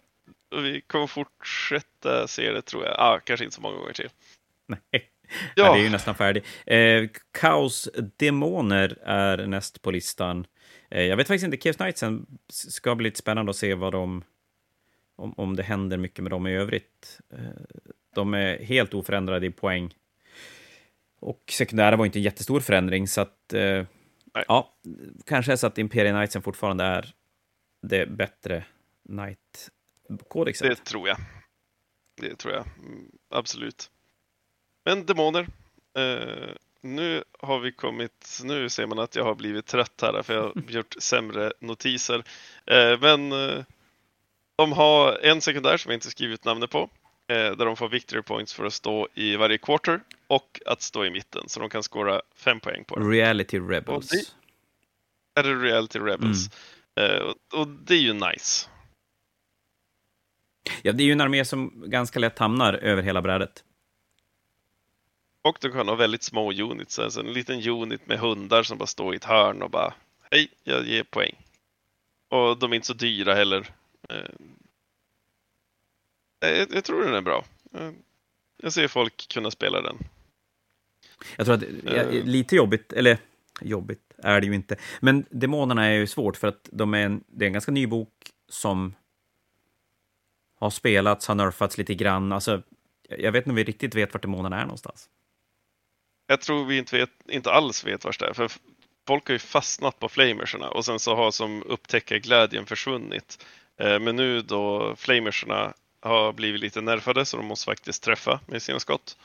och 0.50 0.64
vi 0.64 0.80
kommer 0.80 1.06
fortsätta 1.06 2.28
se 2.28 2.52
det 2.52 2.62
tror 2.62 2.84
jag. 2.84 2.94
Ja, 2.98 3.20
kanske 3.24 3.44
inte 3.44 3.56
så 3.56 3.62
många 3.62 3.76
gånger 3.76 3.92
till. 3.92 4.10
Nej. 4.66 4.80
Ja. 4.92 5.00
Ja. 5.54 5.72
det 5.72 5.80
är 5.80 5.82
ju 5.82 5.90
nästan 5.90 6.14
färdig. 6.14 6.44
Eh, 6.66 7.08
Kaos 7.32 7.88
Demoner 8.16 8.98
är 9.02 9.46
näst 9.46 9.82
på 9.82 9.90
listan. 9.90 10.46
Eh, 10.90 11.02
jag 11.02 11.16
vet 11.16 11.28
faktiskt 11.28 11.44
inte, 11.44 11.56
Chaos 11.56 11.76
Knightsen 11.76 12.26
ska 12.48 12.94
bli 12.94 13.04
lite 13.04 13.18
spännande 13.18 13.50
att 13.50 13.56
se 13.56 13.74
vad 13.74 13.92
de... 13.92 14.24
Om, 15.16 15.34
om 15.36 15.56
det 15.56 15.62
händer 15.62 15.96
mycket 15.96 16.22
med 16.22 16.32
dem 16.32 16.46
i 16.46 16.56
övrigt. 16.56 17.20
Eh, 17.32 17.38
de 18.14 18.34
är 18.34 18.58
helt 18.58 18.94
oförändrade 18.94 19.46
i 19.46 19.50
poäng. 19.50 19.94
Och 21.20 21.42
sekundära 21.50 21.96
var 21.96 22.06
inte 22.06 22.18
en 22.18 22.22
jättestor 22.22 22.60
förändring, 22.60 23.08
så 23.08 23.20
att... 23.20 23.52
Eh, 23.52 23.84
ja, 24.32 24.74
kanske 25.26 25.52
är 25.52 25.56
så 25.56 25.66
att 25.66 25.78
Imperial 25.78 26.14
Knightsen 26.16 26.42
fortfarande 26.42 26.84
är 26.84 27.14
det 27.82 28.06
bättre 28.06 28.64
Knight-kodexet. 29.08 30.68
Det 30.68 30.84
tror 30.84 31.08
jag. 31.08 31.16
Det 32.20 32.36
tror 32.36 32.54
jag. 32.54 32.66
Mm, 32.78 33.10
absolut. 33.30 33.90
Men 34.84 35.06
demoner. 35.06 35.46
Eh, 35.96 36.54
nu 36.82 37.24
har 37.40 37.60
vi 37.60 37.72
kommit, 37.72 38.40
nu 38.44 38.68
ser 38.68 38.86
man 38.86 38.98
att 38.98 39.16
jag 39.16 39.24
har 39.24 39.34
blivit 39.34 39.66
trött 39.66 40.00
här 40.02 40.22
för 40.22 40.34
jag 40.34 40.42
har 40.42 40.54
gjort 40.68 40.94
sämre 40.98 41.52
notiser. 41.60 42.24
Eh, 42.66 43.00
men 43.00 43.32
eh, 43.32 43.64
de 44.56 44.72
har 44.72 45.18
en 45.22 45.40
sekundär 45.40 45.76
som 45.76 45.90
jag 45.90 45.96
inte 45.96 46.10
skrivit 46.10 46.44
namnet 46.44 46.70
på. 46.70 46.90
Eh, 47.28 47.36
där 47.36 47.64
de 47.64 47.76
får 47.76 47.88
victory 47.88 48.22
points 48.22 48.54
för 48.54 48.64
att 48.64 48.72
stå 48.72 49.08
i 49.14 49.36
varje 49.36 49.58
quarter 49.58 50.00
och 50.26 50.60
att 50.66 50.82
stå 50.82 51.04
i 51.04 51.10
mitten. 51.10 51.42
Så 51.46 51.60
de 51.60 51.68
kan 51.68 51.82
skåra 51.82 52.22
fem 52.36 52.60
poäng 52.60 52.84
på 52.84 52.98
det. 52.98 53.04
Reality 53.04 53.58
Rebels. 53.58 54.08
Det, 54.08 55.40
är 55.40 55.42
det 55.42 55.54
Reality 55.54 55.98
Rebels? 55.98 56.50
Mm. 56.94 57.26
Och, 57.26 57.60
och 57.60 57.68
det 57.68 57.94
är 57.94 57.98
ju 57.98 58.12
nice. 58.12 58.68
Ja, 60.82 60.92
det 60.92 61.02
är 61.02 61.04
ju 61.04 61.12
en 61.12 61.20
armé 61.20 61.44
som 61.44 61.84
ganska 61.86 62.18
lätt 62.18 62.38
hamnar 62.38 62.74
över 62.74 63.02
hela 63.02 63.22
brädet. 63.22 63.64
Och 65.42 65.58
du 65.60 65.72
kan 65.72 65.88
ha 65.88 65.94
väldigt 65.94 66.22
små 66.22 66.52
units, 66.52 66.98
alltså 66.98 67.20
en 67.20 67.32
liten 67.32 67.68
unit 67.68 68.06
med 68.06 68.18
hundar 68.18 68.62
som 68.62 68.78
bara 68.78 68.86
står 68.86 69.14
i 69.14 69.16
ett 69.16 69.24
hörn 69.24 69.62
och 69.62 69.70
bara 69.70 69.94
Hej, 70.30 70.48
jag 70.64 70.86
ger 70.86 71.04
poäng. 71.04 71.34
Och 72.28 72.58
de 72.58 72.72
är 72.72 72.76
inte 72.76 72.86
så 72.86 72.92
dyra 72.92 73.34
heller. 73.34 73.70
Eh, 74.08 74.30
jag, 76.40 76.74
jag 76.74 76.84
tror 76.84 77.04
den 77.04 77.14
är 77.14 77.20
bra. 77.20 77.44
Eh, 77.74 77.90
jag 78.56 78.72
ser 78.72 78.88
folk 78.88 79.28
kunna 79.28 79.50
spela 79.50 79.82
den. 79.82 79.98
Jag 81.36 81.46
tror 81.46 81.56
att 81.56 81.64
ja, 81.84 82.02
lite 82.10 82.56
jobbigt, 82.56 82.92
eller 82.92 83.18
jobbigt 83.60 84.12
är 84.18 84.40
det 84.40 84.46
ju 84.46 84.54
inte, 84.54 84.76
men 85.00 85.24
demonerna 85.30 85.86
är 85.86 85.92
ju 85.92 86.06
svårt 86.06 86.36
för 86.36 86.48
att 86.48 86.68
de 86.72 86.94
är 86.94 87.06
en, 87.06 87.24
det 87.26 87.44
är 87.44 87.46
en 87.46 87.52
ganska 87.52 87.72
ny 87.72 87.86
bok 87.86 88.12
som 88.48 88.94
har 90.54 90.70
spelats, 90.70 91.26
har 91.26 91.34
nerfats 91.34 91.78
lite 91.78 91.94
grann. 91.94 92.32
Alltså, 92.32 92.62
jag 93.08 93.32
vet 93.32 93.42
inte 93.42 93.50
om 93.50 93.56
vi 93.56 93.64
riktigt 93.64 93.94
vet 93.94 94.14
vart 94.14 94.22
demonerna 94.22 94.60
är 94.60 94.64
någonstans. 94.64 95.08
Jag 96.30 96.40
tror 96.40 96.64
vi 96.64 96.78
inte, 96.78 96.98
vet, 96.98 97.10
inte 97.28 97.50
alls 97.50 97.84
vet 97.84 98.04
vart 98.04 98.18
det 98.18 98.26
är, 98.26 98.32
för 98.32 98.50
folk 99.06 99.28
har 99.28 99.32
ju 99.32 99.38
fastnat 99.38 99.98
på 99.98 100.08
flamerserna 100.08 100.68
och 100.70 100.84
sen 100.84 100.98
så 100.98 101.16
har 101.16 101.30
som 101.30 101.62
upptäcker 101.62 102.18
glädjen 102.18 102.66
försvunnit. 102.66 103.46
Eh, 103.80 103.98
men 103.98 104.16
nu 104.16 104.42
då 104.42 104.94
flamerserna 104.96 105.72
har 106.00 106.32
blivit 106.32 106.60
lite 106.60 106.80
nerfade 106.80 107.24
så 107.24 107.36
de 107.36 107.46
måste 107.46 107.64
faktiskt 107.64 108.02
träffa 108.02 108.40
med 108.46 108.62
sina 108.62 108.80
skott. 108.80 109.16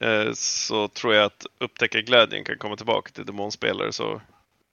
Eh, 0.00 0.32
så 0.34 0.88
tror 0.88 1.14
jag 1.14 1.24
att 1.24 1.46
upptäcka 1.58 2.00
glädjen 2.00 2.44
kan 2.44 2.58
komma 2.58 2.76
tillbaka 2.76 3.10
till 3.12 3.26
demonspelare 3.26 3.92
så 3.92 4.20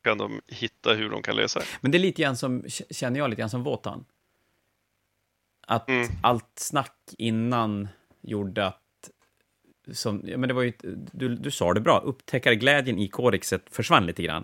kan 0.03 0.17
de 0.17 0.41
hitta 0.47 0.93
hur 0.93 1.09
de 1.09 1.21
kan 1.21 1.35
lösa 1.35 1.59
det. 1.59 1.65
Men 1.81 1.91
det 1.91 1.97
är 1.97 1.99
lite 1.99 2.21
grann 2.21 2.37
som, 2.37 2.63
känner 2.89 3.19
jag, 3.19 3.29
lite 3.29 3.39
grann 3.39 3.49
som 3.49 3.63
Wotan. 3.63 4.05
Att 5.67 5.89
mm. 5.89 6.07
allt 6.23 6.51
snack 6.55 6.97
innan 7.17 7.89
gjorde 8.21 8.67
att 8.67 8.80
som, 9.91 10.21
ja, 10.25 10.37
men 10.37 10.47
det 10.47 10.53
var 10.53 10.63
ju, 10.63 10.73
du, 11.11 11.35
du 11.35 11.51
sa 11.51 11.73
det 11.73 11.81
bra, 11.81 11.99
upptäckarglädjen 11.99 12.99
i 12.99 13.07
kodexet 13.07 13.63
försvann 13.71 14.05
lite 14.05 14.23
grann. 14.23 14.43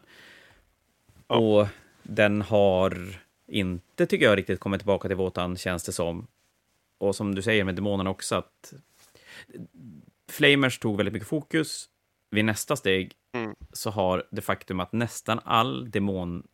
Ja. 1.28 1.36
Och 1.36 1.68
den 2.04 2.42
har 2.42 2.98
inte, 3.48 4.06
tycker 4.06 4.26
jag, 4.26 4.38
riktigt 4.38 4.60
kommit 4.60 4.80
tillbaka 4.80 5.08
till 5.08 5.18
Våtan, 5.18 5.58
känns 5.58 5.84
det 5.84 5.92
som. 5.92 6.28
Och 6.98 7.16
som 7.16 7.36
du 7.36 7.42
säger 7.42 7.64
med 7.64 7.76
demonerna 7.76 8.10
också, 8.10 8.36
att 8.36 8.74
Flamers 10.32 10.80
tog 10.80 10.98
väldigt 10.98 11.14
mycket 11.14 11.30
fokus. 11.30 11.90
Vid 12.30 12.46
nästa 12.46 12.76
steg 12.76 13.14
mm. 13.34 13.56
så 13.74 13.90
har 13.90 14.28
det 14.32 14.42
faktum 14.42 14.80
att 14.80 14.92
nästan 14.92 15.40
all 15.44 15.92
demon 15.92 16.48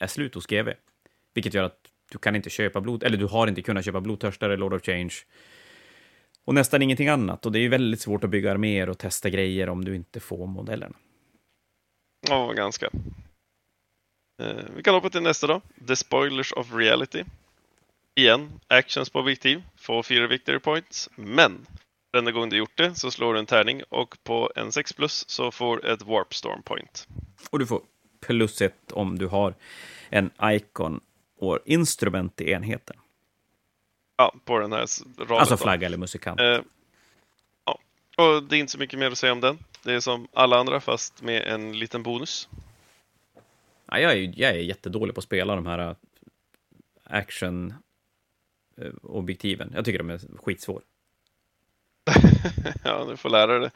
är 0.00 0.06
slut 0.06 0.34
hos 0.34 0.46
GV. 0.46 0.68
Vilket 1.34 1.54
gör 1.54 1.64
att 1.64 1.78
du 2.12 2.18
kan 2.18 2.36
inte 2.36 2.50
köpa 2.50 2.80
blod, 2.80 3.02
eller 3.02 3.16
du 3.16 3.26
har 3.26 3.46
inte 3.46 3.62
kunnat 3.62 3.84
köpa 3.84 4.00
blodtörstare, 4.00 4.56
Lord 4.56 4.74
of 4.74 4.82
Change, 4.82 5.14
och 6.44 6.54
nästan 6.54 6.82
ingenting 6.82 7.08
annat. 7.08 7.46
Och 7.46 7.52
det 7.52 7.58
är 7.58 7.68
väldigt 7.68 8.00
svårt 8.00 8.24
att 8.24 8.30
bygga 8.30 8.50
arméer 8.52 8.88
och 8.88 8.98
testa 8.98 9.30
grejer 9.30 9.68
om 9.68 9.84
du 9.84 9.96
inte 9.96 10.20
får 10.20 10.46
modellerna. 10.46 10.96
Ja, 12.28 12.52
ganska. 12.52 12.90
Eh, 14.42 14.64
vi 14.76 14.82
kan 14.82 14.94
hoppa 14.94 15.10
till 15.10 15.22
nästa 15.22 15.46
då. 15.46 15.60
The 15.88 15.96
Spoilers 15.96 16.52
of 16.52 16.74
Reality. 16.74 17.24
Igen, 18.14 18.50
actions 18.66 19.10
på 19.10 19.18
objektiv, 19.18 19.62
får 19.76 20.02
fyra 20.02 20.26
victory 20.26 20.58
points, 20.58 21.10
men 21.14 21.66
denna 22.12 22.30
gång 22.30 22.48
du 22.48 22.56
gjort 22.56 22.76
det 22.76 22.94
så 22.94 23.10
slår 23.10 23.34
du 23.34 23.40
en 23.40 23.46
tärning 23.46 23.82
och 23.88 24.16
på 24.22 24.52
en 24.56 24.72
6 24.72 24.92
plus 24.92 25.28
så 25.28 25.50
får 25.50 25.86
ett 25.86 26.02
Warp 26.02 26.34
Storm 26.34 26.62
point. 26.62 27.08
Och 27.50 27.58
du 27.58 27.66
får 27.66 27.82
plus 28.20 28.62
ett 28.62 28.92
om 28.92 29.18
du 29.18 29.26
har 29.26 29.54
en 30.08 30.30
Icon 30.42 31.00
och 31.38 31.58
instrument 31.64 32.40
i 32.40 32.50
enheten. 32.50 32.96
Ja, 34.20 34.34
på 34.44 34.58
den 34.58 34.72
här 34.72 34.86
raden. 35.18 35.36
Alltså 35.36 35.56
flagga 35.56 35.86
eller 35.86 35.96
musikant. 35.96 36.40
Eh, 36.40 36.60
ja, 37.64 37.78
och 38.16 38.42
det 38.42 38.56
är 38.56 38.60
inte 38.60 38.72
så 38.72 38.78
mycket 38.78 38.98
mer 38.98 39.10
att 39.10 39.18
säga 39.18 39.32
om 39.32 39.40
den. 39.40 39.58
Det 39.82 39.92
är 39.92 40.00
som 40.00 40.28
alla 40.32 40.58
andra 40.58 40.80
fast 40.80 41.22
med 41.22 41.42
en 41.42 41.78
liten 41.78 42.02
bonus. 42.02 42.48
Ja, 43.86 43.98
jag, 43.98 44.12
är, 44.12 44.32
jag 44.36 44.50
är 44.50 44.54
jättedålig 44.54 45.14
på 45.14 45.18
att 45.18 45.24
spela 45.24 45.54
de 45.54 45.66
här 45.66 45.78
äh, 45.78 45.94
action-objektiven. 47.04 49.70
Äh, 49.70 49.76
jag 49.76 49.84
tycker 49.84 49.98
de 49.98 50.10
är 50.10 50.20
skitsvåra. 50.36 50.82
ja, 52.84 53.04
du 53.04 53.16
får 53.16 53.30
lära 53.30 53.58
dig 53.58 53.70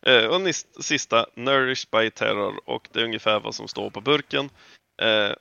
det. 0.00 0.20
Eh, 0.20 0.26
och 0.26 0.40
sista, 0.84 1.26
Nourished 1.34 1.90
by 1.90 2.10
Terror 2.10 2.60
och 2.64 2.88
det 2.92 3.00
är 3.00 3.04
ungefär 3.04 3.40
vad 3.40 3.54
som 3.54 3.68
står 3.68 3.90
på 3.90 4.00
burken. 4.00 4.50
Eh, 5.02 5.32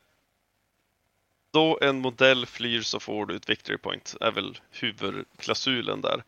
då 1.57 1.79
en 1.81 2.01
modell 2.01 2.45
flyr 2.45 2.81
så 2.81 2.99
får 2.99 3.25
du 3.25 3.35
ett 3.35 3.49
victory 3.49 3.77
point, 3.77 4.15
är 4.21 4.31
väl 4.31 4.59
huvudklausulen 4.71 6.01
där. 6.01 6.23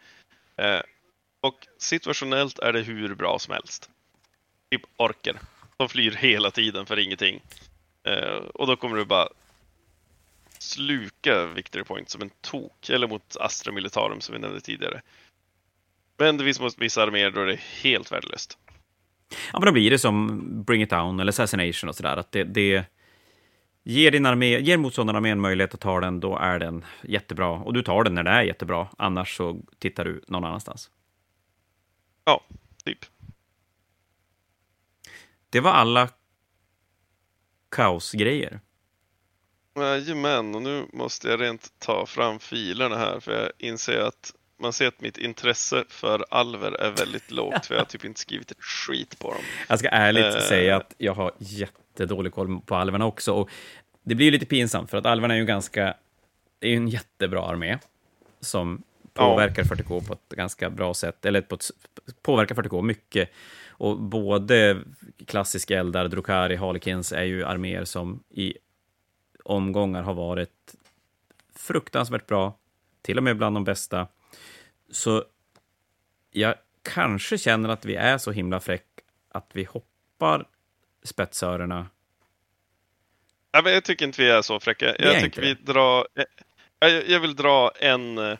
Eh, 0.58 0.82
och 1.42 1.68
situationellt 1.78 2.60
är 2.60 2.74
det 2.74 2.82
hur 2.82 3.16
bra 3.16 3.40
som 3.40 3.54
helst. 3.54 3.90
Typ 4.72 4.82
orker. 4.98 5.40
De 5.78 5.90
flyr 5.90 6.12
hela 6.12 6.52
tiden 6.52 6.86
för 6.86 7.00
ingenting. 7.00 7.42
Eh, 8.04 8.42
och 8.54 8.68
då 8.68 8.76
kommer 8.76 8.98
du 8.98 9.06
bara 9.06 9.28
sluka 10.60 11.46
victory 11.46 11.84
point 11.84 12.10
som 12.10 12.22
en 12.22 12.32
tok, 12.42 12.90
eller 12.90 13.08
mot 13.08 13.38
Astra 13.40 13.74
Militarum 13.74 14.22
som 14.22 14.34
vi 14.34 14.42
nämnde 14.42 14.62
tidigare. 14.62 15.02
Men 16.18 16.38
det 16.38 16.44
finns 16.44 16.78
vissa 16.78 17.04
arméer 17.04 17.32
då 17.32 17.46
det 17.46 17.54
är 17.54 17.84
helt 17.84 18.12
värdelöst. 18.12 18.58
Ja, 19.54 19.60
men 19.60 19.66
då 19.66 19.72
blir 19.72 19.92
det 19.92 20.00
som 20.00 20.40
Bring 20.64 20.82
It 20.82 20.90
Down 20.90 21.20
eller 21.20 21.30
Assassination 21.30 21.90
och 21.90 21.96
sådär, 21.96 22.18
att 22.18 22.32
det, 22.32 22.44
det 22.44 22.86
Ger, 23.84 24.12
din 24.12 24.26
armé, 24.26 24.60
ger 24.60 24.78
motståndararmén 24.78 25.32
en 25.32 25.42
möjlighet 25.42 25.74
att 25.74 25.80
ta 25.80 26.00
den, 26.00 26.20
då 26.20 26.38
är 26.38 26.60
den 26.60 26.86
jättebra. 27.04 27.50
Och 27.50 27.74
du 27.74 27.84
tar 27.84 28.04
den 28.04 28.14
när 28.16 28.24
det 28.24 28.30
är 28.30 28.42
jättebra, 28.42 28.88
annars 28.98 29.38
så 29.38 29.62
tittar 29.80 30.06
du 30.06 30.22
någon 30.28 30.44
annanstans. 30.44 30.90
Ja, 32.26 32.44
typ. 32.86 33.06
Det 35.50 35.60
var 35.60 35.72
alla 35.72 36.10
kaosgrejer. 37.70 38.60
Jajamän, 39.76 40.56
och 40.56 40.62
nu 40.62 40.86
måste 40.94 41.28
jag 41.28 41.42
rent 41.42 41.80
ta 41.80 42.06
fram 42.06 42.40
filerna 42.40 42.98
här 42.98 43.20
för 43.20 43.32
jag 43.32 43.52
inser 43.58 44.00
att 44.00 44.34
man 44.60 44.74
ser 44.74 44.88
att 44.88 45.02
mitt 45.02 45.18
intresse 45.18 45.84
för 45.90 46.26
alver 46.30 46.72
är 46.72 46.92
väldigt 46.92 47.32
lågt 47.32 47.66
för 47.66 47.76
jag 47.76 47.82
har 47.82 47.86
typ 47.86 48.06
inte 48.06 48.20
skrivit 48.20 48.52
ett 48.52 48.64
skit 48.64 49.20
på 49.20 49.34
dem. 49.34 49.42
Jag 49.70 49.80
ska 49.80 49.90
ärligt 49.90 50.36
uh, 50.36 50.40
säga 50.40 50.76
att 50.76 50.94
jag 50.98 51.14
har 51.14 51.32
jättedålig 52.00 52.34
koll 52.34 52.62
på 52.66 52.76
alverna 52.76 53.06
också. 53.06 53.34
Och 53.34 53.50
det 54.04 54.16
blir 54.16 54.32
lite 54.32 54.46
pinsamt 54.46 54.90
för 54.90 54.98
att 54.98 55.06
alverna 55.06 55.34
är 55.34 55.38
ju 55.38 55.46
ganska, 55.46 55.96
det 56.60 56.68
är 56.68 56.72
ju 56.72 56.78
en 56.78 56.88
jättebra 56.88 57.42
armé 57.42 57.80
som 58.40 58.84
påverkar 59.14 59.66
ja. 59.70 59.76
40K 59.76 60.08
på 60.08 60.14
ett 60.14 60.36
ganska 60.36 60.70
bra 60.70 60.94
sätt, 60.94 61.26
eller 61.26 61.42
på 61.42 61.56
ett, 61.56 61.72
påverkar 62.22 62.56
40K 62.56 62.82
mycket. 62.82 63.30
Och 63.70 64.00
både 64.00 64.78
klassiska 65.26 65.80
eldar, 65.80 66.08
Drukari, 66.08 66.56
Harlequins 66.56 67.12
är 67.12 67.24
ju 67.24 67.44
arméer 67.44 67.86
som 67.86 68.24
i 68.30 68.54
omgångar 69.44 70.04
har 70.04 70.14
varit 70.14 70.76
fruktansvärt 71.56 72.28
bra, 72.28 72.58
till 73.02 73.18
och 73.18 73.24
med 73.24 73.38
bland 73.38 73.56
de 73.56 73.64
bästa. 73.64 74.08
Så 74.92 75.24
jag 76.32 76.56
kanske 76.82 77.38
känner 77.38 77.70
att 77.70 77.86
vi 77.86 77.96
är 77.96 78.18
så 78.18 78.32
himla 78.32 78.60
fräck 78.60 78.86
att 79.32 79.50
vi 79.54 79.64
hoppar 79.64 80.46
spetsörerna. 81.10 81.88
Ja, 83.52 83.62
men 83.62 83.74
jag 83.74 83.84
tycker 83.84 84.06
inte 84.06 84.22
vi 84.22 84.30
är 84.30 84.42
så 84.42 84.60
fräcka. 84.60 84.96
Vi 85.00 85.06
Jag 85.06 85.22
tycker 85.22 85.42
vi 85.42 85.54
drar... 85.54 86.08
Jag, 86.80 87.10
jag 87.10 87.20
vill 87.20 87.36
dra 87.36 87.72
en, 87.80 88.18
eh, 88.18 88.38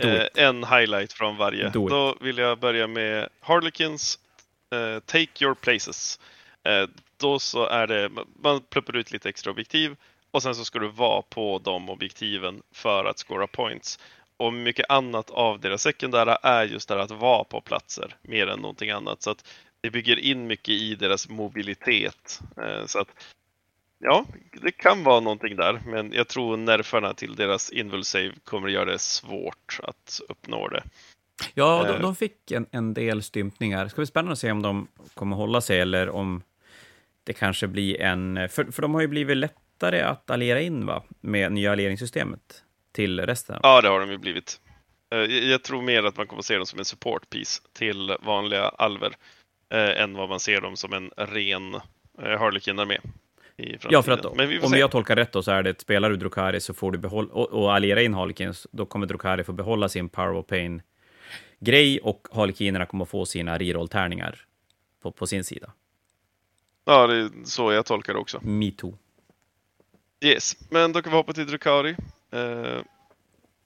eh, 0.00 0.26
en 0.34 0.64
highlight 0.64 1.12
från 1.12 1.36
varje. 1.36 1.68
Då 1.68 2.16
vill 2.20 2.38
jag 2.38 2.58
börja 2.58 2.86
med 2.86 3.28
Harlequins 3.40 4.18
eh, 4.70 5.00
Take 5.00 5.44
Your 5.44 5.54
Places. 5.54 6.20
Eh, 6.62 6.88
då 7.16 7.38
så 7.38 7.66
är 7.66 7.86
det, 7.86 8.10
man 8.42 8.60
pluppar 8.60 8.96
ut 8.96 9.12
lite 9.12 9.28
extra 9.28 9.50
objektiv 9.50 9.96
och 10.30 10.42
sen 10.42 10.54
så 10.54 10.64
ska 10.64 10.78
du 10.78 10.88
vara 10.88 11.22
på 11.22 11.60
de 11.64 11.90
objektiven 11.90 12.62
för 12.72 13.04
att 13.04 13.18
scora 13.18 13.46
points. 13.46 13.98
Och 14.36 14.52
mycket 14.52 14.90
annat 14.90 15.30
av 15.30 15.60
deras 15.60 15.82
sekundära 15.82 16.36
är 16.36 16.64
just 16.64 16.88
det 16.88 16.94
här 16.94 17.02
att 17.02 17.10
vara 17.10 17.44
på 17.44 17.60
platser 17.60 18.16
mer 18.22 18.46
än 18.46 18.58
någonting 18.58 18.90
annat. 18.90 19.22
Så 19.22 19.30
att 19.30 19.44
det 19.84 19.90
bygger 19.90 20.18
in 20.18 20.46
mycket 20.46 20.68
i 20.68 20.94
deras 20.94 21.28
mobilitet. 21.28 22.40
Eh, 22.56 22.86
så 22.86 22.98
att 22.98 23.08
Ja, 23.98 24.26
det 24.62 24.70
kan 24.70 25.04
vara 25.04 25.20
någonting 25.20 25.56
där, 25.56 25.80
men 25.86 26.12
jag 26.12 26.28
tror 26.28 26.56
nerfarna 26.56 27.14
till 27.14 27.34
deras 27.36 27.70
invul-save 27.70 28.32
kommer 28.44 28.68
att 28.68 28.74
göra 28.74 28.84
det 28.92 28.98
svårt 28.98 29.78
att 29.82 30.20
uppnå 30.28 30.68
det. 30.68 30.82
Ja, 31.54 31.84
de, 31.88 31.94
Eh. 31.94 32.00
de 32.00 32.16
fick 32.16 32.50
en, 32.50 32.66
en 32.70 32.94
del 32.94 33.22
stympningar. 33.22 33.84
Det 33.84 33.90
ska 33.90 33.96
bli 34.00 34.06
spännande 34.06 34.32
att 34.32 34.38
se 34.38 34.50
om 34.50 34.62
de 34.62 34.88
kommer 35.14 35.36
hålla 35.36 35.60
sig 35.60 35.80
eller 35.80 36.08
om 36.10 36.42
det 37.24 37.32
kanske 37.32 37.66
blir 37.66 38.00
en... 38.00 38.48
För, 38.48 38.64
för 38.64 38.82
de 38.82 38.94
har 38.94 39.00
ju 39.00 39.08
blivit 39.08 39.36
lättare 39.36 40.00
att 40.00 40.30
alliera 40.30 40.60
in 40.60 40.86
va? 40.86 41.02
med 41.20 41.52
nya 41.52 41.72
alleringssystemet 41.72 42.62
till 42.92 43.20
resten. 43.20 43.60
Ja, 43.62 43.80
det 43.80 43.88
har 43.88 44.00
de 44.00 44.10
ju 44.10 44.18
blivit. 44.18 44.60
Eh, 45.12 45.18
Jag 45.18 45.30
jag 45.44 45.62
tror 45.62 45.82
mer 45.82 46.02
att 46.04 46.16
man 46.16 46.26
kommer 46.26 46.40
att 46.40 46.46
se 46.46 46.56
dem 46.56 46.66
som 46.66 46.78
en 46.78 46.84
support 46.84 47.30
piece 47.30 47.62
till 47.72 48.16
vanliga 48.22 48.62
alver 48.68 49.16
eh, 49.68 50.02
än 50.02 50.14
vad 50.14 50.28
man 50.28 50.40
ser 50.40 50.60
dem 50.60 50.76
som 50.76 50.92
en 50.92 51.10
ren 51.16 51.74
eh, 51.74 52.38
Harlequin-armé. 52.38 52.98
Ja, 53.90 54.02
för 54.02 54.12
att 54.12 54.24
om 54.24 54.70
se. 54.70 54.78
jag 54.78 54.90
tolkar 54.90 55.16
rätt 55.16 55.32
då, 55.32 55.42
så 55.42 55.50
är 55.50 55.62
det 55.62 55.70
att 55.70 55.80
spelar 55.80 56.10
du 56.10 56.16
Drukari 56.16 56.60
så 56.60 56.74
får 56.74 56.92
du 56.92 56.98
behålla, 56.98 57.32
och, 57.32 57.52
och 57.52 57.74
alliera 57.74 58.02
in 58.02 58.14
Harlequins, 58.14 58.66
då 58.70 58.86
kommer 58.86 59.06
Drukari 59.06 59.44
få 59.44 59.52
behålla 59.52 59.88
sin 59.88 60.08
Power 60.08 60.34
of 60.34 60.46
Pain-grej 60.46 62.00
och 62.00 62.28
Harlequinerna 62.32 62.86
kommer 62.86 63.04
få 63.04 63.26
sina 63.26 63.58
reroll-tärningar 63.58 64.46
på, 65.02 65.12
på 65.12 65.26
sin 65.26 65.44
sida. 65.44 65.72
Ja, 66.84 67.06
det 67.06 67.16
är 67.16 67.30
så 67.44 67.72
jag 67.72 67.86
tolkar 67.86 68.12
det 68.12 68.18
också. 68.18 68.40
Me 68.42 68.70
too. 68.70 68.98
Yes, 70.20 70.56
men 70.70 70.92
då 70.92 71.02
kan 71.02 71.12
vi 71.12 71.16
hoppa 71.16 71.32
till 71.32 71.46
Drukari. 71.46 71.96
Eh, 72.30 72.82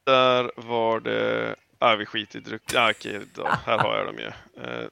där 0.04 0.50
var 0.56 1.00
det... 1.00 1.54
Ah, 1.78 1.96
vi 1.96 2.06
skiter 2.06 2.38
i 2.38 2.42
Druk... 2.42 2.74
Ah, 2.74 2.90
okej, 2.90 3.20
då. 3.34 3.48
här 3.66 3.78
har 3.78 3.96
jag 3.96 4.06
dem 4.06 4.18
ju. 4.18 4.26
Eh, 4.62 4.86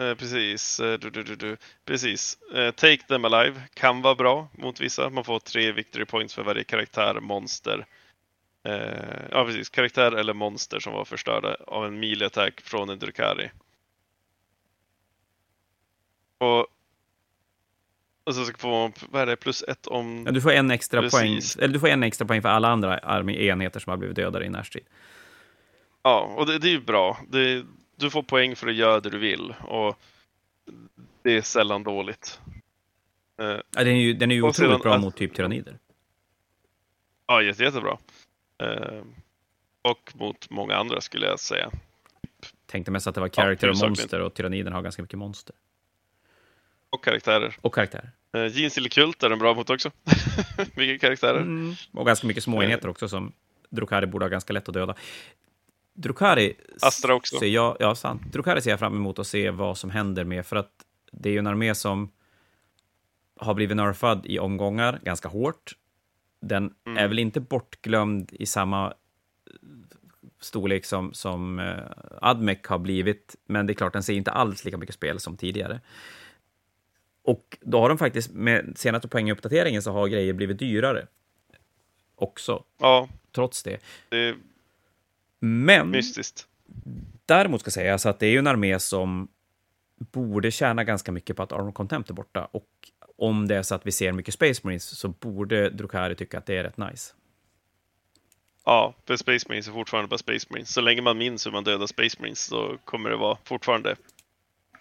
eh, 0.00 0.14
precis. 0.14 0.80
Eh, 0.80 0.98
du, 0.98 1.10
du, 1.10 1.22
du, 1.22 1.36
du. 1.36 1.56
Precis. 1.84 2.38
Eh, 2.54 2.70
Take 2.70 3.02
them 3.02 3.24
alive 3.24 3.60
kan 3.74 4.02
vara 4.02 4.14
bra 4.14 4.48
mot 4.52 4.80
vissa. 4.80 5.10
Man 5.10 5.24
får 5.24 5.38
tre 5.38 5.72
victory 5.72 6.04
points 6.04 6.34
för 6.34 6.42
varje 6.42 6.64
karaktär, 6.64 7.20
monster. 7.20 7.86
Eh, 8.64 9.28
ja, 9.30 9.44
precis. 9.44 9.68
Karaktär 9.68 10.12
eller 10.12 10.34
monster 10.34 10.80
som 10.80 10.92
var 10.92 11.04
förstörda 11.04 11.56
av 11.66 11.86
en 11.86 12.00
melee 12.00 12.26
attack 12.26 12.60
från 12.60 12.90
en 12.90 12.98
Drukari. 12.98 13.50
Och 16.38 16.66
och 18.24 18.34
så 18.34 18.44
ska 18.44 18.58
få 18.58 18.68
man, 18.68 18.92
vad 19.10 19.22
är 19.22 19.26
det, 19.26 19.36
plus 19.36 19.62
ett 19.62 19.86
om... 19.86 20.22
Ja, 20.26 20.32
du 20.32 20.40
får 20.40 20.52
en 20.52 20.70
extra 20.70 21.00
Precis. 21.00 21.56
poäng, 21.56 21.64
eller 21.64 21.74
du 21.74 21.80
får 21.80 21.88
en 21.88 22.02
extra 22.02 22.26
poäng 22.26 22.42
för 22.42 22.48
alla 22.48 22.68
andra 22.68 22.98
enheter 23.30 23.80
som 23.80 23.90
har 23.90 23.96
blivit 23.96 24.16
dödade 24.16 24.44
i 24.44 24.48
närstrid. 24.48 24.84
Ja, 26.02 26.34
och 26.36 26.46
det, 26.46 26.58
det 26.58 26.68
är 26.68 26.72
ju 26.72 26.80
bra. 26.80 27.18
Det, 27.28 27.64
du 28.02 28.10
får 28.10 28.22
poäng 28.22 28.56
för 28.56 28.68
att 28.68 28.74
göra 28.74 29.00
det 29.00 29.10
du 29.10 29.18
vill 29.18 29.54
och 29.60 29.98
det 31.22 31.36
är 31.36 31.42
sällan 31.42 31.82
dåligt. 31.82 32.40
Eh, 33.40 33.46
Ja, 33.46 33.62
den 33.84 33.88
är 33.88 34.00
ju, 34.00 34.14
den 34.14 34.30
är 34.30 34.34
ju 34.34 34.42
Och 34.42 34.48
otroligt 34.48 34.70
sedan- 34.72 34.80
bra 34.80 34.98
mot 34.98 35.16
typ 35.16 35.34
tyrannider. 35.34 35.78
ja, 37.26 37.42
jätte, 37.42 37.62
jättebra. 37.62 37.98
Eh, 38.62 39.00
och 39.82 40.12
mot 40.14 40.50
många 40.50 40.74
andra 40.76 41.00
skulle 41.00 41.26
jag 41.26 41.40
säga. 41.40 41.70
Tänkte 42.66 42.90
mest 42.90 43.06
att 43.06 43.14
det 43.14 43.20
var 43.20 43.28
character 43.28 43.68
och 43.68 43.74
huvudsakligen. 43.76 43.90
monster 43.90 44.20
och 44.20 44.34
tyranniderna 44.34 44.76
har 44.76 44.82
ganska 44.82 45.02
mycket 45.02 45.18
monster. 45.18 45.54
Och 46.90 47.04
karaktärer. 47.04 47.56
Och 47.60 47.74
karaktär. 47.74 48.10
Eh, 48.32 48.46
Jeans 48.46 48.78
eller 48.78 48.88
Kult 48.88 49.22
är 49.22 49.28
den 49.28 49.38
bra 49.38 49.54
mot 49.54 49.70
också. 49.70 49.90
Mycket 50.74 51.00
karaktärer. 51.00 51.40
Mm. 51.40 51.74
Och 51.92 52.06
ganska 52.06 52.26
mycket 52.26 52.42
små 52.42 52.62
enheter 52.62 52.88
också 52.88 53.08
som 53.08 53.32
Drukari 53.70 54.06
borde 54.06 54.24
ha 54.24 54.30
ganska 54.30 54.52
lätt 54.52 54.68
att 54.68 54.74
döda. 54.74 54.94
Drukari 55.94 56.54
Astra 56.80 57.14
också. 57.14 57.38
Ser 57.38 57.46
jag, 57.46 57.76
ja, 57.80 57.94
sant. 57.94 58.22
Drukari 58.32 58.60
ser 58.60 58.70
jag 58.70 58.78
fram 58.78 58.96
emot 58.96 59.18
att 59.18 59.26
se 59.26 59.50
vad 59.50 59.78
som 59.78 59.90
händer 59.90 60.24
med, 60.24 60.46
för 60.46 60.56
att 60.56 60.70
det 61.12 61.28
är 61.28 61.32
ju 61.32 61.38
en 61.38 61.46
armé 61.46 61.74
som 61.74 62.10
har 63.36 63.54
blivit 63.54 63.76
nerfad 63.76 64.26
i 64.26 64.38
omgångar 64.38 65.00
ganska 65.02 65.28
hårt. 65.28 65.72
Den 66.40 66.74
Mm. 66.86 66.98
är 66.98 67.08
väl 67.08 67.18
inte 67.18 67.40
bortglömd 67.40 68.32
i 68.32 68.46
samma 68.46 68.86
eh, 68.86 68.92
storlek 70.40 70.84
som, 70.84 71.12
som 71.14 71.58
uh, 71.58 71.76
Admec 72.20 72.58
har 72.64 72.78
blivit, 72.78 73.36
men 73.46 73.66
det 73.66 73.72
är 73.72 73.74
klart, 73.74 73.92
den 73.92 74.02
ser 74.02 74.14
inte 74.14 74.30
alls 74.30 74.64
lika 74.64 74.76
mycket 74.76 74.94
spel 74.94 75.20
som 75.20 75.36
tidigare. 75.36 75.80
Och 77.24 77.58
då 77.60 77.80
har 77.80 77.88
de 77.88 77.98
faktiskt, 77.98 78.30
med 78.32 78.72
senaste 78.78 79.08
poänguppdateringen 79.08 79.82
så 79.82 79.92
har 79.92 80.08
grejer 80.08 80.32
blivit 80.32 80.58
dyrare 80.58 81.06
också, 82.14 82.64
Ja, 82.78 83.08
trots 83.32 83.62
det. 83.62 83.78
det 84.08 84.34
Men 85.44 85.90
mystiskt. 85.90 86.46
däremot 87.26 87.60
ska 87.60 87.70
sägas 87.70 88.06
att 88.06 88.18
det 88.18 88.26
är 88.26 88.30
ju 88.30 88.38
en 88.38 88.46
armé 88.46 88.78
som 88.78 89.28
borde 89.96 90.50
tjäna 90.50 90.84
ganska 90.84 91.12
mycket 91.12 91.36
på 91.36 91.42
att 91.42 91.52
Armor 91.52 91.72
Contempt 91.72 92.10
är 92.10 92.14
borta. 92.14 92.48
Och 92.52 92.68
om 93.16 93.48
det 93.48 93.56
är 93.56 93.62
så 93.62 93.74
att 93.74 93.86
vi 93.86 93.92
ser 93.92 94.12
mycket 94.12 94.34
Space 94.34 94.60
Marines 94.64 94.98
så 94.98 95.08
borde 95.08 95.70
Drukari 95.70 96.14
tycka 96.14 96.38
att 96.38 96.46
det 96.46 96.56
är 96.56 96.62
rätt 96.62 96.76
nice. 96.76 97.14
Ja, 98.64 98.94
för 99.06 99.16
Space 99.16 99.46
Marines 99.48 99.68
är 99.68 99.72
fortfarande 99.72 100.08
bara 100.08 100.18
Space 100.18 100.46
Marines. 100.50 100.72
Så 100.72 100.80
länge 100.80 101.02
man 101.02 101.18
minns 101.18 101.46
hur 101.46 101.52
man 101.52 101.64
dödar 101.64 101.86
Space 101.86 102.16
Marines 102.20 102.44
så 102.44 102.78
kommer 102.84 103.10
det 103.10 103.16
vara 103.16 103.38
fortfarande 103.44 103.96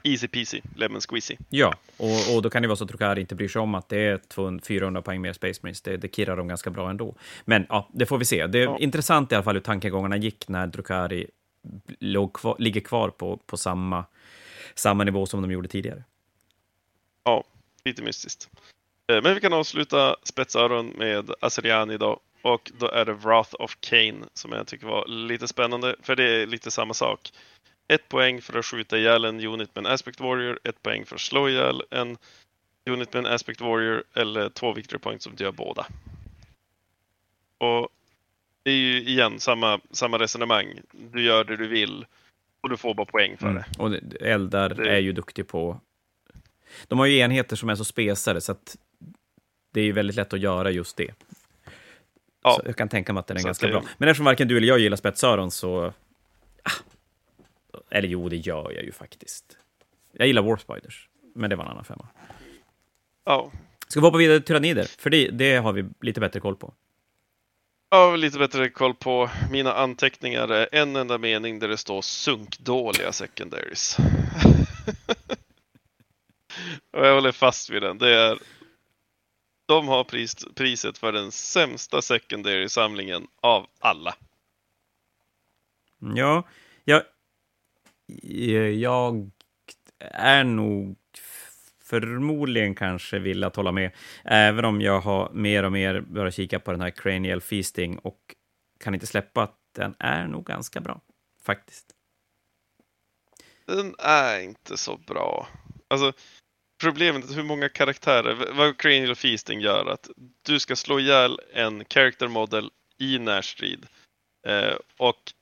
easy 0.04 0.28
peasy, 0.28 0.62
lemon 0.76 1.02
squeezy. 1.02 1.36
Ja, 1.50 1.76
och, 1.98 2.36
och 2.36 2.42
då 2.42 2.50
kan 2.50 2.62
det 2.62 2.68
vara 2.68 2.76
så 2.76 2.84
att 2.84 2.88
Drukari 2.88 3.22
inte 3.22 3.36
bryr 3.36 3.48
sig 3.48 3.62
om 3.62 3.76
att 3.76 3.90
det 3.90 3.98
är 3.98 4.18
200, 4.18 4.64
400 4.68 5.02
poäng 5.02 5.22
mer 5.22 5.34
Space 5.34 5.60
Marines. 5.64 5.82
Det, 5.82 5.98
det 5.98 6.16
kirrar 6.16 6.38
dem 6.38 6.48
ganska 6.48 6.70
bra 6.70 6.90
ändå. 6.90 7.16
Men 7.46 7.66
ja, 7.70 7.90
det 7.94 8.06
får 8.06 8.18
vi 8.18 8.26
se. 8.26 8.48
Det 8.48 8.60
är 8.60 8.64
Ja. 8.64 8.78
intressant 8.80 9.32
i 9.32 9.36
alla 9.36 9.44
fall 9.44 9.56
hur 9.56 9.62
tankegångarna 9.62 10.18
gick 10.18 10.48
när 10.48 10.68
Drukari 10.68 11.28
låg 12.00 12.34
kvar, 12.34 12.56
ligger 12.60 12.82
kvar 12.82 13.10
på, 13.10 13.38
på 13.38 13.58
samma, 13.58 14.06
samma 14.76 15.04
nivå 15.04 15.26
som 15.26 15.42
de 15.42 15.52
gjorde 15.52 15.68
tidigare. 15.68 16.04
Ja, 17.24 17.44
lite 17.86 18.02
mystiskt. 18.02 18.50
Eh, 19.12 19.22
Men 19.24 19.36
vi 19.36 19.42
kan 19.42 19.54
avsluta 19.54 20.16
spetsöron 20.24 20.88
med 20.98 21.32
Aseriani 21.42 21.94
idag. 21.94 22.20
Och 22.44 22.72
då 22.80 22.88
är 22.88 23.06
det 23.06 23.14
Wrath 23.14 23.56
of 23.60 23.78
Cain 23.80 24.26
som 24.34 24.52
jag 24.52 24.68
tycker 24.68 24.88
var 24.88 25.08
lite 25.08 25.48
spännande, 25.48 25.96
för 26.02 26.16
det 26.16 26.24
är 26.24 26.48
lite 26.48 26.72
samma 26.72 26.94
sak. 26.94 27.32
Ett 27.94 28.10
poäng 28.10 28.42
för 28.42 28.60
att 28.60 28.66
skjuta 28.66 28.98
ihjäl 28.98 29.26
en 29.26 29.46
unit 29.46 29.76
med 29.76 29.86
en 29.86 29.92
Aspect 29.94 30.20
Warrior, 30.20 30.60
ett 30.64 30.84
poäng 30.84 31.06
för 31.06 31.16
att 31.16 31.22
slå 31.22 31.50
ihjäl 31.50 31.84
en 31.92 32.18
unit 32.86 33.14
med 33.14 33.26
en 33.26 33.34
Aspect 33.34 33.62
Warrior 33.62 34.04
eller 34.14 34.50
två 34.50 34.74
victory 34.74 35.00
points 35.00 35.24
som 35.24 35.34
gör 35.38 35.52
båda. 35.52 35.88
Och 37.58 37.90
det 38.64 38.72
är 38.72 38.76
ju 38.76 39.02
igen 39.04 39.40
samma, 39.40 39.80
samma 39.92 40.20
resonemang. 40.20 40.80
Du 40.92 41.22
gör 41.24 41.44
det 41.44 41.58
du 41.58 41.68
vill 41.68 42.06
och 42.62 42.70
du 42.70 42.78
får 42.78 42.94
bara 42.94 43.06
poäng 43.06 43.38
för 43.38 43.46
det. 43.46 43.52
Mm. 43.52 43.64
Och 43.80 43.92
det- 43.92 44.16
Eldar 44.32 44.70
Det- 44.70 44.90
är 44.96 45.00
ju 45.00 45.12
duktig 45.14 45.48
på... 45.48 45.80
De 46.88 47.00
har 47.00 47.06
ju 47.06 47.18
enheter 47.18 47.56
som 47.56 47.70
är 47.70 47.76
så 47.76 47.86
spesade, 47.86 48.42
så 48.42 48.52
att 48.52 48.78
det 49.72 49.80
är 49.82 49.86
ju 49.86 49.92
väldigt 49.92 50.16
lätt 50.16 50.34
att 50.34 50.40
göra 50.40 50.72
just 50.72 50.98
det. 50.98 51.14
Ja. 52.44 52.54
Så 52.56 52.62
jag 52.66 52.76
kan 52.78 52.90
tänka 52.90 53.14
mig 53.14 53.20
att 53.20 53.28
den 53.28 53.38
är 53.38 53.42
Så 53.42 53.48
ganska 53.48 53.68
det- 53.68 53.72
bra. 53.74 53.84
Men 53.98 54.10
eftersom 54.10 54.26
varken 54.26 54.48
du 54.48 54.58
eller 54.58 54.68
jag 54.68 54.80
gillar 54.80 54.98
spetsöron 54.98 55.52
så... 55.52 55.94
Ah. 56.64 56.72
Eller 57.90 58.08
jo, 58.08 58.30
det 58.30 58.38
gör 58.38 58.72
jag 58.72 58.84
ju 58.84 58.92
faktiskt. 58.92 59.58
Jag 60.12 60.28
gillar 60.28 60.42
Warspiders, 60.42 61.10
men 61.36 61.50
det 61.50 61.56
var 61.56 61.66
en 61.66 61.72
annan 61.72 61.86
femma. 61.86 62.08
Ja, 63.24 63.52
Ska 63.92 64.00
vi 64.00 64.06
hoppa 64.06 64.18
vidare 64.18 64.40
till 64.40 64.46
tyrannider? 64.48 64.84
För 64.84 65.10
det, 65.10 65.28
det 65.28 65.56
har 65.56 65.74
vi 65.74 65.86
lite 66.02 66.20
bättre 66.20 66.40
koll 66.40 66.56
på. 66.56 66.74
Har 67.90 68.18
lite 68.18 68.40
bättre 68.40 68.70
koll 68.70 68.94
på 68.94 69.30
mina 69.52 69.74
anteckningar. 69.74 70.48
är 70.48 70.68
En 70.72 70.96
enda 70.96 71.18
mening 71.18 71.60
där 71.60 71.68
det 71.68 71.78
står 71.78 72.02
sunkdåliga 72.02 73.12
secondaries. 73.12 73.98
Och 76.92 77.06
jag 77.06 77.16
håller 77.16 77.32
fast 77.32 77.70
vid 77.70 77.82
den. 77.82 77.98
Det 77.98 78.16
är 78.16 78.38
de 79.66 79.88
har 79.88 80.04
pris, 80.04 80.46
priset 80.56 80.98
för 80.98 81.12
den 81.12 81.32
sämsta 81.32 82.02
secondary-samlingen 82.02 83.28
av 83.42 83.68
alla. 83.80 84.16
Ja, 86.16 86.44
Eh, 88.24 88.70
jag, 88.70 89.32
är 90.00 90.44
nog 90.44 90.98
förmodligen 91.84 92.76
kanske 92.76 93.20
vill 93.20 93.44
att 93.44 93.56
hålla 93.56 93.72
med, 93.72 93.92
även 94.24 94.66
om 94.66 94.82
jag 94.82 95.00
har 95.00 95.30
mer 95.34 95.64
och 95.64 95.72
mer 95.72 96.02
börjat 96.02 96.36
kika 96.36 96.60
på 96.60 96.72
den 96.72 96.82
här 96.82 96.90
Cranial 96.90 97.42
Feasting 97.42 97.98
och 97.98 98.36
kan 98.80 98.94
inte 98.94 99.08
släppa 99.08 99.44
att 99.44 99.58
den 99.76 99.96
är 100.00 100.28
nog 100.28 100.46
ganska 100.46 100.80
bra, 100.82 101.02
faktiskt. 101.44 101.96
den 103.66 103.96
är 104.00 104.40
inte 104.40 104.78
så 104.78 104.98
bra. 104.98 105.48
Alltså, 105.88 106.14
problemet 106.82 107.30
är 107.30 107.36
hur 107.36 107.44
många 107.44 107.70
karaktärer, 107.70 108.54
vad 108.54 108.78
Cranial 108.78 109.16
Feasting 109.16 109.60
gör, 109.60 109.86
att 109.86 110.10
du 110.42 110.60
ska 110.60 110.76
slå 110.76 111.00
ihjäl 111.00 111.40
en 111.54 111.86
character 111.86 112.28
model 112.28 112.72
i 112.98 113.20
närstrid. 113.20 113.86
Eh, 114.48 114.76
och 114.98 115.34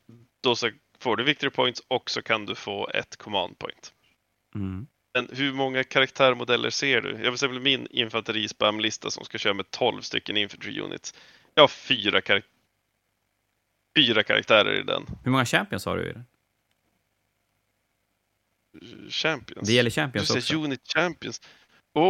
då 0.44 0.56
ska 0.56 0.72
får 1.02 1.18
du 1.18 1.24
victory 1.24 1.50
points 1.50 1.82
och 1.88 2.10
så 2.10 2.22
kan 2.22 2.46
du 2.46 2.56
få 2.56 2.90
ett 2.94 3.18
command 3.18 3.60
point. 3.60 3.94
Mm. 4.56 4.88
Men 5.14 5.30
hur 5.32 5.54
många 5.54 5.84
karaktärmodeller 5.84 6.70
ser 6.70 7.02
du? 7.02 7.10
Jag 7.24 7.32
vill 7.32 7.38
säga 7.38 7.52
min 7.52 7.88
infanterispamlista 7.90 9.12
som 9.12 9.26
ska 9.26 9.38
köra 9.38 9.54
med 9.54 9.72
12 9.72 10.02
stycken 10.02 10.38
infantry 10.38 10.80
units. 10.80 11.14
Jag 11.56 11.64
har 11.64 11.68
fyra, 11.68 12.22
kar 12.22 12.42
fyra 13.98 14.24
karaktärer 14.24 14.80
i 14.80 14.84
den. 14.84 15.06
Hur 15.24 15.32
många 15.32 15.46
champions 15.46 15.86
har 15.86 15.98
du 15.98 16.10
i 16.10 16.14
den? 16.14 16.26
Champions. 19.10 19.68
Det 19.68 19.74
gäller 19.74 19.90
champions 19.90 20.28
du 20.28 20.34
också. 20.34 20.48
säger 20.48 20.64
unit 20.64 20.82
champions. 20.96 21.42
Åh, 21.94 22.04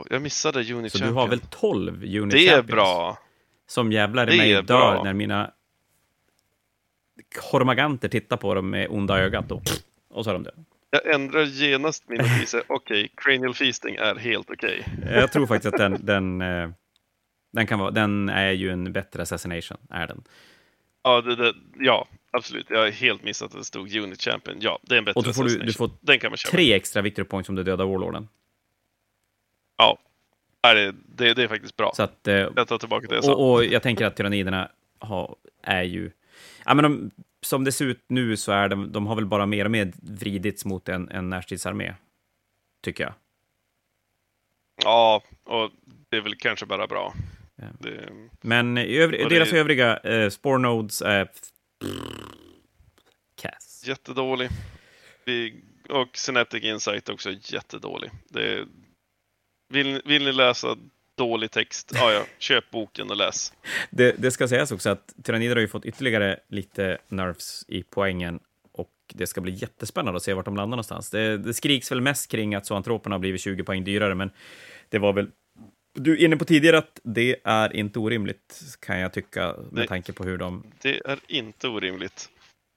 oh, 0.00 0.06
jag 0.10 0.22
missade 0.22 0.58
unit 0.72 0.92
Så 0.92 0.98
champions. 0.98 1.14
du 1.14 1.20
har 1.20 1.28
väl 1.28 1.40
12 1.50 2.04
unit 2.04 2.30
Det 2.30 2.46
är 2.48 2.50
champions? 2.56 2.66
bra. 2.66 3.18
Som 3.66 3.92
jävlar 3.92 4.32
i 4.32 4.36
mig 4.36 4.52
är 4.52 4.62
dör 4.62 4.92
bra. 4.94 5.02
när 5.04 5.12
mina 5.12 5.52
hormaganter 7.52 8.08
tittar 8.08 8.36
på 8.36 8.54
dem 8.54 8.70
med 8.70 8.86
onda 8.90 9.18
ögat 9.18 9.52
och, 9.52 9.62
och 10.08 10.24
så 10.24 10.30
är 10.30 10.34
de 10.34 10.42
döda. 10.42 10.56
Jag 10.90 11.14
ändrar 11.14 11.42
genast 11.42 12.08
min 12.08 12.18
notis. 12.18 12.54
Okej, 12.66 13.10
cranial 13.16 13.54
feasting 13.54 13.94
är 13.94 14.14
helt 14.14 14.50
okej. 14.50 14.86
Jag 15.10 15.32
tror 15.32 15.46
faktiskt 15.46 15.74
att 15.74 15.78
den, 15.80 16.06
den, 16.06 16.40
eh, 16.40 16.70
den, 17.52 17.66
kan 17.66 17.78
vara, 17.78 17.90
den 17.90 18.28
är 18.28 18.50
ju 18.50 18.70
en 18.70 18.92
bättre 18.92 19.22
assassination, 19.22 19.78
är 19.90 20.06
den. 20.06 20.24
Ja, 21.02 21.20
det, 21.20 21.36
det, 21.36 21.54
ja, 21.78 22.08
absolut. 22.30 22.66
Jag 22.70 22.78
har 22.78 22.90
helt 22.90 23.24
missat 23.24 23.52
att 23.52 23.58
det 23.58 23.64
stod 23.64 23.96
unit 23.96 24.22
champion. 24.22 24.56
Ja, 24.60 24.78
det 24.82 24.94
är 24.94 24.98
en 24.98 25.04
bättre 25.04 25.18
Och 25.18 25.24
då 25.24 25.32
får 25.32 25.44
du, 25.44 25.58
du 25.58 25.72
får 25.72 25.90
Den 26.00 26.18
kan 26.18 26.30
man 26.30 26.36
köra. 26.36 26.50
tre 26.50 26.72
extra 26.72 27.02
victory 27.02 27.28
points 27.28 27.48
om 27.48 27.54
du 27.54 27.62
dödar 27.62 27.84
warlorden. 27.86 28.28
Ja, 29.76 29.98
det, 30.74 30.94
det, 31.16 31.34
det 31.34 31.42
är 31.42 31.48
faktiskt 31.48 31.76
bra. 31.76 31.92
Så 31.96 32.02
att, 32.02 32.28
eh, 32.28 32.34
Jag 32.34 32.68
tar 32.68 32.78
tillbaka 32.78 33.06
det 33.06 33.14
jag 33.14 33.24
sa. 33.24 33.34
och, 33.34 33.52
och 33.52 33.64
jag 33.64 33.82
tänker 33.82 34.06
att 34.06 34.16
tyranniderna 34.16 34.70
har, 34.98 35.36
är 35.62 35.82
ju... 35.82 36.10
Ja, 36.64 36.74
men 36.74 36.82
de, 36.82 37.10
som 37.42 37.64
det 37.64 37.72
ser 37.72 37.84
ut 37.84 38.04
nu 38.08 38.36
så 38.36 38.52
är 38.52 38.68
de, 38.68 38.92
de 38.92 39.06
har 39.06 39.14
väl 39.16 39.26
bara 39.26 39.46
mer 39.46 39.64
och 39.64 39.70
mer 39.70 39.92
vridits 40.02 40.64
mot 40.64 40.88
en, 40.88 41.08
en 41.08 41.30
närstridsarmé, 41.30 41.94
tycker 42.82 43.04
jag. 43.04 43.12
Ja, 44.84 45.22
och 45.44 45.70
det 46.08 46.16
är 46.16 46.20
väl 46.20 46.34
kanske 46.36 46.66
bara 46.66 46.86
bra. 46.86 47.14
Ja. 47.56 47.64
Det, 47.80 48.08
Men 48.40 48.78
övri, 48.78 49.24
Och 49.24 49.28
det- 49.28 49.34
deras 49.36 49.52
övriga 49.52 49.96
eh, 49.98 50.28
spore 50.30 50.58
nodes 50.58 51.02
är... 51.02 51.28
Cass. 53.36 53.84
jättedålig. 53.86 54.48
Vi, 55.24 55.62
och 55.88 56.16
Synaptic 56.16 56.64
Insight 56.64 57.08
också 57.08 57.30
jättedålig. 57.40 58.10
Det, 58.28 58.66
vill, 59.68 60.02
vill 60.04 60.24
ni 60.24 60.32
läsa 60.32 60.76
dålig 61.16 61.50
text, 61.50 61.92
ja, 61.94 62.12
ja, 62.12 62.24
köp 62.38 62.70
boken 62.70 63.10
och 63.10 63.16
läs. 63.16 63.52
Det, 63.90 64.14
det 64.18 64.30
ska 64.30 64.48
sägas 64.48 64.72
också 64.72 64.90
att 64.90 65.14
tyrannider 65.22 65.56
har 65.56 65.60
ju 65.60 65.68
fått 65.68 65.84
ytterligare 65.84 66.40
lite 66.48 66.98
nerfs 67.08 67.64
i 67.68 67.82
poängen 67.82 68.40
och 68.72 68.90
det 69.14 69.26
ska 69.26 69.40
bli 69.40 69.52
jättespännande 69.52 70.16
att 70.16 70.22
se 70.22 70.34
vart 70.34 70.44
de 70.44 70.56
landar 70.56 70.70
någonstans. 70.70 71.10
Det, 71.10 71.38
det 71.38 71.54
skriks 71.54 71.90
väl 71.90 72.00
mest 72.00 72.30
kring 72.30 72.54
att 72.54 72.66
zoantroperna 72.66 73.14
har 73.14 73.20
blivit 73.20 73.40
20 73.40 73.64
poäng 73.64 73.84
dyrare, 73.84 74.14
men 74.14 74.30
det 74.88 74.98
var 74.98 75.12
väl 75.12 75.30
du 75.94 76.12
är 76.12 76.24
inne 76.24 76.36
på 76.36 76.44
tidigare 76.44 76.78
att 76.78 77.00
det 77.02 77.36
är 77.44 77.76
inte 77.76 77.98
orimligt, 77.98 78.76
kan 78.80 78.98
jag 78.98 79.12
tycka, 79.12 79.46
med 79.46 79.68
Nej. 79.72 79.86
tanke 79.86 80.12
på 80.12 80.24
hur 80.24 80.38
de... 80.38 80.64
Det 80.82 81.00
är 81.04 81.18
inte 81.28 81.68
orimligt. 81.68 82.28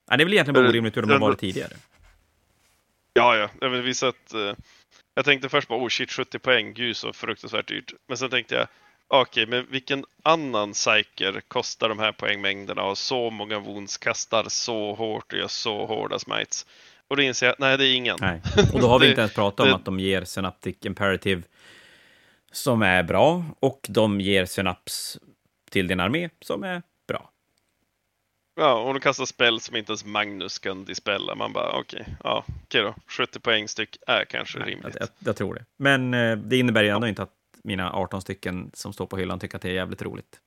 Nej, 0.10 0.18
det 0.18 0.24
är 0.24 0.26
väl 0.26 0.34
egentligen 0.34 0.64
bara 0.64 0.70
orimligt 0.70 0.98
hur 0.98 1.02
de 1.02 1.12
har 1.12 1.20
varit 1.20 1.40
tidigare. 1.40 1.74
Ja, 3.14 3.36
ja, 3.38 3.50
jag 3.62 3.70
vill 3.70 3.82
visa 3.82 4.08
att 4.08 4.34
eh, 4.34 4.54
jag 5.18 5.26
tänkte 5.26 5.50
först 5.50 5.68
bara, 5.68 5.80
oh 5.80 5.88
shit, 5.90 6.12
70 6.12 6.40
poäng, 6.40 6.74
gud 6.74 6.98
så 6.98 7.14
fruktansvärt 7.14 7.68
dyrt. 7.68 7.94
Men 8.08 8.18
sen 8.18 8.30
tänkte 8.30 8.56
jag, 8.56 8.68
okej, 9.08 9.46
men 9.48 9.66
vilken 9.72 10.06
annan 10.24 10.74
psyker 10.74 11.42
kostar 11.48 11.90
de 11.90 12.00
här 12.00 12.12
poängmängderna 12.12 12.84
och 12.84 12.98
så 12.98 13.30
många 13.30 13.60
wounds, 13.60 13.98
kastar 13.98 14.46
så 14.50 14.94
hårt 14.94 15.34
och 15.34 15.40
gör 15.40 15.48
så 15.48 15.86
hårda 15.86 16.20
smites? 16.20 16.66
Och 17.08 17.16
då 17.18 17.22
inser 17.24 17.48
jag, 17.48 17.56
nej, 17.60 17.78
det 17.78 17.88
är 17.88 17.94
ingen. 17.96 18.18
Nej. 18.22 18.42
Och 18.74 18.80
då 18.82 18.88
har 18.88 19.00
vi 19.00 19.08
inte 19.10 19.22
ens 19.22 19.34
pratat 19.34 19.60
om 19.60 19.68
det- 19.70 19.76
att 19.76 19.86
de 19.86 20.00
ger 20.00 20.24
Synaptic 20.24 20.76
Imperative 20.86 21.42
som 22.52 22.82
är 22.82 23.04
bra, 23.04 23.44
och 23.60 23.86
de 23.90 24.22
ger 24.22 24.46
Synaps 24.46 25.18
till 25.70 25.88
din 25.88 26.00
armé 26.00 26.30
som 26.42 26.64
är. 26.64 26.82
Ja, 28.60 28.74
och 28.82 28.94
de 28.94 29.00
kastar 29.00 29.26
spel 29.26 29.60
som 29.60 29.76
inte 29.76 29.92
ens 29.92 30.06
Magnus 30.06 30.60
kan 30.60 30.86
dispella. 30.86 31.36
Man 31.36 31.54
bara, 31.54 31.80
okej, 31.80 32.06
ja, 32.24 32.44
okej 32.64 32.82
då. 32.82 32.96
70 33.08 33.40
poäng 33.40 33.68
styck 33.68 33.98
är 34.08 34.26
kanske 34.26 34.60
Nej, 34.60 34.70
rimligt. 34.70 34.96
jag, 35.00 35.02
jag, 35.04 35.10
jag 35.20 35.36
tror 35.36 35.54
det. 35.56 35.66
Men 35.78 36.14
eh, 36.14 36.38
det 36.38 36.58
innebär 36.58 36.84
ju 36.84 36.90
ändå 36.90 37.08
inte 37.08 37.24
att 37.24 37.34
mina 37.64 37.92
18 37.94 38.22
stycken 38.22 38.72
som 38.74 38.94
står 38.94 39.06
på 39.06 39.18
hyllan 39.18 39.40
tycker 39.40 39.56
att 39.56 39.62
det 39.62 39.70
är 39.70 39.74
jävligt 39.74 40.02
roligt. 40.02 40.40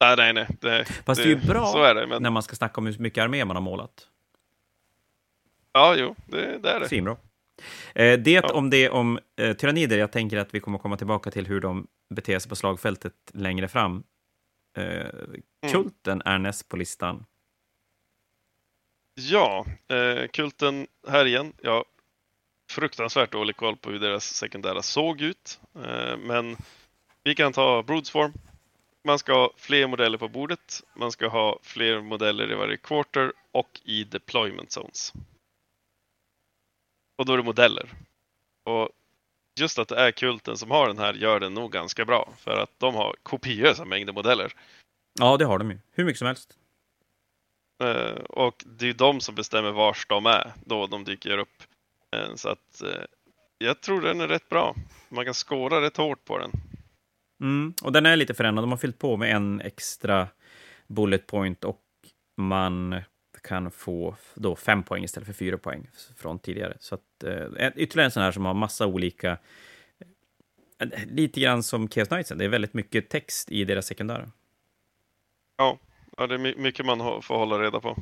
Nej, 0.00 0.16
nej, 0.16 0.32
nej. 0.32 0.46
Det, 0.60 0.84
Fast 0.84 1.22
det 1.22 1.28
är 1.28 1.30
ju 1.30 1.46
bra 1.46 1.86
är 1.88 1.94
det, 1.94 2.06
men 2.06 2.22
när 2.22 2.30
man 2.30 2.42
ska 2.42 2.56
snacka 2.56 2.74
om 2.80 2.86
hur 2.86 2.98
mycket 2.98 3.22
armé 3.24 3.44
man 3.44 3.56
har 3.56 3.62
målat. 3.62 4.06
ja, 5.72 5.94
jo, 5.98 6.14
det, 6.26 6.58
det 6.58 6.70
är 6.70 6.80
det. 6.80 6.88
Svinbra. 6.88 7.16
Eh, 7.94 8.18
det 8.18 8.30
Ja. 8.30 8.50
om 8.54 8.70
det 8.70 8.90
om 8.90 9.18
eh, 9.36 9.56
tyrannider. 9.56 9.98
Jag 9.98 10.12
tänker 10.12 10.36
att 10.36 10.54
vi 10.54 10.60
kommer 10.60 10.78
komma 10.78 10.96
tillbaka 10.96 11.30
till 11.30 11.46
hur 11.46 11.60
de 11.60 11.86
beter 12.14 12.38
sig 12.38 12.48
på 12.48 12.56
slagfältet 12.56 13.12
längre 13.32 13.68
fram. 13.68 14.02
Eh, 14.76 15.08
kulten 15.72 16.22
är 16.24 16.38
näst 16.38 16.68
på 16.68 16.76
listan. 16.76 17.26
Ja, 19.14 19.66
eh, 19.88 20.28
kulten 20.28 20.86
här 21.08 21.24
igen. 21.24 21.52
Jag 21.62 21.72
har 21.72 21.84
fruktansvärt 22.70 23.32
dålig 23.32 23.56
koll 23.56 23.76
på 23.76 23.90
hur 23.90 23.98
deras 23.98 24.24
sekundära 24.24 24.82
såg 24.82 25.20
ut. 25.20 25.60
Eh, 25.74 26.16
men 26.16 26.56
vi 27.22 27.34
kan 27.34 27.52
ta 27.52 27.82
Broodsform. 27.82 28.32
Man 29.04 29.18
ska 29.18 29.32
ha 29.32 29.52
fler 29.56 29.86
modeller 29.86 30.18
på 30.18 30.28
bordet. 30.28 30.82
Man 30.94 31.12
ska 31.12 31.28
ha 31.28 31.58
fler 31.62 32.00
modeller 32.00 32.52
i 32.52 32.54
varje 32.54 32.76
quarter 32.76 33.32
och 33.52 33.80
i 33.84 34.04
deployment 34.04 34.72
zones. 34.72 35.12
Och 37.16 37.26
då 37.26 37.32
är 37.32 37.36
det 37.36 37.42
modeller. 37.42 37.92
Och 38.64 38.90
just 39.60 39.78
att 39.78 39.88
det 39.88 39.96
är 39.96 40.10
kulten 40.10 40.56
som 40.56 40.70
har 40.70 40.88
den 40.88 40.98
här 40.98 41.14
gör 41.14 41.40
den 41.40 41.54
nog 41.54 41.72
ganska 41.72 42.04
bra. 42.04 42.32
För 42.38 42.56
att 42.62 42.70
de 42.78 42.94
har 42.94 43.14
kopiösa 43.22 43.84
mängder 43.84 44.12
modeller. 44.12 44.52
Ja, 45.18 45.36
det 45.36 45.44
har 45.44 45.58
de 45.58 45.70
ju. 45.70 45.78
Hur 45.92 46.04
mycket 46.04 46.18
som 46.18 46.26
helst. 46.26 46.56
Eh, 47.82 48.20
och 48.28 48.64
det 48.66 48.88
är 48.88 48.94
de 48.94 49.20
som 49.20 49.34
bestämmer 49.34 49.72
vars 49.72 50.06
de 50.06 50.26
är 50.26 50.52
då 50.64 50.86
de 50.86 51.04
dyker 51.04 51.38
upp. 51.38 51.62
Eh, 52.16 52.34
så 52.34 52.48
att 52.48 52.82
eh, 52.82 53.04
jag 53.58 53.80
tror 53.80 54.00
den 54.00 54.20
är 54.20 54.28
rätt 54.28 54.48
bra. 54.48 54.74
Man 55.08 55.24
kan 55.24 55.34
skåra 55.34 55.80
rätt 55.80 55.96
hårt 55.96 56.24
på 56.24 56.38
den. 56.38 56.50
Mm, 57.40 57.74
och 57.82 57.92
den 57.92 58.06
är 58.06 58.16
lite 58.16 58.34
förändrad. 58.34 58.62
De 58.62 58.70
har 58.70 58.78
fyllt 58.78 58.98
på 58.98 59.16
med 59.16 59.36
en 59.36 59.60
extra 59.60 60.28
bullet 60.86 61.26
point 61.26 61.64
och 61.64 61.82
man 62.36 63.00
kan 63.46 63.70
få 63.70 64.16
då 64.34 64.56
fem 64.56 64.82
poäng 64.82 65.04
istället 65.04 65.26
för 65.26 65.32
fyra 65.34 65.58
poäng 65.58 65.90
från 66.16 66.38
tidigare. 66.38 66.76
Så 66.80 66.94
att, 66.94 67.24
eh, 67.24 67.68
ytterligare 67.76 68.04
en 68.04 68.10
sån 68.10 68.22
här 68.22 68.32
som 68.32 68.44
har 68.44 68.54
massa 68.54 68.86
olika... 68.86 69.38
eh, 70.78 70.88
Lite 71.06 71.40
grann 71.40 71.62
som 71.62 71.88
Chaos 71.88 72.08
Knightsen. 72.08 72.38
Det 72.38 72.44
är 72.44 72.48
väldigt 72.48 72.74
mycket 72.74 73.08
text 73.08 73.50
i 73.50 73.64
deras 73.64 73.86
sekundära. 73.86 74.30
Ja, 75.56 75.78
ja 76.16 76.26
det 76.26 76.34
är 76.34 76.56
mycket 76.58 76.86
man 76.86 77.22
får 77.22 77.38
hålla 77.38 77.58
reda 77.58 77.80
på. 77.80 77.96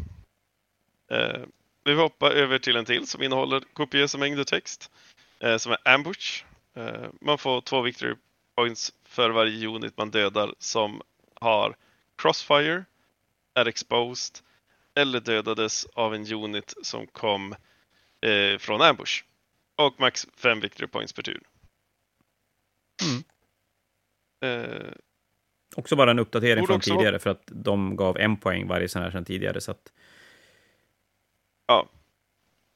Eh, 1.11 1.43
vi 1.85 1.95
hoppar 1.95 2.31
över 2.31 2.59
till 2.59 2.77
en 2.77 2.85
till 2.85 3.07
som 3.07 3.23
innehåller 3.23 3.63
kopiösa 3.73 4.19
mängder 4.19 4.45
text. 4.45 4.91
Eh, 5.39 5.57
som 5.57 5.73
är 5.73 5.79
Ambush. 5.95 6.45
Eh, 6.75 7.07
man 7.21 7.39
får 7.39 7.61
två 7.61 7.81
victory 7.83 8.15
points 8.57 8.93
för 9.05 9.31
varje 9.31 9.67
unit 9.67 9.97
man 9.97 10.11
dödar 10.11 10.55
som 10.59 11.03
har 11.35 11.77
Crossfire, 12.17 12.85
är 13.55 13.67
exposed 13.67 14.44
eller 14.95 15.21
dödades 15.21 15.87
av 15.95 16.15
en 16.15 16.33
unit 16.33 16.75
som 16.83 17.07
kom 17.07 17.55
eh, 18.21 18.59
från 18.59 18.83
Ambush. 18.83 19.25
Och 19.77 20.01
max 20.01 20.27
fem 20.37 20.61
victory 20.61 20.87
points 20.89 21.13
per 21.13 21.23
tur. 21.23 21.43
Mm. 23.03 23.25
Eh, 24.63 24.93
Också 25.77 25.97
bara 25.97 26.11
en 26.11 26.19
uppdatering 26.19 26.67
från 26.67 26.81
tidigare, 26.81 27.19
för 27.19 27.31
att 27.31 27.43
de 27.47 27.97
gav 27.97 28.19
en 28.19 28.37
poäng 28.37 28.69
varje 28.69 28.89
sån 28.89 29.03
här 29.03 29.11
sedan 29.11 29.25
tidigare. 29.25 29.61
Så 29.61 29.71
att, 29.71 29.93
Ja. 31.67 31.89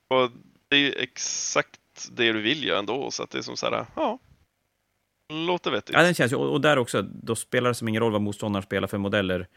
Och 0.08 0.30
det 0.68 0.76
är 0.76 0.80
ju 0.80 0.92
exakt 0.92 1.80
det 2.10 2.32
du 2.32 2.40
vill 2.40 2.64
göra 2.64 2.78
ändå, 2.78 3.10
så 3.10 3.22
att 3.22 3.30
det 3.30 3.38
är 3.38 3.42
som 3.42 3.56
så 3.56 3.66
här, 3.70 3.86
ja. 3.96 4.18
Låter 5.28 5.70
vettigt. 5.70 5.94
ja, 5.94 6.02
den 6.02 6.14
känns 6.14 6.32
ju, 6.32 6.36
och, 6.36 6.52
och 6.52 6.60
där 6.60 6.78
också, 6.78 7.02
då 7.02 7.36
spelar 7.36 7.70
det 7.70 7.74
som 7.74 7.88
ingen 7.88 8.02
roll 8.02 8.12
vad 8.12 8.22
motståndaren 8.22 8.62
spelar 8.62 8.88
för 8.88 8.98
modeller. 8.98 9.48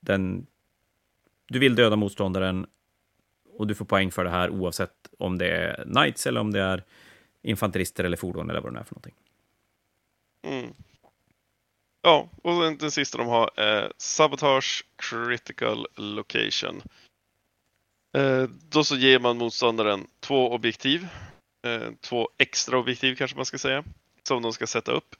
Den, 0.00 0.46
du 1.48 1.58
vill 1.58 1.74
döda 1.74 1.96
motståndaren 1.96 2.66
och 3.58 3.66
du 3.66 3.74
får 3.74 3.84
poäng 3.84 4.10
för 4.10 4.24
det 4.24 4.30
här 4.30 4.50
oavsett 4.50 4.94
om 5.18 5.38
det 5.38 5.50
är 5.50 5.84
knights 5.84 6.26
eller 6.26 6.40
om 6.40 6.50
det 6.50 6.60
är 6.60 6.84
infanterister 7.42 8.04
eller 8.04 8.16
fordon 8.16 8.50
eller 8.50 8.60
vad 8.60 8.74
det 8.74 8.80
är 8.80 8.84
för 8.84 8.94
någonting. 8.94 9.14
Mm. 10.42 10.74
Ja, 12.02 12.28
och 12.42 12.62
den, 12.62 12.78
den 12.78 12.90
sista 12.90 13.18
de 13.18 13.26
har 13.26 13.50
är 13.56 13.92
Sabotage 13.98 14.84
Critical 14.96 15.86
Location. 15.96 16.82
Eh, 18.16 18.42
då 18.68 18.84
så 18.84 18.96
ger 18.96 19.18
man 19.18 19.38
motståndaren 19.38 20.06
två 20.20 20.52
objektiv, 20.52 21.08
eh, 21.66 21.88
två 22.00 22.28
extra 22.38 22.78
objektiv 22.78 23.14
kanske 23.14 23.36
man 23.36 23.46
ska 23.46 23.58
säga, 23.58 23.84
som 24.22 24.42
de 24.42 24.52
ska 24.52 24.66
sätta 24.66 24.92
upp. 24.92 25.14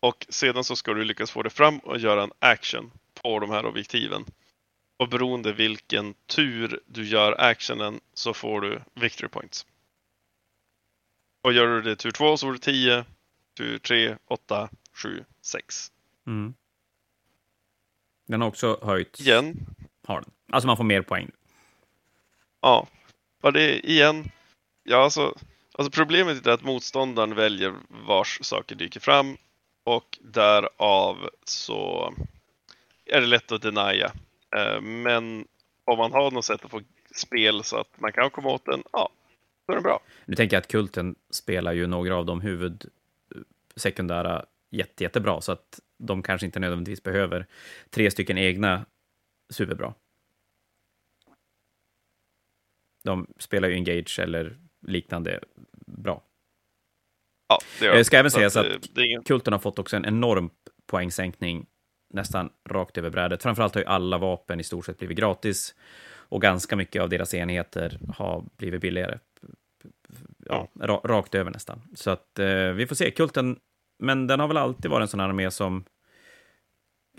Och 0.00 0.26
sedan 0.28 0.64
så 0.64 0.76
ska 0.76 0.94
du 0.94 1.04
lyckas 1.04 1.30
få 1.30 1.42
det 1.42 1.50
fram 1.50 1.78
och 1.78 1.98
göra 1.98 2.22
en 2.22 2.32
action 2.38 2.90
på 3.22 3.38
de 3.38 3.50
här 3.50 3.66
objektiven. 3.66 4.24
Och 5.00 5.08
beroende 5.08 5.52
vilken 5.52 6.14
tur 6.26 6.80
du 6.86 7.04
gör 7.04 7.40
actionen 7.40 8.00
så 8.14 8.34
får 8.34 8.60
du 8.60 8.82
victory 8.94 9.28
points. 9.28 9.66
Och 11.42 11.52
gör 11.52 11.66
du 11.66 11.82
det 11.82 11.96
tur 11.96 12.10
två 12.10 12.36
så 12.36 12.46
får 12.46 12.52
du 12.52 12.58
10, 12.58 13.04
tur 13.56 13.78
tre, 13.78 14.16
8, 14.26 14.68
7, 14.92 15.24
6. 15.42 15.92
Mm. 16.26 16.54
Den 18.26 18.40
har 18.40 18.48
också 18.48 18.80
höjts. 18.82 19.20
Igen. 19.20 19.66
Har 20.06 20.20
den. 20.20 20.30
Alltså 20.52 20.66
man 20.66 20.76
får 20.76 20.84
mer 20.84 21.02
poäng. 21.02 21.30
Ja, 22.60 22.88
och 23.42 23.52
det 23.52 23.90
igen. 23.90 24.30
Ja, 24.82 25.04
alltså, 25.04 25.38
alltså 25.72 25.90
problemet 25.90 26.46
är 26.46 26.50
att 26.50 26.62
motståndaren 26.62 27.34
väljer 27.34 27.74
vars 27.88 28.38
saker 28.42 28.74
dyker 28.74 29.00
fram 29.00 29.36
och 29.84 30.18
därav 30.20 31.30
så 31.44 32.14
är 33.06 33.20
det 33.20 33.26
lätt 33.26 33.52
att 33.52 33.62
denia. 33.62 34.12
Eh, 34.56 34.80
men 34.80 35.46
om 35.84 35.98
man 35.98 36.12
har 36.12 36.30
något 36.30 36.44
sätt 36.44 36.64
att 36.64 36.70
få 36.70 36.80
spel 37.14 37.64
så 37.64 37.76
att 37.76 38.00
man 38.00 38.12
kan 38.12 38.30
komma 38.30 38.48
åt 38.48 38.64
den, 38.64 38.82
ja, 38.92 39.08
då 39.66 39.72
är 39.72 39.76
det 39.76 39.82
bra. 39.82 40.00
Nu 40.24 40.34
tänker 40.34 40.56
jag 40.56 40.60
att 40.60 40.68
Kulten 40.68 41.14
spelar 41.30 41.72
ju 41.72 41.86
några 41.86 42.16
av 42.16 42.26
de 42.26 42.40
huvudsekundära 42.40 44.44
jätte, 44.70 45.04
jättebra, 45.04 45.40
så 45.40 45.52
att 45.52 45.80
de 45.98 46.22
kanske 46.22 46.46
inte 46.46 46.60
nödvändigtvis 46.60 47.02
behöver 47.02 47.46
tre 47.90 48.10
stycken 48.10 48.38
egna 48.38 48.86
superbra. 49.50 49.94
De 53.02 53.26
spelar 53.38 53.68
ju 53.68 53.74
Engage 53.74 54.18
eller 54.18 54.58
liknande 54.86 55.40
bra. 55.86 56.22
Ja, 57.48 57.58
det 57.78 57.86
gör 57.86 57.94
Det 57.94 58.04
ska 58.04 58.18
även 58.18 58.30
sägas 58.30 58.56
att 58.56 58.66
är 58.66 59.04
ingen... 59.04 59.22
Kulten 59.22 59.52
har 59.52 59.60
fått 59.60 59.78
också 59.78 59.96
en 59.96 60.04
enorm 60.04 60.50
poängsänkning 60.86 61.66
nästan 62.10 62.50
rakt 62.68 62.98
över 62.98 63.10
brädet. 63.10 63.42
Framförallt 63.42 63.74
har 63.74 63.82
ju 63.82 63.86
alla 63.88 64.18
vapen 64.18 64.60
i 64.60 64.64
stort 64.64 64.86
sett 64.86 64.98
blivit 64.98 65.18
gratis 65.18 65.74
och 66.12 66.42
ganska 66.42 66.76
mycket 66.76 67.02
av 67.02 67.08
deras 67.08 67.34
enheter 67.34 67.98
har 68.16 68.44
blivit 68.56 68.80
billigare. 68.80 69.18
Ja, 70.46 70.68
ra 70.80 71.00
rakt 71.04 71.34
över 71.34 71.50
nästan. 71.50 71.82
Så 71.94 72.10
att 72.10 72.38
eh, 72.38 72.70
vi 72.70 72.86
får 72.86 72.94
se. 72.94 73.10
Kulten, 73.10 73.58
men 73.98 74.26
den 74.26 74.40
har 74.40 74.48
väl 74.48 74.56
alltid 74.56 74.90
varit 74.90 75.02
en 75.02 75.08
sån 75.08 75.20
här 75.20 75.28
armé 75.28 75.50
som 75.50 75.84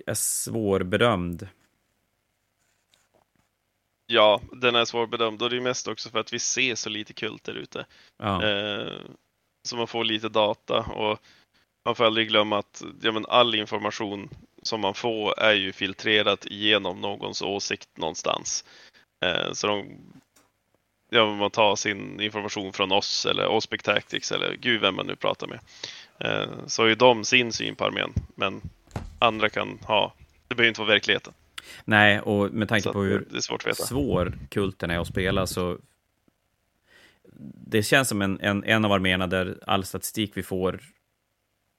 är 0.05 0.13
svårbedömd. 0.13 1.47
Ja, 4.05 4.41
den 4.51 4.75
är 4.75 4.85
svårbedömd 4.85 5.41
och 5.41 5.49
det 5.49 5.57
är 5.57 5.61
mest 5.61 5.87
också 5.87 6.09
för 6.09 6.19
att 6.19 6.33
vi 6.33 6.39
ser 6.39 6.75
så 6.75 6.89
lite 6.89 7.13
kult 7.13 7.43
där 7.43 7.53
ute. 7.53 7.85
Ja. 8.17 8.43
Eh, 8.43 9.01
så 9.63 9.75
man 9.75 9.87
får 9.87 10.03
lite 10.03 10.29
data 10.29 10.79
och 10.79 11.19
man 11.85 11.95
får 11.95 12.05
aldrig 12.05 12.27
glömma 12.27 12.57
att 12.57 12.83
ja, 13.01 13.11
men 13.11 13.25
all 13.25 13.55
information 13.55 14.29
som 14.61 14.81
man 14.81 14.93
får 14.93 15.39
är 15.39 15.53
ju 15.53 15.71
filtrerat 15.71 16.45
genom 16.49 17.01
någons 17.01 17.41
åsikt 17.41 17.89
någonstans. 17.97 18.65
Eh, 19.25 19.53
så 19.53 19.67
de, 19.67 19.85
ja, 21.09 21.35
man 21.35 21.51
tar 21.51 21.75
sin 21.75 22.21
information 22.21 22.73
från 22.73 22.91
oss 22.91 23.25
eller 23.25 23.47
Ospec 23.47 23.83
Tactics 23.83 24.31
eller 24.31 24.55
gud 24.55 24.81
vem 24.81 24.95
man 24.95 25.07
nu 25.07 25.15
pratar 25.15 25.47
med. 25.47 25.59
Eh, 26.19 26.49
så 26.67 26.81
har 26.81 26.87
ju 26.87 26.95
de 26.95 27.25
sin 27.25 27.53
syn 27.53 27.75
på 27.75 27.85
armén, 27.85 28.13
men 28.35 28.61
andra 29.19 29.49
kan 29.49 29.79
ha, 29.83 30.13
det 30.47 30.55
behöver 30.55 30.69
inte 30.69 30.81
vara 30.81 30.91
verkligheten. 30.91 31.33
Nej, 31.85 32.19
och 32.19 32.53
med 32.53 32.69
tanke 32.69 32.83
Så 32.83 32.93
på 32.93 33.01
hur 33.01 33.27
det 33.29 33.37
är 33.37 33.41
svårt 33.41 33.61
att 33.61 33.67
veta. 33.67 33.83
svår 33.83 34.37
kulten 34.49 34.91
är 34.91 34.99
att 34.99 35.07
spela 35.07 35.47
så 35.47 35.77
det 37.67 37.83
känns 37.83 38.09
som 38.09 38.21
en, 38.21 38.39
en, 38.39 38.63
en 38.63 38.85
av 38.85 38.91
arméerna 38.91 39.27
där 39.27 39.59
all 39.67 39.85
statistik 39.85 40.31
vi 40.37 40.43
får 40.43 40.79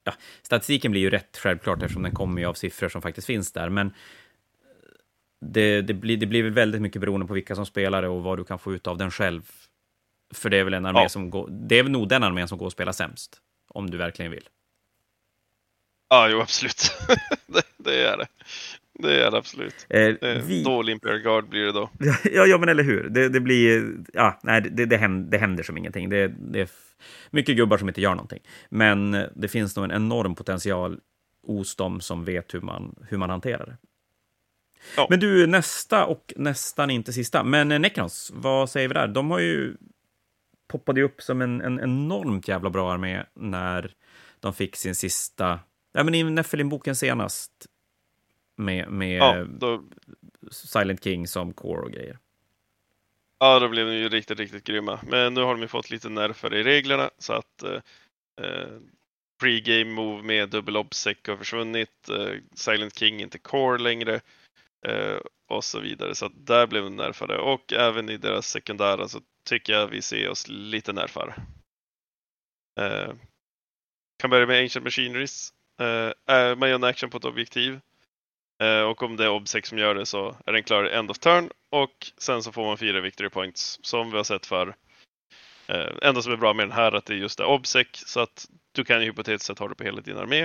ja, 0.05 0.15
statistiken 0.43 0.91
blir 0.91 1.01
ju 1.01 1.11
rätt 1.11 1.37
självklart 1.39 1.83
eftersom 1.83 2.03
den 2.03 2.15
kommer 2.15 2.41
ju 2.43 2.49
av 2.49 2.55
siffror 2.55 2.89
som 2.89 3.03
faktiskt 3.03 3.27
finns 3.27 3.53
där, 3.53 3.69
men 3.69 3.95
det, 5.41 5.83
det, 5.83 5.95
blir, 5.95 6.17
det 6.17 6.27
blir 6.27 6.43
väl 6.43 6.53
väldigt 6.53 6.83
mycket 6.83 7.01
beroende 7.01 7.27
på 7.27 7.35
vilka 7.35 7.55
som 7.55 7.67
spelar 7.67 8.03
det 8.03 8.09
och 8.09 8.23
vad 8.23 8.39
du 8.39 8.45
kan 8.45 8.59
få 8.59 8.75
ut 8.75 8.87
av 8.87 8.99
den 8.99 9.11
själv. 9.11 9.51
För 10.35 10.51
det 10.51 10.57
är 10.57 10.65
väl 10.65 10.75
en 10.75 10.87
armé 10.87 11.01
Ja. 11.01 11.09
som 11.09 11.31
går, 11.31 11.49
det 11.51 11.79
är 11.79 11.83
väl 11.83 11.93
nog 11.93 12.09
den 12.09 12.23
armén 12.23 12.49
som 12.49 12.59
går 12.59 12.67
att 12.67 12.73
spela 12.73 12.93
sämst, 12.93 13.41
om 13.69 13.91
du 13.91 13.97
verkligen 13.97 14.31
vill. 14.31 14.49
Ja, 16.09 16.29
jo 16.29 16.41
absolut. 16.41 16.93
det, 17.47 17.63
det 17.77 18.07
är 18.09 18.17
det. 18.17 18.27
Det 18.99 19.25
är 19.25 19.31
det 19.31 19.39
absolut. 19.39 19.87
Eh, 19.89 20.43
vi... 20.47 20.63
Dålig 20.63 20.93
Imperial 20.93 21.21
Guard 21.21 21.49
blir 21.49 21.65
det 21.65 21.73
då. 21.73 21.91
Ja, 22.33 22.47
ja, 22.47 22.59
men 22.59 22.69
eller 22.69 22.83
hur. 22.83 23.09
Det, 23.09 23.29
det 23.29 23.41
blir... 23.41 23.95
Ja, 24.13 24.39
nej, 24.43 24.61
det, 24.61 24.87
det, 24.87 24.97
händer, 24.97 25.31
det 25.31 25.39
händer 25.39 25.63
som 25.63 25.77
ingenting. 25.77 26.09
Det, 26.09 26.29
det 26.29 26.61
är 26.61 26.69
mycket 27.31 27.57
gubbar 27.57 27.79
som 27.79 27.89
inte 27.89 28.01
gör 28.01 28.15
någonting. 28.15 28.41
Men 28.69 29.15
eh, 29.15 29.27
det 29.35 29.49
finns 29.49 29.77
nog 29.77 29.85
en 29.85 29.93
enorm 29.93 30.35
potential 30.35 31.01
hos 31.47 31.77
dem 31.77 32.01
som 32.01 32.25
vet 32.25 32.55
hur 32.55 32.61
man, 32.61 32.95
hur 33.09 33.19
man 33.19 33.31
hanterar 33.31 33.67
det. 33.67 33.77
Ja. 34.97 35.07
Men 35.11 35.21
du, 35.21 35.47
nästa 35.47 36.05
och 36.07 36.33
nästan 36.37 36.91
inte 36.91 37.13
sista. 37.13 37.45
Men 37.45 37.73
eh, 37.73 37.79
Necrons, 37.79 38.33
vad 38.35 38.71
säger 38.71 38.89
vi 38.89 38.95
där? 38.95 39.09
De 39.09 39.31
har 39.31 39.39
ju 39.39 39.77
poppade 40.69 41.01
ju 41.01 41.07
upp 41.07 41.23
som 41.23 41.43
en, 41.43 41.61
en 41.61 41.81
enormt 41.81 42.49
jävla 42.49 42.71
bra 42.71 42.93
armé 42.93 43.23
när 43.35 43.95
de 44.41 44.55
fick 44.55 44.77
sin 44.77 44.95
sista... 44.95 45.61
Ja, 45.93 46.05
men 46.05 46.15
i 46.15 46.23
Nephilim-boken 46.23 46.95
senast. 46.95 47.51
Med, 48.57 48.89
med 48.89 49.19
Ja, 49.19 49.45
då, 49.45 49.85
Silent 50.51 51.05
King 51.05 51.27
som 51.27 51.53
core 51.53 51.83
och 51.83 51.91
grejer. 51.93 52.19
ja, 53.39 53.59
då 53.59 53.69
blev 53.69 53.87
de 53.87 53.95
ju 53.95 54.09
riktigt, 54.09 54.39
riktigt 54.39 54.65
grymma. 54.65 55.01
Men 55.07 55.35
nu 55.35 55.41
har 55.41 55.55
de 55.55 55.63
ju 55.63 55.69
fått 55.69 55.91
lite 55.91 56.09
nerfer 56.09 56.55
i 56.55 56.63
reglerna 56.63 57.11
så 57.19 57.33
att 57.33 57.63
eh, 57.63 57.81
eh, 58.45 58.69
pre-game 59.43 59.85
move 59.95 60.23
med 60.23 60.49
dubbel 60.49 60.77
obsec 60.77 61.19
har 61.27 61.37
försvunnit. 61.37 62.09
Eh, 62.09 62.35
Silent 62.55 62.99
King 62.99 63.21
inte 63.21 63.39
core 63.39 63.79
längre. 63.79 64.21
Eh, 64.87 65.17
och 65.49 65.65
så 65.65 65.81
vidare. 65.81 66.15
Så 66.15 66.27
att 66.27 66.47
där 66.47 66.67
blev 66.67 66.83
de 66.83 66.97
nerfade. 66.97 67.39
Och 67.39 67.73
även 67.73 68.09
i 68.09 68.17
deras 68.17 68.47
sekundära 68.47 69.09
så 69.09 69.21
tycker 69.49 69.73
jag 69.73 69.87
vi 69.87 70.03
ser 70.03 70.29
oss 70.29 70.49
lite 70.49 70.93
nerfar. 70.93 71.35
Eh, 72.81 73.13
kan 74.19 74.31
börja 74.31 74.47
med 74.47 74.63
Ancient 74.63 74.85
Machineries. 74.85 75.53
Eh, 75.81 76.37
eh, 76.37 76.57
man 76.57 76.69
gör 76.69 76.77
en 76.77 76.85
action 76.85 77.11
på 77.11 77.17
ett 77.17 77.25
objektiv. 77.25 77.81
Eh, 78.63 78.83
och 78.83 79.03
om 79.03 79.17
det 79.17 79.25
är 79.25 79.29
obsec 79.31 79.67
som 79.67 79.79
gör 79.79 79.95
det 79.95 80.07
så 80.07 80.37
är 80.47 80.53
den 80.53 80.63
klar 80.63 80.85
end 80.85 81.11
of 81.11 81.19
turn 81.19 81.51
och 81.71 82.07
sen 82.19 82.43
så 82.43 82.53
får 82.53 82.65
man 82.65 82.79
fyra 82.79 83.01
victory 83.01 83.29
points 83.29 83.79
som 83.83 84.11
vi 84.11 84.17
har 84.17 84.25
sett 84.25 84.47
för. 84.47 84.75
Eh, 85.67 85.87
enda 86.03 86.23
som 86.23 86.33
är 86.33 86.37
bra 86.37 86.55
med 86.55 86.65
den 86.69 86.73
här 86.77 86.93
är 86.93 86.97
att 86.97 87.05
det 87.07 87.13
är 87.15 87.19
just 87.19 87.39
det 87.39 87.45
obsec 87.45 87.87
så 87.93 88.21
att 88.21 88.47
du 88.73 88.85
kan 88.85 89.01
ju 89.01 89.07
hypotetiskt 89.07 89.47
sett 89.47 89.59
ha 89.59 89.69
det 89.69 89.75
på 89.75 89.85
hela 89.85 90.01
din 90.01 90.17
armé. 90.17 90.43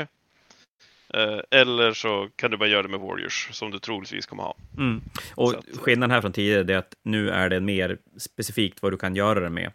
Eh, 1.14 1.40
eller 1.52 1.94
så 1.94 2.30
kan 2.36 2.52
du 2.52 2.58
bara 2.58 2.70
göra 2.70 2.82
det 2.84 2.90
med 2.90 3.00
Warriors 3.00 3.50
som 3.52 3.72
du 3.72 3.80
troligtvis 3.80 4.26
kommer 4.26 4.44
ha. 4.44 4.56
Mm. 4.78 5.02
Och 5.36 5.54
att- 5.54 5.66
skillnaden 5.78 6.12
här 6.12 6.22
från 6.22 6.32
tidigare 6.32 6.74
är 6.74 6.78
att 6.78 6.94
nu 7.04 7.30
är 7.30 7.50
det 7.50 7.60
mer 7.60 7.98
specifikt 8.18 8.82
vad 8.82 8.94
du 8.94 8.98
kan 8.98 9.16
göra 9.16 9.40
det 9.40 9.50
med. 9.50 9.72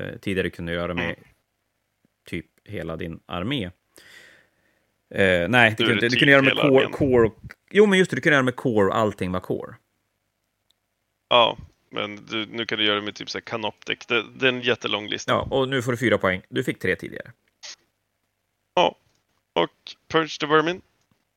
Eh, 0.00 0.16
tidigare 0.20 0.50
kunde 0.50 0.72
du 0.72 0.76
göra 0.76 0.94
med 0.94 1.04
Mm. 1.04 1.16
typ 2.30 2.46
hela 2.64 2.96
din 2.96 3.20
armé. 3.26 3.70
Eh, 5.14 5.48
nej, 5.48 5.74
du, 5.78 5.86
det 5.86 5.94
du 5.94 6.08
typ 6.10 6.18
kunde 6.18 6.32
göra 6.32 6.42
med 6.42 6.50
hela 6.50 6.62
core, 6.68 6.84
armén. 6.84 6.92
core 6.92 7.26
och... 7.26 7.36
Jo, 7.72 7.86
men 7.86 7.98
just 7.98 8.10
det, 8.10 8.16
du 8.16 8.20
kunde 8.20 8.34
göra 8.34 8.44
med 8.44 8.56
core 8.56 8.88
och 8.88 8.96
allting 8.96 9.32
var 9.32 9.40
core. 9.40 9.74
Ja, 11.28 11.56
men 11.90 12.26
du, 12.26 12.46
nu 12.46 12.66
kan 12.66 12.78
du 12.78 12.84
göra 12.84 12.96
det 12.96 13.02
med 13.02 13.14
typ 13.14 13.30
så 13.30 13.38
här 13.38 13.42
Canoptic. 13.42 13.98
Det, 14.06 14.24
det 14.34 14.46
är 14.46 14.52
en 14.52 14.60
jättelång 14.60 15.08
lista. 15.08 15.32
Ja, 15.32 15.48
och 15.50 15.68
nu 15.68 15.82
får 15.82 15.92
du 15.92 15.98
fyra 15.98 16.18
poäng. 16.18 16.42
Du 16.48 16.64
fick 16.64 16.78
tre 16.78 16.96
tidigare. 16.96 17.32
Ja. 18.74 18.96
Och 19.52 19.94
Purge 20.08 20.38
the 20.40 20.46
Vermin. 20.46 20.82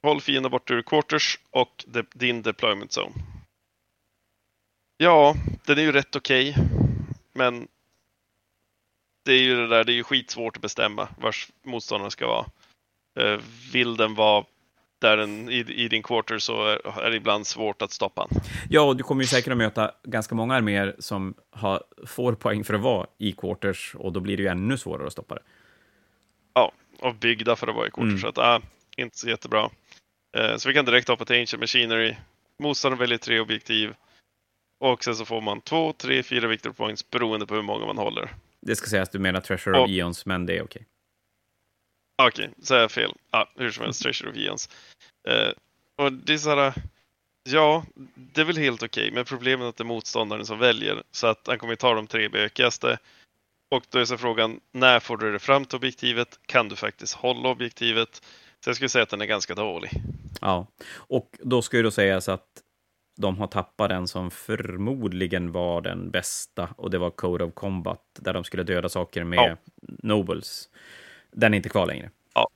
Håll 0.03 0.21
fienden 0.21 0.51
bort 0.51 0.71
ur 0.71 0.81
quarters 0.81 1.39
och 1.49 1.85
de, 1.87 2.03
din 2.13 2.41
deployment 2.41 2.91
zone. 2.97 3.13
Ja, 4.97 5.35
den 5.65 5.77
är 5.77 5.81
ju 5.81 5.91
rätt 5.91 6.15
okej. 6.15 6.55
men 7.33 7.67
det 9.23 9.31
är 9.33 9.41
ju 9.41 9.55
det 9.55 9.67
där, 9.67 9.83
det 9.83 9.91
är 9.91 9.95
ju 9.95 10.03
skitsvårt 10.03 10.55
att 10.55 10.61
bestämma 10.61 11.07
vars 11.17 11.49
motståndaren 11.63 12.11
ska 12.11 12.27
vara. 12.27 12.45
Eh, 13.19 13.39
Vill 13.73 13.97
den 13.97 14.15
vara 14.15 14.45
där 15.05 15.17
den, 15.17 15.49
i, 15.49 15.59
i 15.75 15.87
din 15.87 16.03
quarter 16.03 16.37
så 16.39 16.65
är, 16.65 16.99
är 17.05 17.09
det 17.09 17.15
ibland 17.17 17.47
svårt 17.47 17.81
att 17.81 17.91
stoppa 17.91 18.27
den. 18.29 18.41
Ja, 18.69 18.81
och 18.81 18.97
du 18.97 19.03
kommer 19.03 19.21
ju 19.23 19.27
säkert 19.27 19.51
att 19.51 19.57
möta 19.57 19.91
ganska 20.03 20.35
många 20.35 20.55
arméer 20.55 20.95
som 20.99 21.33
har, 21.51 21.83
får 22.05 22.33
poäng 22.33 22.63
för 22.63 22.73
att 22.73 22.81
vara 22.81 23.07
i 23.17 23.31
quarters, 23.31 23.95
och 23.95 24.11
då 24.13 24.19
blir 24.19 24.37
det 24.37 24.43
ju 24.43 24.49
ännu 24.49 24.77
svårare 24.77 25.07
att 25.07 25.13
stoppa 25.13 25.35
det. 25.35 25.41
Ja, 26.53 26.71
och 26.99 27.15
byggda 27.15 27.55
för 27.55 27.67
att 27.67 27.75
vara 27.75 27.87
i 27.87 27.91
quarter. 27.91 28.07
Mm. 28.09 28.19
Så 28.19 28.27
att, 28.27 28.37
ah, 28.37 28.61
inte 28.97 29.17
så 29.17 29.29
jättebra. 29.29 29.69
Eh, 30.37 30.57
så 30.57 30.69
vi 30.69 30.73
kan 30.75 30.85
direkt 30.85 31.07
hoppa 31.07 31.25
till 31.25 31.39
Ancient 31.39 31.61
Machinery. 31.61 32.15
Motståndaren 32.63 32.99
väljer 32.99 33.17
tre 33.17 33.39
objektiv. 33.39 33.93
Och 34.79 35.03
sen 35.03 35.15
så 35.15 35.25
får 35.25 35.41
man 35.41 35.61
två, 35.61 35.93
tre, 35.93 36.23
fyra 36.23 36.47
victory 36.47 36.73
points 36.73 37.09
beroende 37.09 37.45
på 37.45 37.55
hur 37.55 37.61
många 37.61 37.85
man 37.85 37.97
håller. 37.97 38.29
Det 38.61 38.75
ska 38.75 38.87
sägas 38.87 39.07
att 39.09 39.13
du 39.13 39.19
menar 39.19 39.41
Treasure 39.41 39.77
of 39.79 39.83
Och- 39.83 39.89
Eons, 39.89 40.25
men 40.25 40.45
det 40.45 40.57
är 40.57 40.63
okej. 40.63 40.85
Okej, 42.15 42.49
så 42.61 42.75
är 42.75 42.79
jag 42.79 42.91
fel. 42.91 43.13
Ah, 43.29 43.45
hur 43.55 43.71
som 43.71 43.83
helst, 43.83 44.03
Treasure 44.03 44.29
of 44.29 44.37
Eons. 44.37 44.69
Eh, 45.27 45.51
och 45.95 46.13
det 46.13 46.33
är 46.33 46.37
så 46.37 46.55
här, 46.55 46.73
Ja, 47.49 47.85
det 48.15 48.41
är 48.41 48.45
väl 48.45 48.57
helt 48.57 48.83
okej, 48.83 49.11
men 49.11 49.25
problemet 49.25 49.65
är 49.65 49.69
att 49.69 49.77
det 49.77 49.81
är 49.81 49.85
motståndaren 49.85 50.45
som 50.45 50.59
väljer. 50.59 51.03
Så 51.11 51.27
att 51.27 51.47
han 51.47 51.59
kommer 51.59 51.75
ta 51.75 51.93
de 51.93 52.07
tre 52.07 52.29
bökigaste. 52.29 52.97
Och 53.71 53.83
då 53.89 53.99
är 53.99 54.05
så 54.05 54.17
frågan, 54.17 54.59
när 54.71 54.99
får 54.99 55.17
du 55.17 55.31
det 55.31 55.39
fram 55.39 55.65
till 55.65 55.75
objektivet? 55.75 56.39
Kan 56.45 56.69
du 56.69 56.75
faktiskt 56.75 57.13
hålla 57.13 57.49
objektivet? 57.49 58.21
Så 58.59 58.69
jag 58.69 58.75
skulle 58.75 58.89
säga 58.89 59.03
att 59.03 59.09
den 59.09 59.21
är 59.21 59.25
ganska 59.25 59.55
dålig. 59.55 59.91
Ja, 60.41 60.67
och 60.93 61.37
då 61.39 61.61
ska 61.61 61.77
ju 61.77 61.83
då 61.83 61.91
sägas 61.91 62.29
att 62.29 62.47
de 63.17 63.37
har 63.37 63.47
tappat 63.47 63.89
den 63.89 64.07
som 64.07 64.31
förmodligen 64.31 65.51
var 65.51 65.81
den 65.81 66.11
bästa, 66.11 66.69
och 66.77 66.89
det 66.89 66.97
var 66.97 67.09
Code 67.09 67.43
of 67.43 67.53
Combat, 67.53 68.01
där 68.19 68.33
de 68.33 68.43
skulle 68.43 68.63
döda 68.63 68.89
saker 68.89 69.23
med 69.23 69.39
ja. 69.39 69.57
Nobles. 70.03 70.69
Den 71.37 71.53
är 71.53 71.57
inte 71.57 71.69
kvar 71.69 71.85
längre. 71.85 72.09
Ja. 72.33 72.49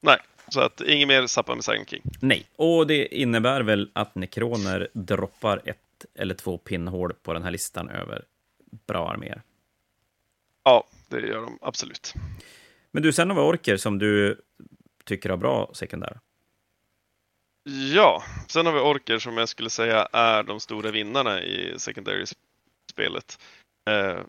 Nej, 0.00 0.18
så 0.48 0.60
att 0.60 0.80
inget 0.80 1.08
mer 1.08 1.26
Zappa 1.26 1.54
med 1.54 1.64
Silent 1.64 1.90
King. 1.90 2.02
Nej, 2.20 2.46
och 2.56 2.86
det 2.86 3.14
innebär 3.14 3.60
väl 3.60 3.90
att 3.92 4.14
Nekroner 4.14 4.88
droppar 4.92 5.62
ett 5.64 5.78
eller 6.14 6.34
två 6.34 6.58
pinnhål 6.58 7.14
på 7.22 7.32
den 7.32 7.42
här 7.42 7.50
listan 7.50 7.88
över 7.88 8.24
bra 8.86 9.10
arméer. 9.10 9.42
Ja, 10.64 10.84
det 11.08 11.20
gör 11.20 11.42
de 11.42 11.58
absolut. 11.60 12.14
Men 12.90 13.02
du, 13.02 13.12
sen 13.12 13.30
har 13.30 13.36
vi 13.36 13.42
orker 13.42 13.76
som 13.76 13.98
du 13.98 14.40
tycker 15.04 15.30
har 15.30 15.36
bra 15.36 15.70
sekundär. 15.74 16.20
Ja, 17.94 18.22
sen 18.48 18.66
har 18.66 18.72
vi 18.72 18.80
orker 18.80 19.18
som 19.18 19.36
jag 19.36 19.48
skulle 19.48 19.70
säga 19.70 20.08
är 20.12 20.42
de 20.42 20.60
stora 20.60 20.90
vinnarna 20.90 21.42
i 21.42 21.74
secondary-spelet. 21.78 23.38
Eh, 23.90 24.20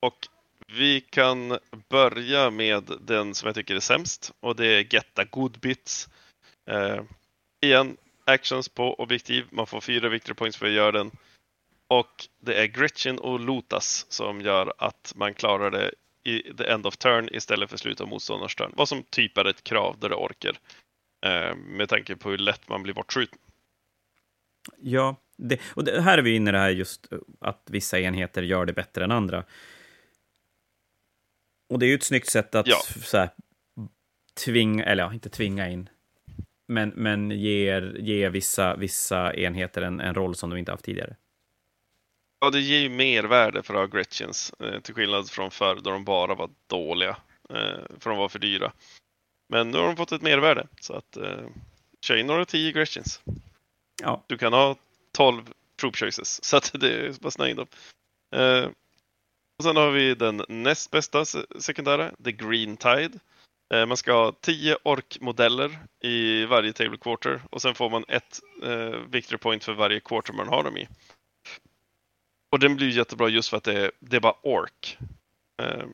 och 0.00 0.28
vi 0.72 1.00
kan 1.00 1.58
börja 1.88 2.50
med 2.50 2.90
den 3.00 3.34
som 3.34 3.46
jag 3.46 3.54
tycker 3.54 3.74
är 3.74 3.80
sämst 3.80 4.32
och 4.40 4.56
det 4.56 4.66
är 4.66 4.94
Getta 4.94 5.24
Goodbits. 5.24 6.08
Eh, 6.70 7.02
igen, 7.60 7.96
actions 8.24 8.68
på 8.68 8.94
objektiv. 8.94 9.46
Man 9.50 9.66
får 9.66 9.80
fyra 9.80 10.08
victory 10.08 10.34
points 10.34 10.56
för 10.58 10.66
att 10.66 10.72
göra 10.72 10.92
den. 10.92 11.10
Och 11.86 12.28
det 12.40 12.54
är 12.54 12.66
Gretchen 12.66 13.18
och 13.18 13.40
Lotas 13.40 14.06
som 14.08 14.40
gör 14.40 14.72
att 14.78 15.12
man 15.16 15.34
klarar 15.34 15.70
det 15.70 15.92
i 16.24 16.54
the 16.54 16.64
end 16.64 16.86
of 16.86 16.96
turn 16.96 17.28
istället 17.32 17.70
för 17.70 17.76
slut 17.76 18.00
av 18.00 18.08
motståndarens 18.08 18.54
turn. 18.54 18.72
Vad 18.76 18.88
som 18.88 19.02
typ 19.02 19.38
är 19.38 19.44
ett 19.44 19.64
krav 19.64 19.96
där 20.00 20.08
det 20.08 20.14
orkar. 20.14 20.58
Eh, 21.26 21.56
med 21.56 21.88
tanke 21.88 22.16
på 22.16 22.30
hur 22.30 22.38
lätt 22.38 22.68
man 22.68 22.82
blir 22.82 22.94
bortskjuten. 22.94 23.38
Ja, 24.80 25.16
det, 25.36 25.60
och 25.74 25.84
det, 25.84 26.00
här 26.00 26.18
är 26.18 26.22
vi 26.22 26.36
inne 26.36 26.50
i 26.50 26.52
det 26.52 26.58
här 26.58 26.70
just 26.70 27.12
att 27.40 27.62
vissa 27.70 28.00
enheter 28.00 28.42
gör 28.42 28.66
det 28.66 28.72
bättre 28.72 29.04
än 29.04 29.10
andra. 29.10 29.44
Och 31.72 31.78
det 31.78 31.86
är 31.86 31.88
ju 31.88 31.94
ett 31.94 32.02
snyggt 32.02 32.30
sätt 32.30 32.54
att 32.54 32.66
ja. 32.66 32.76
så 33.04 33.18
här, 33.18 33.30
tvinga, 34.44 34.84
eller 34.84 35.02
ja, 35.02 35.12
inte 35.14 35.28
tvinga 35.28 35.68
in, 35.68 35.88
men, 36.68 36.88
men 36.88 37.30
ger, 37.30 37.96
ger 38.00 38.30
vissa, 38.30 38.76
vissa 38.76 39.34
enheter 39.34 39.82
en, 39.82 40.00
en 40.00 40.14
roll 40.14 40.34
som 40.34 40.50
de 40.50 40.58
inte 40.58 40.72
haft 40.72 40.84
tidigare. 40.84 41.16
Ja, 42.40 42.50
det 42.50 42.60
ger 42.60 42.78
ju 42.78 42.88
mervärde 42.88 43.62
för 43.62 43.74
att 43.74 43.80
ha 43.80 43.98
Gretchens, 43.98 44.52
eh, 44.60 44.80
till 44.80 44.94
skillnad 44.94 45.30
från 45.30 45.50
förr 45.50 45.80
då 45.82 45.90
de 45.90 46.04
bara 46.04 46.34
var 46.34 46.50
dåliga, 46.66 47.16
eh, 47.50 47.80
för 47.98 48.10
de 48.10 48.18
var 48.18 48.28
för 48.28 48.38
dyra. 48.38 48.72
Men 49.48 49.70
nu 49.70 49.78
har 49.78 49.86
de 49.86 49.96
fått 49.96 50.12
ett 50.12 50.22
mervärde, 50.22 50.66
så 50.80 50.94
att 50.94 51.16
eh, 51.16 51.46
kör 52.00 52.16
in 52.16 52.26
några 52.26 52.44
tio 52.44 52.72
Gretchens. 52.72 53.20
Ja. 54.02 54.24
Du 54.26 54.38
kan 54.38 54.52
ha 54.52 54.76
12 55.12 55.42
troop 55.80 55.96
choices, 55.96 56.44
så 56.44 56.56
att 56.56 56.72
det 56.74 57.06
är 57.06 57.12
bara 57.20 57.32
nöjd 57.38 57.60
om. 57.60 57.66
Eh, 58.34 58.68
och 59.58 59.64
sen 59.64 59.76
har 59.76 59.90
vi 59.90 60.14
den 60.14 60.42
näst 60.48 60.90
bästa 60.90 61.24
sekundära, 61.58 62.12
The 62.24 62.32
Green 62.32 62.76
Tide. 62.76 63.18
Eh, 63.74 63.86
man 63.86 63.96
ska 63.96 64.12
ha 64.12 64.32
10 64.40 64.76
ork-modeller 64.82 65.78
i 66.00 66.44
varje 66.44 66.72
table 66.72 66.98
quarter 66.98 67.42
och 67.50 67.62
sen 67.62 67.74
får 67.74 67.90
man 67.90 68.04
ett 68.08 68.40
eh, 68.62 69.00
victory 69.08 69.38
point 69.38 69.64
för 69.64 69.72
varje 69.72 70.00
quarter 70.00 70.32
man 70.32 70.48
har 70.48 70.64
dem 70.64 70.76
i. 70.76 70.88
Och 72.50 72.58
den 72.58 72.76
blir 72.76 72.88
jättebra 72.88 73.28
just 73.28 73.48
för 73.48 73.56
att 73.56 73.64
det 73.64 73.80
är, 73.80 73.92
det 73.98 74.16
är 74.16 74.20
bara 74.20 74.36
ork. 74.42 74.98
Eh, 75.62 75.84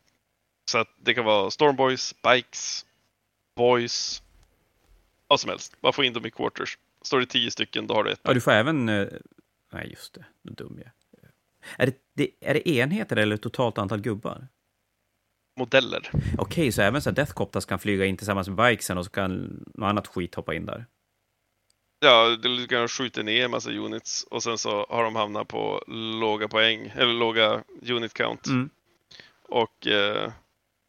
så 0.71 0.79
att 0.79 0.89
det 0.97 1.15
kan 1.15 1.25
vara 1.25 1.51
Stormboys, 1.51 2.15
Bikes, 2.23 2.87
Boys, 3.57 4.23
vad 5.27 5.41
som 5.41 5.51
helst. 5.51 5.81
Bara 5.81 5.93
få 5.93 6.05
in 6.05 6.13
dem 6.13 6.27
i 6.27 6.31
quarters. 6.31 6.79
Står 7.03 7.21
det 7.21 7.27
10 7.27 7.51
stycken, 7.51 7.87
då 7.87 7.95
har 7.95 8.05
du 8.05 8.11
ett. 8.13 8.21
Ja, 8.23 8.35
du 8.35 8.41
får 8.41 8.53
även... 8.53 8.89
Eh, 8.89 9.09
nej, 9.73 9.89
just 9.91 10.15
det. 10.15 10.25
Nu 10.43 10.53
dum 10.53 10.81
jag. 10.85 10.91
Är 11.77 11.87
det, 11.87 11.97
det, 12.15 12.31
är 12.41 12.55
det 12.55 12.69
enheter 12.69 13.17
eller 13.17 13.37
totalt 13.37 13.79
antal 13.79 14.01
gubbar? 14.01 14.49
Modeller. 15.59 16.11
Okej, 16.13 16.35
okay, 16.39 16.73
så 16.73 16.83
även 16.83 17.03
så 17.03 17.11
Deathcopters 17.11 17.65
kan 17.65 17.79
flyga 17.79 18.05
in 18.05 18.17
tillsammans 18.17 18.49
med 18.49 18.57
bikesen 18.57 18.99
och 18.99 19.05
så 19.05 19.11
kan 19.11 19.65
något 19.75 19.89
annat 19.89 20.07
skit 20.07 20.35
hoppa 20.35 20.55
in 20.55 20.67
där? 20.67 20.87
Ja, 22.01 22.37
du 22.43 22.67
kan 22.67 22.89
skjuta 22.89 23.23
ner 23.23 23.45
en 23.45 23.51
massa 23.51 23.71
units 23.71 24.25
och 24.31 24.43
sen 24.43 24.59
så 24.59 24.87
har 24.89 25.05
de 25.05 25.17
hamnat 25.17 25.49
på 25.49 25.85
låga 26.21 26.49
poäng, 26.49 26.93
eller 26.97 27.13
låga 27.13 27.63
unit 27.83 28.15
count. 28.15 28.47
Mm. 28.47 28.71
Och 29.43 29.87
eh, 29.87 30.33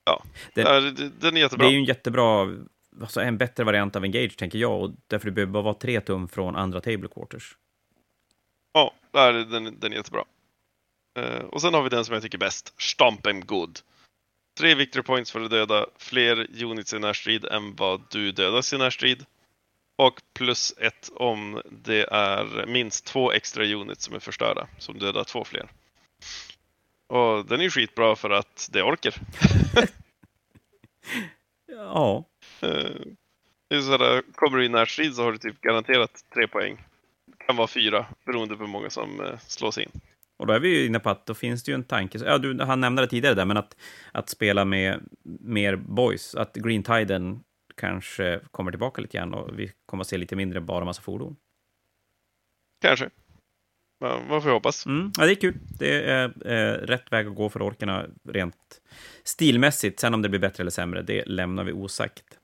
ja, 0.05 0.23
den, 0.53 0.65
den 1.19 1.37
är 1.37 1.41
jättebra. 1.41 1.65
Det 1.65 1.71
är 1.71 1.73
ju 1.73 1.79
en 1.79 1.85
jättebra, 1.85 2.57
alltså 3.01 3.21
en 3.21 3.37
bättre 3.37 3.63
variant 3.63 3.95
av 3.95 4.03
Engage 4.03 4.37
tänker 4.37 4.59
jag, 4.59 4.81
och 4.81 4.91
därför 5.07 5.25
det 5.25 5.31
behöver 5.31 5.53
bara 5.53 5.63
vara 5.63 5.73
tre 5.73 6.01
tum 6.01 6.27
från 6.27 6.55
andra 6.55 6.81
table 6.81 7.07
quarters. 7.07 7.57
Ja, 8.73 8.93
den, 9.11 9.79
den 9.79 9.93
är 9.93 9.97
jättebra. 9.97 10.25
Uh, 11.19 11.45
och 11.45 11.61
sen 11.61 11.73
har 11.73 11.83
vi 11.83 11.89
den 11.89 12.05
som 12.05 12.13
jag 12.13 12.23
tycker 12.23 12.37
bäst, 12.37 12.73
Stomp 12.77 13.25
em 13.25 13.45
Good. 13.45 13.79
Tre 14.57 14.75
victory 14.75 15.03
points 15.03 15.31
för 15.31 15.41
att 15.41 15.51
döda 15.51 15.85
fler 15.97 16.63
units 16.63 16.93
i 16.93 16.99
närstrid 16.99 17.45
än 17.45 17.75
vad 17.75 18.01
du 18.11 18.31
dödas 18.31 18.73
i 18.73 18.77
närstrid. 18.77 19.25
Och 19.97 20.21
plus 20.33 20.73
ett 20.77 21.09
om 21.15 21.61
det 21.71 22.07
är 22.11 22.65
minst 22.65 23.05
två 23.05 23.31
extra 23.31 23.65
units 23.65 24.05
som 24.05 24.15
är 24.15 24.19
förstörda, 24.19 24.67
som 24.77 24.99
dödar 24.99 25.23
två 25.23 25.43
fler. 25.43 25.69
Och 27.07 27.45
den 27.45 27.59
är 27.59 27.63
ju 27.63 27.69
skitbra 27.69 28.15
för 28.15 28.29
att 28.29 28.69
det 28.71 28.83
orkar. 28.83 29.15
ja. 31.67 32.25
Det 33.69 33.75
är 33.75 33.81
så 33.81 33.91
här, 33.91 34.23
kommer 34.35 34.57
du 34.57 34.65
i 34.65 34.69
närstrid 34.69 35.15
så 35.15 35.23
har 35.23 35.31
du 35.31 35.37
typ 35.37 35.61
garanterat 35.61 36.25
tre 36.33 36.47
poäng. 36.47 36.85
Det 37.25 37.45
kan 37.45 37.55
vara 37.55 37.67
fyra, 37.67 38.05
beroende 38.25 38.55
på 38.55 38.63
hur 38.63 38.71
många 38.71 38.89
som 38.89 39.19
uh, 39.19 39.37
slås 39.39 39.77
in. 39.77 39.91
Och 40.39 40.47
då 40.47 40.53
är 40.53 40.59
vi 40.59 40.69
ju 40.69 40.85
inne 40.85 40.99
på 40.99 41.09
att 41.09 41.25
då 41.25 41.33
finns 41.33 41.63
det 41.63 41.71
ju 41.71 41.75
en 41.75 41.83
tanke, 41.83 42.19
ja, 42.25 42.37
du, 42.37 42.63
han 42.63 42.79
nämnde 42.79 43.01
det 43.01 43.07
tidigare 43.07 43.35
där, 43.35 43.45
men 43.45 43.57
att, 43.57 43.75
att 44.11 44.29
spela 44.29 44.65
med 44.65 44.99
mer 45.39 45.75
boys, 45.75 46.35
att 46.35 46.55
Green 46.55 46.83
Tiden 46.83 47.43
kanske 47.75 48.39
kommer 48.51 48.71
tillbaka 48.71 49.01
lite 49.01 49.17
grann 49.17 49.33
och 49.33 49.59
vi 49.59 49.71
kommer 49.85 50.01
att 50.01 50.07
se 50.07 50.17
lite 50.17 50.35
mindre 50.35 50.61
bara 50.61 50.85
massa 50.85 51.01
fordon. 51.01 51.35
Kanske. 52.81 53.09
Man 54.01 54.41
får 54.41 54.49
hoppas. 54.49 54.85
Mm, 54.85 55.11
ja, 55.17 55.25
det 55.25 55.31
är 55.31 55.35
kul. 55.35 55.55
Det 55.79 56.03
är 56.03 56.25
eh, 56.45 56.73
rätt 56.73 57.11
väg 57.11 57.27
att 57.27 57.35
gå 57.35 57.49
för 57.49 57.61
orkerna 57.61 58.05
rent 58.23 58.81
stilmässigt. 59.23 59.99
Sen 59.99 60.13
om 60.13 60.21
det 60.21 60.29
blir 60.29 60.39
bättre 60.39 60.61
eller 60.61 60.71
sämre, 60.71 61.01
det 61.01 61.25
lämnar 61.25 61.63
vi 61.63 61.71
osagt. 61.71 62.39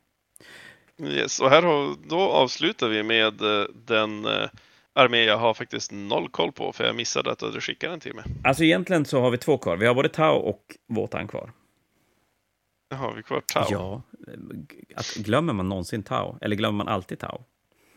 Yes, 1.01 1.39
och 1.39 1.49
här 1.49 1.61
har, 1.61 1.95
då 2.09 2.19
avslutar 2.19 2.89
vi 2.89 3.03
med 3.03 3.41
eh, 3.41 3.65
den 3.73 4.25
eh, 4.25 4.49
armé 4.95 5.23
jag 5.23 5.37
har 5.37 5.53
faktiskt 5.53 5.91
noll 5.91 6.29
koll 6.29 6.51
på, 6.51 6.73
för 6.73 6.83
jag 6.83 6.95
missade 6.95 7.31
att 7.31 7.39
du 7.39 7.61
skickade 7.61 7.93
den 7.93 7.99
till 7.99 8.15
mig. 8.15 8.23
Alltså 8.43 8.63
egentligen 8.63 9.05
så 9.05 9.21
har 9.21 9.31
vi 9.31 9.37
två 9.37 9.57
kvar. 9.57 9.77
Vi 9.77 9.85
har 9.85 9.95
både 9.95 10.09
Tau 10.09 10.35
och 10.35 10.75
Wotan 10.87 11.27
kvar. 11.27 11.51
Har 12.93 13.13
vi 13.13 13.23
kvar 13.23 13.41
Tau? 13.41 13.65
Ja. 13.69 14.01
Att, 14.95 15.15
glömmer 15.15 15.53
man 15.53 15.69
någonsin 15.69 16.03
Tau? 16.03 16.37
Eller 16.41 16.55
glömmer 16.55 16.77
man 16.77 16.87
alltid 16.87 17.19
Tau? 17.19 17.43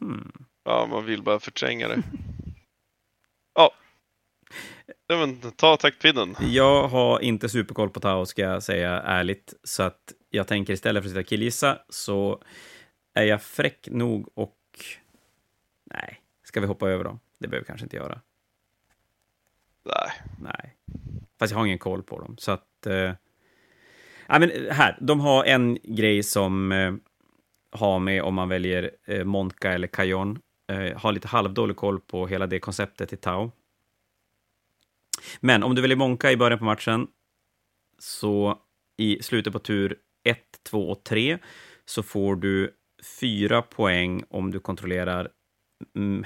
Hmm. 0.00 0.32
Ja, 0.64 0.86
man 0.90 1.04
vill 1.04 1.22
bara 1.22 1.40
förtränga 1.40 1.88
det. 1.88 2.02
ja. 3.54 3.70
ja 5.06 5.16
men, 5.16 5.40
ta 5.40 5.76
taktpinnen. 5.76 6.36
Jag 6.40 6.88
har 6.88 7.20
inte 7.20 7.48
superkoll 7.48 7.90
på 7.90 8.00
Tau, 8.00 8.26
ska 8.26 8.42
jag 8.42 8.62
säga 8.62 8.90
ärligt. 9.00 9.54
Så 9.62 9.82
att 9.82 10.12
jag 10.30 10.46
tänker 10.46 10.72
istället 10.72 11.02
för 11.02 11.08
att 11.08 11.10
sitta 11.10 11.20
och 11.20 11.26
killgissa 11.26 11.78
så 11.88 12.42
är 13.14 13.24
jag 13.24 13.42
fräck 13.42 13.88
nog 13.90 14.28
och... 14.34 14.54
Nej, 15.94 16.20
Ska 16.48 16.60
vi 16.60 16.66
hoppa 16.66 16.90
över 16.90 17.04
dem? 17.04 17.20
Det 17.38 17.48
behöver 17.48 17.64
vi 17.64 17.66
kanske 17.66 17.84
inte 17.84 17.96
göra. 17.96 18.20
Nej. 19.84 20.10
Nej. 20.40 20.76
Fast 21.38 21.50
jag 21.50 21.58
har 21.58 21.66
ingen 21.66 21.78
koll 21.78 22.02
på 22.02 22.20
dem. 22.20 22.36
Så 22.38 22.52
att... 22.52 22.86
Eh... 22.86 23.12
Ja, 24.26 24.38
men 24.38 24.50
här, 24.70 24.98
de 25.00 25.20
har 25.20 25.44
en 25.44 25.78
grej 25.82 26.22
som 26.22 26.72
eh, 26.72 26.94
har 27.70 27.98
med 27.98 28.22
om 28.22 28.34
man 28.34 28.48
väljer 28.48 28.90
eh, 29.04 29.24
Monka 29.24 29.72
eller 29.72 29.86
Kajon. 29.86 30.38
Eh, 30.68 30.98
har 30.98 31.12
lite 31.12 31.28
halvdålig 31.28 31.76
koll 31.76 32.00
på 32.00 32.26
hela 32.26 32.46
det 32.46 32.60
konceptet 32.60 33.12
i 33.12 33.16
Tau. 33.16 33.50
Men 35.40 35.62
om 35.62 35.74
du 35.74 35.82
väljer 35.82 35.96
Monka 35.96 36.32
i 36.32 36.36
början 36.36 36.58
på 36.58 36.64
matchen, 36.64 37.06
så 37.98 38.58
i 38.96 39.22
slutet 39.22 39.52
på 39.52 39.58
tur 39.58 39.96
1, 40.24 40.38
2 40.70 40.90
och 40.90 41.04
3 41.04 41.38
så 41.84 42.02
får 42.02 42.36
du 42.36 42.74
fyra 43.20 43.62
poäng 43.62 44.24
om 44.28 44.50
du 44.50 44.60
kontrollerar 44.60 45.28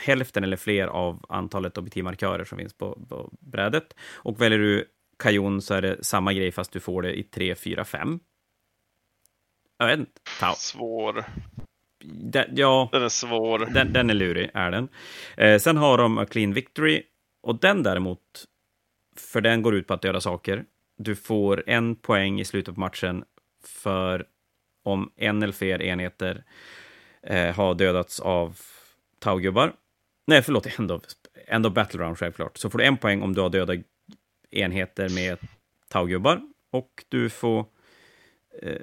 hälften 0.00 0.44
eller 0.44 0.56
fler 0.56 0.86
av 0.86 1.24
antalet 1.28 1.78
objektivmarkörer 1.78 2.44
som 2.44 2.58
finns 2.58 2.74
på, 2.74 2.98
på 3.08 3.30
brädet. 3.40 3.94
Och 4.14 4.40
väljer 4.40 4.58
du 4.58 4.84
kajon 5.18 5.62
så 5.62 5.74
är 5.74 5.82
det 5.82 6.04
samma 6.04 6.32
grej 6.32 6.52
fast 6.52 6.72
du 6.72 6.80
får 6.80 7.02
det 7.02 7.18
i 7.18 7.22
3, 7.22 7.54
4, 7.54 7.84
5. 7.84 8.20
Jag 9.78 9.86
vet 9.86 9.98
inte. 9.98 10.20
Svår. 10.56 11.24
Den, 12.04 12.44
ja, 12.56 12.88
Den 12.92 13.02
är 13.02 13.08
svår. 13.08 13.58
den, 13.58 13.92
den 13.92 14.10
är 14.10 14.14
lurig, 14.14 14.50
är 14.54 14.70
den. 14.70 14.88
Eh, 15.36 15.58
sen 15.58 15.76
har 15.76 15.98
de 15.98 16.18
A 16.18 16.26
Clean 16.30 16.52
Victory, 16.52 17.02
och 17.42 17.60
den 17.60 17.82
däremot, 17.82 18.44
för 19.16 19.40
den 19.40 19.62
går 19.62 19.74
ut 19.74 19.86
på 19.86 19.94
att 19.94 20.02
döda 20.02 20.20
saker. 20.20 20.64
Du 20.96 21.16
får 21.16 21.64
en 21.66 21.96
poäng 21.96 22.40
i 22.40 22.44
slutet 22.44 22.74
på 22.74 22.80
matchen 22.80 23.24
för 23.64 24.26
om 24.82 25.12
en 25.16 25.42
eller 25.42 25.52
fler 25.52 25.82
enheter 25.82 26.44
eh, 27.22 27.54
har 27.54 27.74
dödats 27.74 28.20
av 28.20 28.58
taugubbar. 29.22 29.72
Nej, 30.26 30.42
förlåt, 30.42 30.78
ändå, 30.78 31.00
ändå 31.46 31.70
Battle 31.70 32.00
Round 32.02 32.18
självklart. 32.18 32.58
Så 32.58 32.70
får 32.70 32.78
du 32.78 32.84
en 32.84 32.96
poäng 32.96 33.22
om 33.22 33.34
du 33.34 33.40
har 33.40 33.50
dödat 33.50 33.78
enheter 34.50 35.08
med 35.08 35.38
taugubbar. 35.88 36.40
Och 36.70 37.04
du 37.08 37.30
får 37.30 37.66
eh, 38.62 38.80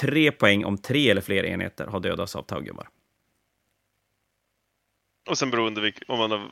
tre 0.00 0.32
poäng 0.32 0.64
om 0.64 0.78
tre 0.78 1.10
eller 1.10 1.20
fler 1.20 1.44
enheter 1.44 1.86
har 1.86 2.00
dödats 2.00 2.36
av 2.36 2.42
taugubbar. 2.42 2.88
Och 5.30 5.38
sen 5.38 5.50
beroende 5.50 5.92
om 6.08 6.18
man 6.18 6.30
har 6.30 6.50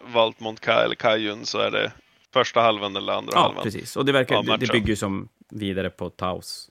valt 0.00 0.40
Montkai 0.40 0.84
eller 0.84 0.94
Kajun 0.94 1.46
så 1.46 1.58
är 1.58 1.70
det 1.70 1.92
första 2.32 2.60
halvan 2.60 2.96
eller 2.96 3.12
andra 3.12 3.32
Ja, 3.34 3.40
halvan. 3.40 3.62
precis. 3.62 3.96
Och 3.96 4.04
det, 4.04 4.12
verkar, 4.12 4.34
Ja, 4.34 4.42
det, 4.42 4.56
det 4.66 4.72
bygger 4.72 4.88
ju 4.88 4.96
som 4.96 5.28
vidare 5.50 5.90
på 5.90 6.10
Taus 6.10 6.70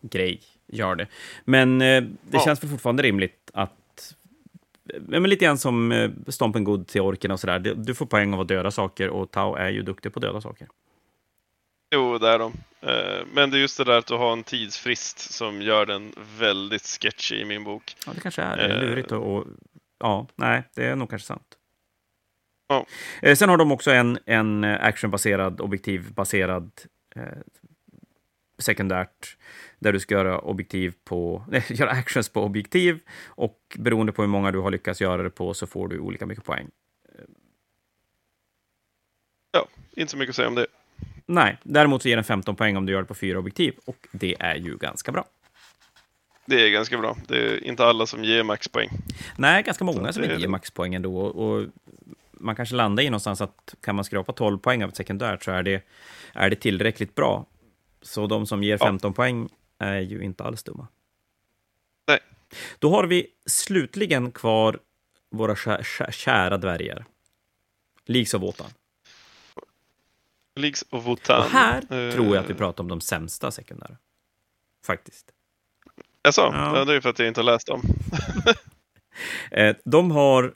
grej, 0.00 0.40
gör 0.66 0.94
det. 0.94 1.06
Men 1.44 1.80
eh, 1.82 2.02
det 2.02 2.10
Ja. 2.36 2.40
känns 2.44 2.62
väl 2.62 2.70
fortfarande 2.70 3.02
rimligt 3.02 3.50
att... 3.54 3.72
Men 5.00 5.22
lite 5.22 5.44
grann 5.44 5.58
som 5.58 5.92
eh, 5.92 6.10
Stompen 6.28 6.64
God 6.64 6.86
till 6.88 7.00
orken 7.00 7.30
och 7.30 7.40
sådär. 7.40 7.58
Du- 7.58 7.94
får 7.94 8.06
poäng 8.06 8.34
av 8.34 8.40
att 8.40 8.48
döda 8.48 8.70
saker 8.70 9.08
och 9.08 9.30
Tau 9.30 9.54
är 9.54 9.68
ju 9.70 9.82
duktig 9.82 10.12
på 10.12 10.18
att 10.18 10.22
döda 10.22 10.40
saker. 10.40 10.68
Jo, 11.94 12.18
det 12.18 12.28
är 12.28 12.38
de. 12.38 12.52
Eh, 12.80 13.26
Men 13.32 13.50
det 13.50 13.56
är 13.56 13.60
just 13.60 13.78
det 13.78 13.84
där 13.84 13.98
att 13.98 14.06
du 14.06 14.14
har 14.14 14.32
en 14.32 14.42
tidsfrist 14.42 15.18
som 15.32 15.62
gör 15.62 15.86
den 15.86 16.12
väldigt 16.38 16.86
sketchy 17.02 17.36
i 17.36 17.44
min 17.44 17.64
bok. 17.64 17.96
Ja, 18.06 18.12
det 18.14 18.20
kanske 18.20 18.42
är 18.42 18.56
det. 18.56 18.74
Eh. 18.74 18.80
lurigt 18.80 19.12
och, 19.12 19.36
och... 19.36 19.44
Ja, 19.98 20.26
nej, 20.34 20.62
det 20.74 20.84
är 20.86 20.96
nog 20.96 21.10
kanske 21.10 21.26
sant. 21.26 21.46
Ja. 22.68 22.86
Sen 23.36 23.48
har 23.48 23.56
de 23.56 23.72
också 23.72 23.90
en, 23.90 24.18
en 24.26 24.64
actionbaserad, 24.64 25.60
objektivbaserad 25.60 26.70
sekundärt, 28.58 29.36
där 29.78 29.92
du 29.92 30.00
ska 30.00 30.14
göra 30.14 30.38
objektiv 30.38 30.94
på, 31.04 31.44
nej, 31.50 31.64
göra 31.68 31.90
actions 31.90 32.28
på 32.28 32.42
objektiv 32.42 33.00
och 33.24 33.76
beroende 33.78 34.12
på 34.12 34.22
hur 34.22 34.28
många 34.28 34.52
du 34.52 34.58
har 34.58 34.70
lyckats 34.70 35.00
göra 35.00 35.22
det 35.22 35.30
på 35.30 35.54
så 35.54 35.66
får 35.66 35.88
du 35.88 35.98
olika 35.98 36.26
mycket 36.26 36.44
poäng. 36.44 36.70
Inte 39.96 40.10
så 40.10 40.16
mycket 40.16 40.30
att 40.30 40.36
säga 40.36 40.48
om 40.48 40.54
det. 40.54 40.66
Nej, 41.26 41.58
däremot 41.62 42.02
så 42.02 42.08
ger 42.08 42.16
den 42.16 42.24
15 42.24 42.56
poäng 42.56 42.76
om 42.76 42.86
du 42.86 42.92
gör 42.92 43.00
det 43.00 43.08
på 43.08 43.14
fyra 43.14 43.38
objektiv 43.38 43.74
och 43.84 44.06
det 44.12 44.36
är 44.40 44.54
ju 44.54 44.76
ganska 44.76 45.12
bra. 45.12 45.24
Det 46.44 46.66
är 46.66 46.70
ganska 46.70 46.98
bra. 46.98 47.16
Det 47.28 47.38
är 47.38 47.64
inte 47.64 47.84
alla 47.84 48.06
som 48.06 48.24
ger 48.24 48.42
maxpoäng. 48.42 48.90
Nej, 49.36 49.62
ganska 49.62 49.84
många 49.84 50.12
som 50.12 50.22
inte 50.22 50.34
ger 50.34 50.42
det. 50.42 50.48
maxpoäng 50.48 50.94
ändå. 50.94 51.18
Och 51.18 51.66
man 52.32 52.56
kanske 52.56 52.74
landar 52.74 53.02
i 53.02 53.10
någonstans 53.10 53.40
att 53.40 53.74
kan 53.80 53.94
man 53.94 54.04
skrapa 54.04 54.32
12 54.32 54.58
poäng 54.58 54.84
av 54.84 54.88
ett 54.88 54.96
sekundärt 54.96 55.44
så 55.44 55.50
är 55.50 55.62
det, 55.62 55.82
är 56.32 56.50
det 56.50 56.56
tillräckligt 56.56 57.14
bra. 57.14 57.46
Så 58.06 58.26
de 58.26 58.46
som 58.46 58.62
ger 58.62 58.72
Ja. 58.80 58.86
15 58.86 59.12
poäng 59.14 59.48
är 59.78 60.00
ju 60.00 60.22
inte 60.22 60.44
alls 60.44 60.62
dumma. 60.62 60.88
Nej. 62.08 62.18
Då 62.78 62.90
har 62.90 63.04
vi 63.04 63.26
slutligen 63.46 64.30
kvar 64.32 64.78
våra 65.30 65.54
kä- 65.54 65.80
kä- 65.82 66.10
kära 66.10 66.56
dvärgar. 66.58 67.04
Leagues 68.04 68.34
of 68.34 68.42
Wotan. 68.42 68.70
Leagues 70.56 70.84
of 70.90 71.04
Wotan. 71.06 71.44
Och 71.44 71.50
här 71.50 71.78
Eh, 71.78 72.12
tror 72.14 72.26
jag 72.36 72.44
att 72.44 72.50
vi 72.50 72.54
pratar 72.54 72.84
om 72.84 72.88
de 72.88 73.00
sämsta 73.00 73.50
sekundära. 73.50 73.96
Faktiskt. 74.86 75.30
Jaså? 76.22 76.40
Ja. 76.54 76.78
Ja. 76.78 76.84
det 76.84 76.94
är 76.94 77.00
för 77.00 77.08
att 77.10 77.18
jag 77.18 77.28
inte 77.28 77.40
har 77.40 77.44
läst 77.44 77.66
dem. 77.66 77.82
Eh, 79.50 79.76
de 79.84 80.10
har... 80.10 80.54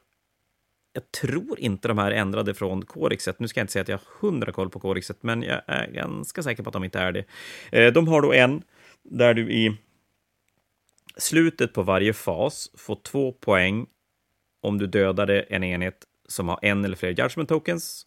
Jag 0.93 1.13
tror 1.13 1.61
inte 1.61 1.89
de 1.89 1.99
här 1.99 2.13
ändrade 2.13 2.55
från 2.55 2.85
Corixet. 2.85 3.41
Nu 3.41 3.49
ska 3.49 3.61
jag 3.61 3.63
inte 3.63 3.73
säga 3.73 3.83
att 3.83 3.89
jag 3.89 3.99
har 3.99 4.29
hundra 4.29 4.53
koll 4.53 4.71
på 4.71 4.81
Corixet, 4.81 5.23
men 5.23 5.43
jag 5.43 5.63
är 5.67 5.91
ganska 5.91 6.43
säker 6.43 6.63
på 6.63 6.69
att 6.69 6.73
de 6.73 6.85
inte 6.85 6.99
är 6.99 7.13
det. 7.13 7.25
Eh, 7.73 7.93
de 7.93 8.09
har 8.09 8.23
då 8.23 8.33
en 8.33 8.63
där 9.03 9.35
du 9.35 9.53
i 9.53 9.77
slutet 11.17 11.73
på 11.73 11.83
varje 11.83 12.13
fas 12.13 12.71
får 12.75 12.99
två 13.03 13.33
poäng 13.33 13.87
om 14.63 14.79
du 14.79 14.87
dödade 14.87 15.41
en 15.41 15.65
enhet 15.65 16.05
som 16.29 16.49
har 16.49 16.59
en 16.63 16.85
eller 16.85 16.97
fler 16.97 17.09
judgment 17.09 17.49
tokens. 17.49 18.07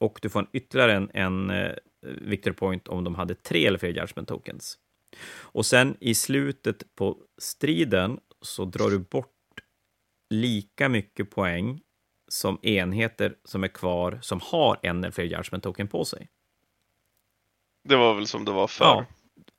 Och 0.00 0.18
du 0.22 0.28
får 0.28 0.40
en 0.40 0.48
ytterligare 0.52 0.94
en, 0.94 1.10
en 1.14 1.50
eh, 1.50 1.72
victory 2.02 2.54
point 2.54 2.88
om 2.88 3.04
de 3.04 3.14
hade 3.14 3.34
tre 3.34 3.66
eller 3.66 3.78
fler 3.78 3.88
judgment 3.88 4.28
tokens. 4.28 4.78
Och 5.30 5.66
sen 5.66 5.96
i 6.00 6.14
slutet 6.14 6.94
på 6.94 7.16
striden 7.38 8.18
så 8.42 8.64
drar 8.64 8.90
du 8.90 8.98
bort 8.98 9.34
lika 10.30 10.88
mycket 10.88 11.30
poäng 11.30 11.80
som 12.28 12.58
enheter 12.62 13.34
som 13.44 13.64
är 13.64 13.68
kvar 13.68 14.18
som 14.22 14.40
har 14.40 14.78
en 14.82 14.98
eller 14.98 15.10
fler 15.10 15.24
judgment 15.24 15.62
token 15.64 15.88
på 15.88 16.04
sig. 16.04 16.28
Det 17.84 17.96
var 17.96 18.14
väl 18.14 18.26
som 18.26 18.44
det 18.44 18.52
var 18.52 18.66
förr. 18.66 18.84
Ja. 18.84 19.04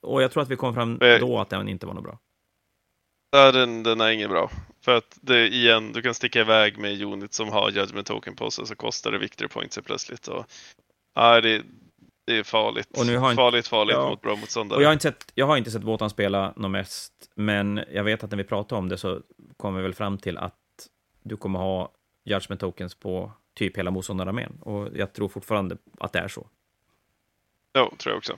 Och 0.02 0.22
jag 0.24 0.32
tror 0.32 0.44
att 0.44 0.50
vi 0.50 0.56
kom 0.56 0.74
fram 0.74 1.02
Eh. 1.02 1.20
då 1.20 1.40
att 1.40 1.50
den 1.50 1.70
inte 1.70 1.86
var 1.86 1.94
något 1.94 2.04
bra. 2.04 2.20
Ja, 3.32 3.52
den, 3.52 3.84
den 3.84 4.02
är 4.02 4.10
inget 4.10 4.30
bra. 4.30 4.52
För 4.82 4.98
att 4.98 5.18
det 5.22 5.48
igen, 5.48 5.92
du 5.94 6.02
kan 6.02 6.14
sticka 6.14 6.40
iväg 6.42 6.78
med 6.78 7.02
unit 7.02 7.34
som 7.34 7.50
har 7.50 7.70
judgment 7.72 8.08
token 8.08 8.36
på 8.36 8.52
sig 8.52 8.66
så 8.68 8.76
kostar 8.76 9.12
det 9.12 9.18
victory 9.18 9.48
points 9.48 9.80
plötsligt. 9.86 10.28
Och, 10.28 10.46
ja, 11.16 11.42
det, 11.42 11.62
det 12.26 12.38
är 12.38 12.44
farligt. 12.44 12.98
Och 13.00 13.06
nu 13.06 13.18
har 13.18 13.32
inte- 13.32 13.42
farligt, 13.42 13.68
farligt 13.68 13.96
Ja. 13.96 14.10
mot 14.10 14.22
bra 14.22 14.36
motståndare. 14.36 14.78
Och 14.78 14.84
jag 14.84 14.88
har 14.88 14.94
inte 14.94 15.04
sett, 15.04 15.32
jag 15.36 15.46
har 15.46 15.58
inte 15.58 15.72
sett 15.72 15.84
Wotan 15.84 16.10
spela 16.10 16.54
något 16.56 16.72
mest, 16.72 17.14
men 17.36 17.82
jag 17.92 18.04
vet 18.04 18.24
att 18.24 18.32
när 18.32 18.38
vi 18.38 18.44
pratar 18.44 18.76
om 18.78 18.90
det 18.90 18.98
så 18.98 19.22
kommer 19.58 19.78
vi 19.78 19.84
väl 19.84 19.94
fram 19.94 20.18
till 20.18 20.38
att 20.38 20.56
du 21.24 21.38
kommer 21.38 21.60
ha 21.60 21.92
judgment 22.30 22.62
tokens 22.62 22.96
på 22.96 23.32
typ 23.54 23.78
hela 23.78 23.92
motståndararmén. 23.92 24.58
Och 24.62 24.90
jag 24.96 25.14
tror 25.14 25.30
fortfarande 25.30 25.78
att 26.00 26.14
det 26.14 26.20
är 26.20 26.28
så. 26.28 26.48
Ja, 27.74 27.92
tror 27.98 28.12
jag 28.12 28.18
också. 28.18 28.38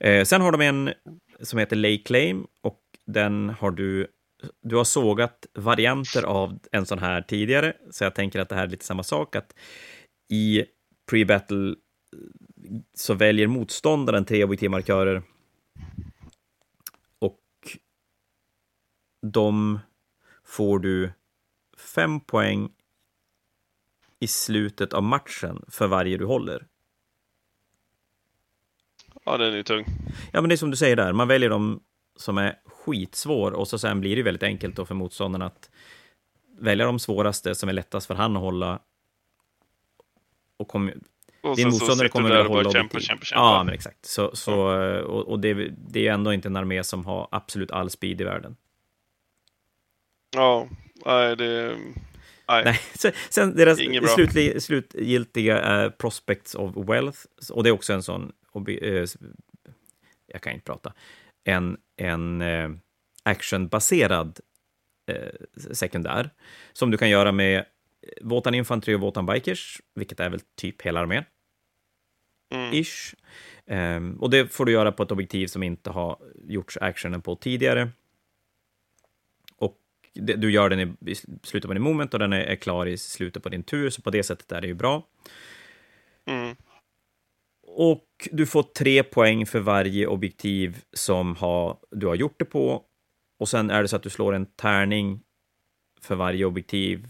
Eh, 0.00 0.24
sen 0.24 0.40
har 0.40 0.52
de 0.52 0.60
en 0.60 0.92
som 1.40 1.58
heter 1.58 1.76
Lay 1.76 1.98
Claim 2.02 2.46
och 2.60 2.80
den 3.06 3.48
har 3.48 3.70
du... 3.70 4.06
Du 4.62 4.76
har 4.76 4.84
sågat 4.84 5.46
varianter 5.54 6.22
av 6.22 6.58
en 6.72 6.86
sån 6.86 6.98
här 6.98 7.22
tidigare, 7.22 7.76
så 7.90 8.04
jag 8.04 8.14
tänker 8.14 8.40
att 8.40 8.48
det 8.48 8.54
här 8.54 8.64
är 8.64 8.68
lite 8.68 8.84
samma 8.84 9.02
sak. 9.02 9.36
Att 9.36 9.54
I 10.28 10.64
pre-battle 11.10 11.76
så 12.94 13.14
väljer 13.14 13.46
motståndaren 13.46 14.24
tre 14.24 14.44
objektivmarkörer 14.44 15.22
och 17.18 17.40
de 19.26 19.78
får 20.44 20.78
du 20.78 21.12
fem 21.94 22.20
poäng 22.20 22.70
i 24.22 24.26
slutet 24.26 24.92
av 24.92 25.02
matchen 25.02 25.64
för 25.68 25.86
varje 25.86 26.16
du 26.16 26.24
håller. 26.24 26.66
Ja, 29.24 29.36
den 29.36 29.52
är 29.52 29.56
ju 29.56 29.62
tung. 29.62 29.86
Ja, 30.32 30.40
men 30.40 30.48
det 30.48 30.54
är 30.54 30.56
som 30.56 30.70
du 30.70 30.76
säger 30.76 30.96
där, 30.96 31.12
man 31.12 31.28
väljer 31.28 31.50
de 31.50 31.80
som 32.16 32.38
är 32.38 32.58
skitsvår 32.66 33.52
och 33.52 33.68
så 33.68 33.78
sen 33.78 34.00
blir 34.00 34.16
det 34.16 34.22
väldigt 34.22 34.42
enkelt 34.42 34.76
då 34.76 34.84
för 34.84 34.94
motståndaren 34.94 35.42
att 35.42 35.70
välja 36.58 36.86
de 36.86 36.98
svåraste 36.98 37.54
som 37.54 37.68
är 37.68 37.72
lättast 37.72 38.06
för 38.06 38.14
han 38.14 38.36
att 38.36 38.42
hålla. 38.42 38.80
Och 40.56 40.68
kom, 40.68 40.92
Och 41.40 41.56
din 41.56 41.68
motståndare 41.68 42.08
kommer 42.08 42.30
att 42.30 42.46
och 42.46 42.52
hålla 42.52 42.64
bara 42.64 42.72
kämpa, 42.72 43.00
kämpa, 43.00 43.24
kämpa. 43.24 43.42
Ja, 43.42 43.64
men 43.64 43.74
exakt. 43.74 44.06
Så, 44.06 44.36
så, 44.36 44.54
och, 45.02 45.28
och 45.28 45.40
det, 45.40 45.54
det 45.88 46.08
är 46.08 46.12
ändå 46.12 46.32
inte 46.32 46.48
en 46.48 46.56
armé 46.56 46.84
som 46.84 47.06
har 47.06 47.28
absolut 47.30 47.70
all 47.70 47.90
speed 47.90 48.20
i 48.20 48.24
världen. 48.24 48.56
Ja, 50.36 50.68
nej, 51.06 51.36
det... 51.36 51.76
Nej. 52.48 52.64
Nej, 52.64 52.80
sen- 52.94 53.12
sen 53.30 53.56
deras 53.56 53.78
slutli, 54.14 54.60
slutgiltiga 54.60 55.58
är 55.60 55.90
Prospects 55.90 56.54
of 56.54 56.88
Wealth, 56.88 57.18
och 57.52 57.62
det 57.64 57.68
är 57.70 57.72
också 57.72 57.92
en 57.92 58.02
sån, 58.02 58.32
eh, 58.68 59.04
jag 60.26 60.42
kan 60.42 60.52
inte 60.52 60.64
prata, 60.64 60.92
en, 61.44 61.76
en 61.96 62.40
eh, 62.42 62.70
actionbaserad 63.22 64.40
eh, 65.10 65.72
sekundär, 65.72 66.30
som 66.72 66.90
du 66.90 66.98
kan 66.98 67.10
göra 67.10 67.32
med 67.32 67.64
Wotan 68.20 68.54
Infantry 68.54 68.94
och 68.94 69.00
Wotan 69.00 69.26
Bikers, 69.26 69.80
vilket 69.94 70.20
är 70.20 70.30
väl 70.30 70.40
typ 70.56 70.82
hela 70.82 71.00
armén, 71.00 71.24
Mm. 72.54 72.72
ish. 72.74 73.14
Ehm, 73.66 74.16
och 74.20 74.30
det 74.30 74.52
får 74.52 74.64
du 74.64 74.72
göra 74.72 74.92
på 74.92 75.02
ett 75.02 75.10
objektiv 75.12 75.46
som 75.46 75.62
inte 75.62 75.90
har 75.90 76.18
gjorts 76.48 76.76
actionen 76.76 77.22
på 77.22 77.36
tidigare. 77.36 77.88
Du 80.14 80.52
gör 80.52 80.68
den 80.68 80.96
i, 81.06 81.14
slutet 81.42 81.68
på 81.68 81.74
din 81.74 81.82
moment 81.82 82.14
och 82.14 82.20
den 82.20 82.32
är, 82.32 82.40
är 82.40 82.56
klar 82.56 82.86
i 82.86 82.98
slutet 82.98 83.42
på 83.42 83.48
din 83.48 83.62
tur, 83.62 83.90
så 83.90 84.02
på 84.02 84.10
det 84.10 84.22
sättet 84.22 84.52
är 84.52 84.60
det 84.60 84.66
ju 84.66 84.74
bra. 84.74 85.06
Mm. 86.26 86.56
Och 87.66 88.28
du 88.32 88.46
får 88.46 88.62
tre 88.62 89.02
poäng 89.02 89.46
för 89.46 89.60
varje 89.60 90.06
objektiv 90.06 90.82
som 90.92 91.36
har, 91.36 91.78
du 91.90 92.06
har 92.06 92.14
gjort 92.14 92.38
det 92.38 92.44
på. 92.44 92.84
Och 93.38 93.48
sen 93.48 93.70
är 93.70 93.82
det 93.82 93.88
så 93.88 93.96
att 93.96 94.02
du 94.02 94.10
slår 94.10 94.32
en 94.32 94.46
tärning 94.46 95.20
för 96.00 96.14
varje 96.14 96.44
objektiv. 96.44 97.06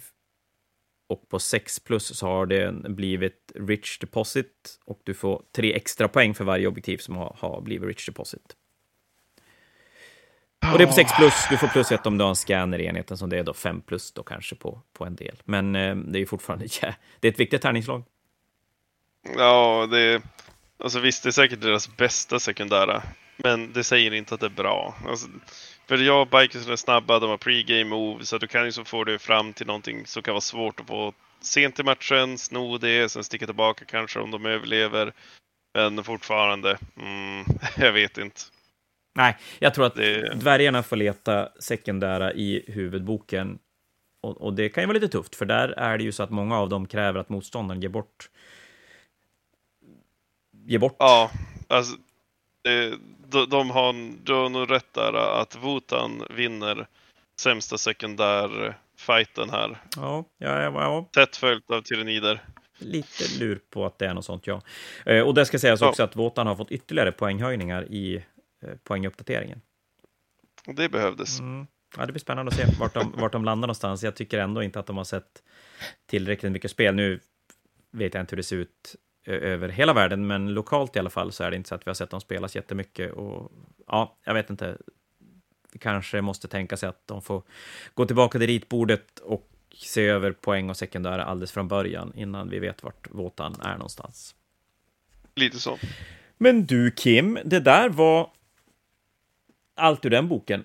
Och 1.08 1.28
på 1.28 1.38
6 1.38 1.80
plus 1.80 2.18
så 2.18 2.26
har 2.26 2.46
det 2.46 2.72
blivit 2.88 3.52
Rich 3.54 3.98
Deposit. 3.98 4.80
Och 4.84 5.00
du 5.04 5.14
får 5.14 5.42
tre 5.56 5.74
extra 5.74 6.08
poäng 6.08 6.34
för 6.34 6.44
varje 6.44 6.66
objektiv 6.66 6.98
som 6.98 7.16
har, 7.16 7.36
har 7.38 7.60
blivit 7.60 7.88
Rich 7.88 8.06
Deposit. 8.06 8.56
Och 10.70 10.78
det 10.78 10.84
är 10.84 10.86
på 10.86 10.92
6 10.92 11.12
plus. 11.16 11.46
Du 11.50 11.56
får 11.56 11.68
plus 11.68 11.92
1 11.92 12.06
om 12.06 12.18
du 12.18 12.24
har 12.24 12.28
en 12.28 12.36
scanner 12.36 12.78
i 12.78 12.86
enheten, 12.86 13.16
som 13.16 13.30
det 13.30 13.38
är 13.38 13.44
då 13.44 13.54
5 13.54 13.80
plus 13.80 14.12
då 14.12 14.22
kanske 14.22 14.54
på, 14.54 14.80
på 14.92 15.04
en 15.04 15.16
del. 15.16 15.42
Men 15.44 15.76
eh, 15.76 15.96
det 15.96 16.18
är 16.18 16.20
ju 16.20 16.26
fortfarande, 16.26 16.64
yeah, 16.82 16.94
det 17.20 17.28
är 17.28 17.32
ett 17.32 17.40
viktigt 17.40 17.62
tärningslag. 17.62 18.04
Ja, 19.36 19.88
det 19.90 20.00
är... 20.00 20.22
Alltså 20.78 21.00
visst, 21.00 21.22
det 21.22 21.28
är 21.28 21.30
säkert 21.30 21.60
deras 21.60 21.96
bästa 21.96 22.38
sekundära. 22.38 23.02
Men 23.36 23.72
det 23.72 23.84
säger 23.84 24.14
inte 24.14 24.34
att 24.34 24.40
det 24.40 24.46
är 24.46 24.50
bra. 24.50 24.94
Alltså, 25.08 25.28
för 25.86 25.98
ja, 25.98 26.24
bikers 26.24 26.68
är 26.68 26.76
snabba, 26.76 27.18
de 27.18 27.30
har 27.30 27.36
pre-game 27.36 27.84
move, 27.84 28.24
så 28.24 28.38
du 28.38 28.46
kan 28.46 28.64
ju 28.64 28.72
så 28.72 28.84
få 28.84 29.04
det 29.04 29.18
fram 29.18 29.52
till 29.52 29.66
någonting 29.66 30.06
som 30.06 30.22
kan 30.22 30.32
vara 30.34 30.40
svårt 30.40 30.80
att 30.80 30.86
få 30.86 31.12
sent 31.40 31.78
i 31.78 31.82
matchen, 31.82 32.38
sno 32.38 32.78
det, 32.78 33.08
sen 33.08 33.24
sticka 33.24 33.46
tillbaka 33.46 33.84
kanske 33.84 34.20
om 34.20 34.30
de 34.30 34.46
överlever. 34.46 35.12
Men 35.74 36.04
fortfarande, 36.04 36.78
mm, 36.96 37.44
jag 37.76 37.92
vet 37.92 38.18
inte. 38.18 38.40
Nej, 39.14 39.36
jag 39.58 39.74
tror 39.74 39.86
att 39.86 39.94
det... 39.94 40.34
dvärgarna 40.34 40.82
får 40.82 40.96
leta 40.96 41.48
sekundära 41.58 42.32
i 42.32 42.64
huvudboken. 42.66 43.58
Och, 44.20 44.40
och, 44.40 44.54
det 44.54 44.68
kan 44.68 44.82
ju 44.82 44.86
vara 44.86 44.98
lite 44.98 45.08
tufft, 45.08 45.34
för 45.34 45.46
där 45.46 45.68
är 45.68 45.98
det 45.98 46.04
ju 46.04 46.12
så 46.12 46.22
att 46.22 46.30
många 46.30 46.58
av 46.58 46.68
dem 46.68 46.86
kräver 46.86 47.20
att 47.20 47.28
motståndaren 47.28 47.80
ger 47.80 47.88
bort... 47.88 48.30
Ger 50.66 50.78
bort. 50.78 50.96
Ja, 50.98 51.30
alltså... 51.68 51.96
Det, 52.62 52.94
de, 53.28 53.48
de, 53.48 53.70
har, 53.70 53.92
de 54.24 54.32
har 54.32 54.48
nog 54.48 54.70
rätt 54.70 54.92
där 54.94 55.40
att 55.40 55.56
Wotan 55.56 56.22
vinner 56.30 56.86
sämsta 57.40 57.78
sekundär-fighten 57.78 59.50
här. 59.50 59.78
Ja, 59.96 60.24
ja, 60.38 60.62
ja. 60.62 61.08
Tätt 61.12 61.36
följt 61.36 61.70
av 61.70 61.82
Tyranider. 61.82 62.42
Lite 62.78 63.24
lur 63.38 63.60
på 63.70 63.86
att 63.86 63.98
det 63.98 64.06
är 64.06 64.14
något 64.14 64.24
sånt, 64.24 64.46
ja. 64.46 64.60
Eh, 65.06 65.20
och 65.20 65.34
det 65.34 65.46
ska 65.46 65.58
sägas 65.58 65.80
ja. 65.80 65.88
också 65.88 66.02
att 66.02 66.16
Wotan 66.16 66.46
har 66.46 66.56
fått 66.56 66.70
ytterligare 66.70 67.12
poänghöjningar 67.12 67.84
i 67.84 68.24
Eh, 68.62 68.74
poänguppdateringen. 68.84 69.60
Det 70.66 70.88
behövdes. 70.88 71.40
Mm. 71.40 71.66
Ja, 71.96 72.06
det 72.06 72.12
blir 72.12 72.20
spännande 72.20 72.50
att 72.50 72.56
se 72.56 72.66
vart 72.78 72.94
de, 72.94 73.12
vart 73.16 73.32
de 73.32 73.44
landar 73.44 73.66
någonstans. 73.66 74.02
Jag 74.02 74.16
tycker 74.16 74.38
ändå 74.38 74.62
inte 74.62 74.80
att 74.80 74.86
de 74.86 74.96
har 74.96 75.04
sett 75.04 75.42
tillräckligt 76.06 76.52
mycket 76.52 76.70
spel. 76.70 76.94
Nu 76.94 77.20
vet 77.90 78.14
jag 78.14 78.22
inte 78.22 78.32
hur 78.32 78.36
det 78.36 78.42
ser 78.42 78.56
ut 78.56 78.96
över 79.26 79.68
hela 79.68 79.92
världen, 79.92 80.26
men 80.26 80.54
lokalt 80.54 80.96
i 80.96 80.98
alla 80.98 81.10
fall 81.10 81.32
så 81.32 81.44
är 81.44 81.50
det 81.50 81.56
inte 81.56 81.68
så 81.68 81.74
att 81.74 81.86
vi 81.86 81.90
har 81.90 81.94
sett 81.94 82.10
dem 82.10 82.20
spelas 82.20 82.56
jättemycket. 82.56 83.12
Och, 83.12 83.52
ja, 83.86 84.18
jag 84.24 84.34
vet 84.34 84.50
inte. 84.50 84.76
Vi 85.72 85.78
kanske 85.78 86.20
måste 86.20 86.48
tänka 86.48 86.76
sig 86.76 86.88
att 86.88 87.06
de 87.06 87.22
får 87.22 87.42
gå 87.94 88.06
tillbaka 88.06 88.38
till 88.38 88.46
ritbordet 88.46 89.18
och 89.18 89.48
se 89.74 90.06
över 90.06 90.32
poäng 90.32 90.70
och 90.70 90.76
sekundära 90.76 91.24
alldeles 91.24 91.52
från 91.52 91.68
början 91.68 92.12
innan 92.16 92.48
vi 92.48 92.58
vet 92.58 92.82
vart 92.82 93.10
våtan 93.10 93.60
är 93.60 93.72
någonstans. 93.72 94.34
Lite 95.34 95.58
så. 95.60 95.78
Men 96.38 96.66
du 96.66 96.90
Kim, 96.90 97.38
det 97.44 97.60
där 97.60 97.88
var 97.88 98.30
allt 99.82 100.04
ur 100.04 100.10
den 100.10 100.28
boken 100.28 100.64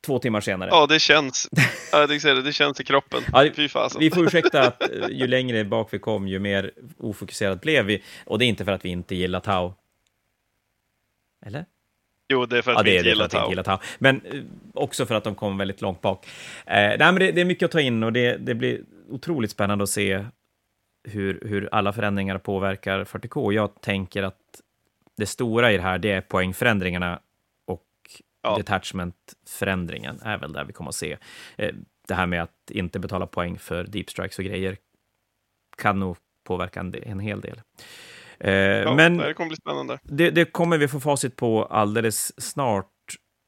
två 0.00 0.18
timmar 0.18 0.40
senare. 0.40 0.70
Ja, 0.72 0.86
det 0.86 0.98
känns. 0.98 1.48
det, 2.08 2.42
det 2.42 2.52
känns 2.52 2.80
i 2.80 2.84
kroppen. 2.84 3.22
Ja, 3.32 3.46
Fy 3.56 3.68
fasen. 3.68 4.00
Vi 4.00 4.10
får 4.10 4.24
ursäkta 4.26 4.62
att 4.62 4.82
eh, 4.82 5.08
ju 5.08 5.26
längre 5.26 5.64
bak 5.64 5.88
vi 5.90 5.98
kom, 5.98 6.28
ju 6.28 6.38
mer 6.38 6.70
ofokuserat 6.98 7.60
blev 7.60 7.84
vi. 7.84 8.02
Och 8.24 8.38
det 8.38 8.44
är 8.44 8.46
inte 8.46 8.64
för 8.64 8.72
att 8.72 8.84
vi 8.84 8.88
inte 8.88 9.14
gillar 9.14 9.40
Tau. 9.40 9.74
Eller? 11.46 11.64
Jo, 12.28 12.46
det 12.46 12.58
är 12.58 12.62
för 12.62 12.70
att, 12.70 12.78
ja, 12.78 12.82
vi, 12.82 12.96
inte 12.96 13.08
gillar 13.08 13.48
gillar 13.48 13.62
Tau. 13.62 13.78
Men 13.98 14.20
eh, 14.24 14.42
också 14.74 15.06
för 15.06 15.14
att 15.14 15.24
de 15.24 15.34
kom 15.34 15.58
väldigt 15.58 15.80
långt 15.80 16.00
bak. 16.00 16.26
Eh, 16.66 16.74
nej, 16.74 16.98
men 16.98 17.14
det, 17.14 17.32
det, 17.32 17.40
är 17.40 17.44
mycket 17.44 17.66
att 17.66 17.72
ta 17.72 17.80
in 17.80 18.02
och 18.02 18.12
det, 18.12 18.36
det 18.36 18.54
blir 18.54 18.80
otroligt 19.10 19.50
spännande 19.50 19.82
att 19.82 19.90
se 19.90 20.24
hur, 21.04 21.42
hur 21.46 21.68
alla 21.72 21.92
förändringar 21.92 22.38
påverkar 22.38 23.04
40K. 23.04 23.52
Jag 23.52 23.80
tänker 23.80 24.22
att 24.22 24.36
det 25.16 25.26
stora 25.26 25.72
i 25.72 25.76
det 25.76 25.82
här, 25.82 25.98
det 25.98 26.10
är 26.10 26.20
poängförändringarna 26.20 27.20
ja. 28.42 28.56
detachment-förändringen 28.56 30.20
är 30.22 30.38
väl 30.38 30.52
där 30.52 30.64
vi 30.64 30.72
kommer 30.72 30.88
att 30.88 30.94
se. 30.94 31.16
Eh, 31.56 31.74
det 32.08 32.14
här 32.14 32.26
med 32.26 32.42
att 32.42 32.70
inte 32.70 32.98
betala 32.98 33.26
poäng 33.26 33.58
för 33.58 33.84
deep 33.84 34.10
strikes 34.10 34.38
och 34.38 34.44
grejer 34.44 34.76
kan 35.76 36.00
nog 36.00 36.16
påverka 36.44 36.80
en, 36.80 36.94
en 37.02 37.20
hel 37.20 37.40
del. 37.40 37.60
Eh, 38.40 38.52
ja, 38.52 38.94
men 38.94 39.16
det 39.16 39.34
kommer 39.34 39.48
bli 39.48 39.56
spännande. 39.56 39.98
Det, 40.02 40.30
det, 40.30 40.44
kommer 40.44 40.78
vi 40.78 40.88
få 40.88 41.00
facit 41.00 41.36
på 41.36 41.64
alldeles 41.64 42.40
snart. 42.40 42.92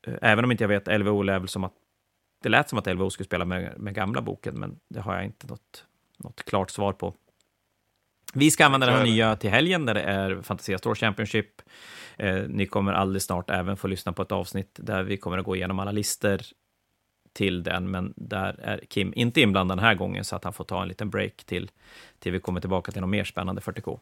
Eh, 0.06 0.14
även 0.22 0.44
om 0.44 0.50
inte 0.50 0.64
jag 0.64 0.68
vet, 0.68 1.00
LVO 1.00 1.22
lär 1.22 1.38
väl 1.38 1.48
som 1.48 1.64
att 1.64 1.74
det 2.42 2.48
lät 2.48 2.68
som 2.68 2.78
att 2.78 2.86
LVO 2.86 3.10
skulle 3.10 3.24
spela 3.24 3.44
med, 3.44 3.78
med 3.78 3.94
gamla 3.94 4.22
boken, 4.22 4.60
men 4.60 4.76
det 4.88 5.00
har 5.00 5.14
jag 5.14 5.24
inte 5.24 5.46
något, 5.46 5.84
något 6.18 6.44
klart 6.44 6.70
svar 6.70 6.92
på. 6.92 7.14
Vi 8.34 8.50
ska 8.50 8.64
använda 8.64 8.86
den 8.86 8.96
här 8.96 9.04
nya 9.04 9.36
till 9.36 9.50
helgen 9.50 9.86
där 9.86 9.94
det 9.94 10.02
är 10.02 10.42
Fantasia 10.42 10.78
Store 10.78 10.94
Championship. 10.94 11.62
Eh, 12.20 12.42
ni 12.48 12.66
kommer 12.66 12.92
alldeles 12.92 13.24
snart 13.24 13.50
även 13.50 13.76
få 13.76 13.88
lyssna 13.88 14.12
på 14.12 14.22
ett 14.22 14.32
avsnitt 14.32 14.70
där 14.78 15.02
vi 15.02 15.16
kommer 15.16 15.38
att 15.38 15.44
gå 15.44 15.56
igenom 15.56 15.78
alla 15.78 15.92
listor 15.92 16.40
till 17.32 17.62
den, 17.62 17.90
men 17.90 18.14
där 18.16 18.60
är 18.62 18.80
Kim 18.88 19.12
inte 19.16 19.40
inblandad 19.40 19.78
den 19.78 19.84
här 19.84 19.94
gången, 19.94 20.24
så 20.24 20.36
att 20.36 20.44
han 20.44 20.52
får 20.52 20.64
ta 20.64 20.82
en 20.82 20.88
liten 20.88 21.10
break 21.10 21.44
till, 21.44 21.70
till 22.18 22.32
vi 22.32 22.40
kommer 22.40 22.60
tillbaka 22.60 22.92
till 22.92 23.00
något 23.00 23.10
mer 23.10 23.24
spännande 23.24 23.60
40K. 23.60 23.98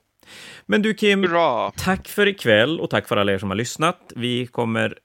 Men 0.67 0.83
du 0.83 0.95
Kim, 0.95 1.23
Bra. 1.23 1.73
tack 1.77 2.09
för 2.09 2.27
ikväll 2.27 2.81
och 2.81 2.91
tack 2.91 3.09
för 3.09 3.17
alla 3.17 3.33
er 3.33 3.39
som 3.39 3.51
har 3.51 3.57
lyssnat. 3.57 4.13
Vi 4.17 4.47
kommer 4.47 4.99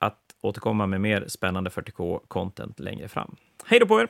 att 0.00 0.20
återkomma 0.40 0.86
med 0.86 1.00
mer 1.00 1.24
spännande 1.28 1.70
40K-content 1.70 2.80
längre 2.82 3.08
fram. 3.08 3.36
Hej 3.64 3.80
då 3.80 3.86
på 3.86 4.00
er! 4.00 4.08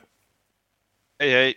Hej, 1.19 1.31
hej! 1.31 1.53